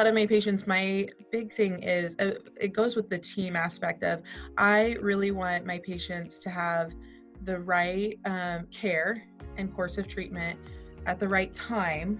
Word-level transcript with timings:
lot 0.00 0.06
of 0.06 0.14
my 0.14 0.24
patients, 0.24 0.66
my 0.66 1.06
big 1.30 1.52
thing 1.52 1.82
is 1.82 2.16
uh, 2.20 2.32
it 2.58 2.72
goes 2.72 2.96
with 2.96 3.10
the 3.10 3.18
team 3.18 3.54
aspect 3.54 4.02
of 4.02 4.22
I 4.56 4.96
really 5.02 5.30
want 5.30 5.66
my 5.66 5.78
patients 5.78 6.38
to 6.38 6.48
have 6.48 6.94
the 7.42 7.60
right 7.60 8.18
um, 8.24 8.66
care 8.72 9.22
and 9.58 9.70
course 9.74 9.98
of 9.98 10.08
treatment 10.08 10.58
at 11.04 11.18
the 11.18 11.28
right 11.28 11.52
time 11.52 12.18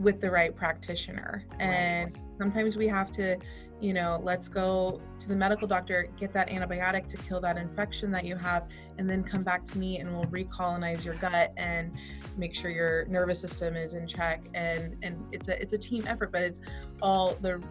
with 0.00 0.20
the 0.20 0.28
right 0.28 0.52
practitioner. 0.56 1.44
And 1.60 2.10
right. 2.10 2.22
sometimes 2.38 2.76
we 2.76 2.88
have 2.88 3.12
to, 3.12 3.36
you 3.80 3.92
know, 3.92 4.20
let's 4.22 4.48
go 4.48 5.00
to 5.18 5.28
the 5.28 5.36
medical 5.36 5.68
doctor, 5.68 6.08
get 6.18 6.32
that 6.32 6.48
antibiotic 6.48 7.06
to 7.08 7.16
kill 7.18 7.40
that 7.40 7.58
infection 7.58 8.10
that 8.10 8.24
you 8.24 8.36
have, 8.36 8.66
and 8.98 9.08
then 9.08 9.22
come 9.22 9.42
back 9.42 9.64
to 9.66 9.78
me 9.78 9.98
and 9.98 10.10
we'll 10.12 10.24
recolonize 10.24 11.04
your 11.04 11.14
gut 11.14 11.52
and 11.56 11.94
make 12.36 12.54
sure 12.54 12.70
your 12.70 13.04
nervous 13.06 13.40
system 13.40 13.76
is 13.76 13.94
in 13.94 14.06
check. 14.06 14.46
And 14.54 14.96
and 15.02 15.22
it's 15.30 15.48
a 15.48 15.60
it's 15.60 15.74
a 15.74 15.78
team 15.78 16.04
effort, 16.06 16.32
but 16.32 16.42
it's 16.42 16.60
all 17.02 17.34
the 17.42 17.62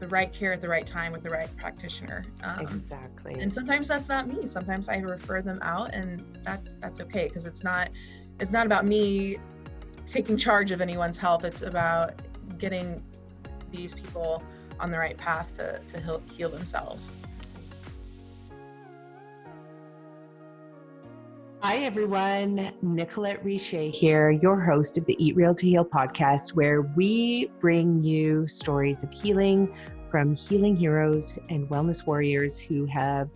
the 0.00 0.08
right 0.08 0.32
care 0.32 0.52
at 0.52 0.60
the 0.60 0.68
right 0.68 0.86
time 0.86 1.12
with 1.12 1.22
the 1.22 1.30
right 1.30 1.54
practitioner. 1.56 2.24
Um, 2.44 2.60
exactly. 2.60 3.34
And 3.34 3.52
sometimes 3.52 3.88
that's 3.88 4.08
not 4.08 4.28
me. 4.28 4.46
Sometimes 4.46 4.88
I 4.88 4.96
refer 4.96 5.42
them 5.42 5.58
out, 5.62 5.94
and 5.94 6.24
that's 6.44 6.74
that's 6.74 7.00
okay 7.00 7.28
because 7.28 7.46
it's 7.46 7.62
not 7.62 7.90
it's 8.40 8.50
not 8.50 8.66
about 8.66 8.86
me 8.86 9.38
taking 10.06 10.36
charge 10.36 10.72
of 10.72 10.80
anyone's 10.80 11.16
health. 11.16 11.44
It's 11.44 11.62
about 11.62 12.22
getting 12.58 13.02
these 13.70 13.94
people 13.94 14.42
on 14.80 14.90
the 14.90 14.98
right 14.98 15.16
path 15.16 15.56
to, 15.56 15.80
to 15.88 16.20
heal, 16.36 16.48
themselves. 16.48 17.14
Hi, 21.60 21.78
everyone. 21.78 22.72
Nicolette 22.82 23.44
Richer 23.44 23.82
here, 23.82 24.30
your 24.30 24.60
host 24.60 24.96
of 24.96 25.04
the 25.06 25.16
Eat 25.22 25.34
Real 25.34 25.54
to 25.54 25.66
Heal 25.66 25.84
podcast, 25.84 26.54
where 26.54 26.82
we 26.82 27.50
bring 27.60 28.02
you 28.02 28.46
stories 28.46 29.02
of 29.02 29.12
healing 29.12 29.74
from 30.08 30.34
healing 30.34 30.76
heroes 30.76 31.38
and 31.50 31.68
wellness 31.68 32.06
warriors 32.06 32.58
who 32.58 32.86
have 32.86 33.28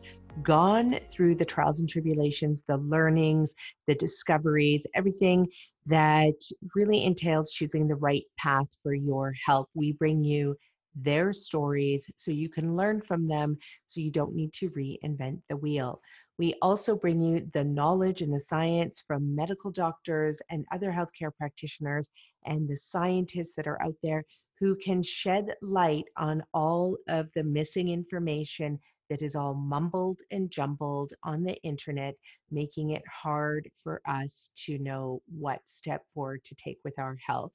gone 0.43 0.99
through 1.11 1.35
the 1.35 1.45
trials 1.45 1.81
and 1.81 1.89
tribulations, 1.89 2.65
the 2.67 2.79
learnings, 2.79 3.55
the 3.87 3.95
discoveries, 3.95 4.87
everything 4.95 5.47
that 5.87 6.35
really 6.75 7.05
entails 7.05 7.53
choosing 7.53 7.89
the 7.89 7.97
right 7.97 8.25
path 8.39 8.69
for 8.83 8.95
your 8.95 9.35
health. 9.45 9.69
We 9.75 9.93
bring 9.93 10.23
you 10.23 10.57
their 10.95 11.33
stories 11.33 12.11
so 12.17 12.31
you 12.31 12.49
can 12.49 12.77
learn 12.77 13.01
from 13.01 13.27
them 13.27 13.59
so 13.87 14.01
you 14.01 14.11
don't 14.11 14.35
need 14.35 14.53
to 14.53 14.71
reinvent 14.71 15.41
the 15.49 15.57
wheel. 15.57 16.01
We 16.39 16.55
also 16.61 16.97
bring 16.97 17.23
you 17.23 17.49
the 17.53 17.65
knowledge 17.65 18.23
and 18.23 18.33
the 18.33 18.41
science 18.41 19.03
from 19.07 19.35
medical 19.35 19.71
doctors 19.71 20.41
and 20.51 20.65
other 20.73 20.91
healthcare 20.91 21.35
practitioners 21.37 22.09
and 22.45 22.69
the 22.69 22.77
scientists 22.77 23.55
that 23.57 23.67
are 23.67 23.81
out 23.83 23.97
there 24.03 24.25
who 24.59 24.77
can 24.77 25.03
shed 25.03 25.55
light 25.61 26.05
on 26.17 26.43
all 26.55 26.97
of 27.09 27.33
the 27.35 27.43
missing 27.43 27.89
information 27.89 28.79
that 29.11 29.21
is 29.21 29.37
all 29.37 29.55
mumbled 29.55 30.21
and 30.31 30.51
jumbled 30.51 31.13
on 31.23 31.43
the 31.43 31.57
internet, 31.63 32.15
making 32.51 32.91
it 32.91 33.03
hard 33.07 33.69
for 33.83 34.01
us 34.09 34.51
to 34.55 34.79
know 34.79 35.21
what 35.27 35.61
step 35.67 36.03
forward 36.15 36.43
to 36.45 36.55
take 36.55 36.79
with 36.83 36.99
our 36.99 37.17
health. 37.27 37.53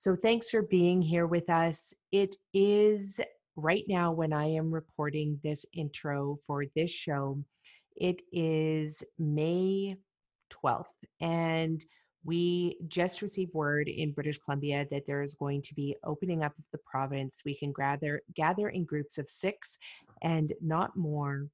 So, 0.00 0.16
thanks 0.16 0.48
for 0.48 0.62
being 0.62 1.02
here 1.02 1.26
with 1.26 1.50
us. 1.50 1.92
It 2.10 2.34
is 2.54 3.20
right 3.54 3.84
now 3.86 4.12
when 4.12 4.32
I 4.32 4.46
am 4.46 4.72
recording 4.72 5.38
this 5.44 5.66
intro 5.74 6.38
for 6.46 6.64
this 6.74 6.90
show, 6.90 7.44
it 7.96 8.22
is 8.32 9.04
May 9.18 9.98
12th. 10.64 10.86
And 11.20 11.84
we 12.24 12.78
just 12.88 13.20
received 13.20 13.52
word 13.52 13.88
in 13.88 14.12
British 14.12 14.38
Columbia 14.38 14.86
that 14.90 15.04
there 15.04 15.20
is 15.20 15.34
going 15.34 15.60
to 15.60 15.74
be 15.74 15.94
opening 16.02 16.42
up 16.42 16.56
of 16.56 16.64
the 16.72 16.78
province. 16.78 17.42
We 17.44 17.58
can 17.58 17.74
gather 17.74 18.22
gather 18.34 18.70
in 18.70 18.86
groups 18.86 19.18
of 19.18 19.28
6 19.28 19.78
and 20.22 20.54
not 20.62 20.96
more. 20.96 21.46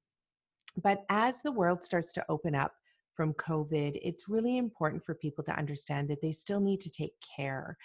But 0.81 1.03
as 1.09 1.41
the 1.41 1.51
world 1.51 1.81
starts 1.81 2.13
to 2.13 2.25
open 2.29 2.55
up 2.55 2.71
from 3.13 3.33
COVID, 3.33 3.99
it's 4.01 4.29
really 4.29 4.57
important 4.57 5.03
for 5.03 5.15
people 5.15 5.43
to 5.43 5.59
understand 5.59 6.07
that 6.07 6.21
they 6.21 6.31
still 6.31 6.61
need 6.61 6.79
to 6.79 6.89
take 6.89 7.15
care. 7.35 7.77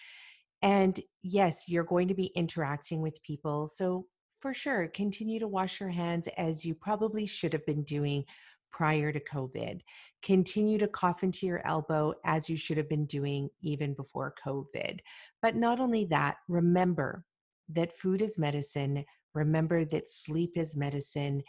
And 0.62 0.99
yes, 1.23 1.65
you're 1.69 1.84
going 1.84 2.09
to 2.09 2.15
be 2.15 2.33
interacting 2.37 3.03
with 3.03 3.23
people. 3.23 3.67
So, 3.67 4.06
for 4.31 4.55
sure, 4.55 4.89
continue 4.89 5.39
to 5.39 5.47
wash 5.47 5.78
your 5.78 5.91
hands 5.91 6.28
as 6.37 6.65
you 6.65 6.75
probably 6.75 7.27
should 7.27 7.53
have 7.53 7.65
been 7.65 7.84
doing 7.84 8.25
prior 8.73 9.12
to 9.12 9.21
COVID. 9.21 9.81
Continue 10.23 10.78
to 10.78 10.89
cough 10.89 11.23
into 11.23 11.47
your 11.47 11.65
elbow 11.67 12.15
as 12.25 12.49
you 12.49 12.56
should 12.56 12.77
have 12.77 12.89
been 12.89 13.06
doing 13.06 13.49
even 13.61 13.95
before 13.95 14.34
COVID. 14.45 14.99
But 15.43 15.56
not 15.56 15.78
only 15.78 16.06
that, 16.06 16.37
remember 16.49 17.25
that 17.69 17.93
food 17.93 18.23
is 18.23 18.39
medicine. 18.39 19.05
Remember 19.34 19.84
that 19.87 20.11
sleep 20.11 20.53
is 20.56 20.77
medicine, 20.77 21.43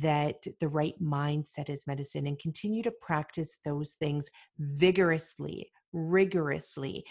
that 0.00 0.46
the 0.60 0.68
right 0.68 0.94
mindset 1.02 1.68
is 1.68 1.86
medicine, 1.86 2.26
and 2.26 2.38
continue 2.38 2.82
to 2.82 2.92
practice 3.02 3.58
those 3.64 3.92
things 3.98 4.30
vigorously, 4.58 5.70
rigorously 5.92 7.04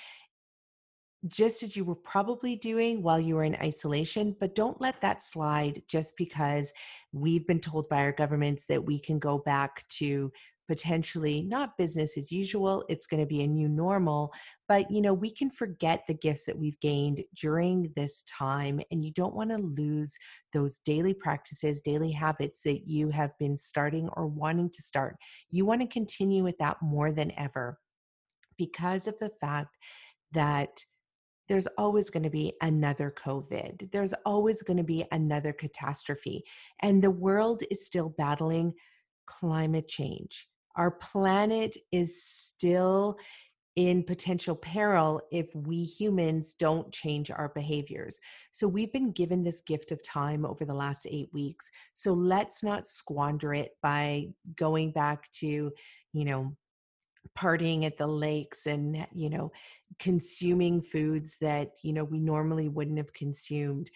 just 1.28 1.64
as 1.64 1.76
you 1.76 1.84
were 1.84 1.96
probably 1.96 2.56
doing 2.56 3.02
while 3.02 3.20
you 3.20 3.36
were 3.36 3.44
in 3.44 3.56
isolation, 3.56 4.36
but 4.40 4.56
don't 4.56 4.80
let 4.82 5.02
that 5.02 5.24
slide 5.24 5.82
just 5.88 6.16
because 6.18 6.72
we've 7.12 7.48
been 7.48 7.60
told 7.60 7.90
by 7.90 7.98
our 7.98 8.12
governments 8.12 8.66
that 8.68 8.84
we 8.84 9.00
can 9.00 9.20
go 9.20 9.38
back 9.40 9.88
to 9.90 10.32
potentially 10.68 11.44
not 11.44 11.78
business 11.78 12.18
as 12.18 12.32
usual 12.32 12.84
it's 12.90 13.06
going 13.06 13.20
to 13.20 13.28
be 13.28 13.44
a 13.44 13.48
new 13.48 13.70
normal 13.70 14.34
but 14.68 14.90
you 14.90 15.00
know 15.00 15.14
we 15.14 15.30
can 15.30 15.48
forget 15.48 16.04
the 16.08 16.14
gifts 16.16 16.44
that 16.44 16.58
we've 16.58 16.80
gained 16.80 17.24
during 17.40 17.94
this 17.96 18.24
time 18.24 18.82
and 18.90 19.06
you 19.06 19.12
don't 19.14 19.36
want 19.36 19.52
to 19.52 19.58
lose 19.58 20.16
those 20.54 20.80
daily 20.80 21.14
practices 21.14 21.82
daily 21.82 22.12
habits 22.12 22.62
that 22.64 22.88
you 22.88 23.10
have 23.10 23.38
been 23.38 23.56
starting 23.56 24.10
or 24.14 24.26
wanting 24.26 24.70
to 24.70 24.82
start. 24.82 25.18
You 25.52 25.66
want 25.66 25.82
to 25.82 25.88
continue 25.88 26.44
with 26.44 26.58
that 26.60 26.78
more 26.82 27.12
than 27.12 27.32
ever 27.38 27.80
because 28.58 29.08
of 29.08 29.18
the 29.20 29.32
fact 29.42 29.78
that 30.32 30.70
there's 31.48 31.68
always 31.78 32.10
going 32.10 32.24
to 32.24 32.30
be 32.30 32.54
another 32.62 33.14
COVID. 33.24 33.92
There's 33.92 34.14
always 34.26 34.62
going 34.64 34.78
to 34.78 34.84
be 34.84 35.06
another 35.12 35.54
catastrophe. 35.54 36.44
And 36.82 37.02
the 37.02 37.12
world 37.12 37.64
is 37.70 37.86
still 37.86 38.10
battling 38.18 38.74
climate 39.26 39.88
change. 39.88 40.48
Our 40.76 40.92
planet 40.92 41.78
is 41.92 42.24
still 42.24 43.18
in 43.76 44.04
potential 44.04 44.56
peril 44.56 45.22
if 45.32 45.54
we 45.54 45.84
humans 45.84 46.54
don't 46.54 46.92
change 46.94 47.30
our 47.30 47.52
behaviors. 47.54 48.20
So 48.52 48.68
we've 48.68 48.94
been 48.94 49.12
given 49.12 49.44
this 49.44 49.62
gift 49.62 49.92
of 49.92 50.02
time 50.04 50.46
over 50.46 50.64
the 50.64 50.74
last 50.74 51.06
eight 51.10 51.30
weeks. 51.34 51.70
So 51.94 52.14
let's 52.14 52.64
not 52.64 52.86
squander 52.86 53.54
it 53.54 53.72
by 53.84 54.28
going 54.56 54.92
back 54.92 55.30
to, 55.40 55.72
you 56.14 56.26
know, 56.26 56.56
partying 57.38 57.86
at 57.86 57.98
the 57.98 58.08
lakes 58.08 58.66
and 58.68 59.06
you 59.14 59.30
know 59.30 59.52
consuming 60.00 60.82
foods 60.82 61.38
that 61.42 61.72
you 61.84 61.94
know 61.94 62.04
we 62.04 62.20
normally 62.20 62.70
wouldn't 62.70 62.98
have 62.98 63.14
consumed. 63.14 63.90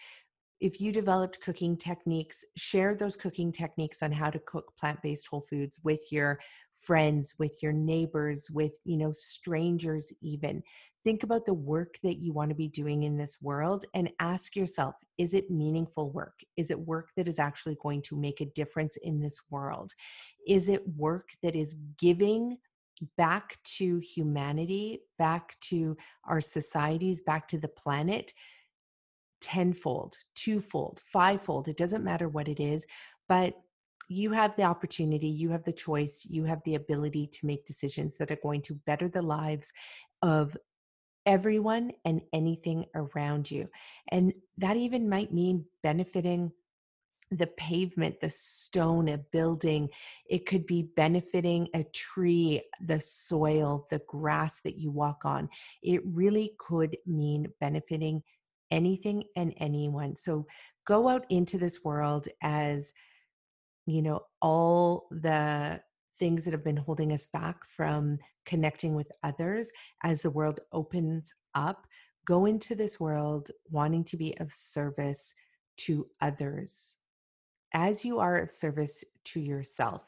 If 0.60 0.78
you 0.78 0.92
developed 0.92 1.40
cooking 1.40 1.76
techniques 1.76 2.44
share 2.56 2.94
those 2.94 3.16
cooking 3.16 3.50
techniques 3.50 4.02
on 4.02 4.12
how 4.12 4.30
to 4.30 4.40
cook 4.46 4.72
plant-based 4.78 5.28
whole 5.28 5.44
foods 5.48 5.80
with 5.84 6.02
your 6.10 6.38
friends 6.80 7.34
with 7.38 7.56
your 7.62 7.72
neighbors 7.72 8.48
with 8.50 8.78
you 8.84 8.96
know 8.96 9.12
strangers 9.12 10.12
even. 10.22 10.62
Think 11.02 11.22
about 11.22 11.46
the 11.46 11.54
work 11.54 11.94
that 12.02 12.18
you 12.18 12.32
want 12.32 12.50
to 12.50 12.54
be 12.54 12.68
doing 12.68 13.04
in 13.04 13.16
this 13.16 13.38
world 13.40 13.84
and 13.94 14.10
ask 14.20 14.56
yourself 14.56 14.94
is 15.18 15.34
it 15.34 15.50
meaningful 15.50 16.10
work? 16.10 16.40
Is 16.56 16.70
it 16.70 16.78
work 16.78 17.10
that 17.16 17.28
is 17.28 17.38
actually 17.38 17.76
going 17.82 18.02
to 18.02 18.16
make 18.16 18.40
a 18.40 18.50
difference 18.54 18.96
in 19.02 19.20
this 19.20 19.38
world? 19.50 19.92
Is 20.46 20.68
it 20.68 20.82
work 20.96 21.28
that 21.42 21.54
is 21.54 21.76
giving 21.98 22.56
back 23.16 23.58
to 23.64 23.98
humanity, 23.98 25.00
back 25.18 25.58
to 25.60 25.96
our 26.24 26.40
societies, 26.40 27.22
back 27.22 27.48
to 27.48 27.58
the 27.58 27.68
planet 27.68 28.32
tenfold, 29.40 30.16
twofold, 30.34 31.00
fivefold. 31.02 31.68
It 31.68 31.76
doesn't 31.76 32.04
matter 32.04 32.28
what 32.28 32.48
it 32.48 32.60
is, 32.60 32.86
but 33.28 33.54
you 34.08 34.32
have 34.32 34.56
the 34.56 34.64
opportunity, 34.64 35.28
you 35.28 35.50
have 35.50 35.62
the 35.62 35.72
choice, 35.72 36.26
you 36.28 36.44
have 36.44 36.60
the 36.64 36.74
ability 36.74 37.28
to 37.28 37.46
make 37.46 37.64
decisions 37.64 38.18
that 38.18 38.30
are 38.30 38.38
going 38.42 38.60
to 38.62 38.74
better 38.86 39.08
the 39.08 39.22
lives 39.22 39.72
of 40.22 40.56
everyone 41.26 41.92
and 42.04 42.20
anything 42.32 42.84
around 42.94 43.50
you. 43.50 43.68
And 44.10 44.32
that 44.58 44.76
even 44.76 45.08
might 45.08 45.32
mean 45.32 45.64
benefiting 45.82 46.50
the 47.30 47.46
pavement, 47.46 48.20
the 48.20 48.30
stone, 48.30 49.08
a 49.08 49.18
building. 49.18 49.88
It 50.28 50.46
could 50.46 50.66
be 50.66 50.90
benefiting 50.96 51.68
a 51.74 51.84
tree, 51.84 52.62
the 52.80 53.00
soil, 53.00 53.86
the 53.90 54.00
grass 54.06 54.60
that 54.62 54.76
you 54.76 54.90
walk 54.90 55.24
on. 55.24 55.48
It 55.82 56.02
really 56.04 56.54
could 56.58 56.96
mean 57.06 57.52
benefiting 57.60 58.22
anything 58.70 59.24
and 59.36 59.54
anyone. 59.58 60.16
So 60.16 60.46
go 60.86 61.08
out 61.08 61.24
into 61.28 61.58
this 61.58 61.84
world 61.84 62.28
as, 62.42 62.92
you 63.86 64.02
know, 64.02 64.22
all 64.42 65.06
the 65.10 65.80
things 66.18 66.44
that 66.44 66.52
have 66.52 66.64
been 66.64 66.76
holding 66.76 67.12
us 67.12 67.26
back 67.26 67.64
from 67.64 68.18
connecting 68.44 68.94
with 68.94 69.10
others 69.22 69.70
as 70.02 70.22
the 70.22 70.30
world 70.30 70.60
opens 70.72 71.32
up 71.54 71.86
go 72.26 72.46
into 72.46 72.74
this 72.74 73.00
world 73.00 73.50
wanting 73.70 74.04
to 74.04 74.16
be 74.16 74.38
of 74.38 74.52
service 74.52 75.34
to 75.76 76.06
others 76.20 76.96
as 77.74 78.04
you 78.04 78.18
are 78.18 78.38
of 78.38 78.50
service 78.50 79.04
to 79.24 79.40
yourself. 79.40 80.02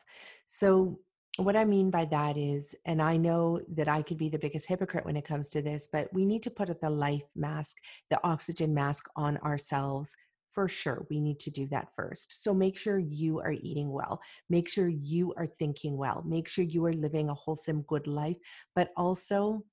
So, 0.47 0.99
what 1.39 1.57
I 1.57 1.65
mean 1.65 1.91
by 1.91 2.05
that 2.07 2.37
is, 2.37 2.75
and 2.85 3.01
I 3.01 3.17
know 3.17 3.61
that 3.75 3.89
I 3.89 4.03
could 4.03 4.19
be 4.19 4.29
the 4.29 4.39
biggest 4.39 4.69
hypocrite 4.69 5.07
when 5.07 5.17
it 5.17 5.27
comes 5.27 5.49
to 5.51 5.63
this, 5.63 5.89
but 5.91 6.13
we 6.13 6.27
need 6.27 6.43
to 6.43 6.51
put 6.51 6.79
the 6.79 6.91
life 6.91 7.25
mask, 7.35 7.79
the 8.11 8.21
oxygen 8.23 8.75
mask 8.75 9.09
on 9.17 9.39
ourselves 9.39 10.15
for 10.53 10.69
sure. 10.69 11.07
We 11.09 11.21
need 11.21 11.41
to 11.41 11.51
do 11.51 11.67
that 11.69 11.89
first. 11.95 12.43
So 12.43 12.53
make 12.53 12.77
sure 12.77 12.99
you 12.99 13.41
are 13.41 13.53
eating 13.53 13.91
well. 13.91 14.21
Make 14.51 14.69
sure 14.69 14.89
you 14.89 15.33
are 15.37 15.47
thinking 15.47 15.97
well. 15.97 16.23
Make 16.27 16.49
sure 16.49 16.65
you 16.65 16.85
are 16.85 16.93
living 16.93 17.31
a 17.31 17.35
wholesome, 17.35 17.83
good 17.83 18.07
life, 18.07 18.37
but 18.75 18.91
also 18.97 19.65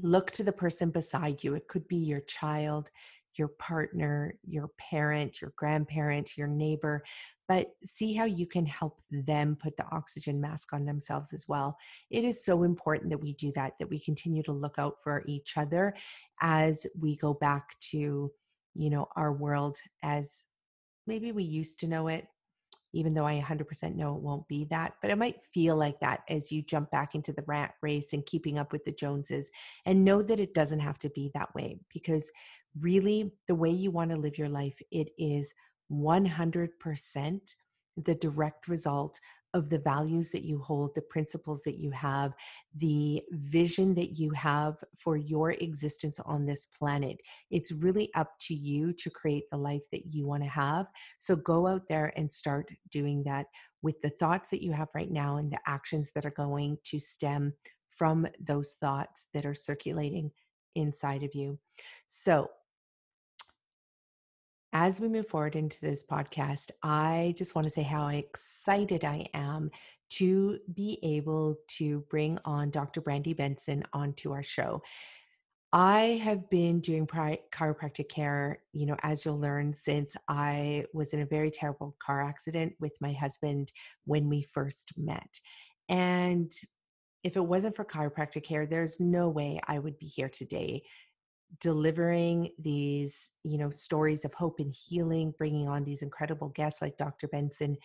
look 0.00 0.30
to 0.32 0.42
the 0.42 0.52
person 0.52 0.90
beside 0.90 1.44
you. 1.44 1.54
It 1.54 1.68
could 1.68 1.86
be 1.86 1.96
your 1.96 2.20
child, 2.20 2.90
your 3.38 3.48
partner, 3.58 4.34
your 4.44 4.68
parent, 4.78 5.40
your 5.40 5.52
grandparent, 5.56 6.36
your 6.36 6.46
neighbor, 6.46 7.02
but 7.48 7.68
see 7.84 8.14
how 8.14 8.24
you 8.24 8.46
can 8.46 8.64
help 8.66 9.00
them 9.10 9.56
put 9.60 9.76
the 9.76 9.86
oxygen 9.92 10.40
mask 10.40 10.72
on 10.72 10.84
themselves 10.84 11.32
as 11.32 11.46
well. 11.48 11.76
It 12.10 12.24
is 12.24 12.44
so 12.44 12.62
important 12.62 13.10
that 13.10 13.20
we 13.20 13.34
do 13.34 13.52
that, 13.52 13.74
that 13.78 13.90
we 13.90 14.00
continue 14.00 14.42
to 14.44 14.52
look 14.52 14.78
out 14.78 14.96
for 15.02 15.22
each 15.26 15.56
other 15.56 15.94
as 16.40 16.86
we 16.98 17.16
go 17.16 17.34
back 17.34 17.78
to, 17.90 18.30
you 18.74 18.90
know, 18.90 19.08
our 19.16 19.32
world 19.32 19.76
as 20.02 20.46
maybe 21.06 21.32
we 21.32 21.44
used 21.44 21.80
to 21.80 21.86
know 21.86 22.08
it 22.08 22.26
even 22.92 23.14
though 23.14 23.26
I 23.26 23.40
100% 23.40 23.96
know 23.96 24.14
it 24.16 24.22
won't 24.22 24.46
be 24.48 24.66
that. 24.66 24.94
But 25.00 25.10
it 25.10 25.18
might 25.18 25.40
feel 25.40 25.76
like 25.76 25.98
that 26.00 26.20
as 26.28 26.52
you 26.52 26.62
jump 26.62 26.90
back 26.90 27.14
into 27.14 27.32
the 27.32 27.44
rat 27.46 27.74
race 27.80 28.12
and 28.12 28.24
keeping 28.26 28.58
up 28.58 28.72
with 28.72 28.84
the 28.84 28.92
Joneses. 28.92 29.50
And 29.86 30.04
know 30.04 30.22
that 30.22 30.40
it 30.40 30.54
doesn't 30.54 30.80
have 30.80 30.98
to 31.00 31.10
be 31.10 31.30
that 31.34 31.54
way 31.54 31.80
because 31.92 32.30
really, 32.80 33.32
the 33.48 33.54
way 33.54 33.70
you 33.70 33.90
want 33.90 34.10
to 34.10 34.16
live 34.16 34.38
your 34.38 34.48
life, 34.48 34.78
it 34.90 35.08
is 35.18 35.54
100% 35.92 37.40
the 37.98 38.14
direct 38.14 38.68
result 38.68 39.20
of 39.54 39.68
the 39.68 39.78
values 39.78 40.30
that 40.30 40.44
you 40.44 40.58
hold, 40.58 40.94
the 40.94 41.02
principles 41.02 41.62
that 41.62 41.76
you 41.76 41.90
have, 41.90 42.32
the 42.76 43.22
vision 43.32 43.94
that 43.94 44.18
you 44.18 44.30
have 44.30 44.82
for 44.96 45.16
your 45.16 45.52
existence 45.52 46.18
on 46.20 46.46
this 46.46 46.66
planet. 46.66 47.20
It's 47.50 47.70
really 47.70 48.10
up 48.14 48.30
to 48.42 48.54
you 48.54 48.92
to 48.94 49.10
create 49.10 49.44
the 49.50 49.58
life 49.58 49.82
that 49.92 50.06
you 50.12 50.26
want 50.26 50.42
to 50.42 50.48
have. 50.48 50.86
So 51.18 51.36
go 51.36 51.66
out 51.66 51.86
there 51.86 52.12
and 52.16 52.32
start 52.32 52.70
doing 52.90 53.22
that 53.24 53.46
with 53.82 54.00
the 54.00 54.10
thoughts 54.10 54.48
that 54.50 54.62
you 54.62 54.72
have 54.72 54.88
right 54.94 55.10
now 55.10 55.36
and 55.36 55.52
the 55.52 55.60
actions 55.66 56.12
that 56.12 56.24
are 56.24 56.30
going 56.30 56.78
to 56.84 56.98
stem 56.98 57.52
from 57.90 58.26
those 58.40 58.76
thoughts 58.80 59.28
that 59.34 59.44
are 59.44 59.54
circulating 59.54 60.30
inside 60.74 61.22
of 61.22 61.34
you. 61.34 61.58
So, 62.06 62.48
as 64.72 64.98
we 64.98 65.08
move 65.08 65.28
forward 65.28 65.54
into 65.54 65.80
this 65.80 66.04
podcast, 66.04 66.70
I 66.82 67.34
just 67.36 67.54
want 67.54 67.66
to 67.66 67.70
say 67.70 67.82
how 67.82 68.08
excited 68.08 69.04
I 69.04 69.26
am 69.34 69.70
to 70.10 70.58
be 70.72 70.98
able 71.02 71.56
to 71.68 72.04
bring 72.08 72.38
on 72.44 72.70
Dr. 72.70 73.00
Brandy 73.00 73.34
Benson 73.34 73.84
onto 73.92 74.32
our 74.32 74.42
show. 74.42 74.82
I 75.74 76.20
have 76.22 76.48
been 76.50 76.80
doing 76.80 77.06
chiropractic 77.06 78.08
care, 78.10 78.60
you 78.72 78.86
know, 78.86 78.96
as 79.02 79.24
you'll 79.24 79.40
learn, 79.40 79.72
since 79.72 80.14
I 80.28 80.84
was 80.92 81.14
in 81.14 81.20
a 81.20 81.26
very 81.26 81.50
terrible 81.50 81.96
car 81.98 82.22
accident 82.22 82.74
with 82.78 82.94
my 83.00 83.12
husband 83.12 83.72
when 84.04 84.28
we 84.28 84.42
first 84.42 84.92
met. 84.98 85.40
And 85.88 86.52
if 87.24 87.36
it 87.36 87.44
wasn't 87.44 87.76
for 87.76 87.84
chiropractic 87.84 88.44
care, 88.44 88.66
there's 88.66 89.00
no 89.00 89.28
way 89.28 89.60
I 89.66 89.78
would 89.78 89.98
be 89.98 90.06
here 90.06 90.28
today 90.28 90.82
delivering 91.60 92.50
these 92.58 93.30
you 93.44 93.58
know 93.58 93.70
stories 93.70 94.24
of 94.24 94.32
hope 94.32 94.58
and 94.58 94.74
healing 94.74 95.34
bringing 95.36 95.68
on 95.68 95.84
these 95.84 96.02
incredible 96.02 96.48
guests 96.48 96.80
like 96.80 96.96
dr 96.96 97.28
benson 97.28 97.76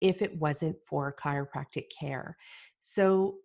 if 0.00 0.22
it 0.22 0.36
wasn't 0.38 0.76
for 0.84 1.14
chiropractic 1.22 1.84
care. 1.98 2.36
So 2.78 3.36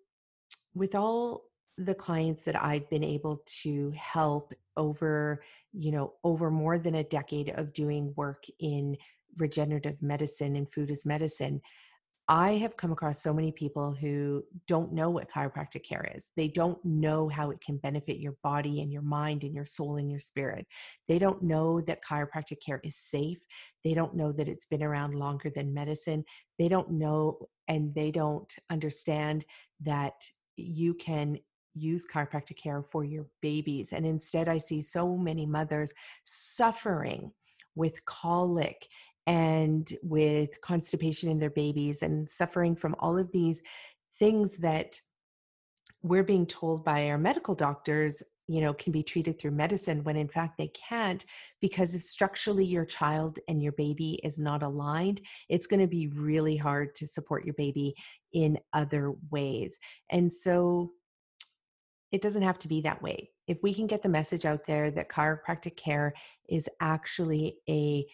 with 0.73 0.95
all 0.95 1.43
the 1.77 1.93
clients 1.93 2.45
that 2.45 2.55
i've 2.63 2.89
been 2.89 3.03
able 3.03 3.43
to 3.45 3.91
help 3.97 4.53
over 4.77 5.43
you 5.73 5.91
know 5.91 6.13
over 6.23 6.49
more 6.49 6.79
than 6.79 6.95
a 6.95 7.03
decade 7.03 7.49
of 7.49 7.73
doing 7.73 8.13
work 8.15 8.45
in 8.59 8.95
regenerative 9.39 10.01
medicine 10.01 10.55
and 10.55 10.71
food 10.71 10.89
as 10.89 11.05
medicine 11.05 11.61
I 12.27 12.53
have 12.53 12.75
come 12.75 12.91
across 12.91 13.21
so 13.21 13.33
many 13.33 13.51
people 13.51 13.93
who 13.93 14.43
don't 14.67 14.91
know 14.93 15.11
what 15.11 15.29
chiropractic 15.29 15.83
care 15.87 16.09
is. 16.15 16.31
They 16.35 16.47
don't 16.47 16.83
know 16.83 17.29
how 17.29 17.51
it 17.51 17.61
can 17.61 17.77
benefit 17.77 18.17
your 18.17 18.35
body 18.43 18.81
and 18.81 18.91
your 18.91 19.03
mind 19.03 19.43
and 19.43 19.53
your 19.53 19.65
soul 19.65 19.97
and 19.97 20.09
your 20.09 20.19
spirit. 20.19 20.65
They 21.07 21.19
don't 21.19 21.43
know 21.43 21.81
that 21.81 22.03
chiropractic 22.03 22.57
care 22.65 22.81
is 22.83 22.97
safe. 22.97 23.37
They 23.83 23.93
don't 23.93 24.15
know 24.15 24.31
that 24.31 24.47
it's 24.47 24.65
been 24.65 24.81
around 24.81 25.13
longer 25.13 25.51
than 25.53 25.73
medicine. 25.73 26.25
They 26.57 26.67
don't 26.67 26.91
know 26.91 27.37
and 27.67 27.93
they 27.93 28.09
don't 28.09 28.51
understand 28.71 29.45
that 29.81 30.15
you 30.57 30.95
can 30.95 31.37
use 31.75 32.07
chiropractic 32.11 32.57
care 32.57 32.81
for 32.81 33.03
your 33.03 33.27
babies. 33.41 33.93
And 33.93 34.05
instead, 34.05 34.49
I 34.49 34.57
see 34.57 34.81
so 34.81 35.15
many 35.15 35.45
mothers 35.45 35.93
suffering 36.23 37.31
with 37.75 38.03
colic 38.05 38.87
and 39.27 39.91
with 40.03 40.59
constipation 40.61 41.29
in 41.29 41.39
their 41.39 41.49
babies 41.49 42.03
and 42.03 42.29
suffering 42.29 42.75
from 42.75 42.95
all 42.99 43.17
of 43.17 43.31
these 43.31 43.61
things 44.19 44.57
that 44.57 44.99
we're 46.03 46.23
being 46.23 46.45
told 46.45 46.85
by 46.85 47.09
our 47.09 47.17
medical 47.17 47.55
doctors 47.55 48.21
you 48.47 48.61
know 48.61 48.75
can 48.75 48.91
be 48.91 49.01
treated 49.01 49.39
through 49.39 49.49
medicine 49.49 50.03
when 50.03 50.15
in 50.15 50.27
fact 50.27 50.55
they 50.55 50.67
can't 50.67 51.25
because 51.61 51.95
if 51.95 52.03
structurally 52.03 52.63
your 52.63 52.85
child 52.85 53.39
and 53.47 53.63
your 53.63 53.71
baby 53.71 54.19
is 54.23 54.37
not 54.37 54.61
aligned 54.61 55.19
it's 55.49 55.65
going 55.65 55.79
to 55.79 55.87
be 55.87 56.09
really 56.09 56.55
hard 56.55 56.93
to 56.93 57.07
support 57.07 57.43
your 57.43 57.55
baby 57.55 57.95
in 58.35 58.59
other 58.73 59.13
ways. 59.31 59.79
And 60.11 60.31
so 60.31 60.91
it 62.11 62.21
doesn't 62.21 62.43
have 62.43 62.59
to 62.59 62.67
be 62.67 62.81
that 62.81 63.01
way. 63.01 63.31
If 63.47 63.57
we 63.63 63.73
can 63.73 63.87
get 63.87 64.01
the 64.01 64.09
message 64.09 64.45
out 64.45 64.65
there 64.65 64.91
that 64.91 65.09
chiropractic 65.09 65.77
care 65.77 66.13
is 66.47 66.69
actually 66.81 67.57
a 67.67 68.05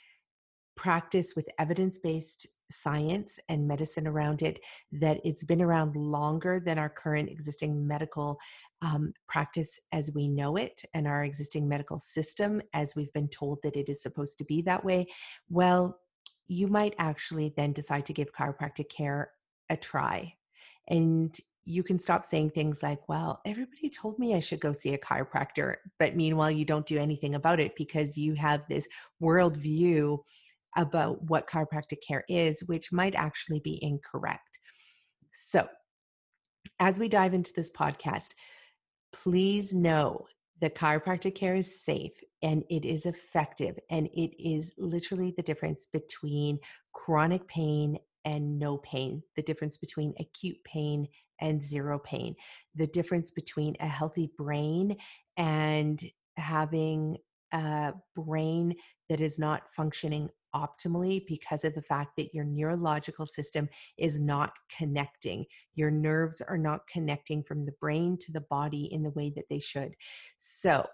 practice 0.81 1.35
with 1.35 1.47
evidence 1.59 1.99
based 1.99 2.47
science 2.71 3.39
and 3.49 3.67
medicine 3.67 4.07
around 4.07 4.41
it, 4.41 4.59
that 4.91 5.19
it's 5.23 5.43
been 5.43 5.61
around 5.61 5.95
longer 5.95 6.59
than 6.59 6.79
our 6.79 6.89
current 6.89 7.29
existing 7.29 7.87
medical 7.87 8.39
um, 8.81 9.13
practice 9.27 9.79
as 9.91 10.11
we 10.15 10.27
know 10.27 10.55
it 10.55 10.83
and 10.95 11.07
our 11.07 11.23
existing 11.23 11.69
medical 11.69 11.99
system 11.99 12.59
as 12.73 12.95
we've 12.95 13.13
been 13.13 13.27
told 13.27 13.59
that 13.61 13.75
it 13.75 13.89
is 13.89 14.01
supposed 14.01 14.39
to 14.39 14.43
be 14.45 14.63
that 14.63 14.83
way. 14.83 15.05
Well, 15.49 15.99
you 16.47 16.67
might 16.67 16.95
actually 16.97 17.53
then 17.55 17.73
decide 17.73 18.07
to 18.07 18.13
give 18.13 18.33
chiropractic 18.33 18.89
care 18.89 19.29
a 19.69 19.77
try. 19.77 20.33
And 20.87 21.37
you 21.63 21.83
can 21.83 21.99
stop 21.99 22.25
saying 22.25 22.49
things 22.49 22.81
like, 22.81 23.07
well, 23.07 23.39
everybody 23.45 23.87
told 23.87 24.17
me 24.17 24.33
I 24.33 24.39
should 24.39 24.59
go 24.59 24.73
see 24.73 24.95
a 24.95 24.97
chiropractor. 24.97 25.75
But 25.99 26.15
meanwhile, 26.15 26.49
you 26.49 26.65
don't 26.65 26.87
do 26.87 26.97
anything 26.97 27.35
about 27.35 27.59
it 27.59 27.75
because 27.75 28.17
you 28.17 28.33
have 28.33 28.63
this 28.67 28.87
worldview 29.21 30.17
about 30.75 31.23
what 31.29 31.49
chiropractic 31.49 31.99
care 32.05 32.23
is, 32.29 32.63
which 32.67 32.91
might 32.91 33.15
actually 33.15 33.61
be 33.63 33.79
incorrect. 33.81 34.59
So, 35.31 35.67
as 36.79 36.99
we 36.99 37.07
dive 37.07 37.33
into 37.33 37.53
this 37.55 37.71
podcast, 37.71 38.33
please 39.13 39.73
know 39.73 40.25
that 40.61 40.75
chiropractic 40.75 41.35
care 41.35 41.55
is 41.55 41.83
safe 41.83 42.13
and 42.43 42.63
it 42.69 42.85
is 42.85 43.05
effective, 43.05 43.77
and 43.89 44.07
it 44.13 44.31
is 44.41 44.73
literally 44.77 45.33
the 45.35 45.43
difference 45.43 45.87
between 45.91 46.59
chronic 46.93 47.47
pain 47.47 47.97
and 48.25 48.59
no 48.59 48.77
pain, 48.77 49.23
the 49.35 49.41
difference 49.41 49.77
between 49.77 50.13
acute 50.19 50.57
pain 50.63 51.07
and 51.39 51.63
zero 51.63 51.99
pain, 51.99 52.35
the 52.75 52.87
difference 52.87 53.31
between 53.31 53.75
a 53.79 53.87
healthy 53.87 54.31
brain 54.37 54.95
and 55.37 56.03
having 56.37 57.17
a 57.51 57.93
brain 58.15 58.75
that 59.09 59.21
is 59.21 59.37
not 59.39 59.69
functioning 59.75 60.29
optimally 60.55 61.25
because 61.27 61.63
of 61.63 61.73
the 61.73 61.81
fact 61.81 62.15
that 62.17 62.33
your 62.33 62.43
neurological 62.43 63.25
system 63.25 63.69
is 63.97 64.19
not 64.19 64.53
connecting. 64.77 65.45
Your 65.75 65.91
nerves 65.91 66.41
are 66.41 66.57
not 66.57 66.87
connecting 66.87 67.43
from 67.43 67.65
the 67.65 67.73
brain 67.73 68.17
to 68.21 68.31
the 68.31 68.41
body 68.41 68.91
in 68.91 69.03
the 69.03 69.11
way 69.11 69.31
that 69.35 69.45
they 69.49 69.59
should. 69.59 69.95
So, 70.37 70.87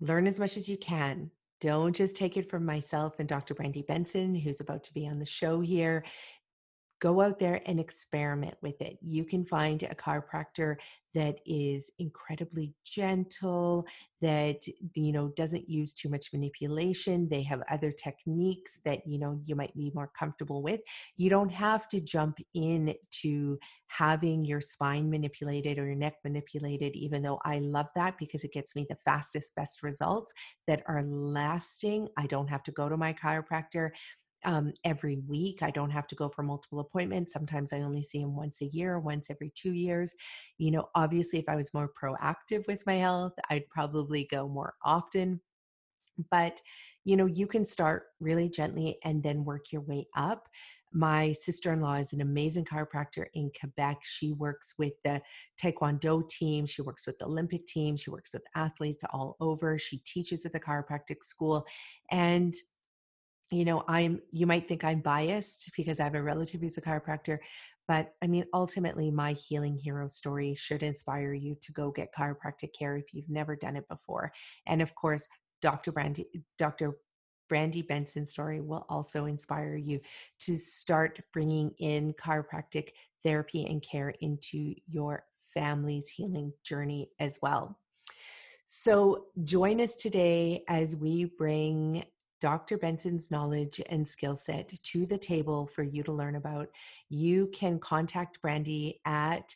learn 0.00 0.26
as 0.26 0.38
much 0.38 0.56
as 0.56 0.68
you 0.68 0.76
can. 0.76 1.30
Don't 1.60 1.96
just 1.96 2.16
take 2.16 2.36
it 2.36 2.50
from 2.50 2.66
myself 2.66 3.14
and 3.18 3.28
Dr. 3.28 3.54
Brandy 3.54 3.82
Benson, 3.82 4.34
who's 4.34 4.60
about 4.60 4.84
to 4.84 4.92
be 4.92 5.08
on 5.08 5.18
the 5.18 5.24
show 5.24 5.60
here. 5.60 6.04
Go 7.00 7.20
out 7.20 7.38
there 7.38 7.60
and 7.66 7.78
experiment 7.78 8.54
with 8.62 8.80
it. 8.80 8.98
You 9.02 9.24
can 9.24 9.44
find 9.44 9.82
a 9.82 9.94
chiropractor 9.94 10.76
that 11.14 11.38
is 11.46 11.90
incredibly 11.98 12.74
gentle, 12.84 13.86
that 14.20 14.66
you 14.94 15.12
know 15.12 15.28
doesn't 15.28 15.68
use 15.68 15.94
too 15.94 16.08
much 16.08 16.32
manipulation. 16.32 17.28
They 17.28 17.42
have 17.42 17.62
other 17.70 17.90
techniques 17.90 18.80
that 18.84 19.06
you 19.06 19.18
know 19.18 19.40
you 19.44 19.56
might 19.56 19.74
be 19.74 19.90
more 19.94 20.10
comfortable 20.18 20.62
with. 20.62 20.80
You 21.16 21.30
don't 21.30 21.52
have 21.52 21.88
to 21.88 22.00
jump 22.00 22.38
in 22.54 22.94
to 23.22 23.58
having 23.88 24.44
your 24.44 24.60
spine 24.60 25.10
manipulated 25.10 25.78
or 25.78 25.86
your 25.86 25.94
neck 25.94 26.16
manipulated, 26.24 26.94
even 26.96 27.22
though 27.22 27.40
I 27.44 27.58
love 27.58 27.88
that 27.94 28.18
because 28.18 28.44
it 28.44 28.52
gets 28.52 28.74
me 28.76 28.86
the 28.88 28.96
fastest, 28.96 29.54
best 29.54 29.82
results 29.82 30.32
that 30.66 30.82
are 30.86 31.02
lasting. 31.02 32.08
I 32.18 32.26
don't 32.26 32.48
have 32.48 32.62
to 32.64 32.72
go 32.72 32.88
to 32.88 32.96
my 32.96 33.12
chiropractor 33.12 33.90
um, 34.46 34.72
every 34.84 35.18
week. 35.28 35.62
I 35.62 35.70
don't 35.70 35.90
have 35.90 36.06
to 36.06 36.14
go 36.14 36.28
for 36.28 36.42
multiple 36.42 36.80
appointments. 36.80 37.32
Sometimes 37.32 37.72
I 37.72 37.80
only 37.80 38.02
see 38.02 38.20
him 38.20 38.34
once 38.34 38.62
a 38.62 38.66
year, 38.66 38.98
once 38.98 39.28
every 39.28 39.52
two 39.54 39.72
years. 39.72 40.12
You 40.56 40.70
know, 40.70 40.88
obviously, 40.94 41.40
if 41.40 41.48
I 41.48 41.56
was 41.56 41.74
more 41.74 41.90
proactive 42.00 42.66
with 42.66 42.86
my 42.86 42.94
health, 42.94 43.34
I'd 43.50 43.68
probably 43.68 44.26
go 44.30 44.48
more 44.48 44.74
often. 44.84 45.40
But, 46.30 46.60
you 47.04 47.16
know, 47.16 47.26
you 47.26 47.46
can 47.46 47.64
start 47.64 48.04
really 48.20 48.48
gently 48.48 48.98
and 49.04 49.22
then 49.22 49.44
work 49.44 49.72
your 49.72 49.82
way 49.82 50.06
up. 50.16 50.48
My 50.92 51.32
sister 51.32 51.72
in 51.74 51.82
law 51.82 51.96
is 51.96 52.14
an 52.14 52.22
amazing 52.22 52.64
chiropractor 52.64 53.26
in 53.34 53.50
Quebec. 53.58 53.98
She 54.02 54.32
works 54.32 54.74
with 54.78 54.94
the 55.04 55.20
Taekwondo 55.60 56.26
team, 56.26 56.64
she 56.64 56.80
works 56.80 57.06
with 57.06 57.18
the 57.18 57.26
Olympic 57.26 57.66
team, 57.66 57.98
she 57.98 58.08
works 58.08 58.32
with 58.32 58.44
athletes 58.54 59.04
all 59.10 59.36
over. 59.40 59.76
She 59.76 59.98
teaches 59.98 60.46
at 60.46 60.52
the 60.52 60.60
chiropractic 60.60 61.22
school. 61.22 61.66
And 62.10 62.54
you 63.50 63.64
know 63.64 63.84
i'm 63.88 64.20
you 64.32 64.46
might 64.46 64.68
think 64.68 64.84
i'm 64.84 65.00
biased 65.00 65.70
because 65.76 66.00
i 66.00 66.04
have 66.04 66.14
a 66.14 66.22
relative 66.22 66.60
who's 66.60 66.78
a 66.78 66.82
chiropractor 66.82 67.38
but 67.86 68.12
i 68.22 68.26
mean 68.26 68.44
ultimately 68.52 69.10
my 69.10 69.32
healing 69.32 69.76
hero 69.76 70.08
story 70.08 70.54
should 70.54 70.82
inspire 70.82 71.32
you 71.32 71.56
to 71.60 71.72
go 71.72 71.90
get 71.90 72.12
chiropractic 72.16 72.70
care 72.76 72.96
if 72.96 73.06
you've 73.12 73.28
never 73.28 73.54
done 73.54 73.76
it 73.76 73.88
before. 73.88 74.32
And 74.66 74.82
of 74.82 74.94
course 74.94 75.28
dr 75.62 75.90
brandy 75.92 76.26
dr 76.58 76.96
brandy 77.48 77.82
benson's 77.82 78.32
story 78.32 78.60
will 78.60 78.84
also 78.88 79.26
inspire 79.26 79.76
you 79.76 80.00
to 80.40 80.56
start 80.56 81.20
bringing 81.32 81.70
in 81.78 82.12
chiropractic 82.14 82.88
therapy 83.22 83.66
and 83.66 83.82
care 83.82 84.10
into 84.20 84.74
your 84.88 85.24
family's 85.54 86.08
healing 86.08 86.52
journey 86.64 87.08
as 87.20 87.38
well. 87.40 87.78
So 88.64 89.26
join 89.44 89.80
us 89.80 89.94
today 89.94 90.64
as 90.68 90.96
we 90.96 91.26
bring 91.38 92.04
Dr. 92.40 92.78
Benson's 92.78 93.30
knowledge 93.30 93.80
and 93.88 94.06
skill 94.06 94.36
set 94.36 94.68
to 94.68 95.06
the 95.06 95.18
table 95.18 95.66
for 95.66 95.82
you 95.82 96.02
to 96.02 96.12
learn 96.12 96.36
about, 96.36 96.68
you 97.08 97.50
can 97.54 97.78
contact 97.78 98.40
Brandy 98.42 99.00
at 99.04 99.54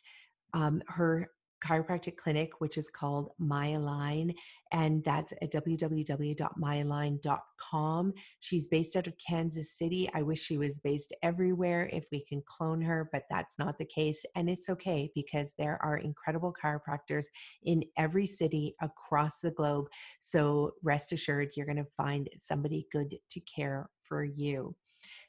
um, 0.53 0.81
her 0.87 1.29
chiropractic 1.61 2.17
clinic, 2.17 2.59
which 2.59 2.77
is 2.77 2.89
called 2.89 3.31
Myalign, 3.39 4.33
and 4.71 5.03
that's 5.03 5.33
at 5.41 5.51
www.myalign.com. 5.51 8.13
She's 8.39 8.67
based 8.67 8.95
out 8.95 9.07
of 9.07 9.13
Kansas 9.17 9.77
City. 9.77 10.09
I 10.13 10.21
wish 10.21 10.41
she 10.41 10.57
was 10.57 10.79
based 10.79 11.13
everywhere 11.23 11.89
if 11.91 12.07
we 12.11 12.23
can 12.25 12.41
clone 12.45 12.81
her, 12.81 13.09
but 13.11 13.23
that's 13.29 13.59
not 13.59 13.77
the 13.77 13.85
case. 13.85 14.23
And 14.35 14.49
it's 14.49 14.69
okay 14.69 15.11
because 15.13 15.53
there 15.57 15.77
are 15.83 15.97
incredible 15.97 16.53
chiropractors 16.63 17.25
in 17.63 17.83
every 17.97 18.25
city 18.25 18.75
across 18.81 19.39
the 19.39 19.51
globe. 19.51 19.87
So 20.19 20.71
rest 20.83 21.11
assured, 21.11 21.51
you're 21.55 21.65
going 21.65 21.75
to 21.77 21.87
find 21.97 22.29
somebody 22.37 22.87
good 22.91 23.15
to 23.29 23.39
care 23.41 23.89
for 24.03 24.23
you. 24.23 24.75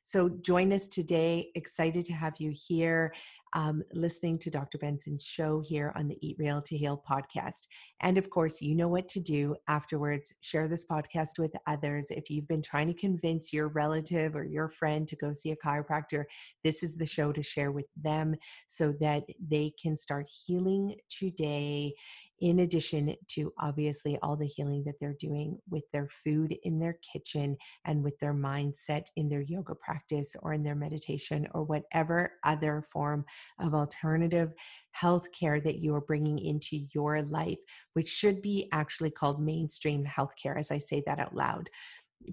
So 0.02 0.28
join 0.28 0.72
us 0.72 0.88
today. 0.88 1.50
Excited 1.54 2.04
to 2.06 2.12
have 2.12 2.34
you 2.38 2.52
here 2.54 3.14
um, 3.54 3.82
listening 3.92 4.38
to 4.40 4.50
Dr. 4.50 4.78
Benson's 4.78 5.25
show 5.25 5.61
here 5.61 5.92
on 5.97 6.09
the 6.09 6.18
Eat 6.21 6.37
Real 6.38 6.62
to 6.62 6.76
Heal 6.76 7.02
podcast. 7.09 7.66
And 8.00 8.18
of 8.18 8.30
course, 8.30 8.61
you 8.61 8.75
know 8.75 8.88
what 8.88 9.09
to 9.11 9.21
do 9.21 9.54
afterwards. 9.68 10.35
Share 10.40 10.68
this 10.68 10.87
podcast 10.87 11.38
with 11.38 11.54
others. 11.66 12.11
If 12.11 12.30
you've 12.30 12.49
been 12.49 12.62
trying 12.62 12.88
to 12.88 12.94
convince 12.94 13.52
your 13.52 13.68
relative 13.68 14.37
or 14.37 14.44
your 14.44 14.68
friend 14.68 15.06
to 15.09 15.16
go 15.16 15.32
see 15.32 15.50
a 15.50 15.56
chiropractor, 15.56 16.25
this 16.64 16.82
is 16.82 16.97
the 16.97 17.06
show 17.06 17.32
to 17.32 17.42
share 17.42 17.73
with 17.73 17.87
them 17.97 18.35
so 18.66 18.92
that 19.00 19.25
they 19.49 19.73
can 19.80 19.97
start 19.97 20.26
healing 20.47 20.94
today 21.09 21.94
in 22.42 22.59
addition 22.59 23.14
to 23.28 23.52
obviously 23.61 24.18
all 24.21 24.35
the 24.35 24.47
healing 24.47 24.82
that 24.85 24.97
they're 25.00 25.16
doing 25.21 25.56
with 25.71 25.85
their 25.92 26.09
food 26.09 26.52
in 26.64 26.80
their 26.80 26.99
kitchen 27.12 27.56
and 27.85 28.02
with 28.02 28.18
their 28.18 28.35
mindset 28.35 29.04
in 29.14 29.28
their 29.28 29.42
yoga 29.42 29.76
practice 29.76 30.35
or 30.42 30.52
in 30.52 30.64
their 30.64 30.75
meditation 30.75 31.47
or 31.54 31.62
whatever 31.62 32.32
other 32.42 32.82
form 32.82 33.25
of 33.58 33.75
alternative 33.75 34.52
health 34.92 35.26
care 35.38 35.61
that 35.61 35.78
you 35.78 35.94
are 35.94 36.00
bringing 36.00 36.38
into 36.38 36.87
your 36.94 37.22
life, 37.22 37.58
which 37.94 38.08
should 38.08 38.42
be 38.42 38.68
actually 38.72 39.11
called 39.11 39.42
mainstream 39.42 40.04
healthcare, 40.04 40.58
as 40.58 40.70
I 40.70 40.78
say 40.78 41.02
that 41.06 41.18
out 41.18 41.34
loud, 41.34 41.68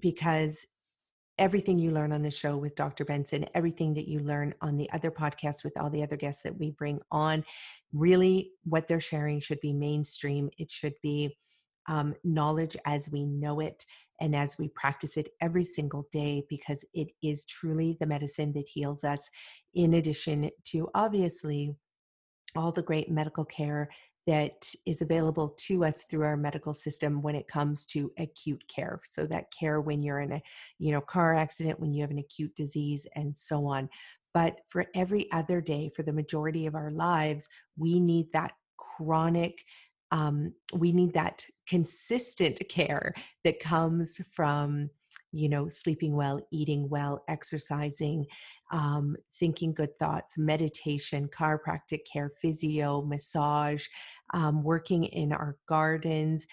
because 0.00 0.66
everything 1.38 1.78
you 1.78 1.90
learn 1.90 2.12
on 2.12 2.22
the 2.22 2.30
show 2.30 2.56
with 2.56 2.76
Dr. 2.76 3.04
Benson, 3.04 3.46
everything 3.54 3.94
that 3.94 4.06
you 4.06 4.18
learn 4.18 4.54
on 4.60 4.76
the 4.76 4.90
other 4.92 5.10
podcasts 5.10 5.64
with 5.64 5.76
all 5.78 5.88
the 5.88 6.02
other 6.02 6.16
guests 6.16 6.42
that 6.42 6.58
we 6.58 6.70
bring 6.72 7.00
on, 7.10 7.42
really 7.94 8.50
what 8.64 8.86
they're 8.86 9.00
sharing 9.00 9.40
should 9.40 9.60
be 9.60 9.72
mainstream. 9.72 10.50
It 10.58 10.70
should 10.70 10.94
be 11.02 11.34
um, 11.88 12.14
knowledge 12.22 12.76
as 12.84 13.10
we 13.10 13.24
know 13.24 13.60
it 13.60 13.84
and 14.20 14.36
as 14.36 14.58
we 14.58 14.68
practice 14.68 15.16
it 15.16 15.28
every 15.40 15.64
single 15.64 16.06
day 16.12 16.44
because 16.48 16.84
it 16.94 17.12
is 17.22 17.44
truly 17.44 17.96
the 18.00 18.06
medicine 18.06 18.52
that 18.52 18.68
heals 18.68 19.04
us, 19.04 19.28
in 19.74 19.94
addition 19.94 20.50
to 20.66 20.88
obviously 20.94 21.74
all 22.56 22.72
the 22.72 22.82
great 22.82 23.10
medical 23.10 23.44
care 23.44 23.88
that 24.26 24.72
is 24.86 25.02
available 25.02 25.54
to 25.58 25.84
us 25.84 26.04
through 26.04 26.24
our 26.24 26.36
medical 26.36 26.74
system 26.74 27.22
when 27.22 27.34
it 27.34 27.48
comes 27.48 27.86
to 27.86 28.12
acute 28.18 28.62
care. 28.68 29.00
So 29.04 29.26
that 29.26 29.46
care 29.58 29.80
when 29.80 30.02
you're 30.02 30.20
in 30.20 30.32
a 30.32 30.42
you 30.78 30.92
know 30.92 31.00
car 31.00 31.34
accident 31.34 31.80
when 31.80 31.92
you 31.92 32.02
have 32.02 32.10
an 32.10 32.18
acute 32.18 32.54
disease 32.54 33.06
and 33.16 33.36
so 33.36 33.66
on. 33.66 33.88
But 34.32 34.60
for 34.68 34.86
every 34.94 35.30
other 35.32 35.60
day 35.60 35.90
for 35.96 36.02
the 36.02 36.12
majority 36.12 36.66
of 36.66 36.74
our 36.74 36.90
lives 36.90 37.48
we 37.76 37.98
need 37.98 38.26
that 38.32 38.52
chronic 38.76 39.64
um, 40.10 40.52
we 40.74 40.92
need 40.92 41.14
that 41.14 41.44
consistent 41.68 42.60
care 42.68 43.14
that 43.44 43.60
comes 43.60 44.20
from 44.32 44.90
you 45.32 45.48
know 45.48 45.68
sleeping 45.68 46.14
well 46.16 46.40
eating 46.50 46.88
well 46.88 47.22
exercising 47.28 48.26
um, 48.72 49.16
thinking 49.38 49.72
good 49.72 49.96
thoughts 49.98 50.36
meditation 50.36 51.28
chiropractic 51.28 52.00
care 52.10 52.32
physio 52.40 53.02
massage 53.02 53.86
um, 54.34 54.62
working 54.62 55.04
in 55.04 55.32
our 55.32 55.56
gardens 55.68 56.46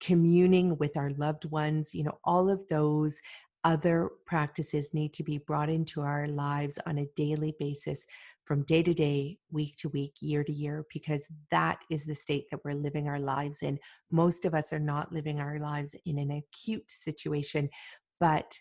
communing 0.00 0.76
with 0.78 0.96
our 0.96 1.10
loved 1.16 1.44
ones 1.50 1.94
you 1.94 2.04
know 2.04 2.18
all 2.24 2.50
of 2.50 2.66
those 2.68 3.20
other 3.64 4.08
practices 4.26 4.94
need 4.94 5.12
to 5.12 5.22
be 5.22 5.38
brought 5.38 5.68
into 5.68 6.00
our 6.00 6.26
lives 6.28 6.78
on 6.86 6.98
a 6.98 7.08
daily 7.14 7.54
basis 7.58 8.06
from 8.50 8.64
day 8.64 8.82
to 8.82 8.92
day, 8.92 9.38
week 9.52 9.76
to 9.76 9.88
week, 9.90 10.14
year 10.20 10.42
to 10.42 10.52
year, 10.52 10.84
because 10.92 11.24
that 11.52 11.78
is 11.88 12.04
the 12.04 12.16
state 12.16 12.46
that 12.50 12.58
we're 12.64 12.74
living 12.74 13.06
our 13.06 13.20
lives 13.20 13.62
in. 13.62 13.78
Most 14.10 14.44
of 14.44 14.56
us 14.56 14.72
are 14.72 14.80
not 14.80 15.12
living 15.12 15.38
our 15.38 15.60
lives 15.60 15.94
in 16.04 16.18
an 16.18 16.32
acute 16.32 16.90
situation, 16.90 17.70
but 18.18 18.58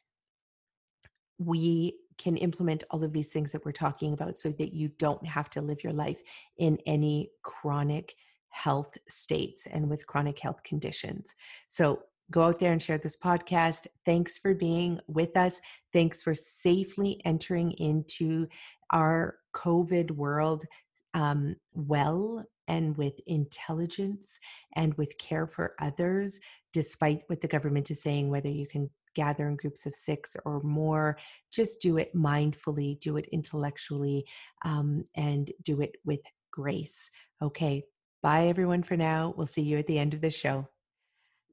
we 1.40 1.96
can 2.20 2.38
implement 2.38 2.84
all 2.92 3.04
of 3.04 3.14
these 3.14 3.30
things 3.30 3.52
that 3.52 3.66
we're 3.66 3.72
talking 3.72 4.14
about 4.14 4.38
so 4.38 4.52
that 4.60 4.74
you 4.74 4.90
don't 5.00 5.26
have 5.26 5.50
to 5.50 5.60
live 5.60 5.84
your 5.84 5.94
life 5.94 6.22
in 6.60 6.78
any 6.86 7.32
chronic 7.42 8.14
health 8.50 8.96
states 9.08 9.66
and 9.72 9.90
with 9.90 10.06
chronic 10.06 10.40
health 10.40 10.62
conditions. 10.62 11.34
So 11.68 12.04
go 12.32 12.44
out 12.44 12.60
there 12.60 12.72
and 12.72 12.82
share 12.82 12.98
this 12.98 13.18
podcast. 13.18 13.88
Thanks 14.06 14.38
for 14.38 14.54
being 14.54 15.00
with 15.08 15.36
us. 15.38 15.60
Thanks 15.94 16.22
for 16.22 16.34
safely 16.34 17.22
entering 17.26 17.72
into 17.74 18.48
our 18.92 19.38
COVID 19.56 20.12
world 20.12 20.66
um, 21.14 21.56
well 21.74 22.44
and 22.68 22.96
with 22.98 23.20
intelligence 23.26 24.40
and 24.76 24.94
with 24.94 25.18
care 25.18 25.48
for 25.48 25.74
others, 25.82 26.40
despite 26.72 27.24
what 27.28 27.42
the 27.42 27.48
government 27.48 27.90
is 27.90 28.02
saying, 28.02 28.30
whether 28.30 28.50
you 28.50 28.68
can 28.68 28.90
gather 29.16 29.48
in 29.50 29.56
groups 29.56 29.86
of 29.86 29.96
six 29.96 30.38
or 30.46 30.62
more. 30.62 31.18
Just 31.52 31.82
do 31.82 31.98
it 31.98 32.16
mindfully, 32.16 33.00
do 33.00 33.18
it 33.18 33.28
intellectually, 33.32 34.24
um, 34.64 35.04
and 35.16 35.52
do 35.64 35.82
it 35.82 35.98
with 36.06 36.22
grace. 36.52 37.10
Okay. 37.42 37.84
Bye, 38.22 38.48
everyone, 38.48 38.84
for 38.84 38.98
now. 38.98 39.34
We'll 39.36 39.48
see 39.48 39.62
you 39.62 39.78
at 39.78 39.88
the 39.88 39.98
end 39.98 40.14
of 40.14 40.22
the 40.22 40.30
show. 40.30 40.68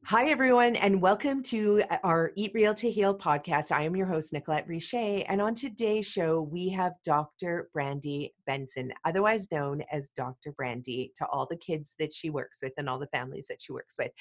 Hi, 0.05 0.29
everyone, 0.29 0.77
and 0.77 1.03
welcome 1.03 1.43
to 1.45 1.83
uh, 1.91 1.97
our 2.05 2.31
Eat 2.37 2.53
Real 2.55 2.75
to 2.75 2.89
Heal 2.89 3.13
podcast. 3.13 3.73
I 3.73 3.83
am 3.83 3.97
your 3.97 4.07
host, 4.07 4.33
Nicolette 4.33 4.69
Richer, 4.69 5.25
and 5.29 5.43
on 5.43 5.57
today's 5.57 6.07
show, 6.07 6.43
we 6.43 6.69
have 6.69 6.93
Dr. 7.05 7.71
Brandy 7.73 8.33
Benson, 8.47 8.93
otherwise 9.05 9.49
known 9.51 9.83
as 9.91 10.11
Dr. 10.11 10.53
Brandy, 10.53 11.13
to 11.17 11.27
all 11.27 11.45
the 11.51 11.57
kids 11.57 11.97
that 11.99 12.15
she 12.15 12.31
works 12.31 12.61
with 12.63 12.73
and 12.77 12.89
all 12.89 13.01
the 13.01 13.09
families 13.09 13.47
that 13.49 13.61
she 13.61 13.73
works 13.73 13.97
with. 13.99 14.13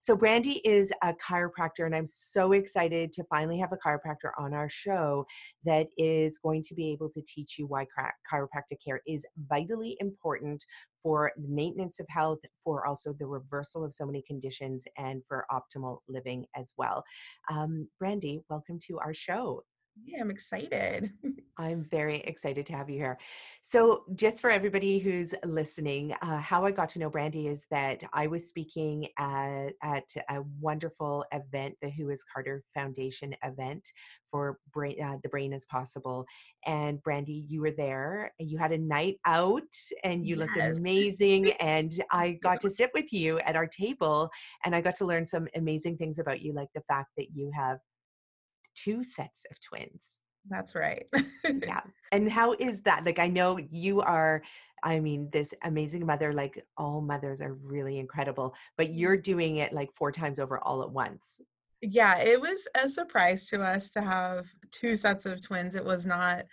So, 0.00 0.16
Brandy 0.16 0.62
is 0.64 0.90
a 1.02 1.12
chiropractor, 1.12 1.84
and 1.84 1.94
I'm 1.94 2.06
so 2.06 2.52
excited 2.52 3.12
to 3.12 3.24
finally 3.24 3.58
have 3.58 3.72
a 3.72 3.76
chiropractor 3.76 4.30
on 4.38 4.54
our 4.54 4.70
show 4.70 5.26
that 5.64 5.88
is 5.98 6.38
going 6.38 6.62
to 6.62 6.74
be 6.74 6.90
able 6.90 7.10
to 7.10 7.20
teach 7.20 7.58
you 7.58 7.66
why 7.66 7.84
chiropractic 8.32 8.78
care 8.82 9.02
is 9.06 9.26
vitally 9.48 9.98
important 10.00 10.64
for 11.04 11.30
the 11.36 11.48
maintenance 11.48 12.00
of 12.00 12.06
health, 12.08 12.40
for 12.64 12.86
also 12.86 13.12
the 13.12 13.26
reversal 13.26 13.84
of 13.84 13.92
so 13.92 14.06
many 14.06 14.22
conditions, 14.22 14.84
and 14.96 15.22
for 15.28 15.46
optimal 15.52 15.98
living 16.08 16.46
as 16.56 16.72
well. 16.78 17.04
Um, 17.50 17.86
Brandy, 18.00 18.40
welcome 18.48 18.80
to 18.88 18.98
our 18.98 19.14
show. 19.14 19.62
Yeah, 20.02 20.20
I'm 20.20 20.30
excited. 20.30 21.12
I'm 21.58 21.84
very 21.84 22.18
excited 22.22 22.66
to 22.66 22.72
have 22.72 22.90
you 22.90 22.98
here. 22.98 23.16
So, 23.62 24.02
just 24.16 24.40
for 24.40 24.50
everybody 24.50 24.98
who's 24.98 25.32
listening, 25.44 26.12
uh, 26.20 26.38
how 26.38 26.64
I 26.64 26.72
got 26.72 26.88
to 26.90 26.98
know 26.98 27.08
Brandy 27.08 27.46
is 27.46 27.64
that 27.70 28.02
I 28.12 28.26
was 28.26 28.48
speaking 28.48 29.06
at, 29.18 29.70
at 29.84 30.08
a 30.30 30.42
wonderful 30.60 31.24
event, 31.32 31.76
the 31.80 31.90
Who 31.90 32.10
is 32.10 32.24
Carter 32.24 32.64
Foundation 32.74 33.36
event 33.44 33.88
for 34.32 34.58
brain, 34.72 35.00
uh, 35.00 35.18
The 35.22 35.28
Brain 35.28 35.52
is 35.52 35.64
Possible. 35.66 36.24
And 36.66 37.00
Brandy, 37.04 37.46
you 37.48 37.60
were 37.60 37.70
there. 37.70 38.32
You 38.40 38.58
had 38.58 38.72
a 38.72 38.78
night 38.78 39.18
out 39.24 39.62
and 40.02 40.26
you 40.26 40.36
yes. 40.36 40.48
looked 40.48 40.78
amazing. 40.78 41.52
and 41.60 41.92
I 42.10 42.32
got 42.42 42.60
to 42.62 42.70
sit 42.70 42.90
with 42.94 43.12
you 43.12 43.38
at 43.40 43.54
our 43.54 43.68
table 43.68 44.28
and 44.64 44.74
I 44.74 44.80
got 44.80 44.96
to 44.96 45.06
learn 45.06 45.24
some 45.24 45.46
amazing 45.54 45.98
things 45.98 46.18
about 46.18 46.42
you, 46.42 46.52
like 46.52 46.68
the 46.74 46.82
fact 46.88 47.10
that 47.16 47.28
you 47.32 47.52
have 47.56 47.78
two 48.84 49.04
sets 49.04 49.46
of 49.50 49.60
twins. 49.60 50.18
That's 50.48 50.74
right. 50.74 51.06
yeah. 51.44 51.80
And 52.12 52.30
how 52.30 52.52
is 52.60 52.80
that? 52.82 53.04
Like, 53.04 53.18
I 53.18 53.26
know 53.26 53.58
you 53.72 54.00
are, 54.00 54.40
I 54.84 55.00
mean, 55.00 55.28
this 55.32 55.52
amazing 55.64 56.06
mother, 56.06 56.32
like, 56.32 56.64
all 56.76 57.00
mothers 57.00 57.40
are 57.40 57.54
really 57.54 57.98
incredible, 57.98 58.54
but 58.76 58.86
mm-hmm. 58.86 58.98
you're 58.98 59.16
doing 59.16 59.56
it 59.56 59.72
like 59.72 59.90
four 59.96 60.12
times 60.12 60.38
over 60.38 60.58
all 60.62 60.82
at 60.82 60.90
once. 60.90 61.40
Yeah, 61.82 62.18
it 62.20 62.40
was 62.40 62.68
a 62.80 62.88
surprise 62.88 63.46
to 63.48 63.62
us 63.62 63.90
to 63.90 64.00
have 64.00 64.46
two 64.70 64.94
sets 64.94 65.26
of 65.26 65.42
twins. 65.42 65.74
It 65.74 65.84
was 65.84 66.06
not 66.06 66.44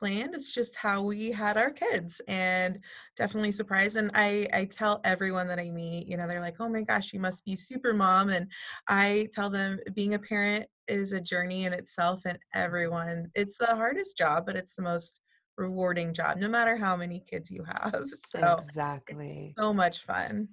planned. 0.00 0.34
It's 0.34 0.52
just 0.52 0.74
how 0.74 1.02
we 1.02 1.30
had 1.30 1.56
our 1.56 1.70
kids 1.70 2.20
and 2.26 2.80
definitely 3.16 3.52
surprised. 3.52 3.96
And 3.96 4.10
I, 4.14 4.48
I 4.52 4.64
tell 4.64 5.00
everyone 5.04 5.46
that 5.48 5.58
I 5.58 5.70
meet, 5.70 6.08
you 6.08 6.16
know, 6.16 6.26
they're 6.26 6.40
like, 6.40 6.56
oh 6.58 6.68
my 6.68 6.82
gosh, 6.82 7.12
you 7.12 7.20
must 7.20 7.44
be 7.44 7.54
super 7.54 7.92
mom. 7.92 8.30
And 8.30 8.46
I 8.88 9.28
tell 9.32 9.50
them 9.50 9.78
being 9.94 10.14
a 10.14 10.18
parent 10.18 10.66
is 10.88 11.12
a 11.12 11.20
journey 11.20 11.64
in 11.64 11.72
itself 11.72 12.22
and 12.24 12.38
everyone, 12.54 13.30
it's 13.34 13.58
the 13.58 13.66
hardest 13.66 14.16
job, 14.16 14.46
but 14.46 14.56
it's 14.56 14.74
the 14.74 14.82
most 14.82 15.20
rewarding 15.56 16.14
job, 16.14 16.38
no 16.38 16.48
matter 16.48 16.76
how 16.76 16.96
many 16.96 17.22
kids 17.30 17.50
you 17.50 17.64
have. 17.64 18.06
So 18.30 18.58
exactly. 18.58 19.54
So 19.58 19.74
much 19.74 20.00
fun. 20.00 20.48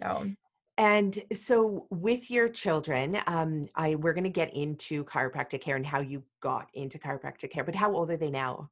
So 0.00 0.30
and 0.78 1.18
so 1.34 1.86
with 1.90 2.30
your 2.30 2.48
children, 2.48 3.18
um, 3.26 3.66
I 3.74 3.94
we're 3.96 4.14
going 4.14 4.24
to 4.24 4.30
get 4.30 4.54
into 4.54 5.04
chiropractic 5.04 5.60
care 5.60 5.76
and 5.76 5.86
how 5.86 6.00
you 6.00 6.22
got 6.40 6.68
into 6.74 6.98
chiropractic 6.98 7.50
care. 7.50 7.64
But 7.64 7.74
how 7.74 7.92
old 7.92 8.10
are 8.10 8.16
they 8.16 8.30
now? 8.30 8.70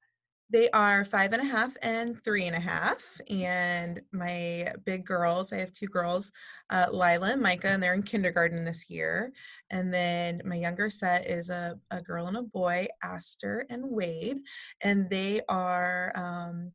They 0.52 0.69
are 0.71 1.04
five 1.04 1.33
and 1.33 1.42
a 1.42 1.45
half 1.45 1.76
and 1.83 2.21
three 2.25 2.47
and 2.47 2.57
a 2.57 2.61
half. 2.61 3.21
And 3.28 4.00
my 4.12 4.73
big 4.85 5.04
girls, 5.04 5.52
I 5.52 5.59
have 5.59 5.73
two 5.73 5.87
girls, 5.87 6.33
uh, 6.71 6.87
Lila 6.90 7.33
and 7.33 7.42
Micah, 7.42 7.69
and 7.69 7.80
they're 7.80 7.95
in 7.95 8.02
kindergarten 8.02 8.64
this 8.64 8.90
year. 8.90 9.33
And 9.71 9.95
then 9.95 10.42
my 10.45 10.57
younger 10.57 10.90
set 10.90 11.26
is 11.26 11.50
a, 11.50 11.78
a 11.92 12.02
girl 12.02 12.26
and 12.26 12.37
a 12.37 12.42
boy, 12.42 12.88
Aster 13.04 13.64
and 13.71 13.85
Wade. 13.85 14.38
And 14.80 15.09
they 15.09 15.42
are 15.49 16.12
um, 16.16 16.73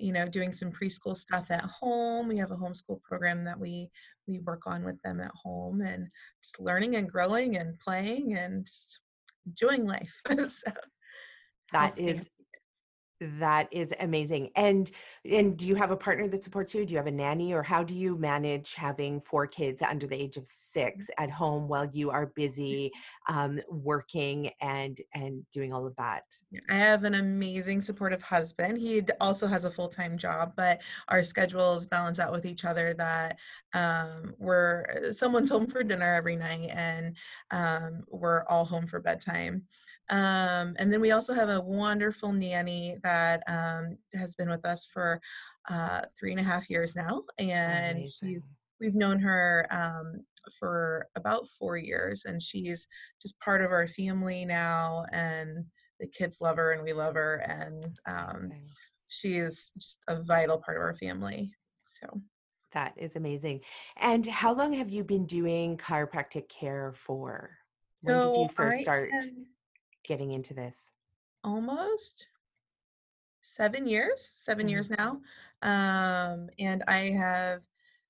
you 0.00 0.12
know 0.12 0.28
doing 0.28 0.52
some 0.52 0.72
preschool 0.72 1.16
stuff 1.16 1.50
at 1.50 1.62
home 1.62 2.28
we 2.28 2.36
have 2.36 2.50
a 2.50 2.56
homeschool 2.56 3.00
program 3.02 3.44
that 3.44 3.58
we 3.58 3.88
we 4.26 4.40
work 4.40 4.62
on 4.66 4.84
with 4.84 5.00
them 5.02 5.20
at 5.20 5.30
home 5.34 5.80
and 5.80 6.08
just 6.42 6.60
learning 6.60 6.96
and 6.96 7.10
growing 7.10 7.56
and 7.56 7.78
playing 7.78 8.36
and 8.36 8.66
just 8.66 9.00
enjoying 9.46 9.86
life. 9.86 10.14
So 10.48 10.72
that 11.72 11.98
is 11.98 12.28
that 13.38 13.68
is 13.70 13.92
amazing. 14.00 14.50
And 14.56 14.90
and 15.30 15.56
do 15.56 15.66
you 15.66 15.74
have 15.74 15.90
a 15.90 15.96
partner 15.96 16.28
that 16.28 16.44
supports 16.44 16.74
you? 16.74 16.84
Do 16.84 16.92
you 16.92 16.98
have 16.98 17.06
a 17.06 17.10
nanny 17.10 17.52
or 17.52 17.62
how 17.62 17.82
do 17.82 17.94
you 17.94 18.16
manage 18.16 18.74
having 18.74 19.20
four 19.20 19.46
kids 19.46 19.82
under 19.82 20.06
the 20.06 20.16
age 20.16 20.36
of 20.36 20.46
6 20.46 21.10
at 21.18 21.30
home 21.30 21.68
while 21.68 21.88
you 21.92 22.10
are 22.10 22.26
busy 22.26 22.92
um, 23.28 23.60
working 23.68 24.50
and 24.60 25.00
and 25.14 25.44
doing 25.52 25.72
all 25.72 25.86
of 25.86 25.96
that? 25.96 26.24
I 26.68 26.76
have 26.76 27.04
an 27.04 27.14
amazing 27.14 27.80
supportive 27.80 28.22
husband. 28.22 28.78
He 28.78 29.02
also 29.20 29.46
has 29.46 29.64
a 29.64 29.70
full-time 29.70 30.18
job, 30.18 30.52
but 30.56 30.80
our 31.08 31.22
schedules 31.22 31.86
balance 31.86 32.18
out 32.18 32.32
with 32.32 32.46
each 32.46 32.64
other 32.64 32.94
that 32.94 33.38
um, 33.72 34.34
we're 34.38 35.12
someone's 35.12 35.50
home 35.50 35.66
for 35.66 35.82
dinner 35.82 36.14
every 36.14 36.36
night 36.36 36.70
and 36.72 37.16
um, 37.50 38.04
we're 38.08 38.44
all 38.44 38.64
home 38.64 38.86
for 38.86 39.00
bedtime. 39.00 39.62
Um, 40.10 40.74
and 40.78 40.92
then 40.92 41.00
we 41.00 41.12
also 41.12 41.32
have 41.32 41.48
a 41.48 41.60
wonderful 41.60 42.32
nanny 42.32 42.96
that 43.02 43.42
um, 43.46 43.96
has 44.14 44.34
been 44.34 44.50
with 44.50 44.64
us 44.66 44.86
for 44.86 45.20
uh, 45.70 46.02
three 46.18 46.30
and 46.30 46.40
a 46.40 46.44
half 46.44 46.68
years 46.68 46.94
now, 46.94 47.22
and 47.38 47.96
Amazing. 47.96 48.28
she's 48.28 48.50
we've 48.80 48.94
known 48.94 49.18
her 49.18 49.66
um, 49.70 50.20
for 50.58 51.06
about 51.16 51.48
four 51.48 51.76
years, 51.76 52.24
and 52.26 52.42
she's 52.42 52.86
just 53.22 53.38
part 53.40 53.62
of 53.62 53.70
our 53.70 53.88
family 53.88 54.44
now, 54.44 55.06
and 55.12 55.64
the 56.00 56.06
kids 56.06 56.38
love 56.40 56.56
her, 56.56 56.72
and 56.72 56.82
we 56.82 56.92
love 56.92 57.14
her, 57.14 57.36
and 57.48 57.86
um, 58.06 58.52
she 59.08 59.36
is 59.36 59.70
just 59.78 60.00
a 60.08 60.22
vital 60.22 60.58
part 60.58 60.76
of 60.76 60.82
our 60.82 60.94
family. 60.94 61.50
So. 61.86 62.06
That 62.72 62.92
is 62.96 63.14
amazing. 63.14 63.60
And 63.98 64.26
how 64.26 64.52
long 64.52 64.72
have 64.72 64.90
you 64.90 65.04
been 65.04 65.26
doing 65.26 65.76
chiropractic 65.76 66.48
care 66.48 66.92
for? 67.06 67.56
When 68.00 68.18
so 68.18 68.32
did 68.32 68.40
you 68.40 68.48
first 68.56 68.78
I 68.78 68.82
start? 68.82 69.10
Am, 69.12 69.46
getting 70.04 70.32
into 70.32 70.54
this? 70.54 70.92
Almost 71.42 72.28
seven 73.42 73.86
years, 73.86 74.20
7 74.36 74.62
mm-hmm. 74.62 74.68
years 74.68 74.90
now. 74.90 75.20
Um, 75.62 76.48
and 76.58 76.82
I 76.88 77.10
have, 77.10 77.62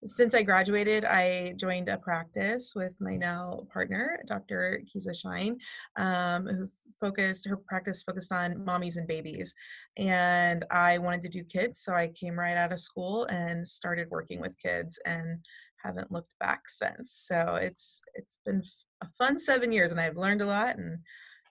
since 0.05 0.35
I 0.35 0.43
graduated, 0.43 1.05
I 1.05 1.55
joined 1.57 1.89
a 1.89 1.99
practice 1.99 2.73
with 2.75 2.95
my 3.01 3.17
now 3.17 3.67
partner, 3.73 4.23
Dr. 4.27 4.83
Kiza 4.85 5.15
Shine, 5.15 5.59
um, 5.97 6.47
who 6.47 6.69
focused, 7.01 7.47
her 7.47 7.57
practice 7.57 8.03
focused 8.03 8.33
on 8.33 8.55
mommies 8.55 8.97
and 8.97 9.09
babies. 9.09 9.55
And 9.97 10.65
I 10.71 10.99
wanted 10.99 11.23
to 11.23 11.29
do 11.29 11.45
kids, 11.45 11.81
so 11.81 11.95
I 11.95 12.09
came 12.09 12.39
right 12.39 12.57
out 12.57 12.73
of 12.73 12.81
school 12.81 13.25
and 13.27 13.67
started 13.67 14.09
working 14.11 14.41
with 14.41 14.61
kids 14.61 14.99
and 15.05 15.39
haven't 15.83 16.13
looked 16.13 16.35
back 16.39 16.69
since. 16.69 17.13
So 17.29 17.57
it's 17.61 18.01
it's 18.15 18.39
been 18.45 18.63
a 19.03 19.09
fun 19.09 19.39
seven 19.39 19.71
years, 19.73 19.91
and 19.91 20.01
I've 20.01 20.17
learned 20.17 20.43
a 20.43 20.47
lot 20.47 20.79
and 20.79 20.99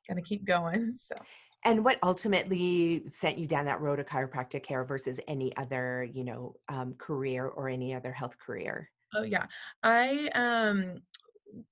got 0.08 0.16
to 0.16 0.22
keep 0.22 0.46
going. 0.46 0.94
So. 1.04 1.16
And 1.66 1.86
what 1.86 1.98
ultimately 2.04 3.04
sent 3.08 3.38
you 3.38 3.48
down 3.48 3.64
that 3.66 3.80
road 3.80 4.00
of 4.00 4.06
chiropractic 4.06 4.64
care 4.64 4.84
versus 4.84 5.18
any 5.30 5.56
other, 5.56 6.04
you 6.14 6.26
know, 6.26 6.56
um, 6.68 6.94
career 6.98 7.48
or 7.48 7.70
any 7.70 7.94
other 7.94 8.12
health 8.12 8.36
career? 8.38 8.90
Oh 9.16 9.24
yeah, 9.24 9.46
I 9.82 10.28
um, 10.36 11.02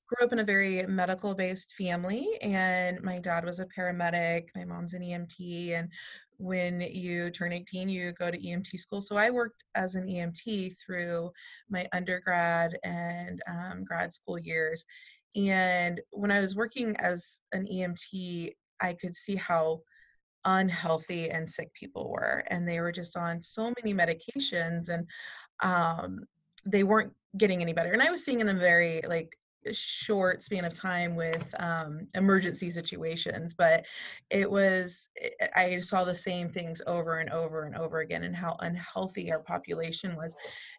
grew 0.07 0.25
up 0.25 0.31
in 0.31 0.39
a 0.39 0.43
very 0.45 0.85
medical 0.87 1.33
based 1.33 1.73
family, 1.73 2.37
and 2.41 3.01
my 3.01 3.19
dad 3.19 3.43
was 3.43 3.59
a 3.59 3.65
paramedic. 3.65 4.45
My 4.55 4.63
mom's 4.63 4.93
an 4.93 5.01
EMT, 5.01 5.71
and 5.71 5.89
when 6.37 6.81
you 6.81 7.29
turn 7.29 7.53
18, 7.53 7.87
you 7.87 8.11
go 8.13 8.31
to 8.31 8.37
EMT 8.37 8.77
school. 8.79 9.01
So 9.01 9.15
I 9.15 9.29
worked 9.29 9.63
as 9.75 9.95
an 9.95 10.07
EMT 10.07 10.75
through 10.83 11.31
my 11.69 11.87
undergrad 11.93 12.77
and 12.83 13.41
um, 13.47 13.83
grad 13.83 14.13
school 14.13 14.39
years. 14.39 14.85
And 15.35 16.01
when 16.11 16.31
I 16.31 16.41
was 16.41 16.55
working 16.55 16.95
as 16.97 17.41
an 17.53 17.65
EMT, 17.65 18.51
I 18.81 18.93
could 18.93 19.15
see 19.15 19.35
how 19.35 19.81
unhealthy 20.45 21.29
and 21.29 21.49
sick 21.49 21.71
people 21.73 22.09
were. 22.11 22.43
And 22.47 22.67
they 22.67 22.79
were 22.79 22.91
just 22.91 23.15
on 23.15 23.41
so 23.41 23.73
many 23.81 23.93
medications 23.93 24.89
and 24.89 25.07
um, 25.61 26.25
they 26.65 26.83
weren't 26.83 27.13
getting 27.37 27.61
any 27.61 27.73
better. 27.73 27.93
And 27.93 28.01
I 28.01 28.11
was 28.11 28.25
seeing 28.25 28.39
in 28.39 28.49
a 28.49 28.53
very 28.53 29.01
like 29.07 29.29
short 29.71 30.43
span 30.43 30.65
of 30.65 30.73
time 30.73 31.15
with 31.15 31.53
um, 31.59 32.07
emergency 32.15 32.69
situations, 32.69 33.53
but 33.53 33.85
it 34.29 34.49
was, 34.49 35.09
eh, 35.21 35.47
I 35.55 35.79
saw 35.79 36.03
the 36.03 36.15
same 36.15 36.49
things 36.49 36.81
over 36.87 37.19
and 37.19 37.29
over 37.29 37.63
and 37.63 37.75
over 37.75 37.99
again 37.99 38.23
and 38.23 38.35
how 38.35 38.57
unhealthy 38.61 39.31
our 39.31 39.39
population 39.39 40.15
was. 40.15 40.35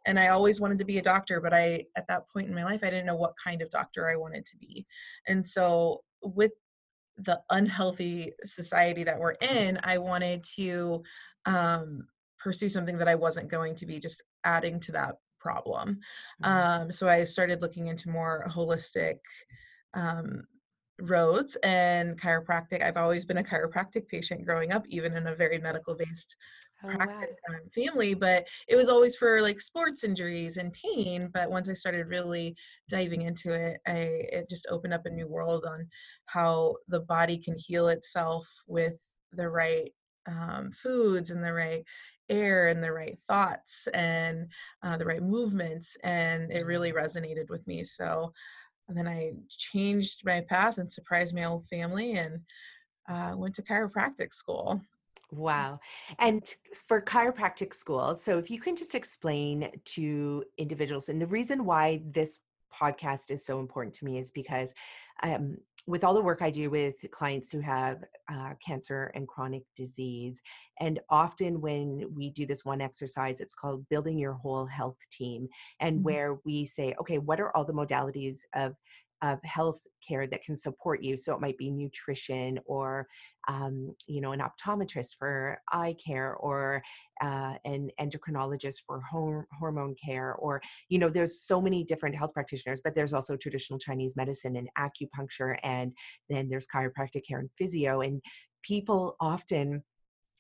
And 0.06 0.18
I 0.18 0.28
always 0.28 0.60
wanted 0.60 0.78
to 0.78 0.84
be 0.84 0.98
a 0.98 1.02
doctor, 1.02 1.40
but 1.40 1.54
I, 1.54 1.84
at 1.96 2.06
that 2.08 2.28
point 2.28 2.48
in 2.48 2.54
my 2.54 2.64
life, 2.64 2.82
I 2.82 2.90
didn't 2.90 3.06
know 3.06 3.16
what 3.16 3.34
kind 3.42 3.62
of 3.62 3.70
doctor 3.70 4.08
I 4.08 4.16
wanted 4.16 4.46
to 4.46 4.56
be. 4.56 4.86
And 5.28 5.46
so 5.46 6.02
with 6.22 6.52
the 7.18 7.40
unhealthy 7.50 8.32
society 8.44 9.04
that 9.04 9.18
we're 9.18 9.36
in, 9.42 9.78
I 9.84 9.98
wanted 9.98 10.44
to 10.56 11.02
um, 11.46 12.06
pursue 12.38 12.68
something 12.68 12.98
that 12.98 13.08
I 13.08 13.14
wasn't 13.14 13.50
going 13.50 13.74
to 13.76 13.86
be 13.86 14.00
just 14.00 14.22
adding 14.44 14.80
to 14.80 14.92
that 14.92 15.16
problem. 15.42 15.98
Mm-hmm. 16.42 16.82
Um, 16.82 16.92
so 16.92 17.08
I 17.08 17.24
started 17.24 17.60
looking 17.60 17.88
into 17.88 18.08
more 18.08 18.46
holistic 18.48 19.18
um, 19.94 20.44
roads 21.00 21.56
and 21.62 22.20
chiropractic. 22.20 22.82
I've 22.82 22.96
always 22.96 23.24
been 23.24 23.38
a 23.38 23.44
chiropractic 23.44 24.08
patient 24.08 24.46
growing 24.46 24.72
up, 24.72 24.84
even 24.88 25.16
in 25.16 25.26
a 25.26 25.34
very 25.34 25.58
medical 25.58 25.94
based 25.94 26.36
oh, 26.84 26.88
practice 26.88 27.36
wow. 27.48 27.56
um, 27.56 27.68
family, 27.74 28.14
but 28.14 28.46
it 28.68 28.76
was 28.76 28.88
always 28.88 29.16
for 29.16 29.42
like 29.42 29.60
sports 29.60 30.04
injuries 30.04 30.56
and 30.56 30.72
pain. 30.72 31.28
But 31.32 31.50
once 31.50 31.68
I 31.68 31.74
started 31.74 32.06
really 32.08 32.54
diving 32.88 33.22
into 33.22 33.52
it, 33.52 33.80
I 33.86 33.98
it 34.36 34.48
just 34.48 34.66
opened 34.70 34.94
up 34.94 35.06
a 35.06 35.10
new 35.10 35.26
world 35.26 35.64
on 35.68 35.88
how 36.26 36.76
the 36.88 37.00
body 37.00 37.38
can 37.38 37.56
heal 37.56 37.88
itself 37.88 38.46
with 38.66 38.98
the 39.32 39.48
right 39.48 39.90
um, 40.26 40.70
foods 40.72 41.30
and 41.30 41.42
the 41.42 41.52
right 41.52 41.84
air 42.28 42.68
and 42.68 42.82
the 42.82 42.92
right 42.92 43.18
thoughts 43.18 43.88
and 43.94 44.48
uh, 44.82 44.96
the 44.96 45.04
right 45.04 45.22
movements 45.22 45.96
and 46.04 46.50
it 46.52 46.64
really 46.66 46.92
mm-hmm. 46.92 47.04
resonated 47.04 47.48
with 47.50 47.66
me 47.66 47.84
so 47.84 48.32
then 48.88 49.08
I 49.08 49.32
changed 49.48 50.22
my 50.24 50.40
path 50.40 50.78
and 50.78 50.92
surprised 50.92 51.34
my 51.34 51.44
old 51.44 51.64
family 51.66 52.12
and 52.12 52.40
uh, 53.08 53.32
went 53.36 53.54
to 53.56 53.62
chiropractic 53.62 54.32
school. 54.32 54.80
Wow. 55.30 55.80
And 56.18 56.44
for 56.74 57.00
chiropractic 57.00 57.74
school, 57.74 58.16
so 58.16 58.38
if 58.38 58.50
you 58.50 58.60
can 58.60 58.76
just 58.76 58.94
explain 58.94 59.70
to 59.86 60.44
individuals, 60.58 61.08
and 61.08 61.20
the 61.20 61.26
reason 61.26 61.64
why 61.64 62.02
this 62.04 62.40
podcast 62.72 63.30
is 63.30 63.44
so 63.44 63.58
important 63.60 63.94
to 63.96 64.04
me 64.04 64.18
is 64.18 64.30
because 64.30 64.74
um, 65.22 65.56
with 65.86 66.04
all 66.04 66.14
the 66.14 66.20
work 66.20 66.42
I 66.42 66.50
do 66.50 66.70
with 66.70 66.94
clients 67.10 67.50
who 67.50 67.60
have 67.60 68.04
uh, 68.30 68.54
cancer 68.64 69.10
and 69.14 69.26
chronic 69.26 69.64
disease, 69.76 70.40
and 70.80 71.00
often 71.10 71.60
when 71.60 72.04
we 72.14 72.30
do 72.30 72.46
this 72.46 72.64
one 72.64 72.80
exercise, 72.80 73.40
it's 73.40 73.54
called 73.54 73.88
building 73.88 74.18
your 74.18 74.34
whole 74.34 74.66
health 74.66 74.98
team, 75.10 75.48
and 75.80 75.96
mm-hmm. 75.96 76.04
where 76.04 76.38
we 76.44 76.66
say, 76.66 76.94
okay, 77.00 77.18
what 77.18 77.40
are 77.40 77.54
all 77.56 77.64
the 77.64 77.72
modalities 77.72 78.40
of 78.54 78.74
of 79.22 79.38
health 79.44 79.80
care 80.06 80.26
that 80.26 80.42
can 80.42 80.56
support 80.56 81.02
you. 81.02 81.16
So 81.16 81.32
it 81.32 81.40
might 81.40 81.56
be 81.56 81.70
nutrition 81.70 82.58
or, 82.64 83.06
um, 83.48 83.94
you 84.06 84.20
know, 84.20 84.32
an 84.32 84.40
optometrist 84.40 85.16
for 85.18 85.60
eye 85.70 85.94
care 86.04 86.34
or 86.34 86.82
uh, 87.22 87.54
an 87.64 87.88
endocrinologist 88.00 88.82
for 88.86 89.00
home, 89.00 89.44
hormone 89.58 89.94
care. 90.04 90.34
Or, 90.34 90.60
you 90.88 90.98
know, 90.98 91.08
there's 91.08 91.42
so 91.42 91.60
many 91.60 91.84
different 91.84 92.16
health 92.16 92.34
practitioners, 92.34 92.80
but 92.82 92.94
there's 92.94 93.12
also 93.12 93.36
traditional 93.36 93.78
Chinese 93.78 94.16
medicine 94.16 94.56
and 94.56 94.68
acupuncture. 94.76 95.56
And 95.62 95.92
then 96.28 96.48
there's 96.48 96.66
chiropractic 96.66 97.26
care 97.26 97.38
and 97.38 97.50
physio. 97.56 98.00
And 98.00 98.20
people 98.62 99.16
often, 99.20 99.82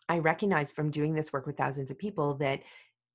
I 0.08 0.18
recognize 0.18 0.72
from 0.72 0.90
doing 0.90 1.14
this 1.14 1.32
work 1.32 1.46
with 1.46 1.56
thousands 1.56 1.90
of 1.90 1.98
people 1.98 2.34
that 2.38 2.60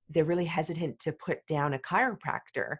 they're 0.10 0.24
really 0.24 0.46
hesitant 0.46 1.00
to 1.00 1.12
put 1.12 1.46
down 1.48 1.74
a 1.74 1.80
chiropractor 1.80 2.78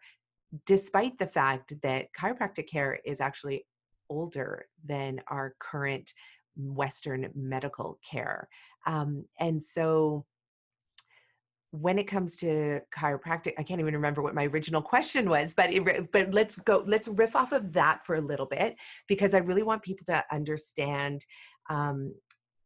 despite 0.66 1.18
the 1.18 1.28
fact 1.28 1.74
that 1.82 2.08
chiropractic 2.20 2.70
care 2.70 3.00
is 3.06 3.22
actually 3.22 3.66
older 4.10 4.66
than 4.86 5.22
our 5.28 5.56
current 5.60 6.12
Western 6.56 7.30
medical 7.36 8.00
care. 8.10 8.48
Um, 8.86 9.26
and 9.40 9.64
so 9.64 10.26
when 11.72 12.00
it 12.00 12.08
comes 12.08 12.38
to 12.38 12.80
chiropractic, 12.98 13.54
I 13.58 13.64
can't 13.64 13.80
even 13.80 13.94
remember 13.94 14.22
what 14.22 14.36
my 14.36 14.46
original 14.46 14.82
question 14.94 15.30
was, 15.30 15.54
but 15.54 15.72
it, 15.72 16.12
but 16.12 16.34
let's 16.34 16.56
go, 16.56 16.84
let's 16.88 17.08
riff 17.08 17.36
off 17.36 17.52
of 17.52 17.74
that 17.74 18.06
for 18.06 18.16
a 18.16 18.22
little 18.22 18.46
bit 18.46 18.76
because 19.08 19.34
I 19.34 19.40
really 19.40 19.64
want 19.64 19.84
people 19.84 20.06
to 20.08 20.24
understand. 20.32 21.26
Um, 21.70 22.14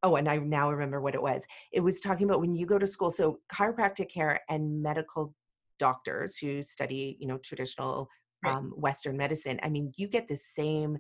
oh, 0.04 0.16
and 0.16 0.30
I 0.30 0.38
now 0.38 0.72
remember 0.72 1.02
what 1.02 1.16
it 1.16 1.22
was. 1.22 1.44
It 1.72 1.82
was 1.82 2.00
talking 2.00 2.28
about 2.28 2.40
when 2.40 2.56
you 2.56 2.66
go 2.66 2.80
to 2.80 2.88
school. 2.88 3.12
So 3.12 3.40
chiropractic 3.52 4.12
care 4.12 4.42
and 4.50 4.82
medical 4.82 5.34
doctors 5.82 6.38
who 6.38 6.62
study, 6.62 7.18
you 7.20 7.28
know, 7.28 7.38
traditional 7.40 8.08
right. 8.46 8.54
um, 8.54 8.72
Western 8.78 9.18
medicine, 9.18 9.60
I 9.64 9.70
mean, 9.70 9.92
you 9.98 10.08
get 10.08 10.28
the 10.28 10.38
same 10.38 10.98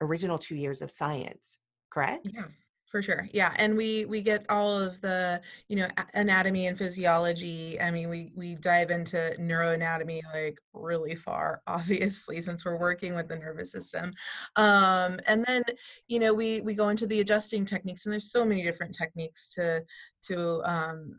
original 0.00 0.38
two 0.38 0.56
years 0.56 0.80
of 0.82 0.90
science, 0.90 1.58
correct? 1.92 2.28
Yeah 2.34 2.46
for 2.92 3.00
sure 3.00 3.26
yeah 3.32 3.54
and 3.56 3.74
we 3.74 4.04
we 4.04 4.20
get 4.20 4.44
all 4.50 4.78
of 4.78 5.00
the 5.00 5.40
you 5.68 5.76
know 5.76 5.88
anatomy 6.12 6.66
and 6.66 6.76
physiology 6.76 7.80
i 7.80 7.90
mean 7.90 8.10
we 8.10 8.30
we 8.36 8.54
dive 8.56 8.90
into 8.90 9.34
neuroanatomy 9.40 10.20
like 10.34 10.58
really 10.74 11.14
far 11.14 11.62
obviously 11.66 12.40
since 12.42 12.66
we're 12.66 12.78
working 12.78 13.14
with 13.14 13.28
the 13.28 13.36
nervous 13.36 13.72
system 13.72 14.12
um 14.56 15.18
and 15.26 15.42
then 15.46 15.62
you 16.06 16.18
know 16.18 16.34
we 16.34 16.60
we 16.60 16.74
go 16.74 16.90
into 16.90 17.06
the 17.06 17.20
adjusting 17.20 17.64
techniques 17.64 18.04
and 18.04 18.12
there's 18.12 18.30
so 18.30 18.44
many 18.44 18.62
different 18.62 18.94
techniques 18.94 19.48
to 19.48 19.82
to 20.20 20.60
um 20.64 21.18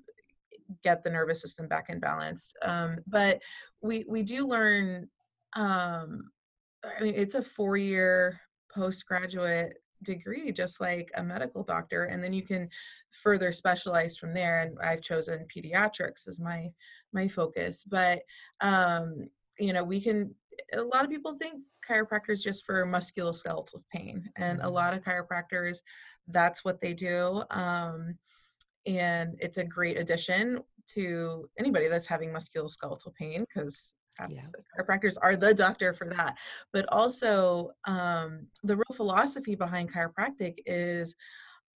get 0.84 1.04
the 1.04 1.10
nervous 1.10 1.42
system 1.42 1.68
back 1.68 1.90
in 1.90 2.00
balance. 2.00 2.54
Um, 2.62 2.98
but 3.08 3.42
we 3.82 4.06
we 4.08 4.24
do 4.24 4.46
learn. 4.46 5.10
Um, 5.56 6.32
I 6.84 7.02
mean, 7.04 7.14
it's 7.16 7.36
a 7.36 7.42
four 7.42 7.78
year 7.78 8.40
postgraduate 8.74 9.78
degree 10.04 10.52
just 10.52 10.80
like 10.80 11.10
a 11.16 11.24
medical 11.24 11.64
doctor 11.64 12.06
and 12.06 12.24
then 12.24 12.34
you 12.34 12.44
can 12.44 12.70
further 13.12 13.52
specialize 13.52 14.18
from 14.18 14.34
there 14.34 14.60
and 14.60 14.78
i've 14.84 15.02
chosen 15.02 15.48
pediatrics 15.56 16.28
as 16.28 16.40
my 16.40 16.70
my 17.14 17.28
focus 17.28 17.84
but 17.84 18.22
um 18.62 19.28
you 19.60 19.74
know 19.74 19.84
we 19.84 20.00
can 20.00 20.34
a 20.74 20.82
lot 20.82 21.04
of 21.04 21.10
people 21.10 21.36
think 21.38 21.62
chiropractors 21.88 22.42
just 22.42 22.66
for 22.66 22.86
musculoskeletal 22.86 23.82
pain 23.94 24.30
and 24.36 24.60
a 24.60 24.64
mm-hmm. 24.64 24.74
lot 24.74 24.94
of 24.94 25.04
chiropractors 25.04 25.80
that's 26.28 26.64
what 26.64 26.80
they 26.82 26.94
do 26.94 27.44
um 27.52 28.18
and 28.86 29.36
it's 29.40 29.58
a 29.58 29.64
great 29.64 29.98
addition 29.98 30.60
to 30.88 31.48
anybody 31.58 31.88
that's 31.88 32.08
having 32.08 32.30
musculoskeletal 32.30 33.14
pain 33.16 33.42
because 33.42 33.94
yeah. 34.30 34.42
chiropractors 34.78 35.16
are 35.22 35.36
the 35.36 35.54
doctor 35.54 35.94
for 35.94 36.08
that 36.08 36.38
but 36.72 36.86
also 36.92 37.72
um, 37.86 38.46
the 38.64 38.76
real 38.76 38.96
philosophy 38.96 39.56
behind 39.56 39.92
chiropractic 39.92 40.60
is 40.66 41.16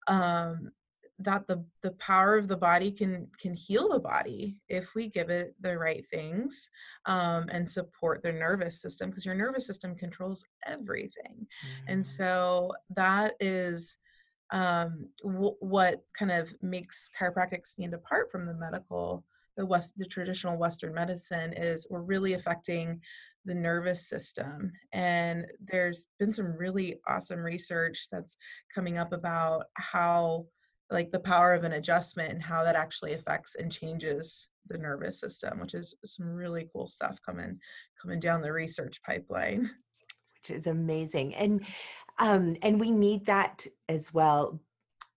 um, 0.06 0.70
that 1.18 1.46
the 1.46 1.64
the 1.82 1.90
power 1.92 2.36
of 2.36 2.46
the 2.46 2.56
body 2.56 2.92
can 2.92 3.26
can 3.40 3.52
heal 3.52 3.88
the 3.88 3.98
body 3.98 4.60
if 4.68 4.94
we 4.94 5.08
give 5.08 5.30
it 5.30 5.54
the 5.60 5.76
right 5.76 6.06
things 6.06 6.70
um, 7.06 7.46
and 7.50 7.68
support 7.68 8.22
the 8.22 8.32
nervous 8.32 8.80
system 8.80 9.10
because 9.10 9.26
your 9.26 9.34
nervous 9.34 9.66
system 9.66 9.96
controls 9.96 10.44
everything 10.66 11.34
mm. 11.36 11.92
and 11.92 12.06
so 12.06 12.72
that 12.94 13.34
is 13.40 13.96
um, 14.50 15.08
w- 15.22 15.56
what 15.60 16.02
kind 16.18 16.30
of 16.30 16.52
makes 16.62 17.10
chiropractic 17.18 17.66
stand 17.66 17.94
apart 17.94 18.30
from 18.30 18.46
the 18.46 18.54
medical 18.54 19.24
the 19.56 19.66
west 19.66 19.98
the 19.98 20.06
traditional 20.06 20.56
western 20.56 20.94
medicine 20.94 21.52
is 21.52 21.86
we're 21.90 22.00
really 22.00 22.34
affecting 22.34 23.00
the 23.48 23.54
nervous 23.54 24.06
system. 24.06 24.70
And 24.92 25.46
there's 25.60 26.06
been 26.18 26.32
some 26.32 26.54
really 26.56 27.00
awesome 27.08 27.40
research 27.40 28.06
that's 28.12 28.36
coming 28.72 28.98
up 28.98 29.12
about 29.12 29.64
how 29.74 30.46
like 30.90 31.10
the 31.10 31.20
power 31.20 31.54
of 31.54 31.64
an 31.64 31.72
adjustment 31.72 32.30
and 32.30 32.42
how 32.42 32.62
that 32.62 32.76
actually 32.76 33.14
affects 33.14 33.56
and 33.56 33.72
changes 33.72 34.48
the 34.68 34.78
nervous 34.78 35.18
system 35.18 35.60
which 35.60 35.72
is 35.74 35.94
some 36.04 36.26
really 36.26 36.68
cool 36.72 36.86
stuff 36.86 37.18
coming 37.24 37.58
coming 38.00 38.20
down 38.20 38.42
the 38.42 38.52
research 38.52 39.00
pipeline 39.02 39.70
which 40.42 40.56
is 40.56 40.66
amazing 40.66 41.34
and 41.34 41.64
um, 42.20 42.56
and 42.62 42.80
we 42.80 42.90
need 42.90 43.24
that 43.26 43.64
as 43.88 44.12
well 44.12 44.60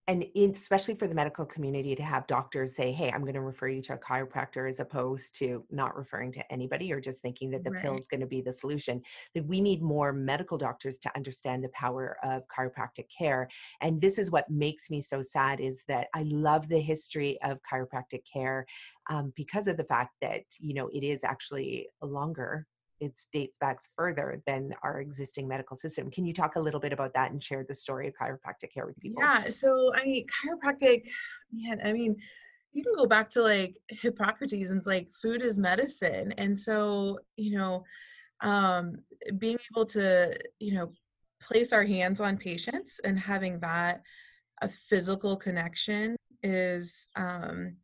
and 0.08 0.24
especially 0.34 0.96
for 0.96 1.06
the 1.06 1.14
medical 1.14 1.44
community 1.44 1.94
to 1.94 2.02
have 2.02 2.26
doctors 2.26 2.74
say 2.74 2.90
hey 2.90 3.10
i'm 3.12 3.22
going 3.22 3.34
to 3.34 3.40
refer 3.40 3.68
you 3.68 3.80
to 3.80 3.94
a 3.94 3.98
chiropractor 3.98 4.68
as 4.68 4.80
opposed 4.80 5.36
to 5.38 5.64
not 5.70 5.96
referring 5.96 6.32
to 6.32 6.52
anybody 6.52 6.92
or 6.92 7.00
just 7.00 7.22
thinking 7.22 7.50
that 7.50 7.62
the 7.62 7.70
right. 7.70 7.82
pill 7.82 7.96
is 7.96 8.08
going 8.08 8.20
to 8.20 8.26
be 8.26 8.40
the 8.40 8.52
solution 8.52 9.00
like 9.34 9.44
we 9.46 9.60
need 9.60 9.80
more 9.80 10.12
medical 10.12 10.58
doctors 10.58 10.98
to 10.98 11.10
understand 11.14 11.62
the 11.62 11.68
power 11.68 12.16
of 12.24 12.42
chiropractic 12.48 13.06
care 13.16 13.48
and 13.80 14.00
this 14.00 14.18
is 14.18 14.30
what 14.30 14.50
makes 14.50 14.90
me 14.90 15.00
so 15.00 15.22
sad 15.22 15.60
is 15.60 15.84
that 15.86 16.08
i 16.14 16.22
love 16.30 16.68
the 16.68 16.80
history 16.80 17.38
of 17.42 17.58
chiropractic 17.70 18.22
care 18.30 18.66
um, 19.10 19.32
because 19.36 19.68
of 19.68 19.76
the 19.76 19.84
fact 19.84 20.14
that 20.20 20.42
you 20.58 20.74
know 20.74 20.88
it 20.88 21.04
is 21.04 21.22
actually 21.22 21.88
longer 22.02 22.66
it 23.02 23.18
dates 23.32 23.58
back 23.58 23.80
further 23.96 24.40
than 24.46 24.72
our 24.84 25.00
existing 25.00 25.48
medical 25.48 25.76
system. 25.76 26.08
Can 26.08 26.24
you 26.24 26.32
talk 26.32 26.54
a 26.54 26.60
little 26.60 26.78
bit 26.78 26.92
about 26.92 27.12
that 27.14 27.32
and 27.32 27.42
share 27.42 27.64
the 27.68 27.74
story 27.74 28.06
of 28.06 28.14
chiropractic 28.14 28.72
care 28.72 28.86
with 28.86 28.98
people? 29.00 29.22
Yeah. 29.22 29.50
So, 29.50 29.92
I 29.94 30.04
mean, 30.04 30.26
chiropractic, 30.28 31.08
man, 31.52 31.80
I 31.84 31.92
mean, 31.92 32.16
you 32.72 32.84
can 32.84 32.94
go 32.94 33.06
back 33.06 33.28
to 33.30 33.42
like 33.42 33.76
Hippocrates 33.88 34.70
and 34.70 34.78
it's 34.78 34.86
like 34.86 35.08
food 35.20 35.42
is 35.42 35.58
medicine. 35.58 36.32
And 36.38 36.56
so, 36.56 37.18
you 37.36 37.58
know, 37.58 37.84
um, 38.40 38.98
being 39.36 39.58
able 39.72 39.84
to, 39.86 40.38
you 40.60 40.74
know, 40.74 40.92
place 41.40 41.72
our 41.72 41.84
hands 41.84 42.20
on 42.20 42.36
patients 42.36 43.00
and 43.02 43.18
having 43.18 43.58
that 43.60 44.02
a 44.62 44.68
physical 44.68 45.36
connection 45.36 46.14
is 46.44 47.08
um, 47.16 47.76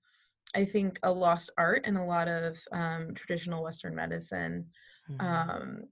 I 0.55 0.65
think 0.65 1.01
a 1.03 1.11
lost 1.11 1.51
art 1.59 1.87
in 1.87 1.97
a 1.97 2.07
lot 2.07 2.29
of 2.29 2.57
um, 2.71 3.15
traditional 3.15 3.65
Western 3.65 3.97
medicine 3.97 4.67
mm-hmm. 5.11 5.27
um, 5.27 5.85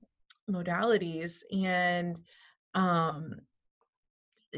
modalities 0.51 1.43
and 1.53 2.19
um, 2.75 3.41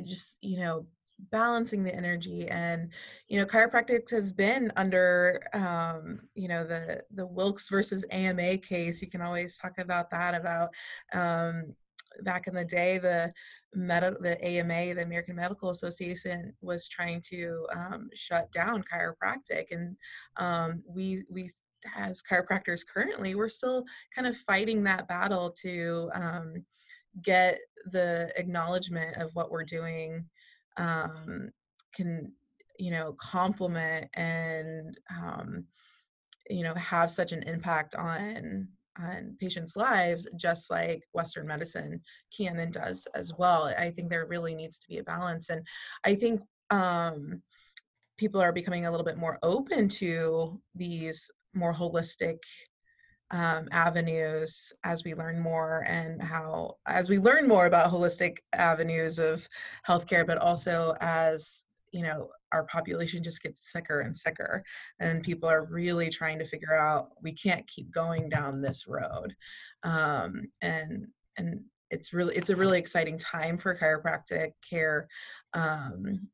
just 0.05 0.37
you 0.41 0.59
know 0.59 0.87
balancing 1.31 1.83
the 1.83 1.95
energy 1.95 2.47
and 2.49 2.91
you 3.29 3.39
know 3.39 3.47
chiropractic 3.47 4.09
has 4.11 4.33
been 4.33 4.73
under 4.77 5.43
um, 5.53 6.21
you 6.35 6.49
know 6.49 6.65
the 6.65 7.03
the 7.15 7.27
wilkes 7.27 7.69
versus 7.69 8.05
ama 8.13 8.57
case 8.57 9.03
you 9.03 9.11
can 9.11 9.21
always 9.21 9.57
talk 9.57 9.79
about 9.79 10.11
that 10.11 10.35
about 10.35 10.69
um, 11.13 11.75
back 12.23 12.47
in 12.47 12.55
the 12.55 12.65
day 12.65 12.99
the 12.99 13.33
med- 13.75 14.17
the 14.21 14.39
ama 14.47 14.95
the 14.95 15.03
american 15.03 15.35
medical 15.35 15.71
association 15.71 16.53
was 16.61 16.89
trying 16.89 17.21
to 17.21 17.67
um, 17.75 18.09
shut 18.15 18.51
down 18.53 18.85
chiropractic 18.93 19.67
and 19.73 19.97
um, 20.37 20.83
we 20.87 21.25
we 21.29 21.51
as 21.97 22.23
chiropractors 22.23 22.81
currently 22.87 23.35
we're 23.35 23.49
still 23.49 23.85
kind 24.15 24.27
of 24.27 24.37
fighting 24.37 24.83
that 24.83 25.09
battle 25.09 25.51
to 25.51 26.11
um, 26.15 26.55
get 27.23 27.59
the 27.93 28.33
acknowledgement 28.37 29.17
of 29.17 29.31
what 29.35 29.51
we're 29.51 29.65
doing 29.65 30.25
um, 30.77 31.51
can 31.95 32.33
you 32.79 32.91
know 32.91 33.13
complement 33.19 34.09
and 34.15 34.99
um, 35.11 35.65
you 36.49 36.63
know 36.63 36.75
have 36.75 37.11
such 37.11 37.33
an 37.33 37.43
impact 37.45 37.95
on 37.95 38.69
on 39.01 39.37
patients' 39.39 39.77
lives, 39.77 40.27
just 40.37 40.71
like 40.71 41.05
Western 41.13 41.47
medicine 41.47 42.01
can 42.37 42.59
and 42.59 42.73
does 42.73 43.07
as 43.15 43.33
well. 43.39 43.73
I 43.79 43.91
think 43.91 44.11
there 44.11 44.27
really 44.27 44.55
needs 44.55 44.79
to 44.79 44.89
be 44.89 44.99
a 44.99 45.05
balance, 45.05 45.51
and 45.51 45.65
I 46.05 46.15
think 46.15 46.41
um, 46.71 47.43
people 48.17 48.41
are 48.41 48.53
becoming 48.53 48.87
a 48.87 48.91
little 48.91 49.07
bit 49.07 49.17
more 49.17 49.39
open 49.43 49.89
to 49.89 50.61
these 50.75 51.31
more 51.55 51.75
holistic 51.75 52.39
um, 53.31 53.69
avenues 53.73 54.73
as 54.85 55.05
we 55.05 55.15
learn 55.15 55.39
more 55.39 55.85
and 55.87 56.23
how 56.23 56.77
as 56.87 57.11
we 57.11 57.19
learn 57.19 57.47
more 57.47 57.67
about 57.67 57.93
holistic 57.93 58.39
avenues 58.55 59.19
of 59.19 59.47
healthcare 59.87 60.27
but 60.27 60.39
also 60.39 60.97
as 61.01 61.65
you 61.93 62.03
know 62.03 62.31
our 62.53 62.65
population 62.65 63.23
just 63.23 63.43
gets 63.43 63.71
sicker 63.71 64.01
and 64.01 64.17
sicker 64.17 64.65
and 65.01 65.23
people 65.23 65.49
are 65.49 65.67
really 65.67 66.09
trying 66.09 66.39
to 66.39 66.45
figure 66.45 66.77
out 66.77 67.11
we 67.23 67.33
can't 67.33 67.67
keep 67.67 67.91
going 67.93 68.29
down 68.29 68.61
this 68.61 68.87
road. 68.87 69.35
Um, 69.83 70.49
and 70.63 71.07
and 71.37 71.61
it's 71.91 72.13
really 72.13 72.37
it's 72.37 72.51
a 72.51 72.57
really 72.57 72.79
exciting 72.79 73.19
time 73.19 73.59
for 73.59 73.77
chiropractic 73.77 74.53
care 74.69 75.09
um, 75.55 76.29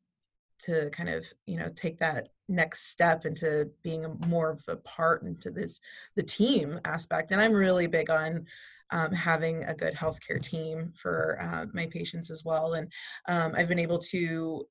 to 0.64 0.88
kind 0.90 1.08
of 1.08 1.26
you 1.46 1.58
know 1.58 1.68
take 1.76 1.98
that 1.98 2.28
next 2.48 2.90
step 2.90 3.26
into 3.26 3.68
being 3.82 4.04
more 4.26 4.50
of 4.50 4.62
a 4.68 4.76
part 4.76 5.22
into 5.22 5.50
this 5.50 5.80
the 6.16 6.22
team 6.22 6.80
aspect 6.84 7.32
and 7.32 7.40
i'm 7.40 7.52
really 7.52 7.86
big 7.86 8.10
on 8.10 8.44
um, 8.90 9.12
having 9.12 9.64
a 9.64 9.74
good 9.74 9.94
healthcare 9.94 10.40
team 10.40 10.92
for 10.94 11.38
uh, 11.40 11.66
my 11.72 11.86
patients 11.86 12.30
as 12.30 12.44
well 12.44 12.74
and 12.74 12.90
um, 13.28 13.52
i've 13.56 13.68
been 13.68 13.78
able 13.78 13.98
to 13.98 14.66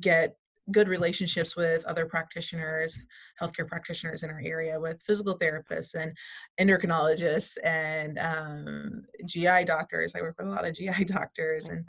get 0.00 0.36
good 0.72 0.88
relationships 0.88 1.56
with 1.56 1.84
other 1.84 2.06
practitioners 2.06 2.98
healthcare 3.40 3.66
practitioners 3.66 4.22
in 4.22 4.30
our 4.30 4.40
area 4.44 4.78
with 4.78 5.02
physical 5.02 5.38
therapists 5.38 5.94
and 5.94 6.16
endocrinologists 6.60 7.56
and 7.64 8.18
um, 8.18 9.02
gi 9.26 9.64
doctors 9.64 10.14
i 10.14 10.20
work 10.20 10.36
with 10.38 10.46
a 10.46 10.50
lot 10.50 10.66
of 10.66 10.74
gi 10.74 11.04
doctors 11.04 11.68
and 11.68 11.84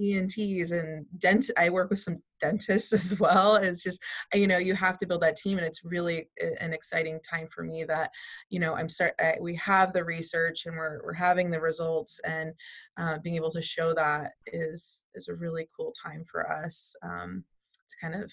ENTs 0.00 0.72
and 0.72 1.06
dent. 1.18 1.50
I 1.56 1.70
work 1.70 1.90
with 1.90 1.98
some 1.98 2.22
dentists 2.40 2.92
as 2.92 3.18
well. 3.18 3.56
It's 3.56 3.82
just 3.82 4.00
you 4.34 4.46
know 4.46 4.58
you 4.58 4.74
have 4.74 4.98
to 4.98 5.06
build 5.06 5.22
that 5.22 5.36
team, 5.36 5.58
and 5.58 5.66
it's 5.66 5.84
really 5.84 6.28
an 6.60 6.72
exciting 6.72 7.20
time 7.28 7.48
for 7.50 7.62
me 7.62 7.84
that 7.84 8.10
you 8.50 8.60
know 8.60 8.74
I'm 8.74 8.88
start. 8.88 9.14
I, 9.20 9.36
we 9.40 9.54
have 9.56 9.92
the 9.92 10.04
research 10.04 10.66
and 10.66 10.76
we're 10.76 11.00
we're 11.04 11.12
having 11.12 11.50
the 11.50 11.60
results, 11.60 12.20
and 12.24 12.52
uh, 12.96 13.18
being 13.18 13.36
able 13.36 13.52
to 13.52 13.62
show 13.62 13.94
that 13.94 14.32
is 14.46 15.04
is 15.14 15.28
a 15.28 15.34
really 15.34 15.68
cool 15.76 15.92
time 15.92 16.24
for 16.30 16.50
us 16.50 16.94
um, 17.02 17.44
to 17.88 17.96
kind 18.00 18.22
of 18.22 18.30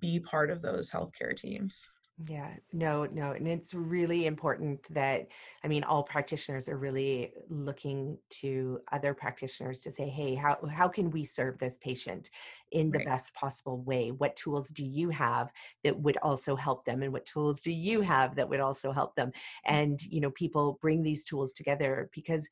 be 0.00 0.20
part 0.20 0.50
of 0.50 0.62
those 0.62 0.90
healthcare 0.90 1.36
teams. 1.36 1.84
Yeah, 2.28 2.50
no, 2.72 3.06
no. 3.06 3.32
And 3.32 3.48
it's 3.48 3.74
really 3.74 4.26
important 4.26 4.82
that, 4.94 5.28
I 5.64 5.68
mean, 5.68 5.82
all 5.82 6.02
practitioners 6.02 6.68
are 6.68 6.76
really 6.76 7.32
looking 7.48 8.18
to 8.40 8.80
other 8.92 9.14
practitioners 9.14 9.80
to 9.80 9.90
say, 9.90 10.08
hey, 10.08 10.34
how, 10.34 10.58
how 10.70 10.88
can 10.88 11.10
we 11.10 11.24
serve 11.24 11.58
this 11.58 11.78
patient 11.78 12.30
in 12.70 12.90
the 12.90 12.98
right. 12.98 13.06
best 13.06 13.34
possible 13.34 13.82
way? 13.82 14.10
What 14.10 14.36
tools 14.36 14.68
do 14.68 14.84
you 14.84 15.08
have 15.08 15.50
that 15.84 15.98
would 15.98 16.18
also 16.18 16.54
help 16.54 16.84
them? 16.84 17.02
And 17.02 17.12
what 17.12 17.26
tools 17.26 17.62
do 17.62 17.72
you 17.72 18.02
have 18.02 18.36
that 18.36 18.48
would 18.48 18.60
also 18.60 18.92
help 18.92 19.16
them? 19.16 19.28
Mm. 19.28 19.32
And, 19.64 20.02
you 20.02 20.20
know, 20.20 20.30
people 20.30 20.78
bring 20.82 21.02
these 21.02 21.24
tools 21.24 21.52
together 21.52 22.10
because 22.14 22.48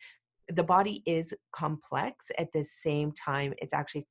the 0.49 0.62
body 0.64 1.03
is 1.07 1.35
complex 1.53 2.31
at 2.38 2.51
the 2.53 2.64
same 2.64 3.12
time 3.12 3.55
it's 3.59 3.73
actually 3.73 4.05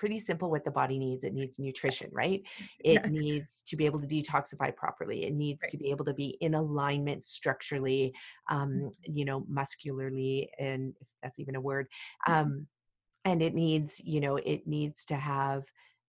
pretty 0.00 0.18
simple 0.18 0.50
what 0.50 0.64
the 0.64 0.70
body 0.70 0.98
needs. 0.98 1.24
It 1.24 1.34
needs 1.34 1.58
nutrition, 1.58 2.08
right? 2.10 2.42
It 2.82 3.02
yeah. 3.04 3.10
needs 3.10 3.62
to 3.66 3.76
be 3.76 3.84
able 3.84 4.00
to 4.00 4.06
detoxify 4.06 4.74
properly. 4.74 5.26
It 5.26 5.34
needs 5.34 5.62
right. 5.62 5.70
to 5.70 5.76
be 5.76 5.90
able 5.90 6.06
to 6.06 6.14
be 6.14 6.38
in 6.40 6.54
alignment 6.54 7.26
structurally, 7.26 8.14
um, 8.50 8.70
mm-hmm. 8.70 9.16
you 9.18 9.26
know, 9.26 9.44
muscularly, 9.46 10.48
and 10.58 10.94
if 10.98 11.06
that's 11.22 11.38
even 11.38 11.56
a 11.56 11.60
word. 11.60 11.86
Mm-hmm. 12.26 12.40
Um, 12.40 12.66
and 13.26 13.42
it 13.42 13.54
needs, 13.54 14.00
you 14.02 14.20
know, 14.20 14.36
it 14.36 14.66
needs 14.66 15.04
to 15.06 15.16
have 15.16 15.64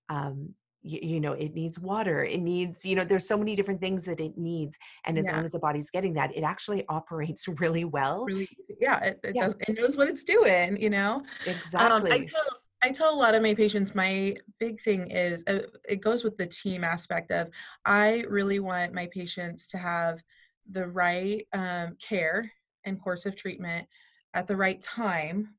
um, 0.07 0.55
you, 0.83 0.99
you, 1.03 1.19
know 1.19 1.33
it 1.33 1.53
needs 1.53 1.77
water 1.79 2.23
it 2.23 2.41
needs 2.41 2.83
you 2.83 2.95
know 2.95 3.03
there's 3.03 3.27
so 3.27 3.37
many 3.37 3.53
different 3.55 3.79
things 3.79 4.03
that 4.05 4.19
it 4.19 4.35
needs 4.35 4.75
and 5.05 5.15
as 5.19 5.25
yeah. 5.25 5.35
long 5.35 5.45
as 5.45 5.51
the 5.51 5.59
body's 5.59 5.91
getting 5.91 6.11
that 6.15 6.35
it 6.35 6.41
actually 6.41 6.83
operates 6.89 7.47
really 7.59 7.85
well 7.85 8.25
really 8.25 8.49
yeah 8.79 8.99
it, 9.03 9.19
it 9.23 9.35
yeah. 9.35 9.43
does 9.43 9.55
it 9.67 9.79
knows 9.79 9.95
what 9.95 10.07
it's 10.07 10.23
doing 10.23 10.81
you 10.81 10.89
know 10.89 11.21
exactly 11.45 12.11
um, 12.11 12.21
I 12.21 12.25
tell 12.25 12.60
I 12.83 12.89
tell 12.91 13.13
a 13.13 13.15
lot 13.15 13.35
of 13.35 13.43
my 13.43 13.53
patients 13.53 13.93
my 13.93 14.35
big 14.59 14.81
thing 14.81 15.11
is 15.11 15.43
uh, 15.47 15.59
it 15.87 16.01
goes 16.01 16.23
with 16.23 16.37
the 16.37 16.47
team 16.47 16.83
aspect 16.83 17.31
of 17.31 17.49
I 17.85 18.23
really 18.27 18.59
want 18.59 18.93
my 18.93 19.07
patients 19.07 19.67
to 19.67 19.77
have 19.77 20.23
the 20.69 20.87
right 20.87 21.45
um, 21.53 21.95
care 22.01 22.51
and 22.85 23.01
course 23.01 23.25
of 23.25 23.35
treatment 23.35 23.87
at 24.33 24.47
the 24.47 24.55
right 24.55 24.81
time 24.81 25.55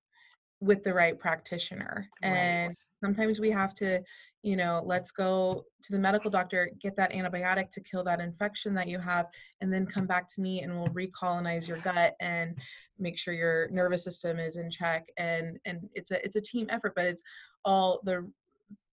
with 0.63 0.85
the 0.85 0.95
right 0.95 1.19
practitioner. 1.19 2.09
Right. 2.23 2.29
And 2.29 2.73
sometimes 3.03 3.41
we 3.41 3.51
have 3.51 3.75
to 3.75 4.01
you 4.43 4.57
know 4.57 4.83
let's 4.85 5.13
go 5.13 5.65
to 5.83 5.93
the 5.93 5.99
medical 5.99 6.31
doctor 6.31 6.71
get 6.81 6.97
that 6.97 7.13
antibiotic 7.13 7.71
to 7.71 7.81
kill 7.81 8.03
that 8.03 8.21
infection 8.21 8.75
that 8.75 8.89
you 8.89 8.99
have 8.99 9.27
and 9.61 9.73
then 9.73 9.87
come 9.87 10.07
back 10.07 10.29
to 10.29 10.41
me 10.41 10.63
and 10.63 10.75
we'll 10.75 10.89
recolonize 10.89 11.69
your 11.69 11.77
gut 11.79 12.15
and 12.21 12.57
make 12.99 13.19
sure 13.19 13.35
your 13.35 13.69
nervous 13.71 14.03
system 14.03 14.39
is 14.39 14.57
in 14.57 14.69
check 14.69 15.07
and 15.17 15.59
and 15.65 15.89
it's 15.95 16.11
a 16.11 16.25
it's 16.25 16.37
a 16.37 16.41
team 16.41 16.67
effort 16.71 16.93
but 16.97 17.07
it's 17.07 17.23
all 17.65 18.01
the 18.05 18.29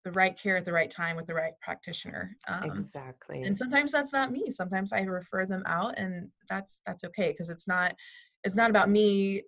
the 0.03 0.11
right 0.11 0.37
care 0.37 0.57
at 0.57 0.65
the 0.65 0.73
right 0.73 0.89
time 0.89 1.15
with 1.15 1.27
the 1.27 1.33
right 1.33 1.53
practitioner 1.61 2.35
um, 2.47 2.71
exactly 2.71 3.43
and 3.43 3.57
sometimes 3.57 3.91
that's 3.91 4.13
not 4.13 4.31
me 4.31 4.49
sometimes 4.49 4.93
i 4.93 5.01
refer 5.01 5.45
them 5.45 5.63
out 5.67 5.97
and 5.97 6.27
that's 6.49 6.81
that's 6.87 7.03
okay 7.03 7.31
because 7.31 7.49
it's 7.49 7.67
not 7.67 7.95
it's 8.43 8.55
not 8.55 8.69
about 8.69 8.89
me 8.89 9.41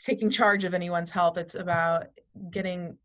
taking 0.00 0.30
charge 0.30 0.64
of 0.64 0.74
anyone's 0.74 1.10
health 1.10 1.38
it's 1.38 1.54
about 1.54 2.06
getting 2.50 2.96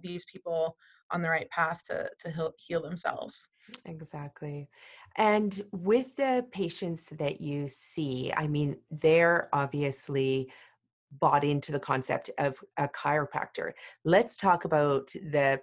these 0.00 0.24
people 0.24 0.76
on 1.10 1.22
the 1.22 1.28
right 1.28 1.48
path 1.50 1.84
to 1.86 2.10
to 2.18 2.30
heal, 2.30 2.52
heal 2.56 2.82
themselves. 2.82 3.46
Exactly. 3.84 4.68
And 5.16 5.60
with 5.72 6.16
the 6.16 6.46
patients 6.52 7.06
that 7.18 7.40
you 7.40 7.68
see 7.68 8.32
i 8.36 8.46
mean 8.46 8.76
they're 8.90 9.48
obviously 9.52 10.50
bought 11.20 11.44
into 11.44 11.72
the 11.72 11.80
concept 11.80 12.30
of 12.38 12.56
a 12.78 12.88
chiropractor. 12.88 13.72
Let's 14.04 14.36
talk 14.36 14.64
about 14.64 15.08
the 15.08 15.60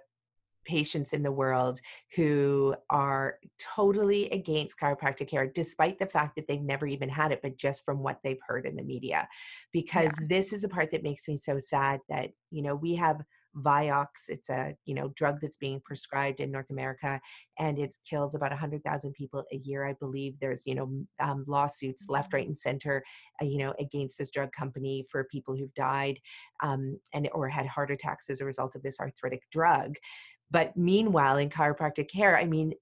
patients 0.64 1.12
in 1.12 1.22
the 1.22 1.32
world 1.32 1.80
who 2.16 2.74
are 2.90 3.38
totally 3.58 4.28
against 4.30 4.78
chiropractic 4.78 5.28
care 5.28 5.46
despite 5.46 5.98
the 5.98 6.06
fact 6.06 6.36
that 6.36 6.46
they've 6.46 6.62
never 6.62 6.86
even 6.86 7.08
had 7.08 7.32
it 7.32 7.40
but 7.42 7.56
just 7.56 7.84
from 7.84 8.00
what 8.00 8.18
they've 8.22 8.40
heard 8.46 8.66
in 8.66 8.76
the 8.76 8.82
media 8.82 9.28
because 9.72 10.12
yeah. 10.20 10.26
this 10.28 10.52
is 10.52 10.62
the 10.62 10.68
part 10.68 10.90
that 10.90 11.02
makes 11.02 11.26
me 11.28 11.36
so 11.36 11.58
sad 11.58 12.00
that 12.08 12.30
you 12.50 12.62
know 12.62 12.74
we 12.74 12.94
have 12.94 13.22
Vioxx. 13.56 14.28
It's 14.28 14.48
a 14.48 14.74
you 14.84 14.94
know 14.94 15.08
drug 15.16 15.40
that's 15.40 15.56
being 15.56 15.80
prescribed 15.84 16.40
in 16.40 16.50
North 16.50 16.70
America, 16.70 17.20
and 17.58 17.78
it 17.78 17.96
kills 18.08 18.34
about 18.34 18.50
100,000 18.50 19.12
people 19.12 19.44
a 19.52 19.56
year, 19.56 19.86
I 19.86 19.94
believe. 19.94 20.38
There's 20.40 20.66
you 20.66 20.74
know 20.74 21.04
um, 21.20 21.44
lawsuits 21.46 22.06
left, 22.08 22.32
right, 22.32 22.42
mm-hmm. 22.42 22.50
and 22.50 22.58
center, 22.58 23.02
uh, 23.42 23.44
you 23.44 23.58
know, 23.58 23.74
against 23.78 24.18
this 24.18 24.30
drug 24.30 24.52
company 24.52 25.06
for 25.10 25.24
people 25.24 25.56
who've 25.56 25.74
died 25.74 26.18
um, 26.62 26.98
and 27.12 27.28
or 27.32 27.48
had 27.48 27.66
heart 27.66 27.90
attacks 27.90 28.30
as 28.30 28.40
a 28.40 28.44
result 28.44 28.74
of 28.74 28.82
this 28.82 29.00
arthritic 29.00 29.42
drug. 29.50 29.94
But 30.50 30.76
meanwhile, 30.76 31.36
in 31.36 31.48
chiropractic 31.48 32.10
care, 32.10 32.36
I 32.36 32.44
mean, 32.44 32.74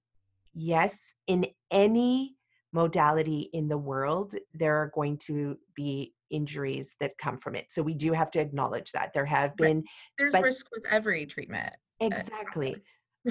yes, 0.53 1.13
in 1.27 1.47
any 1.71 2.35
modality 2.71 3.49
in 3.53 3.67
the 3.67 3.77
world, 3.77 4.35
there 4.53 4.75
are 4.75 4.91
going 4.93 5.17
to 5.17 5.57
be 5.75 6.13
injuries 6.29 6.95
that 6.99 7.17
come 7.17 7.37
from 7.37 7.55
it. 7.55 7.67
So 7.69 7.81
we 7.81 7.93
do 7.93 8.13
have 8.13 8.31
to 8.31 8.39
acknowledge 8.39 8.91
that 8.91 9.13
there 9.13 9.25
have 9.25 9.55
been. 9.55 9.77
Right. 9.77 9.85
There's 10.17 10.31
but, 10.31 10.43
risk 10.43 10.67
with 10.71 10.85
every 10.89 11.25
treatment. 11.25 11.71
Uh, 12.01 12.05
exactly. 12.05 12.75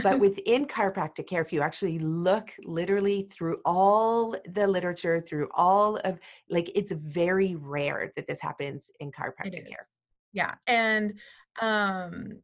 but 0.03 0.19
within 0.21 0.67
chiropractic 0.67 1.27
care, 1.27 1.43
if 1.43 1.53
you 1.53 1.63
actually 1.63 1.99
look 2.01 2.53
literally 2.65 3.29
through 3.31 3.59
all 3.65 4.37
the 4.53 4.67
literature, 4.67 5.21
through 5.21 5.49
all 5.55 5.97
of 5.99 6.19
like, 6.51 6.71
it's 6.75 6.93
very 6.93 7.55
rare 7.55 8.13
that 8.17 8.27
this 8.27 8.41
happens 8.41 8.91
in 9.01 9.11
chiropractic 9.11 9.69
care. 9.69 9.89
Yeah. 10.33 10.55
And, 10.67 11.15
um, 11.61 12.41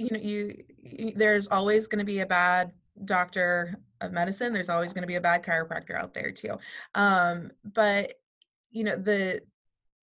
you 0.00 0.08
know 0.10 0.20
you, 0.20 0.64
you 0.82 1.12
there's 1.14 1.46
always 1.48 1.86
going 1.86 1.98
to 1.98 2.04
be 2.04 2.20
a 2.20 2.26
bad 2.26 2.72
doctor 3.04 3.78
of 4.00 4.12
medicine 4.12 4.52
there's 4.52 4.68
always 4.68 4.92
going 4.92 5.02
to 5.02 5.08
be 5.08 5.16
a 5.16 5.20
bad 5.20 5.44
chiropractor 5.44 5.94
out 5.94 6.14
there 6.14 6.30
too. 6.30 6.58
Um 6.94 7.50
but 7.64 8.14
you 8.70 8.84
know 8.84 8.96
the 8.96 9.42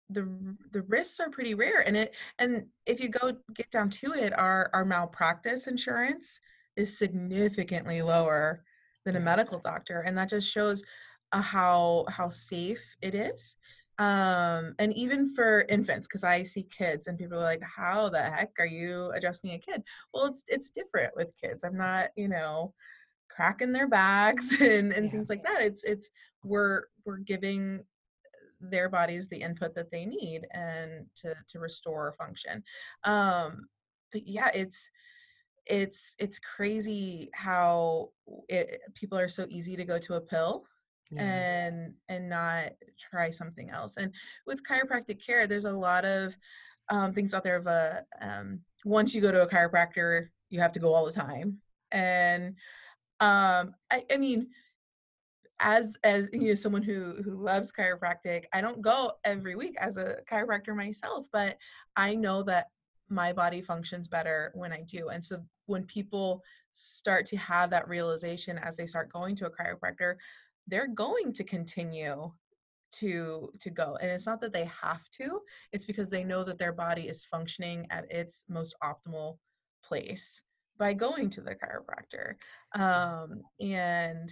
the 0.10 0.28
the 0.72 0.82
risks 0.84 1.20
are 1.20 1.30
pretty 1.30 1.56
rare 1.56 1.82
and 1.88 1.98
it 1.98 2.14
and 2.38 2.66
if 2.86 3.02
you 3.02 3.10
go 3.10 3.34
get 3.56 3.72
down 3.72 3.90
to 3.90 4.14
it 4.14 4.38
our 4.38 4.70
our 4.74 4.86
malpractice 4.86 5.66
insurance 5.68 6.40
is 6.76 6.98
significantly 6.98 8.02
lower 8.02 8.64
than 9.06 9.16
a 9.16 9.20
medical 9.20 9.60
doctor 9.60 10.02
and 10.02 10.18
that 10.18 10.30
just 10.30 10.52
shows 10.52 10.84
uh, 11.32 11.42
how 11.42 12.06
how 12.10 12.30
safe 12.30 12.96
it 13.02 13.16
is 13.16 13.56
um 13.98 14.76
and 14.78 14.94
even 14.94 15.34
for 15.34 15.62
infants 15.70 16.06
because 16.06 16.26
i 16.26 16.44
see 16.44 16.64
kids 16.64 17.08
and 17.08 17.18
people 17.18 17.38
are 17.38 17.44
like 17.44 17.62
how 17.64 18.10
the 18.10 18.22
heck 18.22 18.52
are 18.60 18.66
you 18.66 19.12
adjusting 19.16 19.52
a 19.52 19.60
kid? 19.60 19.84
Well 20.14 20.26
it's 20.26 20.44
it's 20.48 20.70
different 20.70 21.16
with 21.16 21.30
kids. 21.42 21.64
I'm 21.64 21.78
not 21.78 22.10
you 22.16 22.28
know 22.28 22.74
cracking 23.30 23.72
their 23.72 23.88
backs 23.88 24.52
and 24.62 24.92
and 24.92 25.06
yeah. 25.06 25.12
things 25.12 25.30
like 25.30 25.44
that. 25.44 25.62
It's 25.62 25.84
it's 25.84 26.10
we're 26.44 26.84
we're 27.06 27.18
giving 27.18 27.84
their 28.62 28.90
bodies 28.90 29.28
the 29.28 29.42
input 29.42 29.76
that 29.76 29.92
they 29.92 30.06
need 30.06 30.46
and 30.52 31.06
to 31.18 31.36
to 31.50 31.60
restore 31.60 32.16
function. 32.18 32.64
Um 33.04 33.68
but 34.12 34.28
yeah 34.28 34.50
it's 34.54 34.90
it's 35.66 36.16
it's 36.20 36.40
crazy 36.40 37.30
how 37.34 38.10
it, 38.50 38.82
people 38.94 39.18
are 39.18 39.30
so 39.30 39.48
easy 39.50 39.76
to 39.76 39.86
go 39.86 39.98
to 39.98 40.16
a 40.16 40.22
pill 40.22 40.66
yeah. 41.12 41.22
and 41.22 41.94
and 42.10 42.30
not 42.30 42.72
try 43.12 43.30
something 43.30 43.70
else 43.70 43.98
and 43.98 44.12
with 44.46 44.64
chiropractic 44.64 45.24
care 45.24 45.48
there's 45.48 45.66
a 45.66 45.72
lot 45.72 46.06
of 46.06 46.36
um, 46.90 47.14
things 47.14 47.34
out 47.34 47.44
there 47.44 47.56
of 47.56 47.68
a 47.68 48.04
um, 48.22 48.60
once 48.84 49.14
you 49.14 49.22
go 49.22 49.32
to 49.32 49.42
a 49.42 49.48
chiropractor 49.48 50.28
you 50.50 50.60
have 50.60 50.72
to 50.72 50.80
go 50.80 50.94
all 50.94 51.06
the 51.06 51.12
time 51.12 51.58
and 51.92 52.56
um, 53.20 53.74
I, 53.92 54.04
I 54.12 54.18
mean 54.18 54.48
as 55.60 55.98
as 56.04 56.30
you 56.34 56.50
know 56.50 56.56
someone 56.56 56.84
who 56.84 57.16
who 57.24 57.42
loves 57.42 57.72
chiropractic 57.72 58.44
i 58.52 58.60
don't 58.60 58.82
go 58.82 59.14
every 59.24 59.56
week 59.56 59.76
as 59.80 59.98
a 59.98 60.18
chiropractor 60.30 60.76
myself 60.76 61.26
but 61.32 61.58
i 61.96 62.14
know 62.14 62.44
that 62.44 62.68
my 63.08 63.32
body 63.32 63.62
functions 63.62 64.08
better 64.08 64.52
when 64.54 64.74
i 64.74 64.82
do 64.82 65.10
and 65.10 65.24
so 65.24 65.38
when 65.68 65.84
people 65.86 66.44
start 66.74 67.26
to 67.26 67.38
have 67.38 67.70
that 67.70 67.88
realization 67.88 68.58
as 68.58 68.76
they 68.76 68.86
start 68.86 69.12
going 69.12 69.36
to 69.36 69.46
a 69.46 69.50
chiropractor 69.50 70.16
they're 70.68 70.88
going 70.88 71.34
to 71.34 71.44
continue 71.44 72.32
to 72.92 73.52
to 73.60 73.70
go 73.70 73.98
and 74.02 74.10
it's 74.10 74.26
not 74.26 74.40
that 74.40 74.54
they 74.54 74.66
have 74.66 75.10
to 75.10 75.42
it's 75.74 75.86
because 75.86 76.08
they 76.08 76.24
know 76.24 76.44
that 76.44 76.58
their 76.58 76.72
body 76.72 77.10
is 77.10 77.26
functioning 77.26 77.86
at 77.90 78.06
its 78.10 78.46
most 78.48 78.74
optimal 78.82 79.38
place 79.84 80.42
by 80.78 80.94
going 80.94 81.30
to 81.30 81.42
the 81.42 81.56
chiropractor. 81.56 82.36
Um, 82.80 83.42
and 83.60 84.32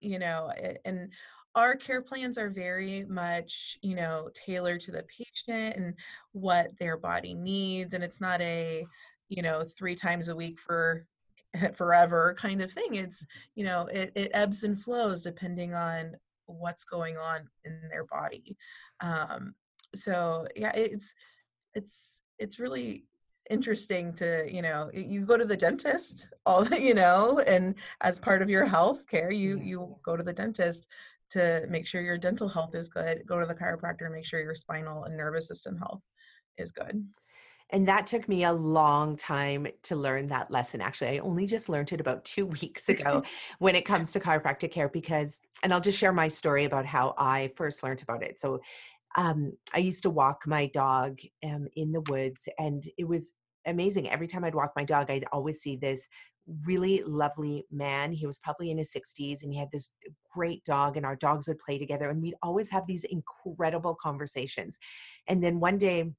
you 0.00 0.18
know 0.18 0.50
and 0.84 1.12
our 1.54 1.74
care 1.76 2.00
plans 2.00 2.38
are 2.38 2.48
very 2.48 3.04
much 3.04 3.76
you 3.82 3.94
know 3.94 4.30
tailored 4.34 4.80
to 4.82 4.92
the 4.92 5.04
patient 5.04 5.76
and 5.76 5.94
what 6.32 6.70
their 6.78 6.96
body 6.96 7.34
needs 7.34 7.92
and 7.92 8.02
it's 8.02 8.20
not 8.20 8.40
a 8.40 8.86
you 9.28 9.42
know 9.42 9.64
three 9.76 9.94
times 9.94 10.28
a 10.28 10.36
week 10.36 10.58
for 10.58 11.04
forever 11.74 12.34
kind 12.38 12.62
of 12.62 12.70
thing 12.70 12.94
it's 12.94 13.26
you 13.54 13.64
know 13.64 13.86
it, 13.86 14.12
it 14.14 14.30
ebbs 14.34 14.62
and 14.62 14.80
flows 14.80 15.22
depending 15.22 15.74
on 15.74 16.14
what's 16.46 16.84
going 16.84 17.16
on 17.16 17.48
in 17.64 17.80
their 17.90 18.04
body. 18.04 18.56
Um 19.00 19.54
so 19.94 20.46
yeah 20.56 20.72
it's 20.74 21.12
it's 21.74 22.20
it's 22.38 22.58
really 22.58 23.04
interesting 23.50 24.12
to 24.14 24.46
you 24.50 24.62
know 24.62 24.90
you 24.94 25.26
go 25.26 25.36
to 25.36 25.44
the 25.44 25.56
dentist 25.56 26.28
all 26.46 26.66
you 26.74 26.94
know 26.94 27.40
and 27.40 27.74
as 28.00 28.20
part 28.20 28.42
of 28.42 28.48
your 28.48 28.64
health 28.64 29.06
care 29.06 29.32
you 29.32 29.58
you 29.58 29.96
go 30.04 30.16
to 30.16 30.22
the 30.22 30.32
dentist 30.32 30.86
to 31.30 31.64
make 31.68 31.86
sure 31.86 32.00
your 32.00 32.18
dental 32.18 32.48
health 32.48 32.74
is 32.74 32.88
good 32.88 33.22
go 33.26 33.40
to 33.40 33.46
the 33.46 33.54
chiropractor 33.54 34.02
and 34.02 34.14
make 34.14 34.24
sure 34.24 34.40
your 34.40 34.54
spinal 34.54 35.04
and 35.04 35.16
nervous 35.16 35.48
system 35.48 35.76
health 35.76 36.02
is 36.58 36.70
good 36.70 37.04
and 37.72 37.86
that 37.86 38.06
took 38.06 38.28
me 38.28 38.44
a 38.44 38.52
long 38.52 39.16
time 39.16 39.66
to 39.84 39.96
learn 39.96 40.26
that 40.28 40.50
lesson. 40.50 40.80
Actually, 40.80 41.16
I 41.16 41.18
only 41.18 41.46
just 41.46 41.68
learned 41.68 41.92
it 41.92 42.00
about 42.00 42.24
two 42.24 42.46
weeks 42.62 42.88
ago 42.88 43.22
when 43.58 43.74
it 43.74 43.84
comes 43.84 44.10
to 44.12 44.20
chiropractic 44.20 44.70
care 44.72 44.88
because, 44.88 45.40
and 45.62 45.72
I'll 45.72 45.80
just 45.80 45.98
share 45.98 46.12
my 46.12 46.28
story 46.28 46.64
about 46.64 46.86
how 46.86 47.14
I 47.18 47.52
first 47.56 47.82
learned 47.82 48.02
about 48.02 48.22
it. 48.22 48.40
So, 48.40 48.60
um, 49.16 49.52
I 49.74 49.78
used 49.78 50.04
to 50.04 50.10
walk 50.10 50.46
my 50.46 50.66
dog 50.66 51.18
um, 51.44 51.66
in 51.74 51.90
the 51.90 52.02
woods, 52.02 52.48
and 52.58 52.84
it 52.96 53.08
was 53.08 53.34
amazing. 53.66 54.08
Every 54.08 54.28
time 54.28 54.44
I'd 54.44 54.54
walk 54.54 54.72
my 54.76 54.84
dog, 54.84 55.10
I'd 55.10 55.26
always 55.32 55.60
see 55.60 55.76
this 55.76 56.08
really 56.64 57.02
lovely 57.06 57.64
man. 57.70 58.12
He 58.12 58.26
was 58.26 58.38
probably 58.38 58.70
in 58.70 58.78
his 58.78 58.92
60s 58.92 59.42
and 59.42 59.52
he 59.52 59.58
had 59.58 59.70
this 59.72 59.90
great 60.32 60.64
dog, 60.64 60.96
and 60.96 61.06
our 61.06 61.16
dogs 61.16 61.48
would 61.48 61.58
play 61.58 61.78
together. 61.78 62.10
And 62.10 62.22
we'd 62.22 62.34
always 62.42 62.68
have 62.70 62.86
these 62.86 63.04
incredible 63.04 63.96
conversations. 64.00 64.78
And 65.28 65.42
then 65.42 65.60
one 65.60 65.78
day, 65.78 66.10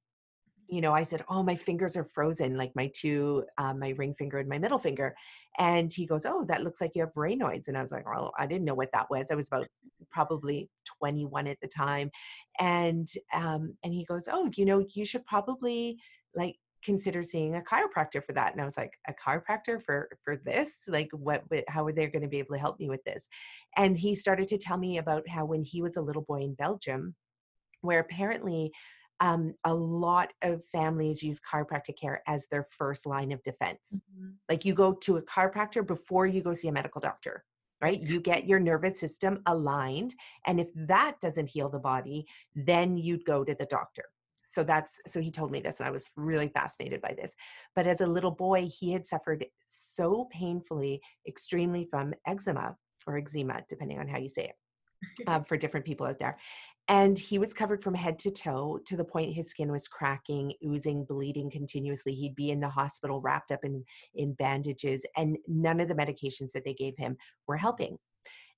you 0.72 0.80
know, 0.80 0.94
I 0.94 1.04
said, 1.04 1.24
Oh, 1.30 1.44
my 1.44 1.56
fingers 1.56 1.98
are 1.98 2.06
frozen, 2.06 2.56
like 2.56 2.72
my 2.76 2.90
two, 2.96 3.44
um, 3.58 3.80
my 3.80 3.90
ring 3.90 4.16
finger 4.18 4.40
and 4.40 4.48
my 4.48 4.58
middle 4.58 4.78
finger. 4.78 5.14
And 5.60 5.92
he 5.92 6.06
goes, 6.06 6.26
Oh, 6.26 6.46
that 6.48 6.64
looks 6.64 6.80
like 6.80 6.94
you 6.96 7.02
have 7.02 7.14
Raynaud's. 7.14 7.68
And 7.68 7.78
I 7.78 7.82
was 7.82 7.92
like, 7.92 8.08
Well, 8.08 8.32
I 8.40 8.48
didn't 8.48 8.64
know 8.66 8.74
what 8.74 8.90
that 8.94 9.10
was. 9.10 9.30
I 9.30 9.36
was 9.36 9.50
about 9.50 9.68
probably 10.12 10.70
21 11.00 11.48
at 11.48 11.58
the 11.62 11.68
time. 11.68 12.10
And, 12.58 13.08
um, 13.34 13.76
and 13.84 13.94
he 13.94 14.06
goes, 14.06 14.30
Oh, 14.32 14.50
you 14.56 14.66
know, 14.66 14.86
you 14.94 15.04
should 15.04 15.26
probably 15.26 15.98
like 16.34 16.56
consider 16.84 17.22
seeing 17.22 17.58
a 17.58 17.62
chiropractor 17.62 18.24
for 18.26 18.34
that 18.34 18.54
and 18.54 18.62
i 18.62 18.66
was 18.66 18.76
like 18.76 18.94
a 19.08 19.14
chiropractor 19.14 19.80
for 19.84 20.10
for 20.24 20.38
this 20.38 20.86
like 20.88 21.10
what 21.12 21.44
how 21.68 21.86
are 21.86 21.92
they 21.92 22.08
going 22.08 22.24
to 22.24 22.28
be 22.28 22.40
able 22.40 22.56
to 22.56 22.60
help 22.60 22.80
me 22.80 22.90
with 22.90 23.04
this 23.04 23.28
and 23.78 23.96
he 23.96 24.16
started 24.16 24.48
to 24.48 24.58
tell 24.58 24.80
me 24.80 24.98
about 24.98 25.28
how 25.30 25.46
when 25.46 25.64
he 25.64 25.80
was 25.84 25.96
a 25.96 26.02
little 26.02 26.24
boy 26.24 26.42
in 26.42 26.56
belgium 26.56 27.14
where 27.82 28.00
apparently 28.00 28.72
um, 29.22 29.54
a 29.64 29.74
lot 29.74 30.34
of 30.42 30.66
families 30.66 31.24
use 31.24 31.40
chiropractic 31.40 31.98
care 31.98 32.22
as 32.28 32.48
their 32.48 32.66
first 32.70 33.06
line 33.06 33.32
of 33.32 33.42
defense. 33.44 34.02
Mm-hmm. 34.18 34.32
like 34.50 34.66
you 34.66 34.74
go 34.74 34.94
to 34.94 35.18
a 35.18 35.22
chiropractor 35.22 35.86
before 35.86 36.26
you 36.26 36.42
go 36.42 36.54
see 36.54 36.68
a 36.68 36.72
medical 36.72 37.00
doctor 37.00 37.46
right? 37.82 38.00
You 38.00 38.20
get 38.20 38.46
your 38.48 38.60
nervous 38.60 39.00
system 39.00 39.42
aligned 39.48 40.14
and 40.46 40.60
if 40.60 40.68
that 40.76 41.16
doesn't 41.20 41.50
heal 41.50 41.68
the 41.70 41.80
body 41.80 42.26
then 42.56 42.98
you'd 42.98 43.26
go 43.26 43.44
to 43.44 43.56
the 43.56 43.66
doctor. 43.66 44.04
So 44.46 44.64
that's 44.64 45.00
so 45.08 45.22
he 45.22 45.32
told 45.32 45.52
me 45.52 45.62
this 45.62 45.80
and 45.80 45.88
i 45.88 45.92
was 45.92 46.06
really 46.16 46.50
fascinated 46.50 47.02
by 47.02 47.16
this. 47.20 47.36
But 47.76 47.88
as 47.88 48.02
a 48.02 48.08
little 48.08 48.32
boy 48.32 48.68
he 48.68 48.92
had 48.92 49.06
suffered 49.06 49.46
so 49.66 50.28
painfully 50.32 51.02
extremely 51.28 51.86
from 51.86 52.14
eczema 52.28 52.76
or 53.08 53.18
eczema 53.18 53.64
depending 53.68 54.00
on 54.00 54.08
how 54.08 54.20
you 54.20 54.30
say 54.30 54.46
it 54.46 54.56
um, 55.28 55.44
for 55.46 55.58
different 55.58 55.86
people 55.86 56.06
out 56.06 56.20
there. 56.20 56.38
And 56.88 57.18
he 57.18 57.40
was 57.40 57.54
covered 57.54 57.84
from 57.84 57.94
head 57.94 58.20
to 58.20 58.32
toe 58.32 58.80
to 58.86 58.98
the 58.98 59.04
point 59.04 59.34
his 59.34 59.50
skin 59.50 59.72
was 59.72 59.88
cracking 59.88 60.54
oozing 60.66 61.06
bleeding 61.06 61.50
continuously. 61.50 62.14
He'd 62.14 62.36
be 62.36 62.52
in 62.52 62.60
the 62.60 62.70
hospital 62.70 63.22
wrapped 63.22 63.52
up 63.52 63.64
in 63.64 63.84
in 64.16 64.34
bandages 64.34 65.06
and 65.16 65.38
none 65.48 65.80
of 65.80 65.88
the 65.88 65.94
medications 65.96 66.52
that 66.54 66.66
they 66.66 66.74
gave 66.74 66.98
him 66.98 67.16
were 67.48 67.58
helping. 67.58 67.98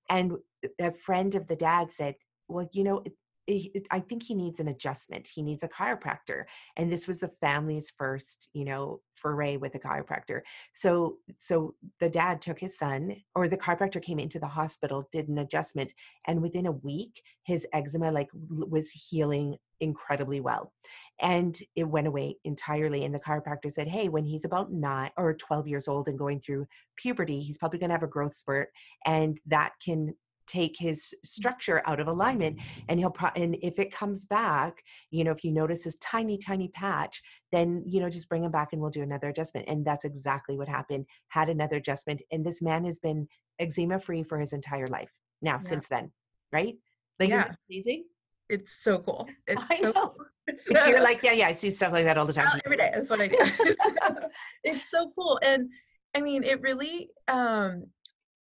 And 0.09 0.33
a 0.79 0.91
friend 0.91 1.35
of 1.35 1.47
the 1.47 1.55
dad 1.55 1.91
said 1.91 2.15
well 2.47 2.67
you 2.71 2.83
know 2.83 3.03
I 3.49 3.99
think 3.99 4.23
he 4.23 4.35
needs 4.35 4.59
an 4.59 4.69
adjustment. 4.69 5.27
He 5.27 5.41
needs 5.41 5.63
a 5.63 5.67
chiropractor. 5.67 6.43
And 6.77 6.91
this 6.91 7.07
was 7.07 7.19
the 7.19 7.31
family's 7.41 7.91
first, 7.97 8.49
you 8.53 8.63
know, 8.63 9.01
foray 9.15 9.57
with 9.57 9.75
a 9.75 9.79
chiropractor. 9.79 10.41
So 10.73 11.17
so 11.39 11.75
the 11.99 12.09
dad 12.09 12.41
took 12.41 12.59
his 12.59 12.77
son 12.77 13.15
or 13.35 13.47
the 13.47 13.57
chiropractor 13.57 14.01
came 14.01 14.19
into 14.19 14.39
the 14.39 14.47
hospital, 14.47 15.09
did 15.11 15.27
an 15.27 15.39
adjustment, 15.39 15.93
and 16.27 16.41
within 16.41 16.67
a 16.67 16.71
week 16.71 17.21
his 17.43 17.67
eczema 17.73 18.11
like 18.11 18.29
was 18.33 18.91
healing 18.91 19.57
incredibly 19.83 20.39
well. 20.39 20.71
And 21.19 21.57
it 21.75 21.83
went 21.83 22.07
away 22.07 22.37
entirely. 22.45 23.05
And 23.05 23.13
the 23.13 23.19
chiropractor 23.19 23.71
said, 23.71 23.87
Hey, 23.87 24.09
when 24.09 24.25
he's 24.25 24.45
about 24.45 24.71
nine 24.71 25.11
or 25.17 25.33
12 25.33 25.67
years 25.67 25.87
old 25.87 26.07
and 26.07 26.17
going 26.17 26.39
through 26.39 26.65
puberty, 26.95 27.41
he's 27.41 27.57
probably 27.57 27.79
going 27.79 27.89
to 27.89 27.95
have 27.95 28.03
a 28.03 28.07
growth 28.07 28.35
spurt. 28.35 28.69
And 29.05 29.39
that 29.47 29.73
can 29.83 30.15
take 30.47 30.75
his 30.77 31.13
structure 31.23 31.81
out 31.85 31.99
of 31.99 32.07
alignment 32.07 32.59
and 32.89 32.99
he'll 32.99 33.09
pro- 33.09 33.29
and 33.35 33.55
if 33.61 33.79
it 33.79 33.93
comes 33.93 34.25
back 34.25 34.83
you 35.11 35.23
know 35.23 35.31
if 35.31 35.43
you 35.43 35.51
notice 35.51 35.83
this 35.83 35.97
tiny 35.97 36.37
tiny 36.37 36.67
patch 36.69 37.21
then 37.51 37.83
you 37.85 37.99
know 37.99 38.09
just 38.09 38.29
bring 38.29 38.43
him 38.43 38.51
back 38.51 38.69
and 38.73 38.81
we'll 38.81 38.91
do 38.91 39.03
another 39.03 39.29
adjustment 39.29 39.67
and 39.67 39.85
that's 39.85 40.05
exactly 40.05 40.57
what 40.57 40.67
happened 40.67 41.05
had 41.29 41.49
another 41.49 41.77
adjustment 41.77 42.21
and 42.31 42.45
this 42.45 42.61
man 42.61 42.83
has 42.83 42.99
been 42.99 43.27
eczema 43.59 43.99
free 43.99 44.23
for 44.23 44.39
his 44.39 44.53
entire 44.53 44.87
life 44.87 45.11
now 45.41 45.53
yeah. 45.53 45.59
since 45.59 45.87
then 45.87 46.11
right? 46.53 46.75
Like 47.19 47.29
yeah. 47.29 47.51
amazing? 47.69 48.05
It's 48.47 48.83
so 48.83 48.99
cool. 48.99 49.27
It's 49.47 49.61
I 49.69 49.77
so 49.77 49.91
know. 49.91 50.13
cool. 50.15 50.25
So, 50.57 50.87
you're 50.87 50.99
like 50.99 51.23
yeah 51.23 51.31
yeah 51.31 51.47
i 51.47 51.53
see 51.53 51.69
stuff 51.69 51.93
like 51.93 52.03
that 52.03 52.17
all 52.17 52.25
the 52.25 52.33
time. 52.33 52.59
Every 52.65 52.75
day 52.75 52.91
that's 52.93 53.09
what 53.09 53.21
i 53.21 53.27
do. 53.27 53.37
It's 54.65 54.91
so 54.91 55.09
cool 55.17 55.39
and 55.41 55.69
i 56.15 56.19
mean 56.19 56.43
it 56.43 56.59
really 56.59 57.11
um 57.29 57.85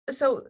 so 0.09 0.45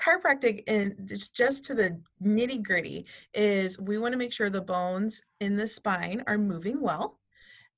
chiropractic 0.00 0.64
and 0.66 0.94
it's 1.10 1.28
just 1.28 1.64
to 1.64 1.74
the 1.74 2.00
nitty 2.22 2.62
gritty 2.62 3.04
is 3.34 3.78
we 3.78 3.98
want 3.98 4.12
to 4.12 4.18
make 4.18 4.32
sure 4.32 4.48
the 4.48 4.60
bones 4.60 5.20
in 5.40 5.56
the 5.56 5.68
spine 5.68 6.22
are 6.26 6.38
moving 6.38 6.80
well 6.80 7.18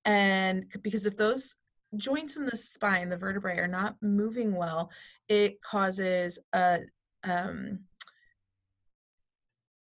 and 0.05 0.67
because 0.83 1.07
if 1.07 1.17
those 1.17 1.57
joints 1.97 2.37
in 2.37 2.47
the 2.47 2.57
spine, 2.57 3.09
the 3.09 3.17
vertebrae, 3.17 3.59
are 3.59 3.69
not 3.69 3.97
moving 4.03 4.55
well, 4.55 4.91
it 5.29 5.61
causes 5.63 6.39
a 6.53 6.81
um, 7.25 7.81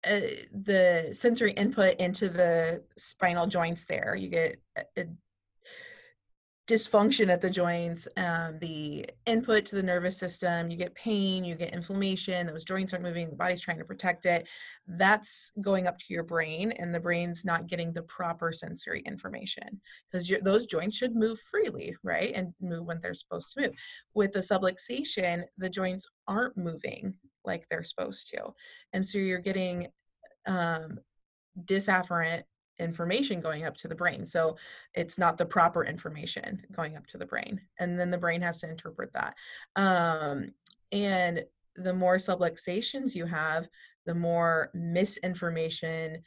uh, 0.05 0.19
the 0.53 1.09
sensory 1.11 1.51
input 1.53 1.99
into 1.99 2.29
the 2.29 2.81
spinal 2.97 3.47
joints 3.47 3.85
there. 3.85 4.15
You 4.15 4.29
get 4.29 4.61
a, 4.77 4.83
a 4.97 5.05
dysfunction 6.69 7.29
at 7.29 7.41
the 7.41 7.49
joints, 7.49 8.07
um, 8.15 8.59
the 8.59 9.09
input 9.25 9.65
to 9.65 9.75
the 9.75 9.81
nervous 9.81 10.15
system, 10.17 10.69
you 10.69 10.77
get 10.77 10.93
pain, 10.93 11.43
you 11.43 11.55
get 11.55 11.73
inflammation, 11.73 12.45
those 12.45 12.63
joints 12.63 12.93
aren't 12.93 13.03
moving, 13.03 13.27
the 13.27 13.35
body's 13.35 13.61
trying 13.61 13.79
to 13.79 13.83
protect 13.83 14.27
it. 14.27 14.47
That's 14.87 15.51
going 15.61 15.87
up 15.87 15.97
to 15.97 16.05
your 16.09 16.21
brain, 16.21 16.71
and 16.73 16.93
the 16.93 16.99
brain's 16.99 17.43
not 17.43 17.65
getting 17.65 17.91
the 17.91 18.03
proper 18.03 18.53
sensory 18.53 19.01
information 19.07 19.81
because 20.11 20.31
those 20.43 20.67
joints 20.67 20.95
should 20.95 21.15
move 21.15 21.39
freely, 21.49 21.95
right? 22.03 22.31
And 22.35 22.53
move 22.61 22.85
when 22.85 22.99
they're 23.01 23.15
supposed 23.15 23.51
to 23.53 23.61
move. 23.61 23.71
With 24.13 24.31
the 24.33 24.39
subluxation, 24.39 25.43
the 25.57 25.69
joints 25.69 26.07
aren't 26.27 26.55
moving 26.55 27.15
like 27.45 27.67
they're 27.67 27.83
supposed 27.83 28.29
to. 28.29 28.53
And 28.93 29.03
so 29.03 29.17
you're 29.17 29.39
getting 29.39 29.87
um, 30.45 30.99
dysafferent 31.65 32.43
information 32.79 33.41
going 33.41 33.65
up 33.65 33.75
to 33.77 33.87
the 33.87 33.95
brain. 33.95 34.25
So 34.25 34.57
it's 34.93 35.17
not 35.17 35.37
the 35.37 35.45
proper 35.45 35.83
information 35.83 36.65
going 36.71 36.95
up 36.95 37.07
to 37.07 37.17
the 37.17 37.25
brain. 37.25 37.61
And 37.79 37.99
then 37.99 38.09
the 38.09 38.17
brain 38.17 38.41
has 38.41 38.59
to 38.59 38.69
interpret 38.69 39.11
that. 39.13 39.35
Um, 39.75 40.51
and 40.91 41.43
the 41.75 41.93
more 41.93 42.17
subluxations 42.17 43.15
you 43.15 43.25
have, 43.25 43.67
the 44.05 44.15
more 44.15 44.71
misinformation, 44.73 46.23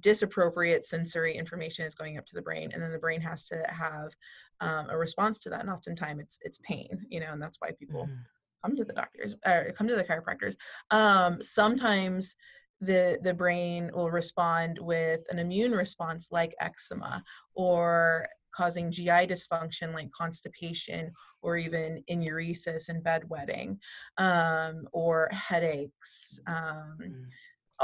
disappropriate 0.00 0.84
sensory 0.84 1.36
information 1.36 1.84
is 1.84 1.94
going 1.94 2.18
up 2.18 2.26
to 2.26 2.34
the 2.34 2.42
brain. 2.42 2.70
And 2.72 2.82
then 2.82 2.92
the 2.92 2.98
brain 2.98 3.20
has 3.20 3.44
to 3.46 3.62
have 3.68 4.14
um, 4.60 4.88
a 4.90 4.96
response 4.96 5.38
to 5.38 5.50
that. 5.50 5.60
And 5.60 5.70
oftentimes 5.70 6.20
it's 6.20 6.38
it's 6.42 6.58
pain, 6.62 7.06
you 7.08 7.20
know, 7.20 7.32
and 7.32 7.42
that's 7.42 7.60
why 7.60 7.70
people 7.78 8.06
mm. 8.06 8.18
come 8.64 8.76
to 8.76 8.84
the 8.84 8.92
doctors 8.92 9.34
or 9.46 9.72
come 9.76 9.88
to 9.88 9.96
the 9.96 10.04
chiropractors. 10.04 10.56
Um, 10.90 11.42
sometimes 11.42 12.36
the 12.80 13.18
the 13.22 13.34
brain 13.34 13.90
will 13.94 14.10
respond 14.10 14.78
with 14.80 15.22
an 15.30 15.38
immune 15.38 15.72
response 15.72 16.28
like 16.30 16.54
eczema 16.60 17.22
or 17.54 18.28
causing 18.54 18.90
GI 18.90 19.26
dysfunction 19.26 19.92
like 19.92 20.10
constipation 20.12 21.12
or 21.42 21.56
even 21.56 22.02
enuresis 22.10 22.88
and 22.88 23.04
bedwetting 23.04 23.76
um, 24.18 24.86
or 24.92 25.28
headaches. 25.32 26.40
Um, 26.46 26.98
mm. 27.02 27.24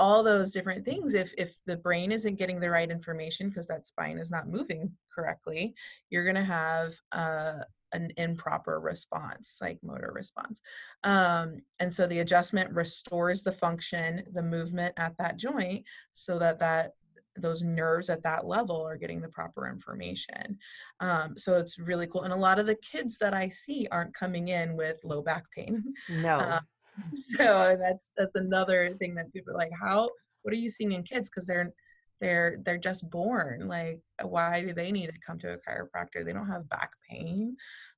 All 0.00 0.22
those 0.22 0.50
different 0.50 0.84
things. 0.84 1.14
If 1.14 1.34
if 1.36 1.56
the 1.66 1.76
brain 1.76 2.10
isn't 2.10 2.38
getting 2.38 2.58
the 2.58 2.70
right 2.70 2.90
information 2.90 3.48
because 3.48 3.66
that 3.68 3.86
spine 3.86 4.18
is 4.18 4.30
not 4.30 4.48
moving 4.48 4.90
correctly, 5.14 5.74
you're 6.08 6.24
going 6.24 6.36
to 6.36 6.44
have 6.44 6.94
uh, 7.12 7.58
an 7.92 8.10
improper 8.16 8.80
response, 8.80 9.58
like 9.60 9.78
motor 9.82 10.12
response. 10.14 10.60
Um, 11.04 11.60
and 11.80 11.92
so 11.92 12.06
the 12.06 12.20
adjustment 12.20 12.72
restores 12.72 13.42
the 13.42 13.52
function, 13.52 14.22
the 14.32 14.42
movement 14.42 14.94
at 14.96 15.16
that 15.18 15.36
joint, 15.36 15.84
so 16.12 16.38
that 16.38 16.58
that 16.60 16.92
those 17.36 17.62
nerves 17.62 18.10
at 18.10 18.22
that 18.22 18.46
level 18.46 18.82
are 18.82 18.96
getting 18.96 19.20
the 19.20 19.28
proper 19.28 19.68
information. 19.68 20.58
Um, 21.00 21.36
so 21.36 21.54
it's 21.54 21.78
really 21.78 22.06
cool. 22.06 22.22
And 22.22 22.32
a 22.32 22.36
lot 22.36 22.58
of 22.58 22.66
the 22.66 22.76
kids 22.76 23.18
that 23.18 23.34
I 23.34 23.48
see 23.48 23.86
aren't 23.90 24.14
coming 24.14 24.48
in 24.48 24.76
with 24.76 25.00
low 25.04 25.22
back 25.22 25.44
pain. 25.50 25.94
No. 26.08 26.38
Uh, 26.38 26.60
so 27.36 27.76
that's 27.78 28.12
that's 28.16 28.34
another 28.34 28.90
thing 28.98 29.14
that 29.14 29.32
people 29.32 29.52
are 29.52 29.58
like, 29.58 29.72
how? 29.80 30.08
What 30.42 30.54
are 30.54 30.58
you 30.58 30.68
seeing 30.68 30.92
in 30.92 31.02
kids? 31.02 31.28
Because 31.28 31.46
they're 31.46 31.72
they're 32.20 32.58
they're 32.64 32.78
just 32.78 33.08
born 33.10 33.66
like 33.66 34.00
why 34.22 34.60
do 34.60 34.74
they 34.74 34.92
need 34.92 35.06
to 35.06 35.12
come 35.26 35.38
to 35.40 35.54
a 35.54 35.56
chiropractor? 35.58 36.24
They 36.24 36.32
don't 36.32 36.50
have 36.50 36.68
back 36.68 36.90
pain. 37.08 37.56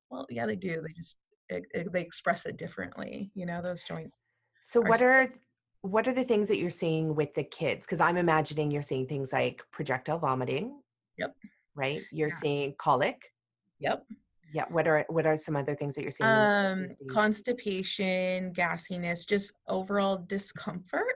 Well 0.09 0.25
yeah 0.29 0.45
they 0.45 0.55
do. 0.55 0.81
They 0.81 0.93
just 0.93 1.17
it, 1.49 1.63
it, 1.73 1.91
they 1.91 2.01
express 2.01 2.45
it 2.45 2.57
differently 2.57 3.29
you 3.35 3.45
know 3.45 3.61
those 3.61 3.83
joints 3.83 4.21
so 4.61 4.81
are 4.81 4.89
what 4.89 5.03
are 5.03 5.33
what 5.81 6.07
are 6.07 6.13
the 6.13 6.23
things 6.23 6.47
that 6.47 6.57
you're 6.57 6.69
seeing 6.69 7.13
with 7.15 7.33
the 7.33 7.43
kids? 7.43 7.85
Because 7.85 7.99
i'm 7.99 8.17
imagining 8.17 8.71
you're 8.71 8.81
seeing 8.81 9.05
things 9.05 9.33
like 9.33 9.61
projectile 9.71 10.19
vomiting 10.19 10.79
yep. 11.17 11.35
right? 11.75 12.01
You're 12.11 12.29
yeah. 12.29 12.35
seeing 12.35 12.75
colic. 12.77 13.21
Yep 13.79 14.05
yeah 14.53 14.65
what 14.69 14.87
are 14.87 15.05
what 15.09 15.25
are 15.25 15.35
some 15.35 15.55
other 15.55 15.75
things 15.75 15.95
that 15.95 16.01
you're 16.01 16.11
seeing 16.11 16.29
um 16.29 16.87
constipation 17.09 18.53
gassiness 18.53 19.27
just 19.27 19.53
overall 19.67 20.23
discomfort 20.27 21.15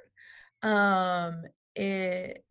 um 0.64 1.44
it, 1.76 2.44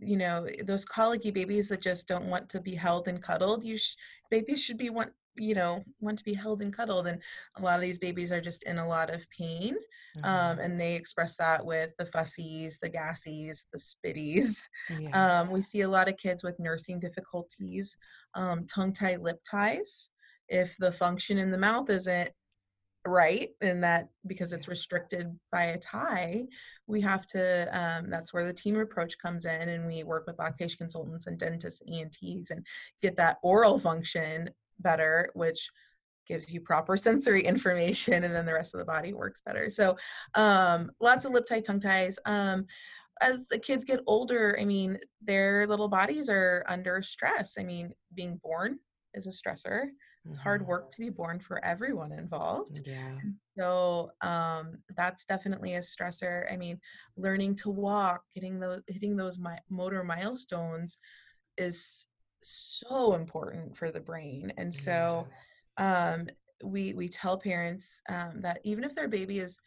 you 0.00 0.16
know 0.16 0.46
those 0.64 0.84
colicky 0.84 1.30
babies 1.30 1.68
that 1.68 1.80
just 1.80 2.06
don't 2.06 2.26
want 2.26 2.48
to 2.50 2.60
be 2.60 2.74
held 2.74 3.08
and 3.08 3.22
cuddled 3.22 3.64
you 3.64 3.78
sh- 3.78 3.96
babies 4.30 4.62
should 4.62 4.76
be 4.76 4.90
want 4.90 5.10
you 5.36 5.54
know 5.54 5.82
want 6.00 6.18
to 6.18 6.24
be 6.24 6.34
held 6.34 6.62
and 6.62 6.76
cuddled 6.76 7.06
and 7.06 7.20
a 7.56 7.62
lot 7.62 7.76
of 7.76 7.80
these 7.80 7.98
babies 7.98 8.30
are 8.30 8.40
just 8.40 8.62
in 8.64 8.78
a 8.78 8.86
lot 8.86 9.12
of 9.12 9.28
pain 9.30 9.74
um, 10.22 10.22
mm-hmm. 10.22 10.26
um, 10.26 10.58
and 10.58 10.78
they 10.78 10.94
express 10.94 11.34
that 11.36 11.64
with 11.64 11.94
the 11.98 12.04
fussies 12.04 12.78
the 12.80 12.90
gassies 12.90 13.64
the 13.72 13.78
spitties 13.78 14.62
yeah. 15.00 15.40
um, 15.40 15.50
we 15.50 15.62
see 15.62 15.80
a 15.80 15.88
lot 15.88 16.08
of 16.08 16.16
kids 16.16 16.44
with 16.44 16.58
nursing 16.60 17.00
difficulties 17.00 17.96
um, 18.34 18.66
tongue 18.66 18.92
tie 18.92 19.16
lip 19.16 19.40
ties 19.48 20.10
if 20.48 20.76
the 20.78 20.92
function 20.92 21.38
in 21.38 21.50
the 21.50 21.58
mouth 21.58 21.88
isn't 21.90 22.30
right 23.06 23.50
and 23.60 23.84
that 23.84 24.08
because 24.26 24.52
it's 24.52 24.68
restricted 24.68 25.38
by 25.52 25.64
a 25.64 25.78
tie 25.78 26.42
we 26.86 27.02
have 27.02 27.26
to 27.26 27.68
um, 27.78 28.08
that's 28.08 28.32
where 28.32 28.46
the 28.46 28.52
team 28.52 28.78
approach 28.80 29.18
comes 29.18 29.44
in 29.44 29.68
and 29.68 29.86
we 29.86 30.02
work 30.04 30.26
with 30.26 30.38
lactation 30.38 30.78
consultants 30.78 31.26
and 31.26 31.38
dentists 31.38 31.82
and 31.86 32.16
ents 32.22 32.50
and 32.50 32.66
get 33.02 33.16
that 33.16 33.36
oral 33.42 33.78
function 33.78 34.48
better 34.80 35.28
which 35.34 35.68
gives 36.26 36.52
you 36.52 36.60
proper 36.60 36.96
sensory 36.96 37.42
information 37.42 38.24
and 38.24 38.34
then 38.34 38.46
the 38.46 38.54
rest 38.54 38.74
of 38.74 38.78
the 38.78 38.84
body 38.84 39.12
works 39.12 39.42
better. 39.44 39.70
So 39.70 39.96
um, 40.34 40.90
lots 41.00 41.24
of 41.24 41.32
lip 41.32 41.46
tie 41.46 41.60
tongue 41.60 41.80
ties 41.80 42.18
um, 42.24 42.66
as 43.20 43.46
the 43.48 43.58
kids 43.60 43.84
get 43.84 44.00
older 44.08 44.58
i 44.60 44.64
mean 44.64 44.98
their 45.22 45.68
little 45.68 45.88
bodies 45.88 46.28
are 46.28 46.64
under 46.68 47.00
stress. 47.02 47.54
I 47.58 47.62
mean 47.62 47.92
being 48.14 48.40
born 48.42 48.78
is 49.14 49.26
a 49.26 49.30
stressor 49.30 49.86
it's 50.28 50.38
hard 50.38 50.62
mm-hmm. 50.62 50.70
work 50.70 50.90
to 50.90 50.98
be 50.98 51.10
born 51.10 51.38
for 51.38 51.62
everyone 51.64 52.12
involved. 52.12 52.80
Yeah. 52.86 53.18
So 53.58 54.10
um, 54.22 54.78
that's 54.96 55.24
definitely 55.24 55.74
a 55.74 55.80
stressor. 55.80 56.50
I 56.52 56.56
mean, 56.56 56.80
learning 57.16 57.56
to 57.56 57.70
walk, 57.70 58.22
getting 58.34 58.58
those, 58.58 58.80
hitting 58.88 59.16
those 59.16 59.38
mi- 59.38 59.58
motor 59.68 60.02
milestones, 60.02 60.98
is 61.58 62.06
so 62.42 63.14
important 63.14 63.76
for 63.76 63.90
the 63.90 64.00
brain. 64.00 64.52
And 64.56 64.74
so, 64.74 65.26
um, 65.76 66.26
we 66.62 66.94
we 66.94 67.08
tell 67.08 67.38
parents 67.38 68.00
um, 68.08 68.40
that 68.40 68.60
even 68.64 68.84
if 68.84 68.94
their 68.94 69.08
baby 69.08 69.38
is 69.40 69.58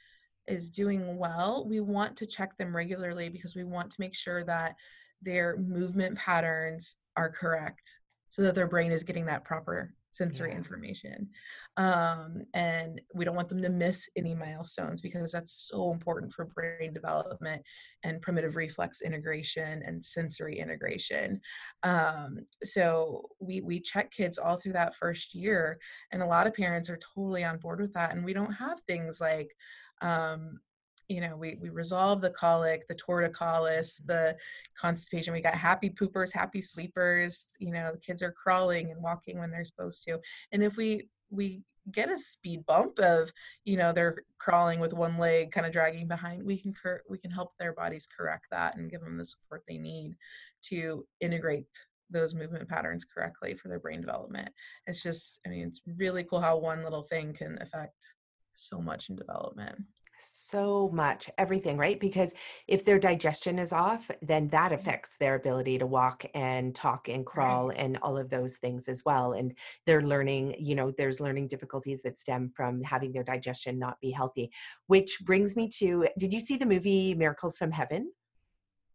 is 0.48 0.70
doing 0.70 1.18
well, 1.18 1.66
we 1.68 1.82
want 1.82 2.16
to 2.18 2.26
check 2.26 2.58
them 2.58 2.76
regularly 2.76 3.30
because 3.30 3.56
we 3.56 3.66
want 3.66 3.92
to 3.92 4.00
make 4.00 4.16
sure 4.16 4.44
that 4.46 4.76
their 5.22 5.58
movement 5.58 6.18
patterns 6.18 6.96
are 7.18 7.30
correct 7.30 8.00
so 8.30 8.42
that 8.42 8.56
their 8.56 8.68
brain 8.68 8.92
is 8.92 9.04
getting 9.04 9.26
that 9.26 9.44
proper 9.44 9.94
sensory 10.18 10.52
yeah. 10.52 10.58
information. 10.58 11.30
Um, 11.78 12.42
and 12.54 13.00
we 13.14 13.24
don't 13.24 13.36
want 13.36 13.50
them 13.50 13.62
to 13.62 13.70
miss 13.70 14.10
any 14.16 14.34
milestones 14.34 15.00
because 15.00 15.32
that's 15.32 15.70
so 15.72 15.92
important 15.92 16.34
for 16.34 16.46
brain 16.46 16.94
development 16.94 17.62
and 18.04 18.22
primitive 18.22 18.56
reflex 18.56 19.02
integration 19.02 19.84
and 19.86 20.04
sensory 20.04 20.60
integration. 20.60 21.40
Um, 21.84 22.40
so 22.64 23.30
we, 23.40 23.62
we 23.62 23.80
check 23.80 24.12
kids 24.12 24.38
all 24.38 24.58
through 24.58 24.74
that 24.74 24.96
first 24.96 25.36
year, 25.36 25.78
and 26.12 26.22
a 26.22 26.28
lot 26.28 26.48
of 26.48 26.54
parents 26.54 26.90
are 26.90 27.00
totally 27.16 27.44
on 27.44 27.58
board 27.58 27.80
with 27.80 27.94
that. 27.94 28.14
And 28.14 28.26
we 28.26 28.34
don't 28.34 28.54
have 28.54 28.80
things 28.82 29.22
like, 29.22 29.56
um, 30.02 30.60
you 31.08 31.22
know, 31.22 31.36
we, 31.38 31.58
we 31.62 31.70
resolve 31.70 32.22
the 32.22 32.30
colic, 32.32 32.88
the 32.88 32.96
torticollis, 32.96 34.02
mm-hmm. 34.02 34.08
the 34.08 34.38
constipation. 34.80 35.34
We 35.34 35.42
got 35.42 35.56
happy 35.56 35.90
poopers, 35.90 36.34
happy 36.34 36.62
sleepers. 36.62 37.46
You 37.60 37.72
know, 37.72 37.92
the 37.94 38.00
kids 38.00 38.22
are 38.22 38.32
crawling 38.32 38.92
and 38.92 39.02
walking 39.02 39.40
when 39.40 39.52
they're 39.52 39.66
supposed 39.66 40.04
to. 40.06 40.20
And 40.52 40.64
if 40.64 40.78
we 40.78 41.10
we 41.30 41.62
get 41.92 42.12
a 42.12 42.20
speed 42.20 42.66
bump 42.66 43.00
of, 43.00 43.32
you 43.64 43.78
know, 43.78 43.94
they're 43.94 44.18
crawling 44.40 44.80
with 44.80 44.94
one 44.94 45.18
leg, 45.18 45.52
kind 45.52 45.66
of 45.66 45.72
dragging 45.72 46.08
behind, 46.08 46.44
we 46.44 46.58
can 46.58 46.74
cur- 46.74 47.04
we 47.10 47.18
can 47.18 47.32
help 47.32 47.54
their 47.58 47.74
bodies 47.74 48.08
correct 48.16 48.48
that 48.52 48.78
and 48.78 48.92
give 48.92 49.02
them 49.02 49.18
the 49.18 49.26
support 49.26 49.64
they 49.68 49.78
need 49.78 50.16
to 50.64 51.06
integrate 51.22 51.68
those 52.10 52.34
movement 52.34 52.68
patterns 52.70 53.06
correctly 53.06 53.54
for 53.54 53.68
their 53.68 53.80
brain 53.80 54.00
development. 54.00 54.50
It's 54.86 55.04
just, 55.04 55.40
I 55.46 55.50
mean, 55.50 55.68
it's 55.68 55.82
really 55.98 56.24
cool 56.24 56.40
how 56.40 56.58
one 56.58 56.84
little 56.84 57.04
thing 57.04 57.34
can 57.34 57.58
affect 57.62 58.14
so 58.54 58.80
much 58.80 59.10
in 59.10 59.16
development 59.16 59.78
so 60.20 60.90
much 60.94 61.30
everything 61.38 61.78
right 61.78 62.00
because 62.00 62.34
if 62.68 62.84
their 62.84 63.00
digestion 63.00 63.60
is 63.60 63.74
off 63.74 64.10
then 64.22 64.48
that 64.50 64.72
mm-hmm. 64.72 64.80
affects 64.80 65.18
their 65.18 65.36
ability 65.36 65.78
to 65.78 65.86
walk 65.86 66.26
and 66.34 66.76
talk 66.76 67.08
and 67.10 67.26
crawl 67.26 67.70
right. 67.70 67.78
and 67.78 67.98
all 68.02 68.18
of 68.18 68.30
those 68.30 68.58
things 68.58 68.88
as 68.88 69.04
well 69.06 69.34
and 69.34 69.54
they're 69.86 70.02
learning 70.02 70.56
you 70.60 70.76
know 70.76 70.92
there's 70.98 71.20
learning 71.20 71.48
difficulties 71.48 72.02
that 72.02 72.18
stem 72.18 72.52
from 72.56 72.82
having 72.84 73.12
their 73.12 73.24
digestion 73.24 73.78
not 73.78 74.00
be 74.02 74.12
healthy 74.12 74.52
which 74.88 75.20
brings 75.24 75.56
me 75.56 75.68
to 75.68 76.08
did 76.18 76.34
you 76.34 76.40
see 76.40 76.58
the 76.58 76.66
movie 76.66 77.14
miracles 77.14 77.58
from 77.58 77.72
heaven 77.72 78.12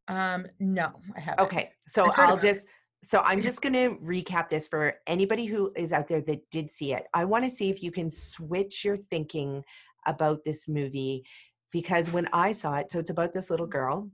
um 0.09 0.47
no 0.59 0.93
i 1.17 1.21
haven't 1.21 1.45
okay 1.45 1.71
so 1.89 2.11
i'll 2.17 2.37
just 2.37 2.67
So 3.05 3.21
I'm 3.25 3.43
just 3.43 3.63
going 3.63 3.73
to 3.73 3.97
recap 4.01 4.49
this 4.49 4.69
for 4.69 4.95
anybody 5.09 5.45
who 5.45 5.73
is 5.77 5.93
out 5.93 6.07
there 6.07 6.21
that 6.21 6.49
did 6.51 6.71
see 6.71 6.95
it. 6.95 7.07
I 7.13 7.25
want 7.25 7.43
to 7.43 7.51
see 7.51 7.69
if 7.69 7.83
you 7.83 7.91
can 7.91 8.11
switch 8.11 8.85
your 8.85 8.97
thinking 8.97 9.65
about 10.07 10.45
this 10.45 10.69
movie 10.69 11.25
because 11.73 12.11
when 12.11 12.29
I 12.33 12.53
saw 12.53 12.75
it, 12.77 12.93
so 12.93 12.99
it's 12.99 13.11
about 13.11 13.33
this 13.33 13.51
little 13.51 13.67
girl 13.67 14.09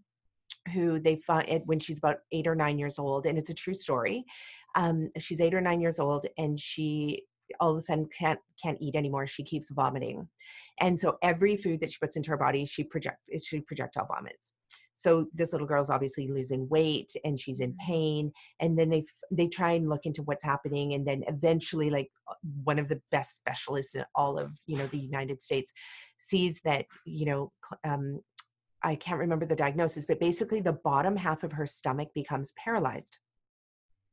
who 0.73 1.01
they 1.01 1.17
find 1.27 1.49
it 1.49 1.63
when 1.67 1.79
she's 1.79 1.99
about 1.99 2.19
eight 2.33 2.47
or 2.47 2.55
nine 2.55 2.79
years 2.79 2.99
old, 2.99 3.27
and 3.27 3.37
it's 3.37 3.51
a 3.51 3.55
true 3.55 3.75
story. 3.75 4.25
Um, 4.77 5.11
she's 5.19 5.41
eight 5.41 5.55
or 5.55 5.61
nine 5.61 5.81
years 5.81 5.99
old, 5.99 6.27
and 6.39 6.59
she 6.59 7.25
all 7.61 7.71
of 7.73 7.79
a 7.79 7.81
sudden 7.81 8.09
can't 8.17 8.39
can't 8.63 8.79
eat 8.81 8.95
anymore. 8.95 9.27
She 9.27 9.43
keeps 9.43 9.71
vomiting, 9.71 10.27
and 10.81 10.99
so 10.99 11.19
every 11.23 11.57
food 11.57 11.81
that 11.81 11.91
she 11.91 11.99
puts 12.01 12.17
into 12.17 12.31
her 12.31 12.37
body, 12.37 12.65
she 12.65 12.85
project 12.85 13.19
she 13.45 13.61
projectile 13.61 14.07
vomits. 14.07 14.53
So 14.99 15.27
this 15.33 15.53
little 15.53 15.67
girl's 15.67 15.91
obviously 15.91 16.27
losing 16.27 16.69
weight 16.69 17.15
and 17.25 17.39
she's 17.39 17.61
in 17.61 17.77
pain. 17.87 18.33
And 18.61 18.77
then 18.77 18.91
they 18.91 19.05
they 19.31 19.47
try 19.47 19.73
and 19.73 19.89
look 19.89 20.07
into 20.07 20.25
what's 20.25 20.43
happening, 20.43 20.95
and 20.95 21.07
then 21.07 21.23
eventually, 21.29 21.89
like 21.89 22.11
uh, 22.29 22.35
one 22.65 22.81
of 22.81 22.89
the 22.89 23.01
best 23.13 23.37
specialists 23.37 23.95
in 23.95 24.05
all 24.17 24.39
of 24.39 24.51
you 24.67 24.77
know 24.77 24.89
the 24.89 24.99
United 24.99 25.41
States, 25.41 25.73
sees 26.19 26.61
that 26.65 26.87
you 27.05 27.27
know 27.27 27.53
um, 27.85 28.21
I 28.83 28.97
can't 28.97 29.21
remember 29.21 29.47
the 29.47 29.57
diagnosis, 29.57 30.05
but 30.05 30.21
basically 30.21 30.61
the 30.61 30.73
bottom 30.73 31.17
half 31.17 31.45
of 31.45 31.53
her 31.53 31.67
stomach 31.67 32.09
becomes 32.15 32.53
paralyzed, 32.63 33.19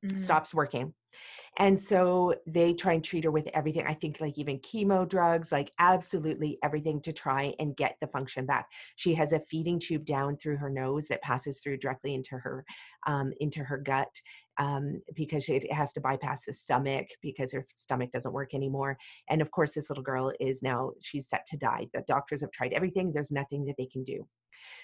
mm-hmm. 0.07 0.17
stops 0.17 0.53
working. 0.53 0.93
And 1.57 1.79
so 1.79 2.35
they 2.45 2.73
try 2.73 2.93
and 2.93 3.03
treat 3.03 3.23
her 3.23 3.31
with 3.31 3.47
everything. 3.53 3.85
I 3.87 3.93
think 3.93 4.19
like 4.19 4.37
even 4.37 4.59
chemo 4.59 5.07
drugs, 5.07 5.51
like 5.53 5.71
absolutely 5.79 6.57
everything 6.63 6.99
to 7.01 7.13
try 7.13 7.53
and 7.59 7.77
get 7.77 7.95
the 8.01 8.07
function 8.07 8.45
back. 8.45 8.67
She 8.97 9.13
has 9.13 9.31
a 9.31 9.39
feeding 9.39 9.79
tube 9.79 10.05
down 10.05 10.35
through 10.35 10.57
her 10.57 10.69
nose 10.69 11.07
that 11.07 11.21
passes 11.21 11.59
through 11.59 11.77
directly 11.77 12.13
into 12.13 12.37
her 12.37 12.65
um, 13.07 13.31
into 13.39 13.63
her 13.63 13.77
gut 13.77 14.13
um, 14.57 15.01
because 15.15 15.47
it 15.47 15.71
has 15.71 15.93
to 15.93 16.01
bypass 16.01 16.43
the 16.45 16.53
stomach 16.53 17.07
because 17.21 17.53
her 17.53 17.65
stomach 17.75 18.11
doesn't 18.11 18.33
work 18.33 18.53
anymore. 18.53 18.97
And 19.29 19.41
of 19.41 19.51
course, 19.51 19.73
this 19.73 19.89
little 19.89 20.03
girl 20.03 20.33
is 20.41 20.61
now 20.61 20.91
she's 21.01 21.29
set 21.29 21.45
to 21.47 21.57
die. 21.57 21.87
The 21.93 22.03
doctors 22.07 22.41
have 22.41 22.51
tried 22.51 22.73
everything. 22.73 23.11
There's 23.11 23.31
nothing 23.31 23.65
that 23.65 23.75
they 23.77 23.87
can 23.87 24.03
do. 24.03 24.27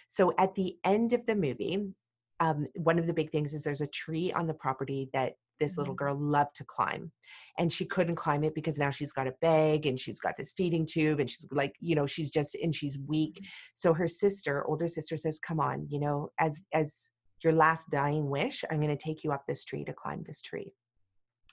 So 0.07 0.33
at 0.37 0.55
the 0.55 0.75
end 0.85 1.13
of 1.13 1.25
the 1.25 1.35
movie, 1.35 1.93
um, 2.41 2.65
one 2.73 2.99
of 2.99 3.05
the 3.05 3.13
big 3.13 3.31
things 3.31 3.53
is 3.53 3.63
there's 3.63 3.81
a 3.81 3.87
tree 3.87 4.33
on 4.33 4.47
the 4.47 4.53
property 4.53 5.09
that 5.13 5.33
this 5.59 5.77
little 5.77 5.93
mm-hmm. 5.93 6.05
girl 6.05 6.17
loved 6.19 6.55
to 6.55 6.65
climb 6.65 7.11
and 7.59 7.71
she 7.71 7.85
couldn't 7.85 8.15
climb 8.15 8.43
it 8.43 8.55
because 8.55 8.79
now 8.79 8.89
she's 8.89 9.11
got 9.11 9.27
a 9.27 9.33
bag 9.41 9.85
and 9.85 9.99
she's 9.99 10.19
got 10.19 10.35
this 10.35 10.51
feeding 10.57 10.85
tube 10.85 11.19
and 11.19 11.29
she's 11.29 11.47
like 11.51 11.75
you 11.79 11.95
know 11.95 12.07
she's 12.07 12.31
just 12.31 12.55
and 12.55 12.73
she's 12.75 12.97
weak 13.07 13.35
mm-hmm. 13.35 13.45
so 13.75 13.93
her 13.93 14.07
sister 14.07 14.65
older 14.67 14.87
sister 14.87 15.15
says 15.15 15.39
come 15.39 15.59
on 15.59 15.85
you 15.89 15.99
know 15.99 16.29
as 16.39 16.63
as 16.73 17.11
your 17.43 17.53
last 17.53 17.89
dying 17.91 18.27
wish 18.27 18.65
i'm 18.71 18.81
going 18.81 18.95
to 18.95 19.01
take 19.01 19.23
you 19.23 19.31
up 19.31 19.43
this 19.47 19.63
tree 19.63 19.85
to 19.85 19.93
climb 19.93 20.23
this 20.25 20.41
tree 20.41 20.73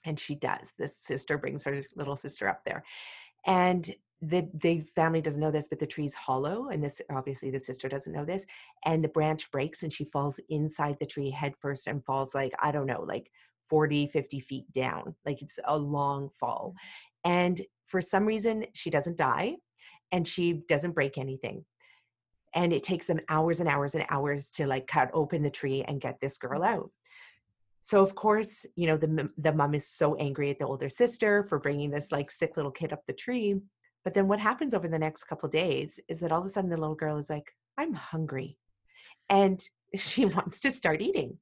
and 0.07 0.19
she 0.19 0.35
does 0.37 0.73
this 0.79 0.97
sister 0.97 1.37
brings 1.37 1.65
her 1.65 1.83
little 1.95 2.17
sister 2.17 2.49
up 2.49 2.63
there 2.65 2.83
and 3.47 3.95
the 4.21 4.49
the 4.55 4.81
family 4.81 5.21
doesn't 5.21 5.41
know 5.41 5.51
this 5.51 5.69
but 5.69 5.79
the 5.79 5.87
tree's 5.87 6.15
hollow 6.15 6.71
and 6.71 6.83
this 6.83 7.01
obviously 7.11 7.51
the 7.51 7.61
sister 7.61 7.89
doesn't 7.89 8.13
know 8.13 8.25
this 8.25 8.45
and 8.85 9.05
the 9.05 9.09
branch 9.09 9.49
breaks 9.53 9.85
and 9.85 9.93
she 9.93 10.05
falls 10.05 10.41
inside 10.49 10.97
the 10.99 11.07
tree 11.07 11.31
head 11.31 11.55
first 11.61 11.87
and 11.87 12.05
falls 12.05 12.35
like 12.35 12.53
i 12.61 12.73
don't 12.73 12.87
know 12.87 13.05
like 13.07 13.31
40 13.69 14.09
50 14.09 14.41
feet 14.41 14.73
down 14.73 15.15
like 15.25 15.43
it's 15.43 15.59
a 15.65 15.79
long 15.79 16.31
fall. 16.39 16.75
Mm. 17.27 17.31
And 17.31 17.63
for 17.87 18.01
some 18.01 18.25
reason 18.25 18.67
she 18.75 18.91
doesn't 18.91 19.17
die 19.17 19.57
and 20.13 20.27
she 20.27 20.65
doesn't 20.69 20.93
break 20.93 21.19
anything. 21.19 21.65
And 22.55 22.73
it 22.73 22.83
takes 22.83 23.07
them 23.07 23.21
hours 23.29 23.61
and 23.61 23.69
hours 23.69 23.95
and 23.95 24.05
hours 24.09 24.49
to 24.49 24.67
like 24.67 24.87
cut 24.87 25.11
open 25.13 25.43
the 25.43 25.51
tree 25.51 25.85
and 25.87 26.01
get 26.01 26.19
this 26.21 26.39
girl 26.39 26.61
mm. 26.61 26.69
out. 26.69 26.91
So 27.81 28.03
of 28.03 28.15
course 28.15 28.67
you 28.77 28.87
know 28.87 28.97
the 28.97 29.31
the 29.39 29.53
mom 29.53 29.75
is 29.75 29.87
so 29.87 30.15
angry 30.17 30.51
at 30.51 30.59
the 30.59 30.67
older 30.67 30.89
sister 30.89 31.45
for 31.45 31.59
bringing 31.59 31.91
this 31.91 32.11
like 32.11 32.31
sick 32.31 32.57
little 32.57 32.73
kid 32.73 32.93
up 32.93 33.03
the 33.07 33.13
tree 33.13 33.61
but 34.05 34.15
then 34.15 34.29
what 34.29 34.41
happens 34.41 34.75
over 34.75 34.89
the 34.89 34.99
next 34.99 35.25
couple 35.25 35.49
days 35.49 36.01
is 36.09 36.21
that 36.21 36.33
all 36.33 36.41
of 36.41 36.47
a 36.47 36.49
sudden 36.49 36.71
the 36.71 36.77
little 36.77 36.95
girl 36.95 37.19
is 37.19 37.31
like, 37.31 37.53
I'm 37.77 37.95
hungry. 37.95 38.57
And 39.29 39.63
she 39.97 40.25
wants 40.25 40.61
to 40.61 40.71
start 40.71 41.03
eating. 41.03 41.39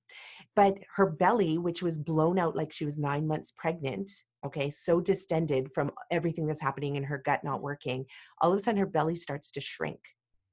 But 0.55 0.79
her 0.95 1.07
belly, 1.07 1.59
which 1.59 1.83
was 1.83 1.99
blown 1.99 2.39
out 2.39 2.57
like 2.57 2.73
she 2.73 2.87
was 2.87 2.97
nine 2.97 3.27
months 3.27 3.53
pregnant, 3.59 4.11
okay, 4.45 4.71
so 4.71 5.01
distended 5.01 5.71
from 5.75 5.91
everything 6.11 6.47
that's 6.47 6.63
happening 6.63 6.97
in 6.97 7.05
her 7.05 7.21
gut 7.25 7.45
not 7.45 7.61
working, 7.61 8.07
all 8.41 8.53
of 8.53 8.59
a 8.59 8.63
sudden 8.63 8.81
her 8.81 8.87
belly 8.87 9.17
starts 9.17 9.51
to 9.53 9.61
shrink 9.61 10.01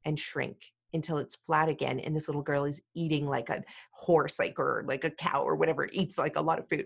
and 0.03 0.19
shrink 0.19 0.57
until 0.93 1.17
it's 1.17 1.37
flat 1.47 1.69
again 1.69 1.99
and 1.99 2.15
this 2.15 2.27
little 2.27 2.41
girl 2.41 2.65
is 2.65 2.81
eating 2.93 3.25
like 3.25 3.49
a 3.49 3.63
horse 3.93 4.39
like 4.39 4.59
or 4.59 4.83
like 4.87 5.03
a 5.03 5.09
cow 5.09 5.41
or 5.41 5.55
whatever 5.55 5.89
eats 5.91 6.17
like 6.17 6.35
a 6.35 6.41
lot 6.41 6.59
of 6.59 6.69
food 6.69 6.85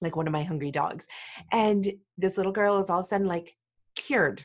like 0.00 0.16
one 0.16 0.26
of 0.26 0.32
my 0.32 0.44
hungry 0.44 0.70
dogs 0.70 1.06
and 1.52 1.92
this 2.16 2.36
little 2.36 2.52
girl 2.52 2.78
is 2.78 2.88
all 2.88 3.00
of 3.00 3.04
a 3.04 3.08
sudden 3.08 3.26
like 3.26 3.54
cured 3.96 4.44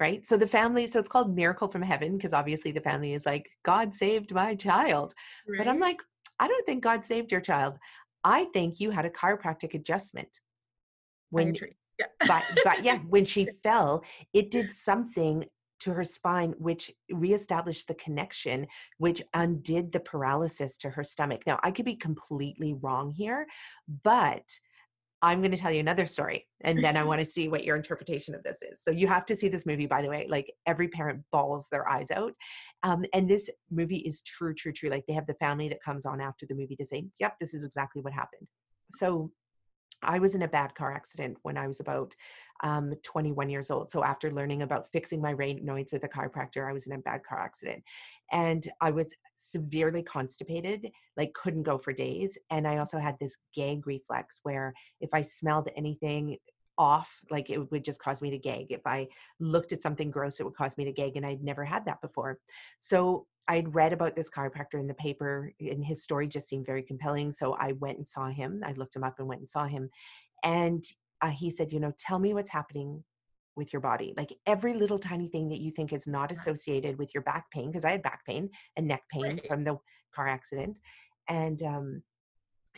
right? 0.00 0.26
So 0.26 0.36
the 0.36 0.46
family 0.46 0.86
so 0.86 0.98
it's 0.98 1.08
called 1.08 1.34
miracle 1.34 1.68
from 1.68 1.82
heaven 1.82 2.16
because 2.16 2.32
obviously 2.32 2.70
the 2.70 2.80
family 2.80 3.14
is 3.14 3.26
like 3.26 3.50
god 3.64 3.94
saved 3.94 4.32
my 4.32 4.54
child. 4.54 5.14
Right. 5.48 5.58
but 5.58 5.68
i'm 5.68 5.80
like 5.80 5.98
i 6.38 6.46
don't 6.46 6.66
think 6.66 6.82
god 6.82 7.04
saved 7.04 7.32
your 7.32 7.40
child. 7.40 7.78
I 8.24 8.44
think 8.46 8.80
you 8.80 8.90
had 8.90 9.06
a 9.06 9.10
chiropractic 9.10 9.74
adjustment. 9.74 10.40
When 11.30 11.54
yeah. 11.98 12.06
but, 12.26 12.44
but 12.64 12.84
yeah 12.84 12.98
when 13.08 13.24
she 13.24 13.48
fell 13.62 14.04
it 14.32 14.50
did 14.50 14.72
something 14.72 15.44
to 15.80 15.92
her 15.92 16.04
spine 16.04 16.54
which 16.58 16.90
reestablished 17.12 17.86
the 17.86 17.94
connection 17.94 18.66
which 18.98 19.22
undid 19.34 19.92
the 19.92 20.00
paralysis 20.00 20.76
to 20.78 20.90
her 20.90 21.04
stomach. 21.04 21.42
Now 21.46 21.58
i 21.62 21.70
could 21.70 21.84
be 21.84 21.96
completely 21.96 22.74
wrong 22.80 23.10
here 23.10 23.46
but 24.04 24.44
I'm 25.20 25.40
going 25.40 25.50
to 25.50 25.56
tell 25.56 25.72
you 25.72 25.80
another 25.80 26.06
story 26.06 26.46
and 26.60 26.82
then 26.82 26.96
I 26.96 27.02
want 27.02 27.20
to 27.20 27.24
see 27.24 27.48
what 27.48 27.64
your 27.64 27.76
interpretation 27.76 28.34
of 28.34 28.42
this 28.44 28.62
is. 28.62 28.82
So 28.82 28.92
you 28.92 29.08
have 29.08 29.26
to 29.26 29.34
see 29.34 29.48
this 29.48 29.66
movie, 29.66 29.86
by 29.86 30.00
the 30.00 30.08
way. 30.08 30.26
Like 30.28 30.52
every 30.66 30.88
parent 30.88 31.22
bawls 31.32 31.68
their 31.70 31.88
eyes 31.88 32.10
out. 32.12 32.34
Um, 32.84 33.04
and 33.12 33.28
this 33.28 33.50
movie 33.70 33.98
is 33.98 34.22
true, 34.22 34.54
true, 34.54 34.72
true. 34.72 34.90
Like 34.90 35.04
they 35.06 35.14
have 35.14 35.26
the 35.26 35.34
family 35.34 35.68
that 35.70 35.82
comes 35.82 36.06
on 36.06 36.20
after 36.20 36.46
the 36.46 36.54
movie 36.54 36.76
to 36.76 36.84
say, 36.84 37.04
yep, 37.18 37.34
this 37.40 37.52
is 37.52 37.64
exactly 37.64 38.00
what 38.00 38.12
happened. 38.12 38.46
So 38.90 39.32
I 40.02 40.18
was 40.18 40.34
in 40.34 40.42
a 40.42 40.48
bad 40.48 40.74
car 40.74 40.92
accident 40.92 41.38
when 41.42 41.56
I 41.56 41.66
was 41.66 41.80
about 41.80 42.14
um, 42.62 42.94
21 43.02 43.48
years 43.48 43.70
old. 43.70 43.90
So 43.90 44.02
after 44.02 44.30
learning 44.30 44.62
about 44.62 44.90
fixing 44.92 45.20
my 45.20 45.34
Raynaud's 45.34 45.92
at 45.92 46.00
the 46.00 46.08
chiropractor, 46.08 46.68
I 46.68 46.72
was 46.72 46.86
in 46.86 46.92
a 46.92 46.98
bad 46.98 47.22
car 47.24 47.40
accident, 47.40 47.82
and 48.32 48.68
I 48.80 48.90
was 48.90 49.14
severely 49.36 50.02
constipated, 50.02 50.90
like 51.16 51.32
couldn't 51.34 51.62
go 51.62 51.78
for 51.78 51.92
days. 51.92 52.36
And 52.50 52.66
I 52.66 52.78
also 52.78 52.98
had 52.98 53.16
this 53.18 53.36
gag 53.54 53.86
reflex 53.86 54.40
where 54.42 54.74
if 55.00 55.10
I 55.12 55.22
smelled 55.22 55.68
anything 55.76 56.38
off, 56.76 57.20
like 57.30 57.50
it 57.50 57.70
would 57.70 57.84
just 57.84 58.00
cause 58.00 58.22
me 58.22 58.30
to 58.30 58.38
gag. 58.38 58.66
If 58.70 58.86
I 58.86 59.08
looked 59.40 59.72
at 59.72 59.82
something 59.82 60.10
gross, 60.10 60.40
it 60.40 60.44
would 60.44 60.54
cause 60.54 60.76
me 60.78 60.84
to 60.84 60.92
gag, 60.92 61.16
and 61.16 61.26
I'd 61.26 61.42
never 61.42 61.64
had 61.64 61.84
that 61.86 62.00
before. 62.00 62.38
So 62.80 63.26
I'd 63.48 63.74
read 63.74 63.94
about 63.94 64.14
this 64.14 64.28
chiropractor 64.28 64.78
in 64.78 64.86
the 64.86 64.94
paper, 64.94 65.52
and 65.58 65.84
his 65.84 66.02
story 66.02 66.28
just 66.28 66.48
seemed 66.48 66.66
very 66.66 66.82
compelling. 66.82 67.32
So 67.32 67.54
I 67.54 67.72
went 67.72 67.96
and 67.96 68.06
saw 68.06 68.28
him. 68.28 68.62
I 68.64 68.72
looked 68.72 68.94
him 68.94 69.04
up 69.04 69.18
and 69.18 69.26
went 69.26 69.40
and 69.40 69.48
saw 69.48 69.66
him. 69.66 69.88
And 70.44 70.84
uh, 71.22 71.30
he 71.30 71.50
said, 71.50 71.72
You 71.72 71.80
know, 71.80 71.92
tell 71.98 72.18
me 72.18 72.34
what's 72.34 72.50
happening 72.50 73.02
with 73.56 73.72
your 73.72 73.80
body. 73.80 74.12
Like 74.16 74.36
every 74.46 74.74
little 74.74 74.98
tiny 74.98 75.28
thing 75.28 75.48
that 75.48 75.60
you 75.60 75.72
think 75.72 75.92
is 75.92 76.06
not 76.06 76.30
associated 76.30 76.98
with 76.98 77.12
your 77.14 77.22
back 77.22 77.50
pain, 77.50 77.70
because 77.70 77.86
I 77.86 77.92
had 77.92 78.02
back 78.02 78.24
pain 78.26 78.50
and 78.76 78.86
neck 78.86 79.02
pain 79.10 79.24
right. 79.24 79.48
from 79.48 79.64
the 79.64 79.78
car 80.14 80.28
accident. 80.28 80.76
And, 81.28 81.62
um, 81.62 82.02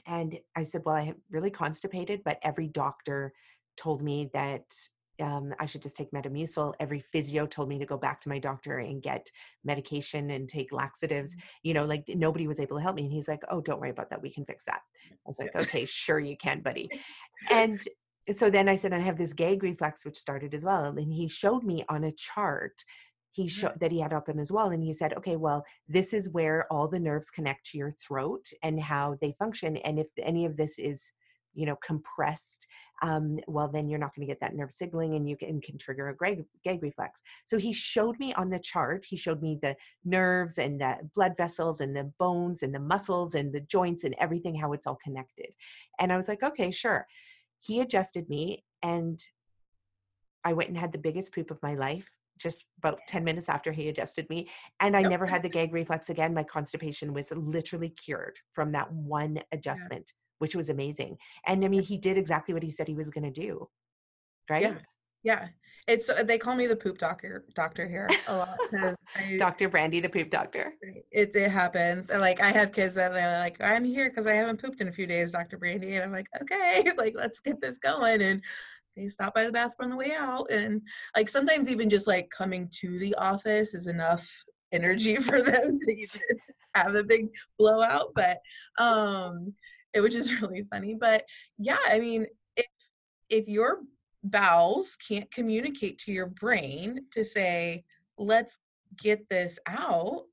and 0.06 0.38
I 0.56 0.62
said, 0.62 0.82
Well, 0.84 0.94
I 0.94 1.02
am 1.02 1.16
really 1.30 1.50
constipated, 1.50 2.22
but 2.24 2.38
every 2.42 2.68
doctor 2.68 3.32
told 3.76 4.02
me 4.02 4.30
that 4.34 4.64
um, 5.20 5.54
I 5.58 5.66
should 5.66 5.82
just 5.82 5.96
take 5.96 6.10
Metamucil. 6.10 6.74
Every 6.80 7.00
physio 7.00 7.46
told 7.46 7.68
me 7.68 7.78
to 7.78 7.86
go 7.86 7.96
back 7.96 8.20
to 8.22 8.28
my 8.28 8.38
doctor 8.38 8.78
and 8.78 9.02
get 9.02 9.30
medication 9.64 10.30
and 10.30 10.48
take 10.48 10.72
laxatives. 10.72 11.34
Mm-hmm. 11.34 11.48
You 11.62 11.74
know, 11.74 11.84
like 11.84 12.04
nobody 12.08 12.46
was 12.46 12.60
able 12.60 12.76
to 12.76 12.82
help 12.82 12.96
me. 12.96 13.04
And 13.04 13.12
he's 13.12 13.28
like, 13.28 13.42
"Oh, 13.50 13.60
don't 13.60 13.80
worry 13.80 13.90
about 13.90 14.10
that. 14.10 14.22
We 14.22 14.32
can 14.32 14.44
fix 14.44 14.64
that." 14.66 14.80
I 15.12 15.16
was 15.26 15.38
like, 15.38 15.54
"Okay, 15.54 15.84
sure 15.84 16.18
you 16.18 16.36
can, 16.36 16.60
buddy." 16.60 16.88
And 17.50 17.80
so 18.32 18.50
then 18.50 18.68
I 18.68 18.76
said, 18.76 18.92
"I 18.92 18.98
have 18.98 19.18
this 19.18 19.32
gag 19.32 19.62
reflex, 19.62 20.04
which 20.04 20.18
started 20.18 20.54
as 20.54 20.64
well." 20.64 20.84
And 20.86 21.12
he 21.12 21.28
showed 21.28 21.64
me 21.64 21.84
on 21.88 22.04
a 22.04 22.12
chart 22.12 22.74
he 23.32 23.46
showed 23.46 23.78
that 23.78 23.92
he 23.92 24.00
had 24.00 24.12
up 24.12 24.28
him 24.28 24.40
as 24.40 24.50
well 24.50 24.70
and 24.70 24.82
he 24.82 24.92
said 24.92 25.14
okay 25.16 25.36
well 25.36 25.64
this 25.88 26.12
is 26.12 26.28
where 26.30 26.66
all 26.70 26.88
the 26.88 26.98
nerves 26.98 27.30
connect 27.30 27.64
to 27.64 27.78
your 27.78 27.92
throat 27.92 28.44
and 28.64 28.80
how 28.80 29.16
they 29.20 29.32
function 29.38 29.76
and 29.78 30.00
if 30.00 30.08
any 30.18 30.44
of 30.44 30.56
this 30.56 30.80
is 30.80 31.12
you 31.54 31.66
know 31.66 31.76
compressed 31.84 32.66
um, 33.02 33.38
well 33.46 33.68
then 33.68 33.88
you're 33.88 33.98
not 33.98 34.14
going 34.14 34.26
to 34.26 34.30
get 34.30 34.40
that 34.40 34.54
nerve 34.54 34.72
signaling 34.72 35.14
and 35.14 35.28
you 35.28 35.36
can, 35.36 35.60
can 35.60 35.78
trigger 35.78 36.10
a 36.10 36.16
gag, 36.16 36.44
gag 36.64 36.82
reflex. 36.82 37.22
So 37.46 37.56
he 37.56 37.72
showed 37.72 38.18
me 38.18 38.34
on 38.34 38.50
the 38.50 38.58
chart 38.58 39.04
he 39.08 39.16
showed 39.16 39.42
me 39.42 39.58
the 39.62 39.74
nerves 40.04 40.58
and 40.58 40.80
the 40.80 40.96
blood 41.14 41.34
vessels 41.36 41.80
and 41.80 41.94
the 41.96 42.10
bones 42.18 42.62
and 42.62 42.74
the 42.74 42.80
muscles 42.80 43.34
and 43.34 43.52
the 43.52 43.60
joints 43.60 44.04
and 44.04 44.14
everything 44.20 44.54
how 44.54 44.72
it's 44.72 44.86
all 44.86 44.98
connected. 45.02 45.48
And 45.98 46.12
i 46.12 46.16
was 46.16 46.28
like 46.28 46.42
okay 46.42 46.70
sure. 46.70 47.06
He 47.60 47.80
adjusted 47.80 48.28
me 48.28 48.64
and 48.82 49.20
i 50.44 50.52
went 50.52 50.70
and 50.70 50.78
had 50.78 50.92
the 50.92 50.98
biggest 50.98 51.34
poop 51.34 51.50
of 51.50 51.62
my 51.62 51.74
life 51.74 52.08
just 52.38 52.66
about 52.78 52.98
10 53.06 53.22
minutes 53.22 53.50
after 53.50 53.70
he 53.70 53.90
adjusted 53.90 54.26
me 54.30 54.48
and 54.80 54.96
i 54.96 55.00
yep. 55.00 55.10
never 55.10 55.26
had 55.26 55.42
the 55.42 55.48
gag 55.48 55.72
reflex 55.72 56.08
again. 56.10 56.32
My 56.32 56.42
constipation 56.44 57.12
was 57.12 57.30
literally 57.32 57.90
cured 57.90 58.38
from 58.54 58.72
that 58.72 58.90
one 58.92 59.40
adjustment 59.52 60.12
which 60.40 60.56
was 60.56 60.68
amazing. 60.68 61.16
And 61.46 61.64
I 61.64 61.68
mean, 61.68 61.82
he 61.82 61.96
did 61.96 62.18
exactly 62.18 62.54
what 62.54 62.62
he 62.62 62.70
said 62.70 62.88
he 62.88 62.94
was 62.94 63.10
going 63.10 63.30
to 63.30 63.40
do. 63.40 63.68
Right? 64.48 64.62
Yeah. 64.62 64.74
Yeah. 65.22 65.48
It's 65.86 66.08
uh, 66.08 66.22
they 66.22 66.38
call 66.38 66.54
me 66.54 66.66
the 66.66 66.76
poop 66.76 66.98
doctor 66.98 67.44
doctor 67.54 67.86
here 67.86 68.08
a 68.28 68.36
lot 68.36 68.58
because 68.70 68.96
Dr. 69.38 69.68
Brandy 69.68 70.00
the 70.00 70.08
poop 70.08 70.30
doctor. 70.30 70.72
It 71.10 71.34
it 71.34 71.50
happens. 71.50 72.10
And 72.10 72.20
like 72.20 72.40
I 72.40 72.50
have 72.50 72.72
kids 72.72 72.94
that 72.94 73.12
are 73.12 73.38
like, 73.38 73.60
I'm 73.60 73.84
here 73.84 74.08
because 74.08 74.26
I 74.26 74.34
haven't 74.34 74.62
pooped 74.62 74.80
in 74.80 74.88
a 74.88 74.92
few 74.92 75.06
days, 75.06 75.32
Dr. 75.32 75.58
Brandy. 75.58 75.96
And 75.96 76.04
I'm 76.04 76.12
like, 76.12 76.28
okay, 76.42 76.84
like 76.96 77.14
let's 77.16 77.40
get 77.40 77.60
this 77.60 77.78
going. 77.78 78.22
And 78.22 78.42
they 78.96 79.08
stop 79.08 79.34
by 79.34 79.44
the 79.44 79.52
bathroom 79.52 79.86
on 79.86 79.90
the 79.90 79.96
way 79.96 80.12
out. 80.16 80.50
And 80.50 80.80
like 81.16 81.28
sometimes 81.28 81.68
even 81.68 81.90
just 81.90 82.06
like 82.06 82.30
coming 82.30 82.68
to 82.80 82.98
the 82.98 83.14
office 83.16 83.74
is 83.74 83.88
enough 83.88 84.28
energy 84.72 85.16
for 85.20 85.42
them 85.42 85.76
to 85.76 86.18
have 86.74 86.94
a 86.94 87.04
big 87.04 87.28
blowout. 87.58 88.12
But 88.14 88.38
um 88.78 89.54
which 89.94 90.14
is 90.14 90.32
really 90.40 90.64
funny. 90.70 90.94
But 90.94 91.24
yeah, 91.58 91.78
I 91.86 91.98
mean, 91.98 92.26
if 92.56 92.66
if 93.28 93.48
your 93.48 93.78
bowels 94.22 94.96
can't 95.08 95.30
communicate 95.32 95.98
to 95.98 96.12
your 96.12 96.26
brain 96.26 97.06
to 97.12 97.24
say, 97.24 97.84
let's 98.18 98.58
get 99.02 99.28
this 99.28 99.58
out, 99.66 100.24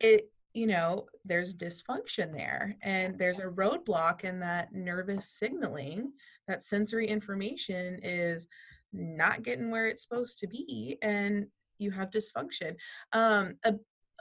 it 0.00 0.28
you 0.54 0.66
know 0.66 1.06
there's 1.24 1.54
dysfunction 1.54 2.32
there 2.32 2.76
and 2.82 3.18
there's 3.18 3.38
a 3.38 3.44
roadblock 3.44 4.24
in 4.24 4.38
that 4.40 4.72
nervous 4.72 5.28
signaling 5.28 6.12
that 6.46 6.62
sensory 6.62 7.06
information 7.06 7.98
is 8.02 8.46
not 8.92 9.42
getting 9.42 9.70
where 9.70 9.86
it's 9.86 10.02
supposed 10.02 10.38
to 10.38 10.46
be 10.46 10.98
and 11.02 11.46
you 11.78 11.90
have 11.90 12.10
dysfunction 12.10 12.74
um 13.14 13.54
a, 13.64 13.74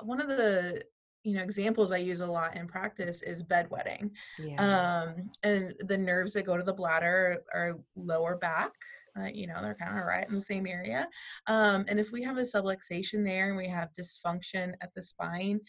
one 0.03 0.21
of 0.21 0.27
the 0.27 0.81
you 1.23 1.35
know 1.35 1.41
examples 1.41 1.91
i 1.91 1.97
use 1.97 2.21
a 2.21 2.25
lot 2.25 2.55
in 2.55 2.67
practice 2.67 3.21
is 3.21 3.43
bedwetting 3.43 4.11
yeah. 4.39 5.05
um 5.07 5.29
and 5.43 5.73
the 5.81 5.97
nerves 5.97 6.33
that 6.33 6.45
go 6.45 6.57
to 6.57 6.63
the 6.63 6.73
bladder 6.73 7.43
are 7.53 7.77
lower 7.95 8.35
back 8.35 8.71
uh, 9.19 9.27
you 9.31 9.45
know 9.45 9.61
they're 9.61 9.75
kind 9.75 9.97
of 9.97 10.05
right 10.05 10.27
in 10.29 10.35
the 10.35 10.41
same 10.41 10.65
area 10.65 11.07
um 11.47 11.85
and 11.87 11.99
if 11.99 12.11
we 12.11 12.23
have 12.23 12.37
a 12.37 12.41
subluxation 12.41 13.23
there 13.23 13.49
and 13.49 13.57
we 13.57 13.67
have 13.67 13.89
dysfunction 13.99 14.73
at 14.81 14.93
the 14.95 15.03
spine 15.03 15.59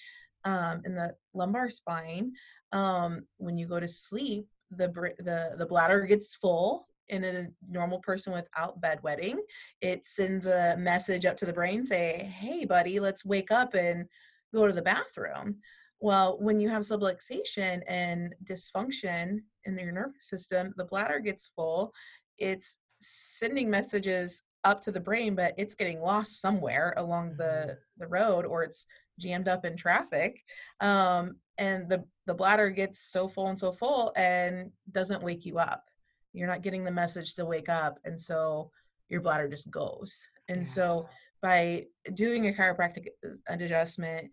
um 0.45 0.81
in 0.85 0.95
the 0.95 1.15
lumbar 1.35 1.69
spine 1.69 2.33
um 2.73 3.23
when 3.39 3.59
you 3.59 3.67
go 3.67 3.81
to 3.81 3.89
sleep 3.89 4.47
the 4.71 4.89
the 5.19 5.53
the 5.59 5.67
bladder 5.67 6.03
gets 6.03 6.35
full 6.35 6.87
in 7.09 7.25
a 7.25 7.47
normal 7.69 7.99
person 7.99 8.33
without 8.33 8.81
bedwetting 8.81 9.37
it 9.81 10.07
sends 10.07 10.47
a 10.47 10.77
message 10.79 11.27
up 11.27 11.37
to 11.37 11.45
the 11.45 11.53
brain 11.53 11.85
say 11.85 12.33
hey 12.39 12.65
buddy 12.65 13.01
let's 13.01 13.25
wake 13.25 13.51
up 13.51 13.75
and 13.75 14.07
go 14.55 14.67
to 14.67 14.73
the 14.73 14.83
bathroom. 14.83 15.57
Well, 16.01 16.37
when 16.41 16.59
you 16.59 16.69
have 16.69 16.83
subluxation 16.83 17.83
and 17.87 18.35
dysfunction 18.45 19.39
in 19.65 19.79
your 19.79 19.93
nervous 19.93 20.29
system, 20.29 20.75
the 20.77 20.85
bladder 20.85 21.21
gets 21.21 21.51
full. 21.55 21.93
It's 22.39 22.79
sending 23.01 23.71
messages 23.71 24.43
up 24.65 24.83
to 24.83 24.93
the 24.93 25.01
brain, 25.01 25.35
but 25.35 25.55
it's 25.57 25.75
getting 25.75 26.01
lost 26.01 26.41
somewhere 26.41 26.95
along 26.97 27.37
the, 27.37 27.45
mm-hmm. 27.45 27.73
the 27.99 28.07
road 28.07 28.45
or 28.45 28.63
it's 28.63 28.87
jammed 29.19 29.49
up 29.49 29.65
in 29.65 29.77
traffic. 29.77 30.43
Um, 30.81 31.37
and 31.59 31.89
the, 31.89 32.05
the 32.27 32.35
bladder 32.35 32.71
gets 32.71 33.01
so 33.01 33.29
full 33.29 33.49
and 33.49 33.59
so 33.59 33.73
full 33.73 34.13
and 34.17 34.71
doesn't 34.91 35.23
wake 35.23 35.45
you 35.45 35.59
up. 35.59 35.85
You're 36.33 36.49
not 36.49 36.63
getting 36.63 36.85
the 36.85 36.91
message 36.91 37.35
to 37.35 37.45
wake 37.45 37.69
up. 37.69 37.99
And 38.05 38.21
so 38.21 38.71
your 39.09 39.21
bladder 39.21 39.49
just 39.49 39.71
goes. 39.71 40.27
And 40.49 40.59
yeah. 40.59 40.69
so 40.69 41.09
by 41.43 41.87
doing 42.15 42.49
a 42.49 42.53
chiropractic 42.53 43.09
uh, 43.25 43.31
adjustment, 43.49 44.31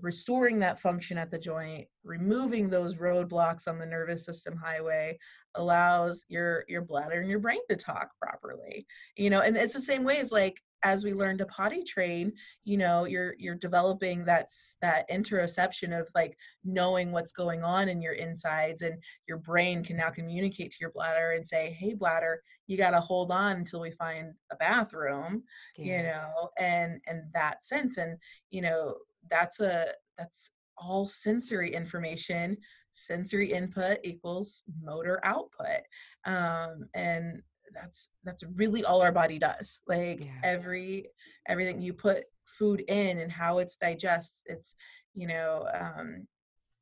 restoring 0.00 0.58
that 0.60 0.78
function 0.78 1.18
at 1.18 1.30
the 1.30 1.38
joint, 1.38 1.88
removing 2.04 2.68
those 2.68 2.94
roadblocks 2.96 3.66
on 3.66 3.78
the 3.78 3.86
nervous 3.86 4.24
system 4.24 4.56
highway 4.56 5.18
allows 5.56 6.24
your 6.28 6.64
your 6.68 6.82
bladder 6.82 7.20
and 7.20 7.28
your 7.28 7.40
brain 7.40 7.60
to 7.68 7.76
talk 7.76 8.10
properly. 8.20 8.86
You 9.16 9.30
know, 9.30 9.40
and 9.40 9.56
it's 9.56 9.74
the 9.74 9.80
same 9.80 10.04
way 10.04 10.18
as 10.18 10.30
like 10.30 10.60
as 10.82 11.04
we 11.04 11.12
learn 11.12 11.36
to 11.36 11.46
potty 11.46 11.82
train 11.82 12.32
you 12.64 12.76
know 12.76 13.04
you're 13.04 13.34
you're 13.38 13.54
developing 13.54 14.24
that's 14.24 14.76
that 14.80 15.08
interoception 15.10 15.98
of 15.98 16.08
like 16.14 16.36
knowing 16.64 17.12
what's 17.12 17.32
going 17.32 17.62
on 17.62 17.88
in 17.88 18.00
your 18.00 18.14
insides 18.14 18.82
and 18.82 18.94
your 19.28 19.38
brain 19.38 19.84
can 19.84 19.96
now 19.96 20.10
communicate 20.10 20.70
to 20.70 20.78
your 20.80 20.90
bladder 20.90 21.32
and 21.32 21.46
say 21.46 21.76
hey 21.78 21.94
bladder 21.94 22.42
you 22.66 22.76
got 22.76 22.90
to 22.90 23.00
hold 23.00 23.30
on 23.30 23.56
until 23.56 23.80
we 23.80 23.90
find 23.90 24.32
a 24.52 24.56
bathroom 24.56 25.42
yeah. 25.76 25.96
you 25.96 26.02
know 26.04 26.48
and 26.58 27.00
and 27.06 27.22
that 27.34 27.64
sense 27.64 27.96
and 27.96 28.16
you 28.50 28.62
know 28.62 28.94
that's 29.30 29.60
a 29.60 29.86
that's 30.16 30.50
all 30.78 31.06
sensory 31.06 31.74
information 31.74 32.56
sensory 32.92 33.52
input 33.52 33.98
equals 34.02 34.62
motor 34.82 35.20
output 35.24 35.82
um, 36.24 36.88
and 36.94 37.42
that's 37.74 38.10
that's 38.24 38.42
really 38.54 38.84
all 38.84 39.02
our 39.02 39.12
body 39.12 39.38
does 39.38 39.80
like 39.86 40.20
yeah. 40.20 40.40
every 40.42 41.06
everything 41.48 41.80
you 41.80 41.92
put 41.92 42.24
food 42.44 42.82
in 42.88 43.18
and 43.18 43.30
how 43.30 43.58
it's 43.58 43.76
digests 43.76 44.42
it's 44.46 44.74
you 45.14 45.26
know 45.26 45.66
um 45.78 46.26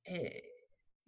it, 0.05 0.43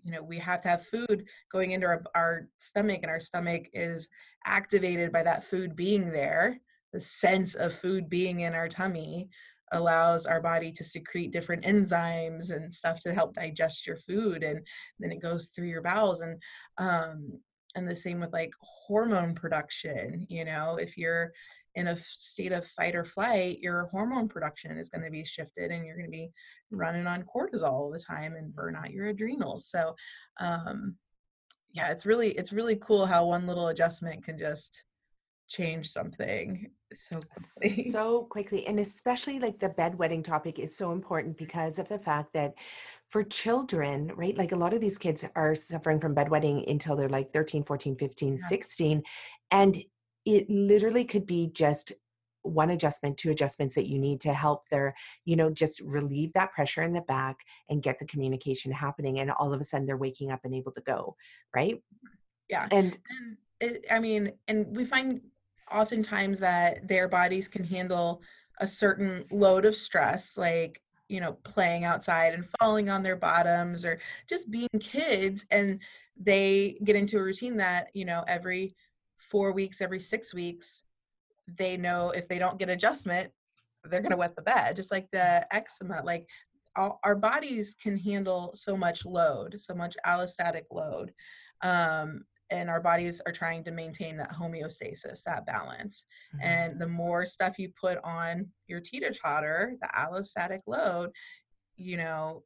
you 0.03 0.13
know 0.13 0.23
we 0.23 0.39
have 0.39 0.61
to 0.61 0.69
have 0.69 0.85
food 0.85 1.25
going 1.51 1.73
into 1.73 1.87
our, 1.87 2.03
our 2.15 2.49
stomach 2.59 3.01
and 3.03 3.11
our 3.11 3.21
stomach 3.21 3.65
is 3.73 4.09
activated 4.47 5.13
by 5.13 5.23
that 5.23 5.45
food 5.45 5.77
being 5.77 6.11
there 6.11 6.59
the 6.93 7.01
sense 7.01 7.55
of 7.55 7.73
food 7.73 8.09
being 8.09 8.41
in 8.41 8.55
our 8.55 8.69
tummy 8.69 9.29
allows 9.73 10.27
our 10.27 10.41
body 10.41 10.73
to 10.73 10.83
secrete 10.83 11.31
different 11.31 11.65
enzymes 11.65 12.51
and 12.51 12.73
stuff 12.73 13.01
to 13.01 13.15
help 13.15 13.35
digest 13.35 13.87
your 13.87 13.97
food 13.97 14.43
and 14.43 14.61
then 14.99 15.13
it 15.13 15.23
goes 15.23 15.49
through 15.49 15.69
your 15.69 15.83
bowels 15.83 16.21
and 16.21 16.41
um 16.79 17.39
and 17.75 17.89
the 17.89 17.97
same 17.97 18.21
with 18.21 18.33
like 18.33 18.53
hormone 18.61 19.35
production 19.35 20.27
you 20.29 20.45
know 20.45 20.77
if 20.77 20.97
you're 20.97 21.33
in 21.77 21.89
a 21.89 21.97
state 21.97 22.53
of 22.53 22.67
fight 22.67 22.97
or 22.97 23.05
flight 23.05 23.59
your 23.61 23.87
hormone 23.87 24.29
production 24.29 24.77
is 24.77 24.89
going 24.89 25.05
to 25.05 25.11
be 25.11 25.25
shifted 25.25 25.71
and 25.71 25.87
you're 25.87 25.97
going 25.97 26.11
to 26.11 26.11
be 26.11 26.31
running 26.71 27.07
on 27.07 27.25
cortisol 27.25 27.73
all 27.73 27.91
the 27.91 27.99
time 27.99 28.35
and 28.35 28.55
burn 28.55 28.75
out 28.75 28.91
your 28.91 29.07
adrenals 29.07 29.67
so 29.69 29.95
um 30.41 30.97
yeah 31.73 31.91
it's 31.91 32.07
really 32.07 32.31
it's 32.33 32.53
really 32.53 32.77
cool 32.77 33.07
how 33.07 33.25
one 33.25 33.47
little 33.47 33.69
adjustment 33.69 34.25
can 34.25 34.39
just 34.39 34.83
change 35.49 35.91
something 35.91 36.71
so 36.93 37.21
quickly. 37.21 37.91
so 37.91 38.23
quickly 38.31 38.67
and 38.67 38.79
especially 38.79 39.39
like 39.41 39.59
the 39.59 39.69
bedwetting 39.71 40.25
topic 40.25 40.59
is 40.59 40.77
so 40.77 40.93
important 40.93 41.37
because 41.37 41.79
of 41.79 41.89
the 41.89 41.99
fact 41.99 42.33
that 42.33 42.55
for 43.11 43.25
children, 43.25 44.13
right? 44.15 44.37
Like 44.37 44.53
a 44.53 44.57
lot 44.57 44.73
of 44.73 44.81
these 44.81 44.97
kids 44.97 45.25
are 45.35 45.55
suffering 45.55 46.01
from 46.01 46.15
bedwetting 46.15 46.69
until 46.71 46.97
they're 46.97 47.09
like 47.09 47.33
13, 47.33 47.65
14, 47.65 47.97
15, 47.97 48.39
yeah. 48.41 48.49
16. 48.49 49.03
And 49.51 49.83
it 50.25 50.49
literally 50.49 51.05
could 51.05 51.27
be 51.27 51.49
just 51.49 51.93
one 52.43 52.71
adjustment, 52.71 53.19
two 53.19 53.31
adjustments 53.31 53.75
that 53.75 53.87
you 53.87 53.99
need 53.99 54.21
to 54.23 54.33
help 54.33 54.69
their, 54.69 54.95
you 55.25 55.37
know, 55.37 55.51
just 55.51 55.81
relieve 55.81 56.33
that 56.33 56.53
pressure 56.53 56.83
in 56.83 56.93
the 56.93 57.01
back 57.03 57.37
and 57.69 57.83
get 57.83 57.99
the 57.99 58.07
communication 58.07 58.73
happening. 58.73 59.19
And 59.19 59.31
all 59.33 59.53
of 59.53 59.61
a 59.61 59.65
sudden 59.65 59.87
they're 59.87 59.97
waking 59.97 60.31
up 60.31 60.41
and 60.45 60.55
able 60.55 60.73
to 60.73 60.81
go, 60.83 61.17
right? 61.55 61.83
Yeah. 62.49 62.67
And, 62.71 62.97
and 63.11 63.37
it, 63.61 63.85
I 63.91 63.99
mean, 63.99 64.33
and 64.49 64.75
we 64.75 64.85
find 64.85 65.21
oftentimes 65.71 66.39
that 66.41 66.87
their 66.87 67.09
bodies 67.09 67.49
can 67.49 67.65
handle 67.65 68.23
a 68.59 68.67
certain 68.67 69.25
load 69.31 69.65
of 69.65 69.75
stress, 69.75 70.37
like 70.37 70.81
you 71.11 71.21
know 71.21 71.33
playing 71.45 71.85
outside 71.85 72.33
and 72.33 72.47
falling 72.61 72.89
on 72.89 73.03
their 73.03 73.17
bottoms 73.17 73.85
or 73.85 73.99
just 74.29 74.51
being 74.51 74.69
kids 74.79 75.45
and 75.51 75.81
they 76.17 76.79
get 76.85 76.97
into 76.97 77.19
a 77.19 77.23
routine 77.23 77.57
that 77.57 77.89
you 77.95 78.05
know 78.05 78.25
every 78.29 78.75
four 79.19 79.53
weeks 79.53 79.81
every 79.81 79.99
six 79.99 80.33
weeks 80.33 80.85
they 81.57 81.77
know 81.77 82.11
if 82.11 82.29
they 82.29 82.39
don't 82.39 82.59
get 82.59 82.69
adjustment 82.69 83.31
they're 83.85 84.01
going 84.01 84.11
to 84.11 84.17
wet 84.17 84.37
the 84.37 84.43
bed 84.43 84.77
just 84.77 84.93
like 84.93 85.11
the 85.11 85.45
eczema 85.55 86.01
like 86.05 86.27
our 86.77 87.17
bodies 87.17 87.75
can 87.83 87.99
handle 87.99 88.53
so 88.55 88.77
much 88.77 89.05
load 89.05 89.61
so 89.61 89.75
much 89.75 89.97
allostatic 90.07 90.65
load 90.71 91.13
um, 91.63 92.23
and 92.51 92.69
our 92.69 92.81
bodies 92.81 93.21
are 93.27 93.33
trying 93.33 93.63
to 93.65 93.71
maintain 93.71 94.17
that 94.17 94.33
homeostasis, 94.33 95.23
that 95.25 95.47
balance. 95.47 96.05
Mm-hmm. 96.35 96.47
And 96.47 96.81
the 96.81 96.89
more 96.89 97.25
stuff 97.27 97.59
you 97.59 97.71
put 97.81 97.99
on 98.03 98.49
your 98.67 98.81
teeter 98.81 99.13
totter, 99.13 99.75
the 99.81 99.89
allostatic 99.97 100.61
load, 100.67 101.11
you 101.77 101.97
know, 101.97 102.43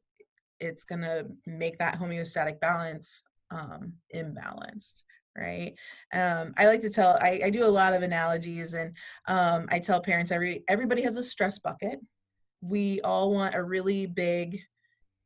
it's 0.59 0.83
going 0.85 1.01
to 1.01 1.25
make 1.45 1.77
that 1.79 1.99
homeostatic 1.99 2.59
balance 2.59 3.23
um, 3.51 3.93
imbalanced 4.13 5.03
right 5.37 5.73
um, 6.13 6.53
i 6.57 6.65
like 6.65 6.81
to 6.81 6.89
tell 6.89 7.17
I, 7.21 7.41
I, 7.45 7.49
do 7.49 7.65
a 7.65 7.67
lot 7.67 7.93
of 7.93 8.03
analogies 8.03 8.73
and 8.73 8.95
um, 9.27 9.65
i 9.69 9.79
tell 9.79 10.01
parents 10.01 10.31
every 10.31 10.63
everybody 10.69 11.01
has 11.01 11.17
a 11.17 11.23
stress 11.23 11.59
bucket 11.59 11.99
we 12.61 13.01
all 13.01 13.33
want 13.33 13.53
a 13.53 13.61
really 13.61 14.05
big 14.05 14.59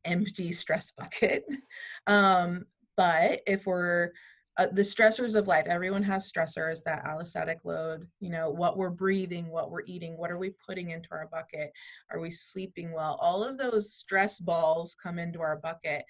empty 0.05 0.51
stress 0.51 0.91
bucket 0.97 1.45
um, 2.07 2.65
but 2.97 3.41
if 3.47 3.65
we're 3.65 4.11
uh, 4.60 4.68
the 4.74 4.82
stressors 4.82 5.34
of 5.34 5.47
life 5.47 5.66
everyone 5.68 6.03
has 6.03 6.32
stressors 6.32 6.84
that 6.84 7.03
allostatic 7.05 7.57
load 7.64 8.07
you 8.20 8.30
know 8.30 8.49
what 8.49 8.78
we're 8.78 8.89
breathing 8.91 9.49
what 9.49 9.72
we're 9.72 9.86
eating 9.88 10.16
what 10.18 10.30
are 10.30 10.38
we 10.38 10.51
putting 10.68 10.91
into 10.91 11.10
our 11.12 11.28
bucket 11.32 11.72
are 12.12 12.20
we 12.20 12.30
sleeping 12.30 12.91
well 12.91 13.18
all 13.20 13.43
of 13.43 13.57
those 13.57 13.93
stress 13.93 14.39
balls 14.39 14.95
come 15.01 15.18
into 15.18 15.41
our 15.41 15.57
bucket 15.57 16.03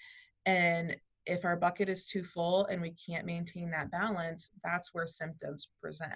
and 0.45 0.95
if 1.29 1.45
our 1.45 1.55
bucket 1.55 1.89
is 1.89 2.05
too 2.05 2.23
full 2.23 2.65
and 2.65 2.81
we 2.81 2.95
can't 3.05 3.25
maintain 3.25 3.69
that 3.71 3.91
balance, 3.91 4.49
that's 4.63 4.93
where 4.93 5.07
symptoms 5.07 5.69
present. 5.81 6.11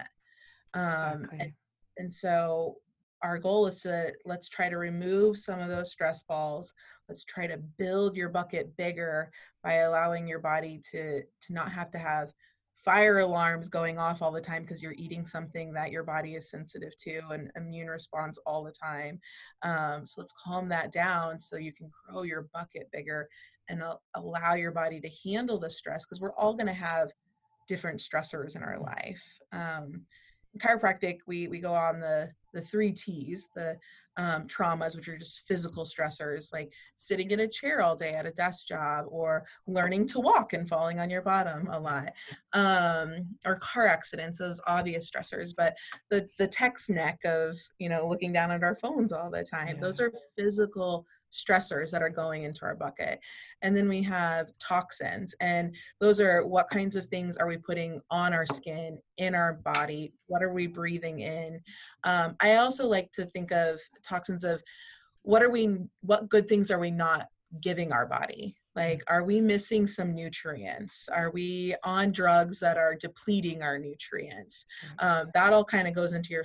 Um, 0.74 1.22
Exactly. 1.22 1.38
and, 1.40 1.52
and 1.98 2.12
so 2.12 2.76
our 3.24 3.38
goal 3.38 3.66
is 3.66 3.80
to 3.80 4.12
let's 4.26 4.48
try 4.50 4.68
to 4.68 4.76
remove 4.76 5.38
some 5.38 5.58
of 5.58 5.68
those 5.68 5.90
stress 5.90 6.22
balls. 6.22 6.72
Let's 7.08 7.24
try 7.24 7.46
to 7.46 7.56
build 7.78 8.16
your 8.16 8.28
bucket 8.28 8.76
bigger 8.76 9.30
by 9.62 9.76
allowing 9.76 10.28
your 10.28 10.40
body 10.40 10.80
to 10.92 11.22
to 11.22 11.52
not 11.52 11.72
have 11.72 11.90
to 11.92 11.98
have 11.98 12.32
fire 12.84 13.20
alarms 13.20 13.70
going 13.70 13.98
off 13.98 14.20
all 14.20 14.30
the 14.30 14.42
time 14.42 14.60
because 14.60 14.82
you're 14.82 14.92
eating 14.98 15.24
something 15.24 15.72
that 15.72 15.90
your 15.90 16.02
body 16.02 16.34
is 16.34 16.50
sensitive 16.50 16.94
to 16.98 17.22
and 17.30 17.50
immune 17.56 17.88
response 17.88 18.38
all 18.44 18.62
the 18.62 18.72
time. 18.72 19.18
Um, 19.62 20.06
so 20.06 20.20
let's 20.20 20.34
calm 20.44 20.68
that 20.68 20.92
down 20.92 21.40
so 21.40 21.56
you 21.56 21.72
can 21.72 21.90
grow 22.06 22.24
your 22.24 22.46
bucket 22.52 22.90
bigger 22.92 23.26
and 23.70 23.82
al- 23.82 24.02
allow 24.14 24.52
your 24.52 24.72
body 24.72 25.00
to 25.00 25.08
handle 25.24 25.58
the 25.58 25.70
stress 25.70 26.04
because 26.04 26.20
we're 26.20 26.34
all 26.34 26.52
going 26.52 26.66
to 26.66 26.74
have 26.74 27.10
different 27.66 28.00
stressors 28.00 28.54
in 28.54 28.62
our 28.62 28.78
life. 28.78 29.24
Um, 29.52 30.02
chiropractic, 30.58 31.18
we 31.26 31.48
we 31.48 31.60
go 31.60 31.74
on 31.74 32.00
the 32.00 32.30
the 32.52 32.60
three 32.60 32.92
T's, 32.92 33.48
the 33.54 33.76
um, 34.16 34.46
traumas, 34.46 34.94
which 34.94 35.08
are 35.08 35.18
just 35.18 35.40
physical 35.40 35.84
stressors, 35.84 36.52
like 36.52 36.72
sitting 36.94 37.32
in 37.32 37.40
a 37.40 37.48
chair 37.48 37.82
all 37.82 37.96
day 37.96 38.12
at 38.12 38.26
a 38.26 38.30
desk 38.30 38.66
job, 38.66 39.06
or 39.08 39.44
learning 39.66 40.06
to 40.06 40.20
walk 40.20 40.52
and 40.52 40.68
falling 40.68 41.00
on 41.00 41.10
your 41.10 41.22
bottom 41.22 41.68
a 41.72 41.78
lot, 41.78 42.12
um, 42.52 43.26
or 43.44 43.56
car 43.56 43.88
accidents, 43.88 44.38
those 44.38 44.60
obvious 44.66 45.10
stressors. 45.10 45.52
But 45.56 45.76
the 46.10 46.28
the 46.38 46.46
text 46.46 46.90
neck 46.90 47.18
of 47.24 47.56
you 47.78 47.88
know 47.88 48.08
looking 48.08 48.32
down 48.32 48.50
at 48.50 48.62
our 48.62 48.76
phones 48.76 49.12
all 49.12 49.30
the 49.30 49.44
time, 49.44 49.80
those 49.80 50.00
are 50.00 50.12
physical 50.36 51.06
stressors 51.34 51.90
that 51.90 52.02
are 52.02 52.10
going 52.10 52.44
into 52.44 52.64
our 52.64 52.74
bucket. 52.76 53.18
And 53.62 53.76
then 53.76 53.88
we 53.88 54.02
have 54.02 54.52
toxins, 54.58 55.34
and 55.40 55.74
those 56.00 56.20
are 56.20 56.46
what 56.46 56.70
kinds 56.70 56.96
of 56.96 57.06
things 57.06 57.36
are 57.36 57.48
we 57.48 57.56
putting 57.56 58.00
on 58.10 58.32
our 58.32 58.46
skin, 58.46 58.98
in 59.18 59.34
our 59.34 59.54
body? 59.54 60.12
What 60.26 60.42
are 60.42 60.52
we 60.52 60.66
breathing 60.66 61.20
in? 61.20 61.60
Um, 62.04 62.36
I 62.40 62.56
also 62.56 62.86
like 62.86 63.10
to 63.12 63.26
think 63.26 63.52
of 63.52 63.80
toxins 64.06 64.44
of 64.44 64.62
what 65.22 65.42
are 65.42 65.50
we, 65.50 65.78
what 66.02 66.28
good 66.28 66.48
things 66.48 66.70
are 66.70 66.78
we 66.78 66.90
not 66.90 67.28
giving 67.60 67.92
our 67.92 68.06
body? 68.06 68.56
Like, 68.76 69.02
are 69.06 69.22
we 69.22 69.40
missing 69.40 69.86
some 69.86 70.14
nutrients? 70.14 71.08
Are 71.12 71.30
we 71.30 71.76
on 71.84 72.10
drugs 72.10 72.58
that 72.60 72.76
are 72.76 72.96
depleting 72.96 73.62
our 73.62 73.78
nutrients? 73.78 74.66
Um, 74.98 75.30
that 75.34 75.52
all 75.52 75.64
kind 75.64 75.86
of 75.86 75.94
goes 75.94 76.12
into 76.12 76.30
your 76.30 76.44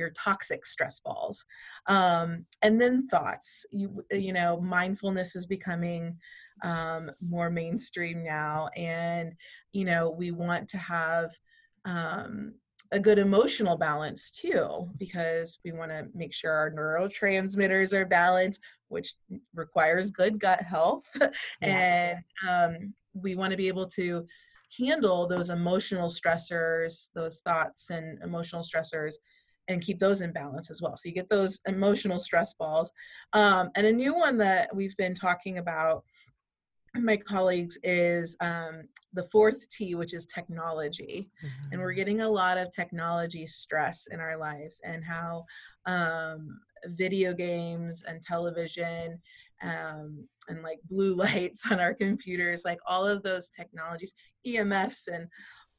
your 0.00 0.10
toxic 0.10 0.66
stress 0.66 0.98
balls. 0.98 1.44
Um, 1.86 2.46
and 2.62 2.80
then 2.80 3.06
thoughts. 3.06 3.64
You 3.70 4.04
you 4.10 4.32
know 4.32 4.60
mindfulness 4.60 5.36
is 5.36 5.46
becoming 5.46 6.16
um, 6.62 7.10
more 7.20 7.50
mainstream 7.50 8.22
now 8.22 8.68
and 8.76 9.32
you 9.72 9.84
know 9.84 10.10
we 10.10 10.30
want 10.30 10.68
to 10.68 10.78
have 10.78 11.30
um, 11.86 12.54
a 12.92 13.00
good 13.00 13.18
emotional 13.18 13.76
balance 13.76 14.30
too 14.30 14.90
because 14.98 15.58
we 15.64 15.72
want 15.72 15.90
to 15.90 16.06
make 16.12 16.34
sure 16.34 16.52
our 16.52 16.70
neurotransmitters 16.70 17.92
are 17.92 18.04
balanced 18.04 18.60
which 18.88 19.14
requires 19.54 20.10
good 20.10 20.38
gut 20.38 20.60
health. 20.60 21.04
And 21.62 22.18
um, 22.48 22.94
we 23.14 23.34
want 23.36 23.52
to 23.52 23.56
be 23.56 23.68
able 23.68 23.86
to 23.88 24.26
handle 24.78 25.26
those 25.26 25.50
emotional 25.50 26.08
stressors 26.08 27.08
those 27.14 27.40
thoughts 27.40 27.90
and 27.90 28.22
emotional 28.22 28.62
stressors 28.62 29.14
and 29.70 29.82
keep 29.82 29.98
those 29.98 30.20
in 30.20 30.32
balance 30.32 30.70
as 30.70 30.82
well 30.82 30.96
so 30.96 31.08
you 31.08 31.14
get 31.14 31.28
those 31.28 31.60
emotional 31.66 32.18
stress 32.18 32.52
balls 32.54 32.92
um, 33.32 33.70
and 33.76 33.86
a 33.86 33.92
new 33.92 34.14
one 34.14 34.36
that 34.36 34.74
we've 34.74 34.96
been 34.96 35.14
talking 35.14 35.58
about 35.58 36.04
my 36.96 37.16
colleagues 37.16 37.78
is 37.84 38.36
um, 38.40 38.82
the 39.12 39.24
fourth 39.30 39.68
T, 39.68 39.94
which 39.94 40.12
is 40.12 40.26
technology. 40.26 41.30
And 41.70 41.80
we're 41.80 41.92
Mhm. 41.92 41.96
getting 41.96 42.20
a 42.22 42.28
lot 42.28 42.58
of 42.58 42.72
technology 42.72 43.46
stress 43.46 44.08
in 44.10 44.18
our 44.18 44.36
lives 44.36 44.80
and 44.84 45.04
how 45.04 45.44
um, 45.86 46.60
video 46.86 47.32
games 47.32 48.02
and 48.08 48.20
television 48.20 49.20
um, 49.62 50.26
and 50.48 50.62
like 50.62 50.80
blue 50.84 51.14
lights 51.24 51.70
on 51.70 51.78
our 51.78 51.94
computers, 51.94 52.62
like 52.64 52.80
all 52.86 53.06
of 53.06 53.22
those 53.22 53.50
technologies, 53.50 54.12
EMFs 54.44 55.06
and 55.06 55.28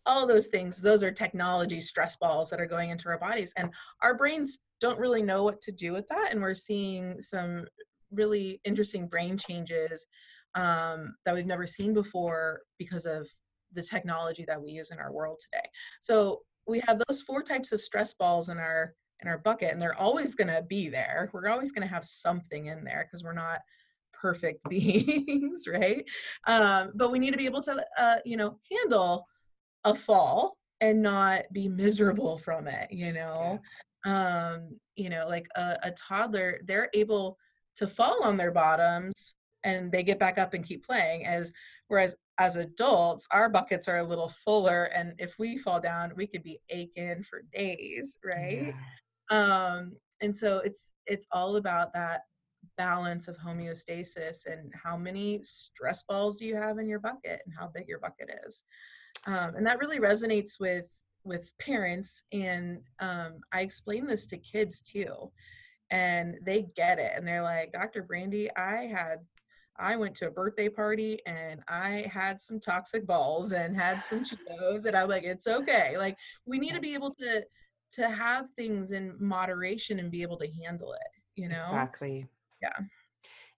all 0.05 0.25
those 0.25 0.47
things, 0.47 0.81
those 0.81 1.03
are 1.03 1.11
technology 1.11 1.79
stress 1.81 2.15
balls 2.15 2.49
that 2.49 2.59
are 2.59 2.65
going 2.65 2.89
into 2.89 3.09
our 3.09 3.19
bodies. 3.19 3.53
And 3.57 3.69
our 4.01 4.15
brains 4.15 4.59
don't 4.79 4.99
really 4.99 5.21
know 5.21 5.43
what 5.43 5.61
to 5.61 5.71
do 5.71 5.93
with 5.93 6.07
that. 6.07 6.29
And 6.31 6.41
we're 6.41 6.55
seeing 6.55 7.21
some 7.21 7.65
really 8.11 8.59
interesting 8.65 9.07
brain 9.07 9.37
changes 9.37 10.05
um, 10.55 11.15
that 11.25 11.33
we've 11.33 11.45
never 11.45 11.67
seen 11.67 11.93
before 11.93 12.61
because 12.77 13.05
of 13.05 13.27
the 13.73 13.83
technology 13.83 14.43
that 14.47 14.61
we 14.61 14.71
use 14.71 14.91
in 14.91 14.99
our 14.99 15.11
world 15.11 15.39
today. 15.39 15.65
So 15.99 16.41
we 16.67 16.81
have 16.87 17.01
those 17.07 17.21
four 17.21 17.41
types 17.41 17.71
of 17.71 17.79
stress 17.79 18.13
balls 18.13 18.49
in 18.49 18.57
our 18.57 18.93
in 19.21 19.27
our 19.27 19.37
bucket, 19.37 19.71
and 19.71 19.79
they're 19.79 19.99
always 19.99 20.33
going 20.33 20.47
to 20.47 20.63
be 20.63 20.89
there. 20.89 21.29
We're 21.31 21.47
always 21.49 21.71
going 21.71 21.87
to 21.87 21.93
have 21.93 22.03
something 22.03 22.65
in 22.65 22.83
there 22.83 23.07
because 23.07 23.23
we're 23.23 23.33
not 23.33 23.59
perfect 24.19 24.61
beings, 24.69 25.65
right? 25.67 26.03
Um, 26.47 26.91
but 26.95 27.11
we 27.11 27.19
need 27.19 27.31
to 27.31 27.37
be 27.37 27.45
able 27.45 27.61
to, 27.61 27.85
uh, 27.99 28.15
you 28.25 28.35
know, 28.35 28.57
handle 28.71 29.27
a 29.83 29.95
fall 29.95 30.57
and 30.79 31.01
not 31.01 31.43
be 31.53 31.67
miserable 31.67 32.37
from 32.37 32.67
it. 32.67 32.91
You 32.91 33.13
know, 33.13 33.59
um, 34.05 34.77
you 34.95 35.09
know, 35.09 35.27
like 35.27 35.47
a, 35.55 35.77
a 35.83 35.91
toddler, 35.91 36.59
they're 36.65 36.89
able 36.93 37.37
to 37.77 37.87
fall 37.87 38.23
on 38.23 38.37
their 38.37 38.51
bottoms 38.51 39.33
and 39.63 39.91
they 39.91 40.03
get 40.03 40.19
back 40.19 40.37
up 40.37 40.53
and 40.53 40.65
keep 40.65 40.85
playing 40.85 41.25
as 41.25 41.53
whereas 41.87 42.15
as 42.39 42.55
adults 42.55 43.27
our 43.31 43.47
buckets 43.49 43.87
are 43.87 43.97
a 43.97 44.03
little 44.03 44.29
fuller 44.29 44.85
and 44.95 45.13
if 45.19 45.35
we 45.37 45.57
fall 45.57 45.79
down 45.79 46.11
we 46.15 46.25
could 46.25 46.43
be 46.43 46.59
aching 46.69 47.23
for 47.23 47.43
days 47.53 48.17
right 48.25 48.73
Yeah. 49.29 49.73
um 49.75 49.93
and 50.21 50.35
so 50.35 50.59
it's 50.59 50.91
it's 51.05 51.27
all 51.31 51.57
about 51.57 51.93
that 51.93 52.21
balance 52.77 53.27
of 53.27 53.37
homeostasis 53.37 54.45
and 54.45 54.71
how 54.83 54.97
many 54.97 55.41
stress 55.43 56.03
balls 56.03 56.37
do 56.37 56.45
you 56.45 56.55
have 56.55 56.77
in 56.79 56.87
your 56.87 56.99
bucket 56.99 57.41
and 57.45 57.53
how 57.57 57.69
big 57.73 57.87
your 57.87 57.99
bucket 57.99 58.29
is 58.47 58.63
um, 59.27 59.55
and 59.55 59.65
that 59.65 59.79
really 59.79 59.99
resonates 59.99 60.59
with 60.59 60.85
with 61.23 61.51
parents 61.59 62.23
and 62.31 62.79
um, 62.99 63.39
i 63.51 63.61
explain 63.61 64.07
this 64.07 64.25
to 64.25 64.37
kids 64.37 64.81
too 64.81 65.31
and 65.91 66.35
they 66.43 66.67
get 66.75 66.97
it 66.99 67.11
and 67.15 67.27
they're 67.27 67.43
like 67.43 67.71
dr 67.71 68.01
brandy 68.03 68.49
i 68.55 68.85
had 68.85 69.19
i 69.77 69.95
went 69.95 70.15
to 70.15 70.27
a 70.27 70.31
birthday 70.31 70.67
party 70.69 71.19
and 71.25 71.61
i 71.67 72.09
had 72.11 72.41
some 72.41 72.59
toxic 72.59 73.05
balls 73.05 73.51
and 73.51 73.75
had 73.75 74.03
some 74.03 74.23
cheetos 74.23 74.85
and 74.85 74.95
i'm 74.95 75.07
like 75.07 75.23
it's 75.23 75.47
okay 75.47 75.97
like 75.97 76.17
we 76.45 76.57
need 76.57 76.73
to 76.73 76.81
be 76.81 76.93
able 76.93 77.13
to 77.13 77.41
to 77.91 78.09
have 78.09 78.45
things 78.55 78.91
in 78.93 79.13
moderation 79.19 79.99
and 79.99 80.09
be 80.11 80.21
able 80.21 80.37
to 80.37 80.47
handle 80.63 80.93
it 80.93 81.21
you 81.35 81.47
know 81.47 81.57
Exactly. 81.57 82.25
Yeah. 82.61 82.77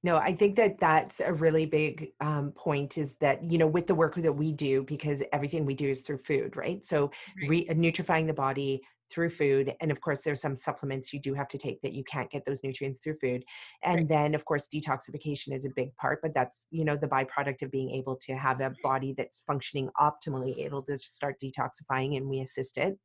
No, 0.04 0.18
I 0.18 0.36
think 0.36 0.58
that 0.58 0.80
that's 0.80 1.22
a 1.22 1.32
really 1.34 1.66
big 1.66 2.12
um, 2.20 2.52
point 2.52 2.98
is 2.98 3.16
that, 3.18 3.42
you 3.50 3.58
know, 3.58 3.68
with 3.68 3.88
the 3.88 3.96
work 3.96 4.16
that 4.16 4.34
we 4.34 4.52
do, 4.52 4.84
because 4.84 5.24
everything 5.32 5.66
we 5.66 5.76
do 5.76 5.88
is 5.90 6.02
through 6.02 6.18
food, 6.18 6.58
right? 6.58 6.86
So, 6.86 7.12
Right. 7.36 7.54
re- 7.54 7.66
nutrifying 7.68 8.28
the 8.28 8.34
body 8.34 8.82
through 9.10 9.30
food. 9.30 9.74
And 9.80 9.92
of 9.92 10.02
course, 10.02 10.22
there's 10.24 10.42
some 10.42 10.56
supplements 10.56 11.14
you 11.14 11.20
do 11.22 11.34
have 11.36 11.48
to 11.50 11.58
take 11.58 11.82
that 11.82 11.94
you 11.94 12.04
can't 12.04 12.30
get 12.30 12.44
those 12.46 12.64
nutrients 12.64 13.00
through 13.02 13.18
food. 13.22 13.44
And 13.84 14.08
Right. 14.08 14.10
then, 14.10 14.34
of 14.36 14.44
course, 14.44 14.68
detoxification 14.68 15.54
is 15.54 15.66
a 15.66 15.70
big 15.70 15.96
part, 15.96 16.20
but 16.22 16.34
that's, 16.34 16.66
you 16.70 16.84
know, 16.84 16.98
the 16.98 17.08
byproduct 17.08 17.62
of 17.62 17.72
being 17.72 17.92
able 17.92 18.18
to 18.18 18.36
have 18.36 18.60
a 18.60 18.76
body 18.82 19.14
that's 19.16 19.42
functioning 19.48 19.90
optimally, 20.00 20.58
able 20.66 20.84
to 20.84 20.98
start 20.98 21.40
detoxifying 21.42 22.18
and 22.18 22.28
we 22.28 22.42
assist 22.42 22.78
it 22.78 22.98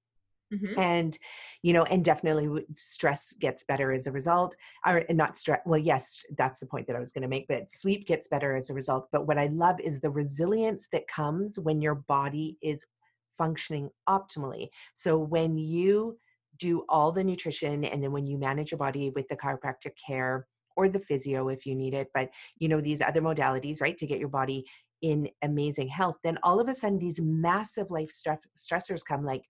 Mhm. 0.51 0.74
and 0.76 1.18
you 1.62 1.72
know 1.72 1.84
and 1.84 2.05
definitely 2.05 2.64
stress 2.76 3.32
gets 3.34 3.64
better 3.64 3.92
as 3.92 4.07
a 4.07 4.12
result 4.12 4.57
or 4.86 5.03
not 5.11 5.36
stress 5.36 5.61
well 5.66 5.78
yes 5.78 6.22
that's 6.36 6.61
the 6.61 6.66
point 6.66 6.86
that 6.86 6.96
i 6.96 7.01
was 7.01 7.12
going 7.12 7.22
to 7.22 7.28
make 7.28 7.46
but 7.49 7.70
sleep 7.70 8.07
gets 8.07 8.28
better 8.28 8.57
as 8.57 8.70
a 8.70 8.74
result 8.74 9.09
but 9.12 9.26
what 9.26 9.38
i 9.38 9.46
love 9.46 9.78
is 9.80 10.01
the 10.01 10.11
resilience 10.11 10.88
that 10.92 11.07
comes 11.09 11.59
when 11.59 11.80
your 11.80 11.96
body 11.96 12.57
is 12.62 12.84
functioning 13.36 13.90
optimally 14.09 14.68
so 14.94 15.18
when 15.18 15.57
you 15.57 16.18
do 16.59 16.84
all 16.88 17.12
the 17.12 17.22
nutrition 17.22 17.84
and 17.84 18.03
then 18.03 18.12
when 18.12 18.26
you 18.26 18.36
manage 18.38 18.70
your 18.72 18.78
body 18.78 19.11
with 19.11 19.28
the 19.28 19.36
chiropractic 19.36 19.92
care 20.05 20.46
or 20.76 20.88
the 20.88 20.99
physio 20.99 21.49
if 21.49 21.66
you 21.66 21.74
need 21.74 21.94
it 21.94 22.09
but 22.14 22.28
you 22.59 22.68
know 22.68 22.80
these 22.80 23.01
other 23.01 23.20
modalities 23.22 23.80
right 23.80 23.96
to 23.96 24.07
get 24.07 24.18
your 24.18 24.28
body 24.28 24.64
in 25.03 25.28
amazing 25.42 25.86
health 25.88 26.16
then 26.24 26.36
all 26.42 26.59
of 26.59 26.68
a 26.68 26.74
sudden 26.74 26.99
these 26.99 27.20
massive 27.20 27.90
life 27.90 28.11
stress 28.11 28.40
stressors 28.57 29.05
come 29.05 29.24
like 29.24 29.42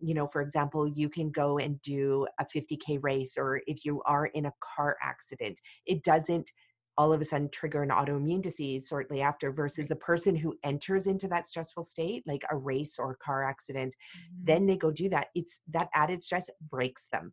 you 0.00 0.14
know, 0.14 0.26
for 0.28 0.40
example, 0.42 0.86
you 0.86 1.08
can 1.08 1.30
go 1.30 1.58
and 1.58 1.80
do 1.82 2.26
a 2.40 2.44
50K 2.44 2.98
race, 3.02 3.36
or 3.38 3.60
if 3.66 3.84
you 3.84 4.02
are 4.06 4.26
in 4.26 4.46
a 4.46 4.52
car 4.60 4.96
accident, 5.02 5.60
it 5.86 6.02
doesn't 6.04 6.50
all 6.96 7.12
of 7.12 7.20
a 7.20 7.24
sudden 7.24 7.48
trigger 7.50 7.84
an 7.84 7.90
autoimmune 7.90 8.42
disease 8.42 8.88
shortly 8.88 9.20
after, 9.22 9.52
versus 9.52 9.86
the 9.86 9.94
person 9.96 10.34
who 10.34 10.56
enters 10.64 11.06
into 11.06 11.28
that 11.28 11.46
stressful 11.46 11.82
state, 11.84 12.24
like 12.26 12.42
a 12.50 12.56
race 12.56 12.96
or 12.98 13.12
a 13.12 13.16
car 13.16 13.44
accident, 13.44 13.94
Mhm. 14.16 14.46
then 14.46 14.66
they 14.66 14.76
go 14.76 14.90
do 14.90 15.08
that. 15.10 15.28
It's 15.36 15.60
that 15.68 15.88
added 15.94 16.24
stress 16.24 16.50
breaks 16.70 17.06
them, 17.12 17.32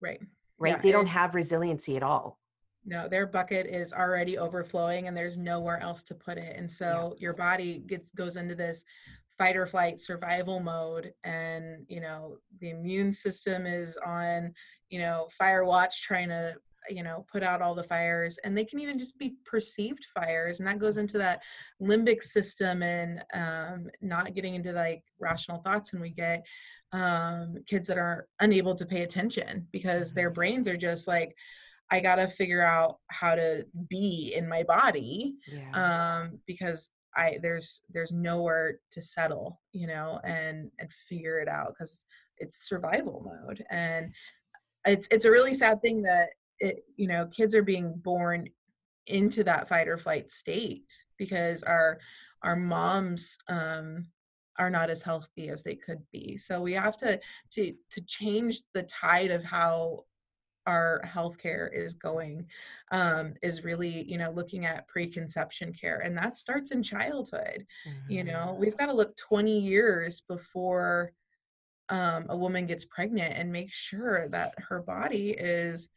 right 0.00 0.20
right? 0.58 0.74
Yeah, 0.76 0.80
they 0.80 0.92
don't 0.92 1.06
have 1.06 1.34
resiliency 1.34 1.96
at 1.96 2.02
all. 2.04 2.38
no 2.84 3.08
their 3.08 3.26
bucket 3.26 3.66
is 3.66 3.92
already 3.92 4.38
overflowing 4.38 5.06
and 5.08 5.16
there's 5.16 5.36
nowhere 5.36 5.80
else 5.80 6.02
to 6.04 6.14
put 6.14 6.38
it 6.38 6.56
and 6.56 6.70
so 6.70 7.14
yeah. 7.16 7.20
your 7.24 7.34
body 7.34 7.78
gets 7.86 8.10
goes 8.12 8.36
into 8.36 8.54
this 8.54 8.84
fight 9.40 9.56
or 9.56 9.66
flight 9.66 9.98
survival 9.98 10.60
mode 10.60 11.14
and 11.24 11.86
you 11.88 11.98
know 11.98 12.36
the 12.60 12.68
immune 12.68 13.10
system 13.10 13.64
is 13.64 13.96
on 14.04 14.52
you 14.90 14.98
know 14.98 15.26
fire 15.38 15.64
watch 15.64 16.02
trying 16.02 16.28
to 16.28 16.54
you 16.90 17.02
know 17.02 17.24
put 17.32 17.42
out 17.42 17.62
all 17.62 17.74
the 17.74 17.82
fires 17.82 18.38
and 18.44 18.56
they 18.56 18.66
can 18.66 18.78
even 18.78 18.98
just 18.98 19.18
be 19.18 19.36
perceived 19.46 20.04
fires 20.14 20.58
and 20.58 20.68
that 20.68 20.78
goes 20.78 20.98
into 20.98 21.16
that 21.16 21.40
limbic 21.80 22.22
system 22.22 22.82
and 22.82 23.24
um, 23.32 23.88
not 24.02 24.34
getting 24.34 24.56
into 24.56 24.72
like 24.72 25.02
rational 25.18 25.62
thoughts 25.62 25.94
and 25.94 26.02
we 26.02 26.10
get 26.10 26.44
um, 26.92 27.54
kids 27.66 27.86
that 27.86 27.96
are 27.96 28.26
unable 28.40 28.74
to 28.74 28.84
pay 28.84 29.04
attention 29.04 29.66
because 29.72 30.12
their 30.12 30.28
mm-hmm. 30.28 30.34
brains 30.34 30.68
are 30.68 30.76
just 30.76 31.08
like 31.08 31.34
i 31.90 31.98
gotta 31.98 32.28
figure 32.28 32.62
out 32.62 32.98
how 33.08 33.34
to 33.34 33.64
be 33.88 34.34
in 34.36 34.46
my 34.46 34.62
body 34.64 35.36
yeah. 35.50 35.70
um, 36.20 36.38
because 36.46 36.90
i 37.16 37.38
there's 37.42 37.82
there's 37.90 38.12
nowhere 38.12 38.78
to 38.90 39.00
settle 39.00 39.60
you 39.72 39.86
know 39.86 40.20
and 40.24 40.70
and 40.78 40.92
figure 40.92 41.38
it 41.38 41.48
out 41.48 41.74
because 41.76 42.04
it's 42.38 42.68
survival 42.68 43.22
mode 43.24 43.64
and 43.70 44.12
it's 44.86 45.08
it's 45.10 45.24
a 45.24 45.30
really 45.30 45.54
sad 45.54 45.80
thing 45.82 46.02
that 46.02 46.30
it 46.58 46.84
you 46.96 47.06
know 47.06 47.26
kids 47.26 47.54
are 47.54 47.62
being 47.62 47.92
born 47.96 48.48
into 49.06 49.42
that 49.44 49.68
fight 49.68 49.88
or 49.88 49.98
flight 49.98 50.30
state 50.30 50.84
because 51.18 51.62
our 51.62 51.98
our 52.42 52.56
moms 52.56 53.36
um 53.48 54.06
are 54.60 54.70
not 54.70 54.90
as 54.90 55.02
healthy 55.02 55.48
as 55.48 55.62
they 55.62 55.74
could 55.74 56.02
be. 56.12 56.36
So 56.36 56.60
we 56.60 56.74
have 56.74 56.96
to 56.98 57.18
to 57.52 57.74
to 57.90 58.00
change 58.02 58.60
the 58.74 58.82
tide 58.84 59.30
of 59.30 59.42
how 59.42 60.04
our 60.66 61.00
healthcare 61.06 61.68
is 61.72 61.94
going 61.94 62.46
um, 62.92 63.34
is 63.42 63.64
really 63.64 64.04
you 64.08 64.18
know 64.18 64.30
looking 64.30 64.66
at 64.66 64.86
preconception 64.88 65.72
care 65.72 66.00
and 66.00 66.16
that 66.16 66.36
starts 66.36 66.70
in 66.70 66.82
childhood 66.82 67.64
mm-hmm. 67.88 68.10
you 68.10 68.24
know 68.24 68.56
we've 68.58 68.76
got 68.76 68.86
to 68.86 68.92
look 68.92 69.16
20 69.16 69.58
years 69.58 70.22
before 70.28 71.12
um, 71.88 72.26
a 72.28 72.36
woman 72.36 72.66
gets 72.66 72.84
pregnant 72.84 73.34
and 73.36 73.50
make 73.50 73.72
sure 73.72 74.28
that 74.28 74.52
her 74.58 74.82
body 74.82 75.30
is 75.30 75.88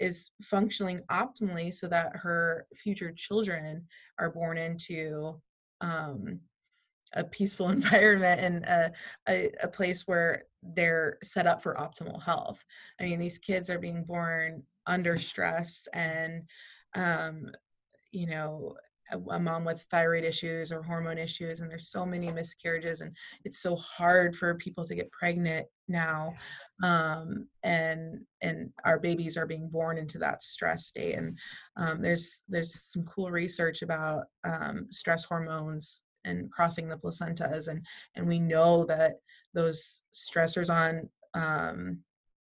is 0.00 0.30
functioning 0.42 1.02
optimally 1.10 1.72
so 1.72 1.86
that 1.86 2.16
her 2.16 2.66
future 2.74 3.12
children 3.12 3.86
are 4.18 4.30
born 4.30 4.56
into 4.56 5.38
um, 5.82 6.40
a 7.14 7.24
peaceful 7.24 7.68
environment 7.70 8.40
and 8.40 8.64
a, 8.64 8.92
a, 9.28 9.50
a, 9.62 9.68
place 9.68 10.06
where 10.06 10.44
they're 10.62 11.18
set 11.22 11.46
up 11.46 11.62
for 11.62 11.74
optimal 11.74 12.22
health. 12.22 12.64
I 13.00 13.04
mean, 13.04 13.18
these 13.18 13.38
kids 13.38 13.70
are 13.70 13.78
being 13.78 14.04
born 14.04 14.62
under 14.86 15.18
stress 15.18 15.88
and, 15.92 16.42
um, 16.94 17.50
you 18.12 18.26
know, 18.26 18.76
a, 19.12 19.18
a 19.34 19.38
mom 19.38 19.64
with 19.64 19.82
thyroid 19.90 20.24
issues 20.24 20.70
or 20.70 20.82
hormone 20.82 21.18
issues, 21.18 21.60
and 21.60 21.70
there's 21.70 21.90
so 21.90 22.06
many 22.06 22.30
miscarriages, 22.30 23.00
and 23.00 23.16
it's 23.44 23.60
so 23.60 23.76
hard 23.76 24.36
for 24.36 24.54
people 24.54 24.84
to 24.84 24.94
get 24.94 25.10
pregnant 25.10 25.66
now 25.88 26.32
um, 26.82 27.46
and 27.62 28.20
and 28.40 28.70
our 28.84 28.98
babies 28.98 29.36
are 29.36 29.46
being 29.46 29.68
born 29.68 29.98
into 29.98 30.18
that 30.18 30.42
stress 30.42 30.86
state 30.86 31.16
and 31.16 31.36
um, 31.76 32.00
there's 32.00 32.44
there's 32.48 32.80
some 32.90 33.04
cool 33.04 33.30
research 33.30 33.82
about 33.82 34.24
um, 34.44 34.86
stress 34.90 35.24
hormones 35.24 36.02
and 36.24 36.50
crossing 36.50 36.88
the 36.88 36.96
placentas 36.96 37.68
and 37.68 37.84
and 38.14 38.26
we 38.26 38.38
know 38.38 38.84
that 38.84 39.20
those 39.54 40.02
stressors 40.12 40.70
on 40.70 41.08
um, 41.34 41.98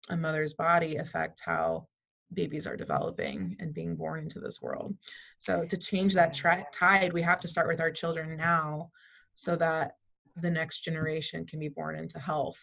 a 0.09 0.17
mother's 0.17 0.53
body 0.53 0.97
affect 0.97 1.41
how 1.43 1.87
babies 2.33 2.67
are 2.67 2.77
developing 2.77 3.55
and 3.59 3.73
being 3.73 3.95
born 3.95 4.19
into 4.19 4.39
this 4.39 4.61
world. 4.61 4.95
So 5.39 5.65
to 5.65 5.77
change 5.77 6.13
that 6.13 6.33
tra- 6.33 6.65
tide 6.73 7.13
we 7.13 7.21
have 7.21 7.39
to 7.41 7.47
start 7.47 7.67
with 7.67 7.81
our 7.81 7.91
children 7.91 8.37
now 8.37 8.91
so 9.33 9.55
that 9.55 9.95
the 10.35 10.51
next 10.51 10.81
generation 10.81 11.45
can 11.45 11.59
be 11.59 11.69
born 11.69 11.95
into 11.95 12.19
health 12.19 12.59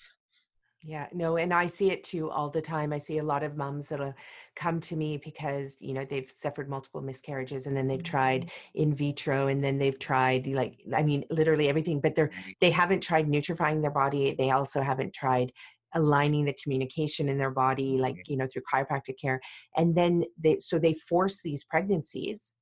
yeah, 0.82 1.06
no, 1.12 1.36
and 1.36 1.54
I 1.54 1.66
see 1.66 1.90
it 1.90 2.04
too 2.04 2.30
all 2.30 2.50
the 2.50 2.60
time. 2.60 2.92
I 2.92 2.98
see 2.98 3.18
a 3.18 3.22
lot 3.22 3.42
of 3.42 3.56
moms 3.56 3.88
that'll 3.88 4.14
come 4.54 4.80
to 4.82 4.96
me 4.96 5.16
because, 5.16 5.76
you 5.80 5.94
know, 5.94 6.04
they've 6.04 6.30
suffered 6.30 6.68
multiple 6.68 7.00
miscarriages 7.00 7.66
and 7.66 7.76
then 7.76 7.88
they've 7.88 8.02
tried 8.02 8.42
mm-hmm. 8.42 8.82
in 8.82 8.94
vitro 8.94 9.48
and 9.48 9.64
then 9.64 9.78
they've 9.78 9.98
tried 9.98 10.46
like 10.46 10.80
I 10.94 11.02
mean 11.02 11.24
literally 11.30 11.68
everything, 11.68 12.00
but 12.00 12.14
they're 12.14 12.30
they 12.60 12.70
haven't 12.70 13.02
tried 13.02 13.26
nutrifying 13.26 13.80
their 13.80 13.90
body. 13.90 14.34
They 14.36 14.50
also 14.50 14.82
haven't 14.82 15.14
tried 15.14 15.52
aligning 15.94 16.44
the 16.44 16.56
communication 16.62 17.28
in 17.28 17.38
their 17.38 17.50
body 17.50 17.96
like, 17.96 18.16
you 18.26 18.36
know, 18.36 18.46
through 18.46 18.62
chiropractic 18.72 19.18
care. 19.20 19.40
And 19.76 19.94
then 19.94 20.24
they 20.38 20.58
so 20.58 20.78
they 20.78 20.92
force 20.92 21.40
these 21.42 21.64
pregnancies 21.64 22.52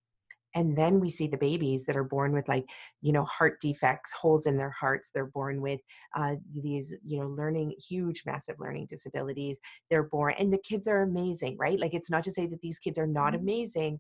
and 0.55 0.77
then 0.77 1.01
we 1.01 1.11
see 1.11 1.27
the 1.27 1.37
babies 1.37 1.85
that 1.85 1.97
are 1.97 2.05
born 2.05 2.33
with 2.33 2.49
like 2.49 2.65
you 3.01 3.13
know 3.13 3.25
heart 3.25 3.61
defects 3.61 4.13
holes 4.13 4.47
in 4.47 4.57
their 4.57 4.71
hearts 4.71 5.11
they're 5.13 5.27
born 5.27 5.61
with 5.61 5.81
uh, 6.17 6.35
these 6.51 6.95
you 7.05 7.19
know 7.19 7.27
learning 7.27 7.73
huge 7.79 8.23
massive 8.27 8.57
learning 8.59 8.87
disabilities 8.89 9.59
they're 9.91 10.05
born 10.05 10.35
and 10.39 10.53
the 10.53 10.59
kids 10.59 10.89
are 10.89 11.03
amazing 11.03 11.57
right 11.59 11.81
like 11.81 11.95
it's 11.95 12.11
not 12.11 12.25
to 12.25 12.33
say 12.33 12.47
that 12.47 12.61
these 12.61 12.79
kids 12.79 12.99
are 12.99 13.07
not 13.07 13.33
mm-hmm. 13.33 13.43
amazing 13.43 13.99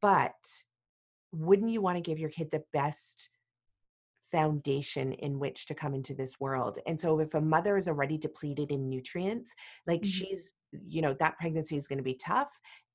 but 0.00 0.32
wouldn't 1.32 1.70
you 1.70 1.80
want 1.80 1.96
to 1.96 2.02
give 2.02 2.18
your 2.18 2.30
kid 2.30 2.48
the 2.52 2.62
best 2.72 3.30
foundation 4.30 5.12
in 5.12 5.38
which 5.38 5.66
to 5.66 5.74
come 5.74 5.94
into 5.94 6.12
this 6.12 6.40
world. 6.40 6.80
And 6.88 7.00
so 7.00 7.20
if 7.20 7.34
a 7.34 7.40
mother 7.40 7.76
is 7.76 7.86
already 7.86 8.18
depleted 8.18 8.72
in 8.72 8.88
nutrients, 8.88 9.54
like 9.86 10.00
mm-hmm. 10.00 10.26
she's, 10.26 10.52
you 10.88 11.02
know, 11.02 11.14
that 11.20 11.38
pregnancy 11.38 11.76
is 11.76 11.86
going 11.86 11.98
to 11.98 12.04
be 12.04 12.18
tough 12.24 12.48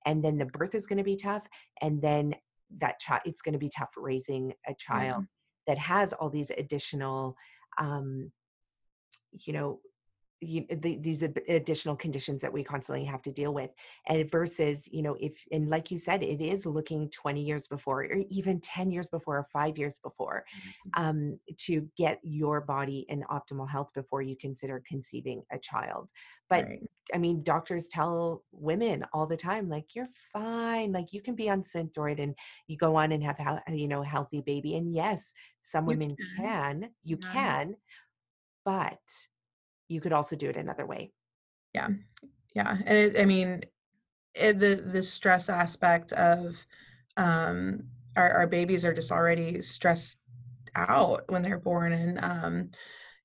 and 0.06 0.22
then 0.22 0.38
the 0.38 0.48
birth 0.48 0.76
is 0.76 0.86
going 0.86 0.98
to 0.98 1.04
be 1.04 1.16
tough 1.16 1.44
and 1.82 2.02
then 2.02 2.34
that 2.78 3.00
child 3.00 3.22
it's 3.26 3.42
going 3.42 3.54
to 3.54 3.60
be 3.60 3.70
tough 3.70 3.90
raising 3.98 4.54
a 4.68 4.74
child 4.76 5.24
mm-hmm. 5.24 5.68
that 5.68 5.78
has 5.78 6.14
all 6.14 6.30
these 6.30 6.52
additional 6.52 7.36
um 7.80 8.32
you 9.32 9.54
know 9.54 9.80
you, 10.42 10.66
the, 10.70 10.98
these 11.02 11.22
additional 11.22 11.96
conditions 11.96 12.42
that 12.42 12.52
we 12.52 12.64
constantly 12.64 13.04
have 13.04 13.22
to 13.22 13.32
deal 13.32 13.54
with 13.54 13.72
and 14.08 14.30
versus 14.32 14.88
you 14.88 15.02
know 15.02 15.18
if 15.20 15.34
and 15.52 15.70
like 15.70 15.92
you 15.92 15.98
said 15.98 16.24
it 16.24 16.42
is 16.42 16.66
looking 16.66 17.10
20 17.10 17.42
years 17.42 17.68
before 17.68 18.04
or 18.04 18.24
even 18.30 18.60
10 18.62 18.90
years 18.90 19.08
before 19.10 19.38
or 19.38 19.48
five 19.52 19.78
years 19.78 20.00
before 20.02 20.46
mm-hmm. 20.56 21.04
um, 21.04 21.40
to 21.58 21.88
get 21.98 22.20
your 22.24 22.62
body 22.62 23.06
in 23.10 23.24
optimal 23.30 23.70
health 23.70 23.90
before 23.94 24.22
you 24.22 24.36
consider 24.40 24.82
conceiving 24.88 25.44
a 25.52 25.60
child 25.60 26.10
but 26.50 26.66
right. 26.66 26.90
i 27.14 27.18
mean 27.18 27.44
doctors 27.44 27.88
tell 27.88 28.44
women 28.52 29.04
all 29.12 29.28
the 29.28 29.38
time 29.38 29.68
like 29.68 29.94
you're 29.94 30.10
fine 30.32 30.94
like 30.94 31.12
you 31.12 31.22
can 31.22 31.36
be 31.36 31.50
on 31.50 31.64
synthroid 31.64 32.22
and 32.22 32.34
you 32.68 32.78
go 32.78 32.96
on 32.96 33.12
and 33.12 33.24
have 33.24 33.38
you 33.74 33.88
know 33.88 34.02
healthy 34.02 34.42
baby 34.46 34.76
and 34.76 34.94
yes 34.94 35.34
some 35.64 35.84
you 35.84 35.90
women 35.90 36.16
can, 36.16 36.82
can 36.82 36.90
you 37.04 37.18
yeah. 37.22 37.34
can 37.34 37.76
but 38.64 39.00
you 39.90 40.00
could 40.00 40.14
also 40.14 40.36
do 40.36 40.50
it 40.50 40.56
another 40.56 40.86
way. 40.86 41.12
Yeah. 41.74 41.90
Yeah 42.56 42.78
and 42.86 42.98
it, 42.98 43.20
i 43.20 43.26
mean 43.26 43.62
it, 44.34 44.60
the 44.60 44.76
the 44.76 45.04
stress 45.04 45.50
aspect 45.50 46.12
of 46.14 46.58
um 47.18 47.84
our, 48.16 48.32
our 48.32 48.48
babies 48.48 48.86
are 48.86 48.94
just 48.94 49.12
already 49.12 49.62
stressed 49.62 50.18
out 50.76 51.24
when 51.30 51.42
they're 51.42 51.60
born 51.60 51.94
and 51.94 52.20
um 52.24 52.70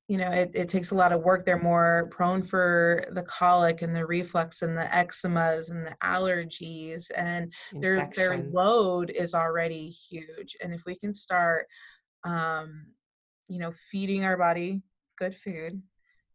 you 0.08 0.18
know 0.18 0.30
it, 0.30 0.50
it 0.54 0.68
takes 0.68 0.90
a 0.90 0.94
lot 0.94 1.12
of 1.12 1.22
work. 1.22 1.44
They're 1.44 1.58
more 1.58 2.08
prone 2.10 2.42
for 2.42 3.04
the 3.12 3.22
colic 3.22 3.80
and 3.80 3.96
the 3.96 4.04
reflux 4.04 4.60
and 4.60 4.76
the 4.76 4.84
eczemas 4.84 5.70
and 5.70 5.86
the 5.86 5.96
allergies 6.02 7.10
and 7.16 7.50
their 7.80 8.10
their 8.14 8.36
load 8.52 9.08
is 9.10 9.34
already 9.34 9.88
huge 9.88 10.56
and 10.62 10.74
if 10.74 10.84
we 10.84 10.96
can 10.96 11.14
start 11.14 11.66
um 12.24 12.86
you 13.48 13.58
know 13.58 13.72
feeding 13.90 14.24
our 14.24 14.36
body 14.36 14.82
good 15.16 15.34
food 15.34 15.82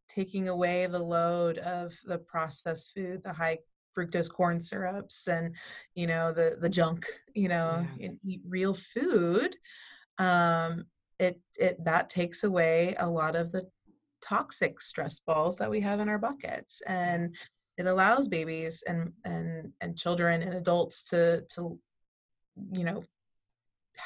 taking 0.10 0.49
away 0.49 0.88
the 0.88 0.99
load 0.99 1.60
of 1.60 1.93
the 2.05 2.18
processed 2.18 2.91
food, 2.95 3.22
the 3.24 3.34
high 3.34 3.60
fructose 3.97 4.32
corn 4.32 4.62
syrups 4.62 5.28
and 5.28 5.55
you 5.95 6.07
know 6.07 6.32
the 6.32 6.57
the 6.62 6.70
junk 6.70 7.05
you 7.34 7.49
know 7.49 7.86
yeah. 7.97 8.10
eat 8.24 8.41
real 8.47 8.74
food 8.74 9.55
um 10.20 10.86
it 11.18 11.39
it 11.55 11.84
that 11.84 12.10
takes 12.10 12.43
away 12.43 12.95
a 12.99 13.10
lot 13.10 13.36
of 13.36 13.51
the 13.51 13.68
toxic 14.22 14.80
stress 14.80 15.20
balls 15.20 15.55
that 15.55 15.70
we 15.70 15.80
have 15.82 15.99
in 15.99 16.10
our 16.10 16.18
buckets 16.18 16.82
and 16.88 17.36
it 17.78 17.88
allows 17.88 18.28
babies 18.28 18.84
and 18.88 19.12
and 19.26 19.72
and 19.82 19.97
children 19.97 20.41
and 20.41 20.53
adults 20.53 21.03
to 21.03 21.41
to 21.49 21.80
you 22.72 22.84
know 22.84 23.03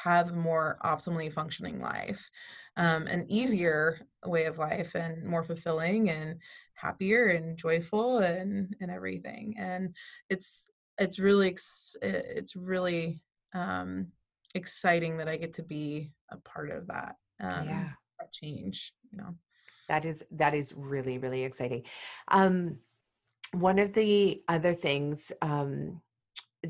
have 0.02 0.30
a 0.30 0.32
more 0.32 0.78
optimally 0.84 1.32
functioning 1.32 1.80
life 1.80 2.28
um, 2.76 3.06
an 3.06 3.24
easier 3.28 4.00
way 4.24 4.44
of 4.46 4.58
life 4.58 4.94
and 4.94 5.24
more 5.24 5.44
fulfilling 5.44 6.10
and 6.10 6.38
happier 6.74 7.28
and 7.28 7.56
joyful 7.56 8.18
and 8.18 8.74
and 8.80 8.90
everything 8.90 9.54
and 9.58 9.94
it's 10.28 10.70
it's 10.98 11.18
really 11.18 11.56
it's 12.02 12.56
really 12.56 13.20
um 13.54 14.06
exciting 14.54 15.16
that 15.16 15.28
i 15.28 15.36
get 15.36 15.52
to 15.52 15.62
be 15.62 16.10
a 16.30 16.36
part 16.38 16.70
of 16.70 16.86
that 16.86 17.16
um 17.40 17.68
yeah. 17.68 17.84
that 18.18 18.32
change 18.32 18.92
you 19.10 19.18
know 19.18 19.34
that 19.88 20.04
is 20.04 20.24
that 20.32 20.54
is 20.54 20.74
really 20.76 21.18
really 21.18 21.44
exciting 21.44 21.82
um 22.28 22.76
one 23.52 23.78
of 23.78 23.92
the 23.92 24.42
other 24.48 24.74
things 24.74 25.30
um 25.42 26.00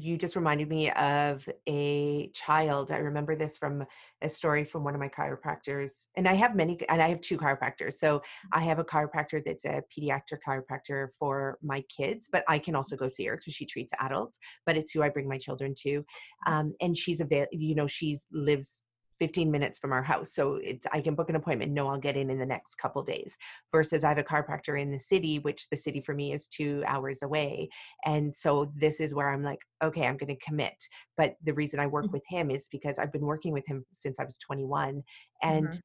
you 0.00 0.16
just 0.16 0.36
reminded 0.36 0.68
me 0.68 0.90
of 0.92 1.48
a 1.68 2.30
child. 2.34 2.92
I 2.92 2.98
remember 2.98 3.36
this 3.36 3.58
from 3.58 3.84
a 4.22 4.28
story 4.28 4.64
from 4.64 4.84
one 4.84 4.94
of 4.94 5.00
my 5.00 5.08
chiropractors. 5.08 6.08
And 6.16 6.28
I 6.28 6.34
have 6.34 6.54
many, 6.54 6.78
and 6.88 7.02
I 7.02 7.08
have 7.08 7.20
two 7.20 7.36
chiropractors. 7.36 7.94
So 7.94 8.22
I 8.52 8.60
have 8.60 8.78
a 8.78 8.84
chiropractor 8.84 9.42
that's 9.44 9.64
a 9.64 9.82
pediatric 9.96 10.38
chiropractor 10.46 11.08
for 11.18 11.58
my 11.62 11.82
kids, 11.94 12.28
but 12.30 12.44
I 12.48 12.58
can 12.58 12.74
also 12.74 12.96
go 12.96 13.08
see 13.08 13.26
her 13.26 13.36
because 13.36 13.54
she 13.54 13.66
treats 13.66 13.92
adults, 14.00 14.38
but 14.66 14.76
it's 14.76 14.92
who 14.92 15.02
I 15.02 15.08
bring 15.08 15.28
my 15.28 15.38
children 15.38 15.74
to. 15.82 16.04
Um, 16.46 16.74
and 16.80 16.96
she's 16.96 17.20
a, 17.20 17.46
you 17.50 17.74
know, 17.74 17.86
she 17.86 18.18
lives 18.32 18.83
15 19.18 19.50
minutes 19.50 19.78
from 19.78 19.92
our 19.92 20.02
house. 20.02 20.34
So 20.34 20.54
it's 20.62 20.86
I 20.92 21.00
can 21.00 21.14
book 21.14 21.28
an 21.28 21.36
appointment, 21.36 21.72
no, 21.72 21.88
I'll 21.88 21.98
get 21.98 22.16
in 22.16 22.30
in 22.30 22.38
the 22.38 22.46
next 22.46 22.76
couple 22.76 23.02
days. 23.02 23.36
Versus 23.72 24.04
I 24.04 24.08
have 24.08 24.18
a 24.18 24.24
chiropractor 24.24 24.80
in 24.80 24.90
the 24.90 24.98
city, 24.98 25.38
which 25.40 25.68
the 25.68 25.76
city 25.76 26.00
for 26.00 26.14
me 26.14 26.32
is 26.32 26.46
two 26.46 26.82
hours 26.86 27.22
away. 27.22 27.68
And 28.04 28.34
so 28.34 28.70
this 28.76 29.00
is 29.00 29.14
where 29.14 29.30
I'm 29.30 29.42
like, 29.42 29.60
okay, 29.82 30.06
I'm 30.06 30.16
going 30.16 30.34
to 30.34 30.46
commit. 30.46 30.74
But 31.16 31.36
the 31.44 31.54
reason 31.54 31.80
I 31.80 31.86
work 31.86 32.06
mm-hmm. 32.06 32.12
with 32.14 32.26
him 32.28 32.50
is 32.50 32.68
because 32.70 32.98
I've 32.98 33.12
been 33.12 33.26
working 33.26 33.52
with 33.52 33.66
him 33.66 33.84
since 33.92 34.18
I 34.18 34.24
was 34.24 34.38
21. 34.38 35.02
And 35.42 35.68
mm-hmm. 35.68 35.78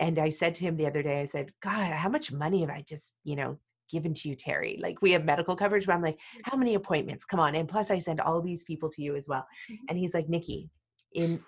and 0.00 0.18
I 0.18 0.30
said 0.30 0.54
to 0.56 0.62
him 0.62 0.76
the 0.76 0.86
other 0.86 1.02
day, 1.02 1.20
I 1.20 1.26
said, 1.26 1.52
God, 1.62 1.92
how 1.92 2.08
much 2.08 2.32
money 2.32 2.60
have 2.60 2.70
I 2.70 2.84
just, 2.88 3.14
you 3.24 3.36
know, 3.36 3.58
given 3.90 4.14
to 4.14 4.28
you, 4.28 4.36
Terry. 4.36 4.78
Like 4.80 5.02
we 5.02 5.10
have 5.12 5.24
medical 5.24 5.56
coverage, 5.56 5.86
but 5.86 5.94
I'm 5.94 6.02
like, 6.02 6.18
how 6.44 6.56
many 6.56 6.74
appointments? 6.74 7.24
Come 7.24 7.40
on. 7.40 7.54
And 7.54 7.68
plus 7.68 7.90
I 7.90 7.98
send 7.98 8.20
all 8.20 8.40
these 8.40 8.62
people 8.62 8.88
to 8.90 9.02
you 9.02 9.16
as 9.16 9.26
well. 9.28 9.44
Mm-hmm. 9.70 9.84
And 9.88 9.98
he's 9.98 10.14
like, 10.14 10.28
Nikki, 10.28 10.70
in 11.14 11.42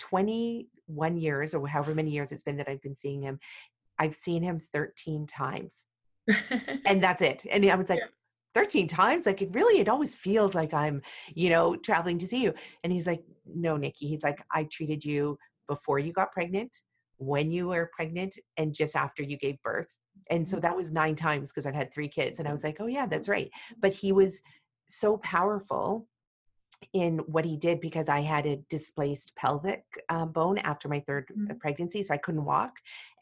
21 0.00 1.16
years 1.16 1.54
or 1.54 1.66
however 1.68 1.94
many 1.94 2.10
years 2.10 2.32
it's 2.32 2.42
been 2.42 2.56
that 2.56 2.68
I've 2.68 2.82
been 2.82 2.96
seeing 2.96 3.22
him, 3.22 3.38
I've 3.98 4.14
seen 4.14 4.42
him 4.42 4.60
13 4.72 5.26
times. 5.26 5.86
and 6.86 7.02
that's 7.02 7.22
it. 7.22 7.44
And 7.50 7.64
I 7.70 7.74
was 7.76 7.88
like, 7.88 8.00
yeah. 8.00 8.06
13 8.54 8.88
times? 8.88 9.26
Like 9.26 9.42
it 9.42 9.54
really, 9.54 9.80
it 9.80 9.88
always 9.88 10.16
feels 10.16 10.54
like 10.54 10.74
I'm, 10.74 11.02
you 11.34 11.50
know, 11.50 11.76
traveling 11.76 12.18
to 12.18 12.26
see 12.26 12.42
you. 12.42 12.52
And 12.82 12.92
he's 12.92 13.06
like, 13.06 13.22
no, 13.46 13.76
Nikki. 13.76 14.08
He's 14.08 14.24
like, 14.24 14.42
I 14.52 14.64
treated 14.64 15.04
you 15.04 15.38
before 15.68 15.98
you 15.98 16.12
got 16.12 16.32
pregnant, 16.32 16.76
when 17.18 17.52
you 17.52 17.68
were 17.68 17.90
pregnant, 17.94 18.36
and 18.56 18.74
just 18.74 18.96
after 18.96 19.22
you 19.22 19.36
gave 19.36 19.62
birth. 19.62 19.92
And 20.30 20.48
so 20.48 20.56
mm-hmm. 20.56 20.62
that 20.62 20.76
was 20.76 20.90
nine 20.90 21.14
times 21.14 21.50
because 21.50 21.66
I've 21.66 21.74
had 21.74 21.92
three 21.92 22.08
kids. 22.08 22.38
And 22.38 22.48
I 22.48 22.52
was 22.52 22.64
like, 22.64 22.78
oh, 22.80 22.86
yeah, 22.86 23.06
that's 23.06 23.28
right. 23.28 23.50
But 23.80 23.92
he 23.92 24.12
was 24.12 24.42
so 24.88 25.18
powerful 25.18 26.06
in 26.92 27.18
what 27.20 27.44
he 27.44 27.56
did 27.56 27.80
because 27.80 28.08
I 28.08 28.20
had 28.20 28.46
a 28.46 28.56
displaced 28.68 29.34
pelvic 29.36 29.84
uh, 30.08 30.24
bone 30.24 30.58
after 30.58 30.88
my 30.88 31.00
3rd 31.00 31.22
uh, 31.22 31.34
mm-hmm. 31.34 31.56
pregnancy, 31.58 32.02
so 32.02 32.14
I 32.14 32.18
couldn't 32.18 32.44
walk. 32.44 32.72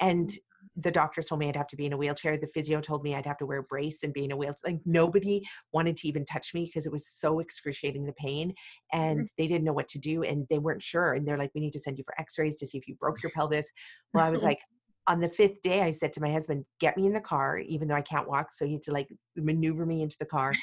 And 0.01 0.29
mm-hmm. 0.29 0.81
the 0.81 0.91
doctors 0.91 1.27
told 1.27 1.41
me 1.41 1.49
I'd 1.49 1.57
have 1.57 1.69
to 1.69 1.77
be 1.77 1.87
in 1.87 1.93
a 1.93 1.97
wheelchair. 1.97 2.39
The 2.39 2.49
physio 2.55 2.81
told 2.81 3.03
me 3.03 3.15
I'd 3.15 3.27
have 3.27 3.39
to 3.39 3.47
wear 3.47 3.59
a 3.59 3.65
brace 3.65 4.03
and 4.05 4.13
be 4.13 4.25
in 4.25 4.33
a 4.33 4.37
wheelchair. 4.37 4.73
Like 4.73 4.81
nobody 4.87 5.43
wanted 5.73 5.97
to 5.99 6.09
even 6.09 6.25
touch 6.25 6.55
me 6.55 6.65
because 6.65 6.87
it 6.87 6.93
was 6.93 7.09
so 7.09 7.41
excruciating 7.41 8.07
the 8.07 8.13
pain, 8.13 8.55
and 8.93 9.19
mm-hmm. 9.21 9.27
they 9.37 9.47
didn't 9.47 9.65
know 9.65 9.73
what 9.73 9.89
to 9.89 9.99
do 9.99 10.23
and 10.23 10.47
they 10.49 10.59
weren't 10.59 10.83
sure. 10.83 11.15
And 11.15 11.27
they're 11.27 11.39
like, 11.39 11.51
"We 11.55 11.61
need 11.61 11.73
to 11.75 11.81
send 11.81 11.99
you 11.99 12.05
for 12.05 12.19
X-rays 12.21 12.57
to 12.57 12.67
see 12.67 12.79
if 12.79 12.89
you 12.89 12.95
broke 12.95 13.23
your 13.23 13.33
pelvis." 13.35 13.71
Well, 14.15 14.25
I 14.25 14.31
was 14.31 14.43
like, 14.43 14.61
on 15.09 15.21
the 15.21 15.29
fifth 15.29 15.63
day, 15.63 15.83
I 15.83 15.91
said 15.91 16.13
to 16.15 16.21
my 16.21 16.33
husband, 16.33 16.65
"Get 16.81 16.97
me 16.97 17.07
in 17.07 17.13
the 17.13 17.21
car, 17.21 17.59
even 17.59 17.89
though 17.89 17.97
I 17.97 18.03
can't 18.03 18.29
walk." 18.29 18.55
So 18.55 18.65
he 18.65 18.75
had 18.75 18.83
to 18.85 18.93
like 18.93 19.09
maneuver 19.37 19.85
me 19.85 20.03
into 20.03 20.17
the 20.19 20.27
car 20.27 20.55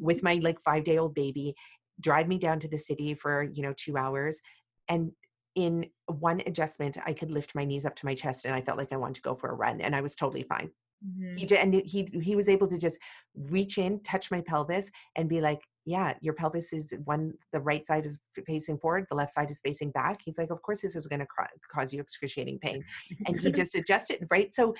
with 0.00 0.22
my 0.22 0.34
like 0.42 0.60
five 0.62 0.84
day 0.84 0.98
old 0.98 1.14
baby 1.14 1.54
drive 2.00 2.28
me 2.28 2.38
down 2.38 2.60
to 2.60 2.68
the 2.68 2.78
city 2.78 3.14
for 3.14 3.44
you 3.44 3.62
know 3.62 3.74
two 3.76 3.96
hours 3.96 4.40
and 4.88 5.10
in 5.54 5.86
one 6.06 6.40
adjustment 6.46 6.96
i 7.06 7.12
could 7.12 7.30
lift 7.30 7.54
my 7.54 7.64
knees 7.64 7.86
up 7.86 7.96
to 7.96 8.06
my 8.06 8.14
chest 8.14 8.44
and 8.44 8.54
i 8.54 8.60
felt 8.60 8.78
like 8.78 8.92
i 8.92 8.96
wanted 8.96 9.16
to 9.16 9.22
go 9.22 9.34
for 9.34 9.50
a 9.50 9.54
run 9.54 9.80
and 9.80 9.94
i 9.94 10.00
was 10.00 10.14
totally 10.14 10.42
fine. 10.42 10.70
Mm-hmm. 11.06 11.36
he 11.36 11.46
did 11.46 11.58
and 11.58 11.74
he 11.74 12.08
he 12.22 12.34
was 12.34 12.48
able 12.48 12.66
to 12.66 12.76
just 12.76 12.98
reach 13.36 13.78
in 13.78 14.02
touch 14.02 14.32
my 14.32 14.40
pelvis 14.40 14.90
and 15.14 15.28
be 15.28 15.40
like 15.40 15.60
yeah 15.88 16.12
your 16.20 16.34
pelvis 16.34 16.72
is 16.72 16.92
one 17.04 17.32
the 17.52 17.60
right 17.60 17.86
side 17.86 18.04
is 18.04 18.18
facing 18.46 18.78
forward 18.78 19.06
the 19.08 19.16
left 19.16 19.32
side 19.32 19.50
is 19.50 19.60
facing 19.60 19.90
back. 19.92 20.20
He's 20.24 20.36
like 20.36 20.50
of 20.50 20.60
course 20.60 20.82
this 20.82 20.96
is 20.96 21.06
going 21.06 21.20
to 21.20 21.26
cause 21.72 21.92
you 21.92 22.00
excruciating 22.00 22.58
pain. 22.58 22.84
And 23.26 23.40
he 23.40 23.50
just 23.62 23.74
adjusted 23.74 24.26
right? 24.30 24.54
So 24.54 24.74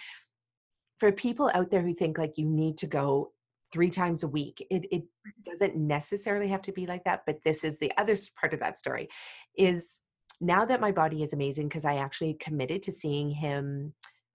for 1.00 1.10
people 1.12 1.50
out 1.54 1.70
there 1.70 1.82
who 1.82 1.94
think 1.94 2.18
like 2.18 2.36
you 2.36 2.44
need 2.44 2.76
to 2.78 2.86
go 2.86 3.32
three 3.72 3.90
times 3.90 4.22
a 4.22 4.28
week. 4.28 4.66
It, 4.70 4.86
it 4.90 5.04
doesn't 5.44 5.76
necessarily 5.76 6.48
have 6.48 6.62
to 6.62 6.72
be 6.72 6.86
like 6.86 7.04
that, 7.04 7.22
but 7.26 7.38
this 7.44 7.64
is 7.64 7.76
the 7.78 7.92
other 7.98 8.16
part 8.40 8.54
of 8.54 8.60
that 8.60 8.78
story 8.78 9.08
is 9.56 10.00
now 10.40 10.64
that 10.64 10.80
my 10.80 10.92
body 10.92 11.22
is 11.22 11.32
amazing 11.32 11.68
because 11.68 11.84
I 11.84 11.96
actually 11.96 12.34
committed 12.34 12.82
to 12.84 12.92
seeing 12.92 13.30
him. 13.30 13.92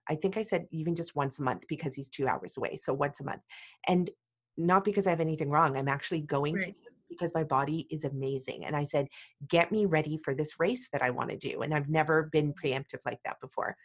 I 0.09 0.15
think 0.15 0.37
I 0.37 0.43
said 0.43 0.67
even 0.71 0.95
just 0.95 1.15
once 1.15 1.39
a 1.39 1.43
month 1.43 1.65
because 1.67 1.95
he's 1.95 2.09
two 2.09 2.27
hours 2.27 2.57
away. 2.57 2.75
So 2.75 2.93
once 2.93 3.21
a 3.21 3.23
month. 3.23 3.41
And 3.87 4.09
not 4.57 4.83
because 4.83 5.07
I 5.07 5.11
have 5.11 5.21
anything 5.21 5.49
wrong. 5.49 5.77
I'm 5.77 5.87
actually 5.87 6.21
going 6.21 6.55
right. 6.55 6.63
to 6.63 6.73
because 7.17 7.33
my 7.33 7.43
body 7.43 7.87
is 7.89 8.03
amazing. 8.03 8.65
And 8.65 8.75
I 8.75 8.83
said, 8.83 9.07
get 9.47 9.71
me 9.71 9.85
ready 9.85 10.19
for 10.23 10.35
this 10.35 10.59
race 10.59 10.89
that 10.91 11.01
I 11.01 11.09
want 11.09 11.29
to 11.29 11.37
do. 11.37 11.61
And 11.61 11.73
I've 11.73 11.89
never 11.89 12.29
been 12.31 12.53
preemptive 12.53 12.99
like 13.05 13.19
that 13.25 13.39
before. 13.41 13.75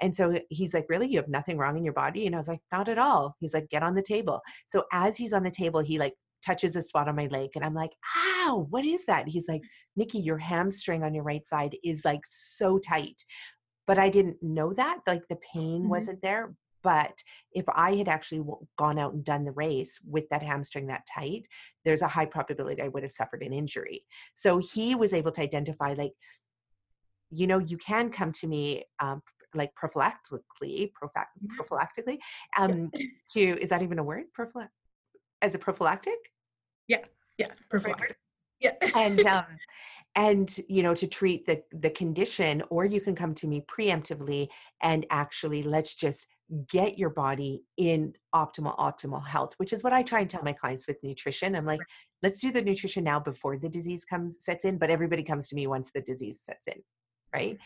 And 0.00 0.14
so 0.14 0.38
he's 0.50 0.74
like, 0.74 0.86
really? 0.88 1.08
You 1.08 1.18
have 1.18 1.28
nothing 1.28 1.58
wrong 1.58 1.76
in 1.76 1.84
your 1.84 1.92
body? 1.92 2.26
And 2.26 2.34
I 2.34 2.38
was 2.38 2.48
like, 2.48 2.60
not 2.72 2.88
at 2.88 2.98
all. 2.98 3.36
He's 3.40 3.54
like, 3.54 3.68
get 3.70 3.82
on 3.82 3.94
the 3.94 4.02
table. 4.02 4.40
So 4.66 4.84
as 4.92 5.16
he's 5.16 5.32
on 5.32 5.42
the 5.42 5.50
table, 5.50 5.80
he 5.80 5.98
like 5.98 6.14
touches 6.44 6.76
a 6.76 6.82
spot 6.82 7.08
on 7.08 7.16
my 7.16 7.26
leg 7.26 7.50
and 7.54 7.64
I'm 7.64 7.74
like, 7.74 7.90
ow, 8.16 8.66
what 8.70 8.84
is 8.84 9.04
that? 9.06 9.28
He's 9.28 9.48
like, 9.48 9.62
Nikki, 9.96 10.18
your 10.18 10.38
hamstring 10.38 11.02
on 11.02 11.14
your 11.14 11.24
right 11.24 11.46
side 11.46 11.76
is 11.84 12.04
like 12.04 12.20
so 12.26 12.78
tight. 12.78 13.20
But 13.86 13.98
I 13.98 14.08
didn't 14.08 14.36
know 14.42 14.72
that. 14.74 14.98
Like 15.06 15.26
the 15.28 15.38
pain 15.52 15.80
mm-hmm. 15.80 15.88
wasn't 15.88 16.22
there. 16.22 16.54
But 16.82 17.22
if 17.52 17.64
I 17.68 17.94
had 17.94 18.08
actually 18.08 18.44
gone 18.78 18.98
out 18.98 19.14
and 19.14 19.24
done 19.24 19.44
the 19.44 19.52
race 19.52 20.00
with 20.08 20.28
that 20.30 20.42
hamstring 20.42 20.86
that 20.86 21.06
tight, 21.12 21.46
there's 21.84 22.02
a 22.02 22.08
high 22.08 22.26
probability 22.26 22.82
I 22.82 22.88
would 22.88 23.02
have 23.02 23.12
suffered 23.12 23.42
an 23.42 23.52
injury. 23.52 24.04
So 24.34 24.58
he 24.58 24.94
was 24.94 25.12
able 25.12 25.32
to 25.32 25.42
identify, 25.42 25.94
like, 25.94 26.12
you 27.30 27.46
know, 27.46 27.58
you 27.58 27.76
can 27.78 28.10
come 28.10 28.32
to 28.32 28.46
me 28.46 28.84
um, 29.00 29.22
like 29.54 29.72
prophylactically, 29.74 30.92
mm-hmm. 30.92 31.46
prophylactically, 31.60 32.18
um, 32.58 32.90
yeah. 32.94 33.06
to 33.32 33.60
is 33.60 33.70
that 33.70 33.82
even 33.82 33.98
a 33.98 34.04
word? 34.04 34.24
Prophylact 34.38 34.68
as 35.42 35.54
a 35.54 35.58
prophylactic? 35.58 36.18
Yeah, 36.86 37.04
yeah, 37.38 37.48
prophylactic. 37.70 38.16
Yeah, 38.60 38.72
and 38.94 39.20
um, 39.26 39.44
and 40.14 40.56
you 40.68 40.82
know 40.82 40.94
to 40.94 41.06
treat 41.06 41.46
the 41.46 41.62
the 41.72 41.90
condition, 41.90 42.62
or 42.70 42.84
you 42.84 43.00
can 43.00 43.14
come 43.14 43.34
to 43.36 43.46
me 43.46 43.64
preemptively 43.70 44.48
and 44.82 45.06
actually 45.10 45.62
let's 45.62 45.94
just 45.94 46.26
get 46.68 46.98
your 46.98 47.10
body 47.10 47.62
in 47.76 48.14
optimal 48.34 48.76
optimal 48.78 49.24
health 49.24 49.52
which 49.58 49.72
is 49.72 49.84
what 49.84 49.92
i 49.92 50.02
try 50.02 50.20
and 50.20 50.30
tell 50.30 50.42
my 50.42 50.52
clients 50.52 50.86
with 50.88 50.96
nutrition. 51.02 51.54
I'm 51.54 51.66
like 51.66 51.80
let's 52.22 52.38
do 52.38 52.50
the 52.50 52.62
nutrition 52.62 53.04
now 53.04 53.20
before 53.20 53.58
the 53.58 53.68
disease 53.68 54.04
comes 54.04 54.38
sets 54.40 54.64
in 54.64 54.78
but 54.78 54.90
everybody 54.90 55.22
comes 55.22 55.48
to 55.48 55.54
me 55.54 55.66
once 55.66 55.92
the 55.92 56.00
disease 56.00 56.40
sets 56.42 56.66
in 56.68 56.82
right 57.34 57.58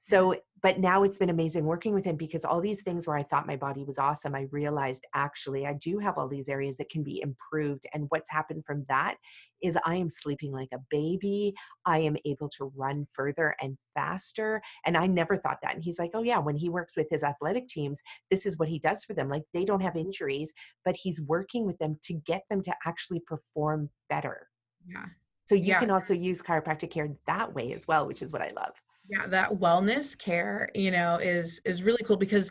so, 0.00 0.28
mm-hmm. 0.28 0.38
but 0.62 0.78
now 0.78 1.02
it's 1.02 1.18
been 1.18 1.30
amazing 1.30 1.64
working 1.64 1.92
with 1.92 2.04
him 2.04 2.16
because 2.16 2.44
all 2.44 2.60
these 2.60 2.82
things 2.82 3.06
where 3.06 3.16
I 3.16 3.22
thought 3.22 3.46
my 3.46 3.56
body 3.56 3.84
was 3.84 3.98
awesome, 3.98 4.34
I 4.34 4.46
realized 4.52 5.04
actually 5.14 5.66
I 5.66 5.74
do 5.74 5.98
have 5.98 6.18
all 6.18 6.28
these 6.28 6.48
areas 6.48 6.76
that 6.76 6.90
can 6.90 7.02
be 7.02 7.20
improved. 7.20 7.84
And 7.94 8.06
what's 8.10 8.30
happened 8.30 8.64
from 8.64 8.84
that 8.88 9.16
is 9.60 9.76
I 9.84 9.96
am 9.96 10.08
sleeping 10.08 10.52
like 10.52 10.68
a 10.72 10.80
baby. 10.90 11.54
I 11.84 11.98
am 11.98 12.16
able 12.24 12.48
to 12.50 12.72
run 12.76 13.06
further 13.10 13.56
and 13.60 13.76
faster. 13.94 14.62
And 14.86 14.96
I 14.96 15.06
never 15.06 15.36
thought 15.36 15.58
that. 15.62 15.74
And 15.74 15.82
he's 15.82 15.98
like, 15.98 16.12
oh, 16.14 16.22
yeah, 16.22 16.38
when 16.38 16.56
he 16.56 16.68
works 16.68 16.96
with 16.96 17.08
his 17.10 17.24
athletic 17.24 17.66
teams, 17.66 18.00
this 18.30 18.46
is 18.46 18.56
what 18.58 18.68
he 18.68 18.78
does 18.78 19.04
for 19.04 19.14
them. 19.14 19.28
Like 19.28 19.42
they 19.52 19.64
don't 19.64 19.80
have 19.80 19.94
mm-hmm. 19.94 20.06
injuries, 20.06 20.52
but 20.84 20.96
he's 20.96 21.20
working 21.22 21.66
with 21.66 21.78
them 21.78 21.98
to 22.04 22.14
get 22.14 22.42
them 22.48 22.62
to 22.62 22.74
actually 22.86 23.20
perform 23.20 23.90
better. 24.08 24.46
Yeah. 24.86 25.06
So 25.46 25.54
you 25.54 25.64
yeah. 25.64 25.80
can 25.80 25.90
also 25.90 26.14
use 26.14 26.40
chiropractic 26.42 26.90
care 26.90 27.08
that 27.26 27.52
way 27.52 27.72
as 27.72 27.88
well, 27.88 28.06
which 28.06 28.22
is 28.22 28.32
what 28.32 28.42
I 28.42 28.52
love 28.54 28.74
yeah 29.08 29.26
that 29.26 29.50
wellness 29.50 30.16
care 30.16 30.68
you 30.74 30.90
know 30.90 31.16
is 31.16 31.60
is 31.64 31.82
really 31.82 32.02
cool 32.04 32.16
because 32.16 32.50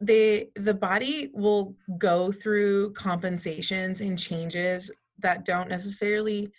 they 0.00 0.48
the 0.54 0.74
body 0.74 1.30
will 1.34 1.74
go 1.98 2.30
through 2.30 2.92
compensations 2.92 4.00
and 4.00 4.18
changes 4.18 4.90
that 5.18 5.44
don't 5.44 5.68
necessarily 5.68 6.50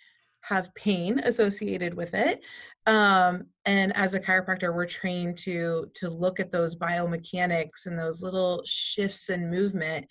have 0.42 0.74
pain 0.74 1.18
associated 1.20 1.94
with 1.94 2.14
it. 2.14 2.40
Um, 2.86 3.46
and 3.66 3.94
as 3.96 4.14
a 4.14 4.20
chiropractor 4.20 4.74
we're 4.74 4.86
trained 4.86 5.36
to 5.38 5.86
to 5.94 6.08
look 6.10 6.40
at 6.40 6.50
those 6.50 6.76
biomechanics 6.76 7.86
and 7.86 7.98
those 7.98 8.22
little 8.22 8.62
shifts 8.66 9.28
in 9.28 9.50
movement 9.50 10.06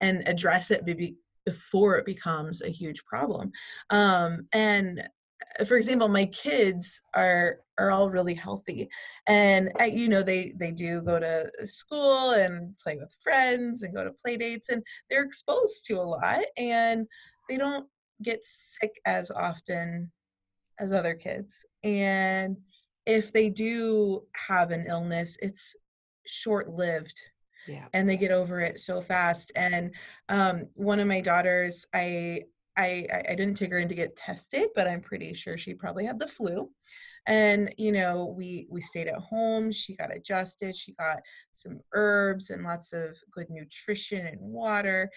and 0.00 0.26
address 0.26 0.70
it 0.70 0.84
be, 0.84 1.16
before 1.44 1.96
it 1.96 2.06
becomes 2.06 2.62
a 2.62 2.68
huge 2.68 3.04
problem. 3.04 3.50
Um, 3.90 4.46
and 4.52 5.08
for 5.66 5.76
example 5.76 6.08
my 6.08 6.26
kids 6.26 7.00
are 7.14 7.60
are 7.78 7.90
all 7.90 8.10
really 8.10 8.34
healthy 8.34 8.88
and 9.26 9.70
uh, 9.80 9.84
you 9.84 10.08
know 10.08 10.22
they 10.22 10.52
they 10.56 10.70
do 10.70 11.00
go 11.00 11.18
to 11.18 11.50
school 11.66 12.30
and 12.30 12.76
play 12.78 12.96
with 12.96 13.14
friends 13.22 13.82
and 13.82 13.94
go 13.94 14.04
to 14.04 14.12
play 14.12 14.36
dates 14.36 14.68
and 14.68 14.82
they're 15.08 15.24
exposed 15.24 15.84
to 15.84 15.94
a 15.94 16.02
lot 16.02 16.44
and 16.56 17.06
they 17.48 17.56
don't 17.56 17.86
get 18.22 18.44
sick 18.44 18.92
as 19.06 19.30
often 19.30 20.10
as 20.78 20.92
other 20.92 21.14
kids 21.14 21.64
and 21.82 22.56
if 23.06 23.32
they 23.32 23.48
do 23.48 24.22
have 24.34 24.70
an 24.70 24.84
illness 24.88 25.36
it's 25.42 25.74
short 26.26 26.70
lived 26.70 27.18
yeah. 27.68 27.86
and 27.92 28.08
they 28.08 28.16
get 28.16 28.30
over 28.32 28.60
it 28.60 28.80
so 28.80 29.00
fast 29.00 29.52
and 29.56 29.92
um, 30.28 30.66
one 30.74 31.00
of 31.00 31.06
my 31.06 31.20
daughters 31.20 31.86
i 31.94 32.42
I, 32.76 33.06
I 33.28 33.34
didn't 33.34 33.54
take 33.54 33.70
her 33.70 33.78
in 33.78 33.88
to 33.88 33.94
get 33.94 34.16
tested, 34.16 34.68
but 34.74 34.88
I'm 34.88 35.00
pretty 35.00 35.34
sure 35.34 35.58
she 35.58 35.74
probably 35.74 36.06
had 36.06 36.18
the 36.18 36.28
flu. 36.28 36.70
And 37.26 37.72
you 37.78 37.92
know, 37.92 38.34
we 38.36 38.66
we 38.70 38.80
stayed 38.80 39.06
at 39.06 39.18
home. 39.18 39.70
She 39.70 39.94
got 39.94 40.14
adjusted. 40.14 40.74
She 40.74 40.92
got 40.94 41.18
some 41.52 41.80
herbs 41.92 42.50
and 42.50 42.64
lots 42.64 42.92
of 42.92 43.16
good 43.30 43.48
nutrition 43.48 44.26
and 44.26 44.40
water, 44.40 45.10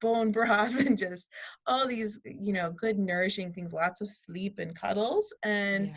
bone 0.00 0.32
broth, 0.32 0.78
and 0.80 0.98
just 0.98 1.28
all 1.66 1.86
these 1.86 2.18
you 2.24 2.52
know 2.52 2.72
good 2.72 2.98
nourishing 2.98 3.52
things. 3.52 3.72
Lots 3.72 4.00
of 4.00 4.10
sleep 4.10 4.58
and 4.58 4.74
cuddles. 4.74 5.32
And 5.44 5.92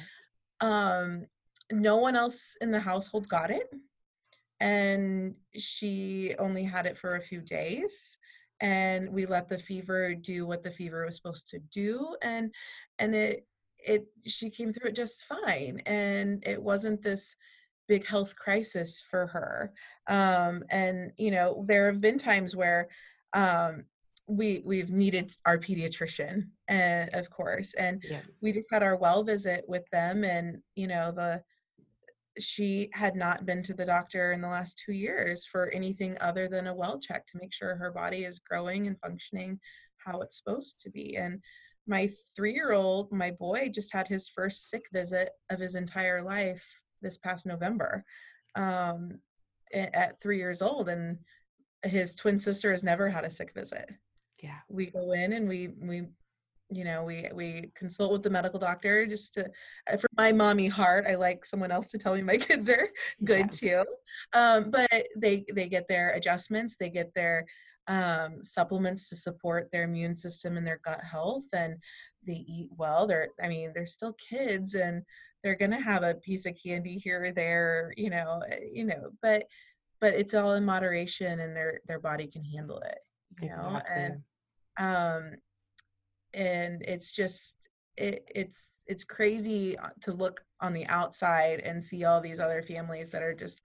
yeah. 0.62 0.98
um, 1.00 1.26
no 1.72 1.98
one 1.98 2.16
else 2.16 2.56
in 2.62 2.70
the 2.70 2.80
household 2.80 3.28
got 3.28 3.50
it 3.50 3.68
and 4.60 5.36
she 5.56 6.34
only 6.40 6.64
had 6.64 6.86
it 6.86 6.98
for 6.98 7.16
a 7.16 7.22
few 7.22 7.42
days 7.42 8.18
and 8.62 9.10
we 9.10 9.26
let 9.26 9.50
the 9.50 9.60
fever 9.60 10.16
do 10.16 10.46
what 10.46 10.64
the 10.64 10.72
fever 10.72 11.06
was 11.06 11.16
supposed 11.16 11.48
to 11.50 11.60
do 11.72 12.16
and 12.22 12.54
and 13.00 13.14
it 13.16 13.46
it 13.80 14.06
she 14.26 14.50
came 14.50 14.72
through 14.72 14.90
it 14.90 14.96
just 14.96 15.26
fine 15.26 15.82
and 15.86 16.46
it 16.48 16.62
wasn't 16.62 17.02
this 17.02 17.36
big 17.88 18.06
health 18.06 18.36
crisis 18.36 19.04
for 19.12 19.28
her 19.28 19.74
um 20.08 20.64
and 20.70 21.12
you 21.18 21.32
know 21.32 21.64
there 21.68 21.88
have 21.88 22.02
been 22.02 22.18
times 22.18 22.56
where 22.56 22.88
um 23.34 23.84
we 24.28 24.62
we've 24.66 24.90
needed 24.90 25.32
our 25.46 25.58
pediatrician 25.58 26.48
and 26.68 27.14
of 27.14 27.30
course 27.30 27.74
and 27.76 28.04
yeah. 28.10 28.22
we 28.42 28.52
just 28.52 28.72
had 28.72 28.82
our 28.82 28.96
well 28.96 29.24
visit 29.24 29.64
with 29.68 29.88
them 29.92 30.24
and 30.24 30.58
you 30.76 30.88
know 30.88 31.12
the 31.12 31.42
she 32.40 32.90
had 32.94 33.16
not 33.16 33.46
been 33.46 33.64
to 33.64 33.74
the 33.74 33.86
doctor 33.86 34.34
in 34.34 34.42
the 34.42 34.48
last 34.48 34.82
two 34.84 34.94
years 34.94 35.46
for 35.46 35.70
anything 35.70 36.18
other 36.20 36.48
than 36.48 36.68
a 36.68 36.74
well 36.74 37.00
check 37.00 37.26
to 37.28 37.38
make 37.40 37.54
sure 37.54 37.76
her 37.76 37.92
body 37.92 38.26
is 38.26 38.40
growing 38.40 38.88
and 38.88 39.00
functioning 39.00 39.60
how 39.98 40.22
it's 40.22 40.38
supposed 40.38 40.80
to 40.82 40.90
be. 40.90 41.18
And 41.18 41.42
my 41.88 42.10
three 42.36 42.54
year 42.54 42.72
old, 42.72 43.12
my 43.12 43.32
boy, 43.32 43.70
just 43.74 43.94
had 43.94 44.08
his 44.08 44.30
first 44.30 44.70
sick 44.70 44.84
visit 44.92 45.30
of 45.50 45.60
his 45.60 45.76
entire 45.76 46.22
life 46.22 46.68
this 47.02 47.18
past 47.18 47.46
November 47.46 48.04
um, 48.56 49.20
at 49.74 50.20
three 50.22 50.38
years 50.38 50.62
old. 50.62 50.90
And 50.90 51.18
his 51.84 52.16
twin 52.16 52.40
sister 52.40 52.72
has 52.72 52.84
never 52.84 53.10
had 53.10 53.26
a 53.26 53.30
sick 53.30 53.54
visit. 53.54 53.90
Yeah. 54.42 54.60
We 54.68 54.88
go 54.88 55.12
in 55.12 55.34
and 55.34 55.48
we, 55.48 55.70
we 55.80 56.08
you 56.70 56.84
know 56.84 57.04
we 57.04 57.30
we 57.34 57.72
consult 57.76 58.12
with 58.12 58.24
the 58.24 58.30
medical 58.30 58.60
doctor 58.60 59.06
just 59.06 59.34
to 59.34 59.46
uh, 59.92 59.98
for 59.98 60.08
my 60.18 60.32
mommy 60.32 60.68
heart 60.68 61.06
i 61.08 61.16
like 61.16 61.46
someone 61.46 61.72
else 61.72 61.92
to 61.92 61.98
tell 61.98 62.16
me 62.16 62.22
my 62.22 62.38
kids 62.48 62.70
are 62.70 62.90
good 63.24 63.50
yeah. 63.62 63.84
too 63.84 63.86
um, 64.34 64.72
but 64.72 65.08
they 65.18 65.46
they 65.54 65.68
get 65.68 65.88
their 65.88 66.12
adjustments 66.12 66.76
they 66.80 66.90
get 66.90 67.14
their 67.14 67.46
um, 67.88 68.42
supplements 68.42 69.10
to 69.10 69.16
support 69.16 69.70
their 69.72 69.84
immune 69.84 70.16
system 70.16 70.58
and 70.58 70.66
their 70.66 70.80
gut 70.84 71.02
health 71.04 71.46
and 71.54 71.76
they 72.26 72.44
eat 72.48 72.70
well 72.72 73.06
they're 73.06 73.30
i 73.44 73.48
mean 73.48 73.72
they're 73.74 73.86
still 73.86 74.14
kids 74.14 74.74
and 74.74 75.04
they're 75.44 75.56
gonna 75.56 75.80
have 75.80 76.02
a 76.02 76.16
piece 76.16 76.48
of 76.48 76.58
candy 76.62 76.98
here 76.98 77.26
or 77.26 77.32
there 77.32 77.94
you 77.96 78.10
know 78.10 78.42
eh, 78.52 78.60
you 78.74 78.86
know 78.86 79.12
but 79.22 79.44
but 80.02 80.16
it's 80.16 80.34
all 80.34 80.54
in 80.54 80.66
moderation 80.66 81.40
and 81.40 81.56
their 81.56 81.80
their 81.88 82.00
body 82.00 82.26
can 82.26 82.44
handle 82.44 82.80
it 82.80 82.98
you 83.40 83.50
know 83.50 83.78
exactly. 83.78 84.04
and 84.04 84.22
um 84.78 85.38
and 86.36 86.84
it's 86.84 87.12
just 87.12 87.56
it, 87.98 88.28
it's 88.34 88.72
it's 88.88 89.04
crazy 89.04 89.78
uh, 89.78 89.90
to 90.02 90.12
look 90.12 90.42
on 90.62 90.74
the 90.74 90.86
outside 90.88 91.62
and 91.62 91.84
see 91.84 92.04
all 92.04 92.22
these 92.22 92.40
other 92.40 92.62
families 92.62 93.12
that 93.12 93.24
are 93.24 93.34
just 93.34 93.62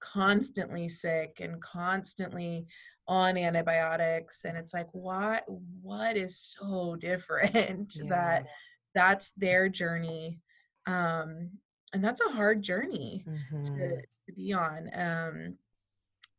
constantly 0.00 0.88
sick 0.88 1.38
and 1.40 1.62
constantly 1.62 2.66
on 3.06 3.36
antibiotics 3.36 4.44
and 4.44 4.56
it's 4.56 4.72
like 4.72 4.88
what 4.92 5.44
what 5.82 6.16
is 6.16 6.56
so 6.58 6.96
different 7.00 7.94
yeah. 7.96 8.08
that 8.08 8.46
that's 8.94 9.30
their 9.36 9.68
journey 9.68 10.40
um 10.86 11.50
and 11.92 12.02
that's 12.02 12.20
a 12.20 12.32
hard 12.32 12.62
journey 12.62 13.24
mm-hmm. 13.28 13.62
to, 13.62 13.96
to 14.26 14.32
be 14.34 14.52
on 14.52 14.90
um 14.94 15.56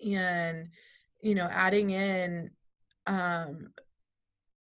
and 0.06 0.68
you 1.22 1.36
know 1.36 1.48
adding 1.52 1.92
in 1.92 2.50
um 3.08 3.68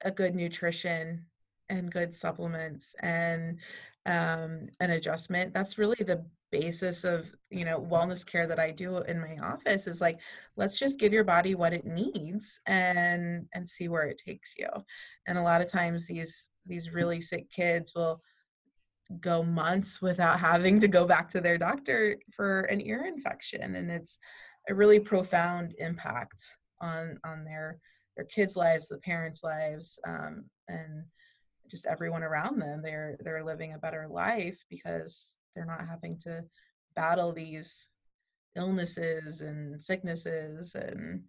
a 0.01 0.11
good 0.11 0.35
nutrition 0.35 1.25
and 1.69 1.91
good 1.91 2.13
supplements 2.13 2.95
and 3.01 3.59
um, 4.05 4.67
an 4.79 4.91
adjustment. 4.91 5.53
That's 5.53 5.77
really 5.77 6.03
the 6.03 6.23
basis 6.51 7.03
of 7.03 7.25
you 7.49 7.65
know 7.65 7.79
wellness 7.79 8.25
care 8.25 8.47
that 8.47 8.59
i 8.59 8.71
do 8.71 8.99
in 8.99 9.19
my 9.19 9.35
office 9.43 9.87
is 9.87 9.99
like 9.99 10.19
let's 10.55 10.77
just 10.79 10.99
give 10.99 11.11
your 11.11 11.23
body 11.23 11.53
what 11.53 11.73
it 11.73 11.85
needs 11.85 12.59
and 12.67 13.45
and 13.53 13.67
see 13.67 13.87
where 13.87 14.03
it 14.05 14.21
takes 14.23 14.53
you. 14.57 14.69
And 15.27 15.37
a 15.37 15.43
lot 15.43 15.61
of 15.61 15.71
times 15.71 16.07
these 16.07 16.49
these 16.65 16.93
really 16.93 17.19
sick 17.19 17.49
kids 17.51 17.93
will 17.95 18.21
go 19.19 19.43
months 19.43 20.01
without 20.01 20.39
having 20.39 20.79
to 20.79 20.87
go 20.87 21.05
back 21.05 21.29
to 21.29 21.41
their 21.41 21.57
doctor 21.57 22.17
for 22.35 22.61
an 22.61 22.81
ear 22.81 23.05
infection 23.05 23.75
and 23.75 23.91
it's 23.91 24.17
a 24.69 24.73
really 24.73 24.99
profound 24.99 25.75
impact 25.77 26.41
on 26.81 27.19
on 27.23 27.43
their 27.43 27.79
their 28.15 28.25
kids' 28.25 28.55
lives, 28.55 28.87
the 28.87 28.97
parents' 28.99 29.43
lives, 29.43 29.99
um, 30.07 30.45
and 30.67 31.03
just 31.69 31.85
everyone 31.85 32.23
around 32.23 32.59
them. 32.59 32.81
They're 32.81 33.17
they're 33.19 33.43
living 33.43 33.73
a 33.73 33.77
better 33.77 34.07
life 34.09 34.63
because 34.69 35.37
they're 35.55 35.65
not 35.65 35.87
having 35.87 36.17
to 36.19 36.43
battle 36.95 37.31
these 37.31 37.87
illnesses 38.55 39.41
and 39.41 39.81
sicknesses 39.81 40.75
and 40.75 41.23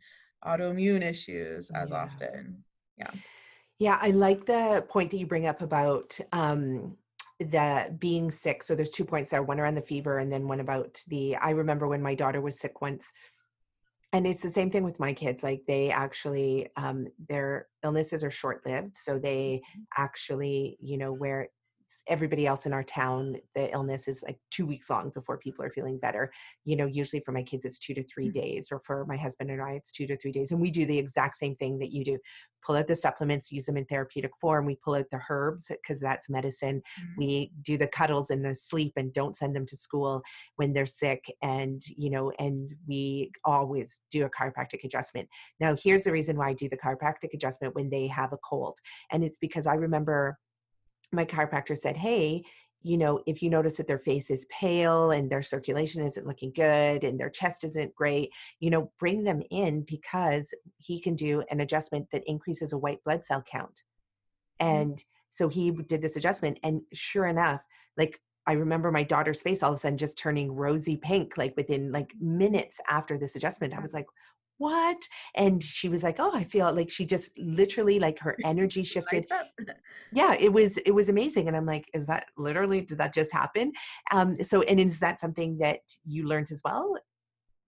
autoimmune 0.44 1.02
issues 1.02 1.70
as 1.70 1.90
yeah. 1.90 1.96
often. 1.96 2.64
Yeah. 2.98 3.10
Yeah, 3.78 3.98
I 4.00 4.10
like 4.10 4.46
the 4.46 4.86
point 4.88 5.10
that 5.10 5.18
you 5.18 5.26
bring 5.26 5.46
up 5.46 5.60
about 5.60 6.18
um, 6.32 6.96
the 7.38 7.94
being 7.98 8.30
sick. 8.30 8.62
So 8.62 8.74
there's 8.74 8.90
two 8.90 9.04
points 9.04 9.30
there, 9.30 9.42
one 9.42 9.60
around 9.60 9.74
the 9.74 9.82
fever 9.82 10.18
and 10.18 10.32
then 10.32 10.48
one 10.48 10.60
about 10.60 11.02
the 11.08 11.36
I 11.36 11.50
remember 11.50 11.86
when 11.86 12.00
my 12.00 12.14
daughter 12.14 12.40
was 12.40 12.58
sick 12.58 12.80
once 12.80 13.12
and 14.16 14.26
it's 14.26 14.40
the 14.40 14.50
same 14.50 14.70
thing 14.70 14.82
with 14.82 14.98
my 14.98 15.12
kids 15.12 15.42
like 15.42 15.62
they 15.66 15.90
actually 15.90 16.68
um, 16.76 17.06
their 17.28 17.68
illnesses 17.84 18.24
are 18.24 18.30
short 18.30 18.64
lived 18.64 18.96
so 18.96 19.18
they 19.18 19.60
mm-hmm. 19.62 19.82
actually 19.98 20.78
you 20.80 20.96
know 20.96 21.12
where 21.12 21.48
everybody 22.08 22.46
else 22.46 22.66
in 22.66 22.72
our 22.72 22.82
town 22.82 23.36
the 23.54 23.72
illness 23.72 24.08
is 24.08 24.22
like 24.22 24.38
two 24.50 24.66
weeks 24.66 24.90
long 24.90 25.10
before 25.10 25.38
people 25.38 25.64
are 25.64 25.70
feeling 25.70 25.98
better 25.98 26.32
you 26.64 26.76
know 26.76 26.86
usually 26.86 27.22
for 27.24 27.32
my 27.32 27.42
kids 27.42 27.64
it's 27.64 27.78
two 27.78 27.94
to 27.94 28.04
3 28.04 28.24
mm-hmm. 28.24 28.40
days 28.40 28.68
or 28.70 28.80
for 28.80 29.04
my 29.06 29.16
husband 29.16 29.50
and 29.50 29.62
i 29.62 29.72
it's 29.72 29.92
two 29.92 30.06
to 30.06 30.16
three 30.16 30.32
days 30.32 30.52
and 30.52 30.60
we 30.60 30.70
do 30.70 30.86
the 30.86 30.98
exact 30.98 31.36
same 31.36 31.54
thing 31.56 31.78
that 31.78 31.92
you 31.92 32.04
do 32.04 32.18
pull 32.64 32.76
out 32.76 32.86
the 32.86 32.96
supplements 32.96 33.52
use 33.52 33.66
them 33.66 33.76
in 33.76 33.84
therapeutic 33.86 34.32
form 34.40 34.66
we 34.66 34.76
pull 34.84 34.94
out 34.94 35.08
the 35.10 35.20
herbs 35.30 35.70
because 35.70 36.00
that's 36.00 36.28
medicine 36.28 36.82
mm-hmm. 37.00 37.18
we 37.18 37.52
do 37.62 37.76
the 37.78 37.88
cuddles 37.88 38.30
and 38.30 38.44
the 38.44 38.54
sleep 38.54 38.92
and 38.96 39.12
don't 39.12 39.36
send 39.36 39.54
them 39.54 39.66
to 39.66 39.76
school 39.76 40.22
when 40.56 40.72
they're 40.72 40.86
sick 40.86 41.24
and 41.42 41.82
you 41.96 42.10
know 42.10 42.32
and 42.38 42.74
we 42.86 43.30
always 43.44 44.02
do 44.10 44.24
a 44.24 44.30
chiropractic 44.30 44.84
adjustment 44.84 45.28
now 45.60 45.76
here's 45.82 46.02
the 46.02 46.12
reason 46.12 46.36
why 46.36 46.48
i 46.48 46.52
do 46.52 46.68
the 46.68 46.76
chiropractic 46.76 47.32
adjustment 47.32 47.74
when 47.74 47.88
they 47.88 48.06
have 48.06 48.32
a 48.32 48.38
cold 48.38 48.78
and 49.12 49.22
it's 49.22 49.38
because 49.38 49.66
i 49.66 49.74
remember 49.74 50.38
my 51.16 51.24
chiropractor 51.24 51.76
said, 51.76 51.96
Hey, 51.96 52.44
you 52.82 52.96
know, 52.96 53.20
if 53.26 53.42
you 53.42 53.50
notice 53.50 53.76
that 53.76 53.88
their 53.88 53.98
face 53.98 54.30
is 54.30 54.46
pale 54.46 55.10
and 55.10 55.28
their 55.28 55.42
circulation 55.42 56.04
isn't 56.04 56.26
looking 56.26 56.52
good 56.52 57.02
and 57.02 57.18
their 57.18 57.30
chest 57.30 57.64
isn't 57.64 57.92
great, 57.96 58.30
you 58.60 58.70
know, 58.70 58.92
bring 59.00 59.24
them 59.24 59.42
in 59.50 59.82
because 59.82 60.54
he 60.76 61.00
can 61.00 61.16
do 61.16 61.42
an 61.50 61.60
adjustment 61.60 62.06
that 62.12 62.22
increases 62.26 62.72
a 62.72 62.78
white 62.78 63.02
blood 63.02 63.26
cell 63.26 63.42
count. 63.42 63.82
Mm-hmm. 64.62 64.76
And 64.76 65.04
so 65.30 65.48
he 65.48 65.72
did 65.72 66.00
this 66.00 66.14
adjustment. 66.14 66.60
And 66.62 66.80
sure 66.92 67.26
enough, 67.26 67.60
like 67.96 68.20
I 68.46 68.52
remember 68.52 68.92
my 68.92 69.02
daughter's 69.02 69.42
face 69.42 69.64
all 69.64 69.72
of 69.72 69.76
a 69.76 69.80
sudden 69.80 69.98
just 69.98 70.16
turning 70.16 70.52
rosy 70.52 70.96
pink, 70.96 71.36
like 71.36 71.56
within 71.56 71.90
like 71.90 72.12
minutes 72.20 72.78
after 72.88 73.18
this 73.18 73.34
adjustment. 73.34 73.74
I 73.74 73.80
was 73.80 73.94
like, 73.94 74.06
what? 74.58 75.02
And 75.34 75.62
she 75.62 75.88
was 75.88 76.02
like 76.02 76.16
oh 76.18 76.32
i 76.34 76.44
feel 76.44 76.72
like 76.72 76.90
she 76.90 77.04
just 77.04 77.30
literally 77.38 77.98
like 77.98 78.18
her 78.18 78.36
energy 78.44 78.82
shifted. 78.82 79.26
yeah 80.12 80.34
it 80.38 80.52
was 80.52 80.78
it 80.78 80.92
was 80.92 81.08
amazing 81.08 81.48
and 81.48 81.56
i'm 81.56 81.66
like 81.66 81.86
is 81.94 82.06
that 82.06 82.26
literally 82.36 82.80
did 82.80 82.98
that 82.98 83.12
just 83.14 83.32
happen? 83.32 83.72
Um 84.12 84.34
so 84.42 84.62
and 84.62 84.80
is 84.80 85.00
that 85.00 85.20
something 85.20 85.58
that 85.58 85.80
you 86.04 86.26
learned 86.26 86.48
as 86.52 86.62
well? 86.64 86.96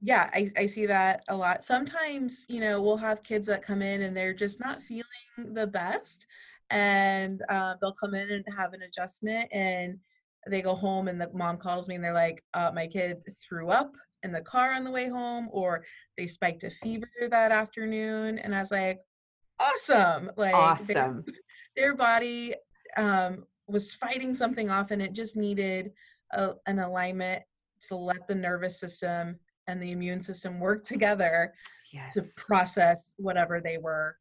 Yeah 0.01 0.31
I, 0.33 0.51
I 0.57 0.67
see 0.67 0.87
that 0.87 1.25
a 1.29 1.37
lot. 1.37 1.65
Sometimes 1.65 2.45
you 2.49 2.61
know 2.61 2.81
we'll 2.81 2.97
have 2.97 3.23
kids 3.23 3.47
that 3.49 3.63
come 3.63 3.83
in 3.83 4.03
and 4.03 4.17
they're 4.17 4.35
just 4.35 4.61
not 4.61 4.83
feeling 4.83 5.55
the 5.55 5.67
best 5.67 6.27
and 6.71 7.43
uh, 7.49 7.75
they'll 7.81 7.95
come 7.95 8.15
in 8.15 8.31
and 8.31 8.45
have 8.57 8.73
an 8.75 8.83
adjustment 8.83 9.49
and 9.53 9.99
they 10.49 10.63
go 10.63 10.75
home 10.75 11.09
and 11.09 11.21
the 11.21 11.31
mom 11.35 11.57
calls 11.57 11.89
me 11.89 11.95
and 11.95 12.05
they're 12.05 12.13
like 12.13 12.43
uh, 12.55 12.71
my 12.75 12.87
kid 12.87 13.19
threw 13.43 13.71
up 13.71 13.95
in 14.23 14.33
the 14.33 14.41
car 14.41 14.73
on 14.73 14.85
the 14.85 14.91
way 14.91 15.09
home 15.09 15.49
or 15.53 15.85
they 16.17 16.27
spiked 16.27 16.65
a 16.65 16.71
fever 16.71 17.07
that 17.31 17.53
afternoon 17.53 18.39
and 18.39 18.55
i 18.55 18.61
was 18.61 18.71
like 18.71 19.01
awesome! 19.61 20.31
Like 20.37 20.55
awesome. 20.55 21.25
their, 21.25 21.25
their 21.77 21.97
body 21.97 22.55
um, 22.97 23.45
was 23.67 23.95
fighting 23.95 24.35
something 24.35 24.71
off 24.71 24.91
and 24.91 25.03
it 25.03 25.13
just 25.13 25.37
needed 25.37 25.93
a, 26.33 26.53
an 26.67 26.79
alignment 26.79 27.43
to 27.89 27.97
let 27.97 28.27
the 28.27 28.35
nervous 28.35 28.79
system 28.79 29.39
and 29.67 29.83
the 29.83 29.93
immune 29.93 30.23
system 30.23 30.59
work 30.59 30.85
together 30.85 31.53
yes. 31.93 32.15
to 32.15 32.23
process 32.37 33.15
whatever 33.19 33.61
they 33.61 33.79
were 33.79 34.17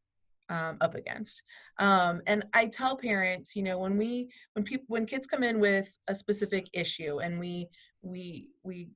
um, 0.50 0.78
up 0.80 0.96
against. 0.96 1.44
Um, 1.80 2.22
and 2.26 2.46
i 2.54 2.68
tell 2.68 2.96
parents 2.96 3.56
you 3.56 3.64
know 3.64 3.80
when 3.80 3.98
we 3.98 4.30
when 4.54 4.64
people 4.64 4.86
when 4.88 5.06
kids 5.06 5.28
come 5.28 5.44
in 5.44 5.60
with 5.60 5.92
a 6.08 6.16
specific 6.16 6.70
issue 6.74 7.20
and 7.20 7.40
we 7.40 7.68
we 8.02 8.50
we 8.64 8.90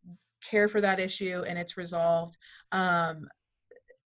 care 0.50 0.68
for 0.68 0.82
that 0.82 1.00
issue 1.00 1.44
and 1.48 1.58
it's 1.58 1.78
resolved 1.78 2.38
um, 2.72 3.28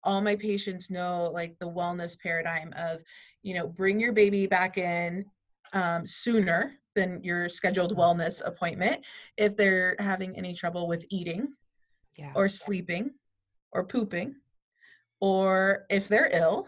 all 0.03 0.21
my 0.21 0.35
patients 0.35 0.89
know 0.89 1.29
like 1.33 1.57
the 1.59 1.69
wellness 1.69 2.17
paradigm 2.19 2.73
of 2.77 3.01
you 3.41 3.53
know 3.53 3.67
bring 3.67 3.99
your 3.99 4.13
baby 4.13 4.45
back 4.45 4.77
in 4.77 5.25
um, 5.73 6.05
sooner 6.05 6.73
than 6.95 7.21
your 7.23 7.49
scheduled 7.49 7.97
wellness 7.97 8.41
appointment 8.45 9.01
if 9.37 9.57
they're 9.57 9.95
having 9.99 10.37
any 10.37 10.53
trouble 10.53 10.87
with 10.87 11.05
eating 11.09 11.47
yeah. 12.17 12.31
or 12.35 12.47
sleeping 12.47 13.11
or 13.71 13.83
pooping 13.83 14.35
or 15.19 15.85
if 15.89 16.07
they're 16.07 16.29
ill 16.31 16.67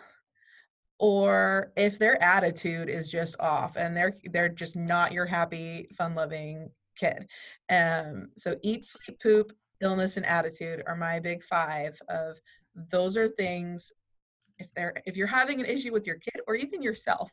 or 0.99 1.71
if 1.77 1.99
their 1.99 2.21
attitude 2.23 2.89
is 2.89 3.07
just 3.07 3.39
off 3.39 3.75
and 3.77 3.95
they're 3.95 4.15
they're 4.31 4.49
just 4.49 4.75
not 4.75 5.11
your 5.11 5.25
happy 5.25 5.87
fun 5.97 6.15
loving 6.15 6.69
kid 6.97 7.27
um 7.69 8.29
so 8.35 8.55
eat 8.63 8.85
sleep 8.85 9.19
poop 9.21 9.51
illness 9.81 10.17
and 10.17 10.25
attitude 10.25 10.83
are 10.87 10.95
my 10.95 11.19
big 11.19 11.43
five 11.43 11.99
of 12.09 12.39
those 12.91 13.15
are 13.17 13.27
things 13.27 13.91
if 14.59 14.67
they're 14.75 14.93
if 15.05 15.15
you're 15.15 15.27
having 15.27 15.59
an 15.59 15.65
issue 15.65 15.91
with 15.91 16.07
your 16.07 16.17
kid 16.17 16.41
or 16.47 16.55
even 16.55 16.81
yourself 16.81 17.31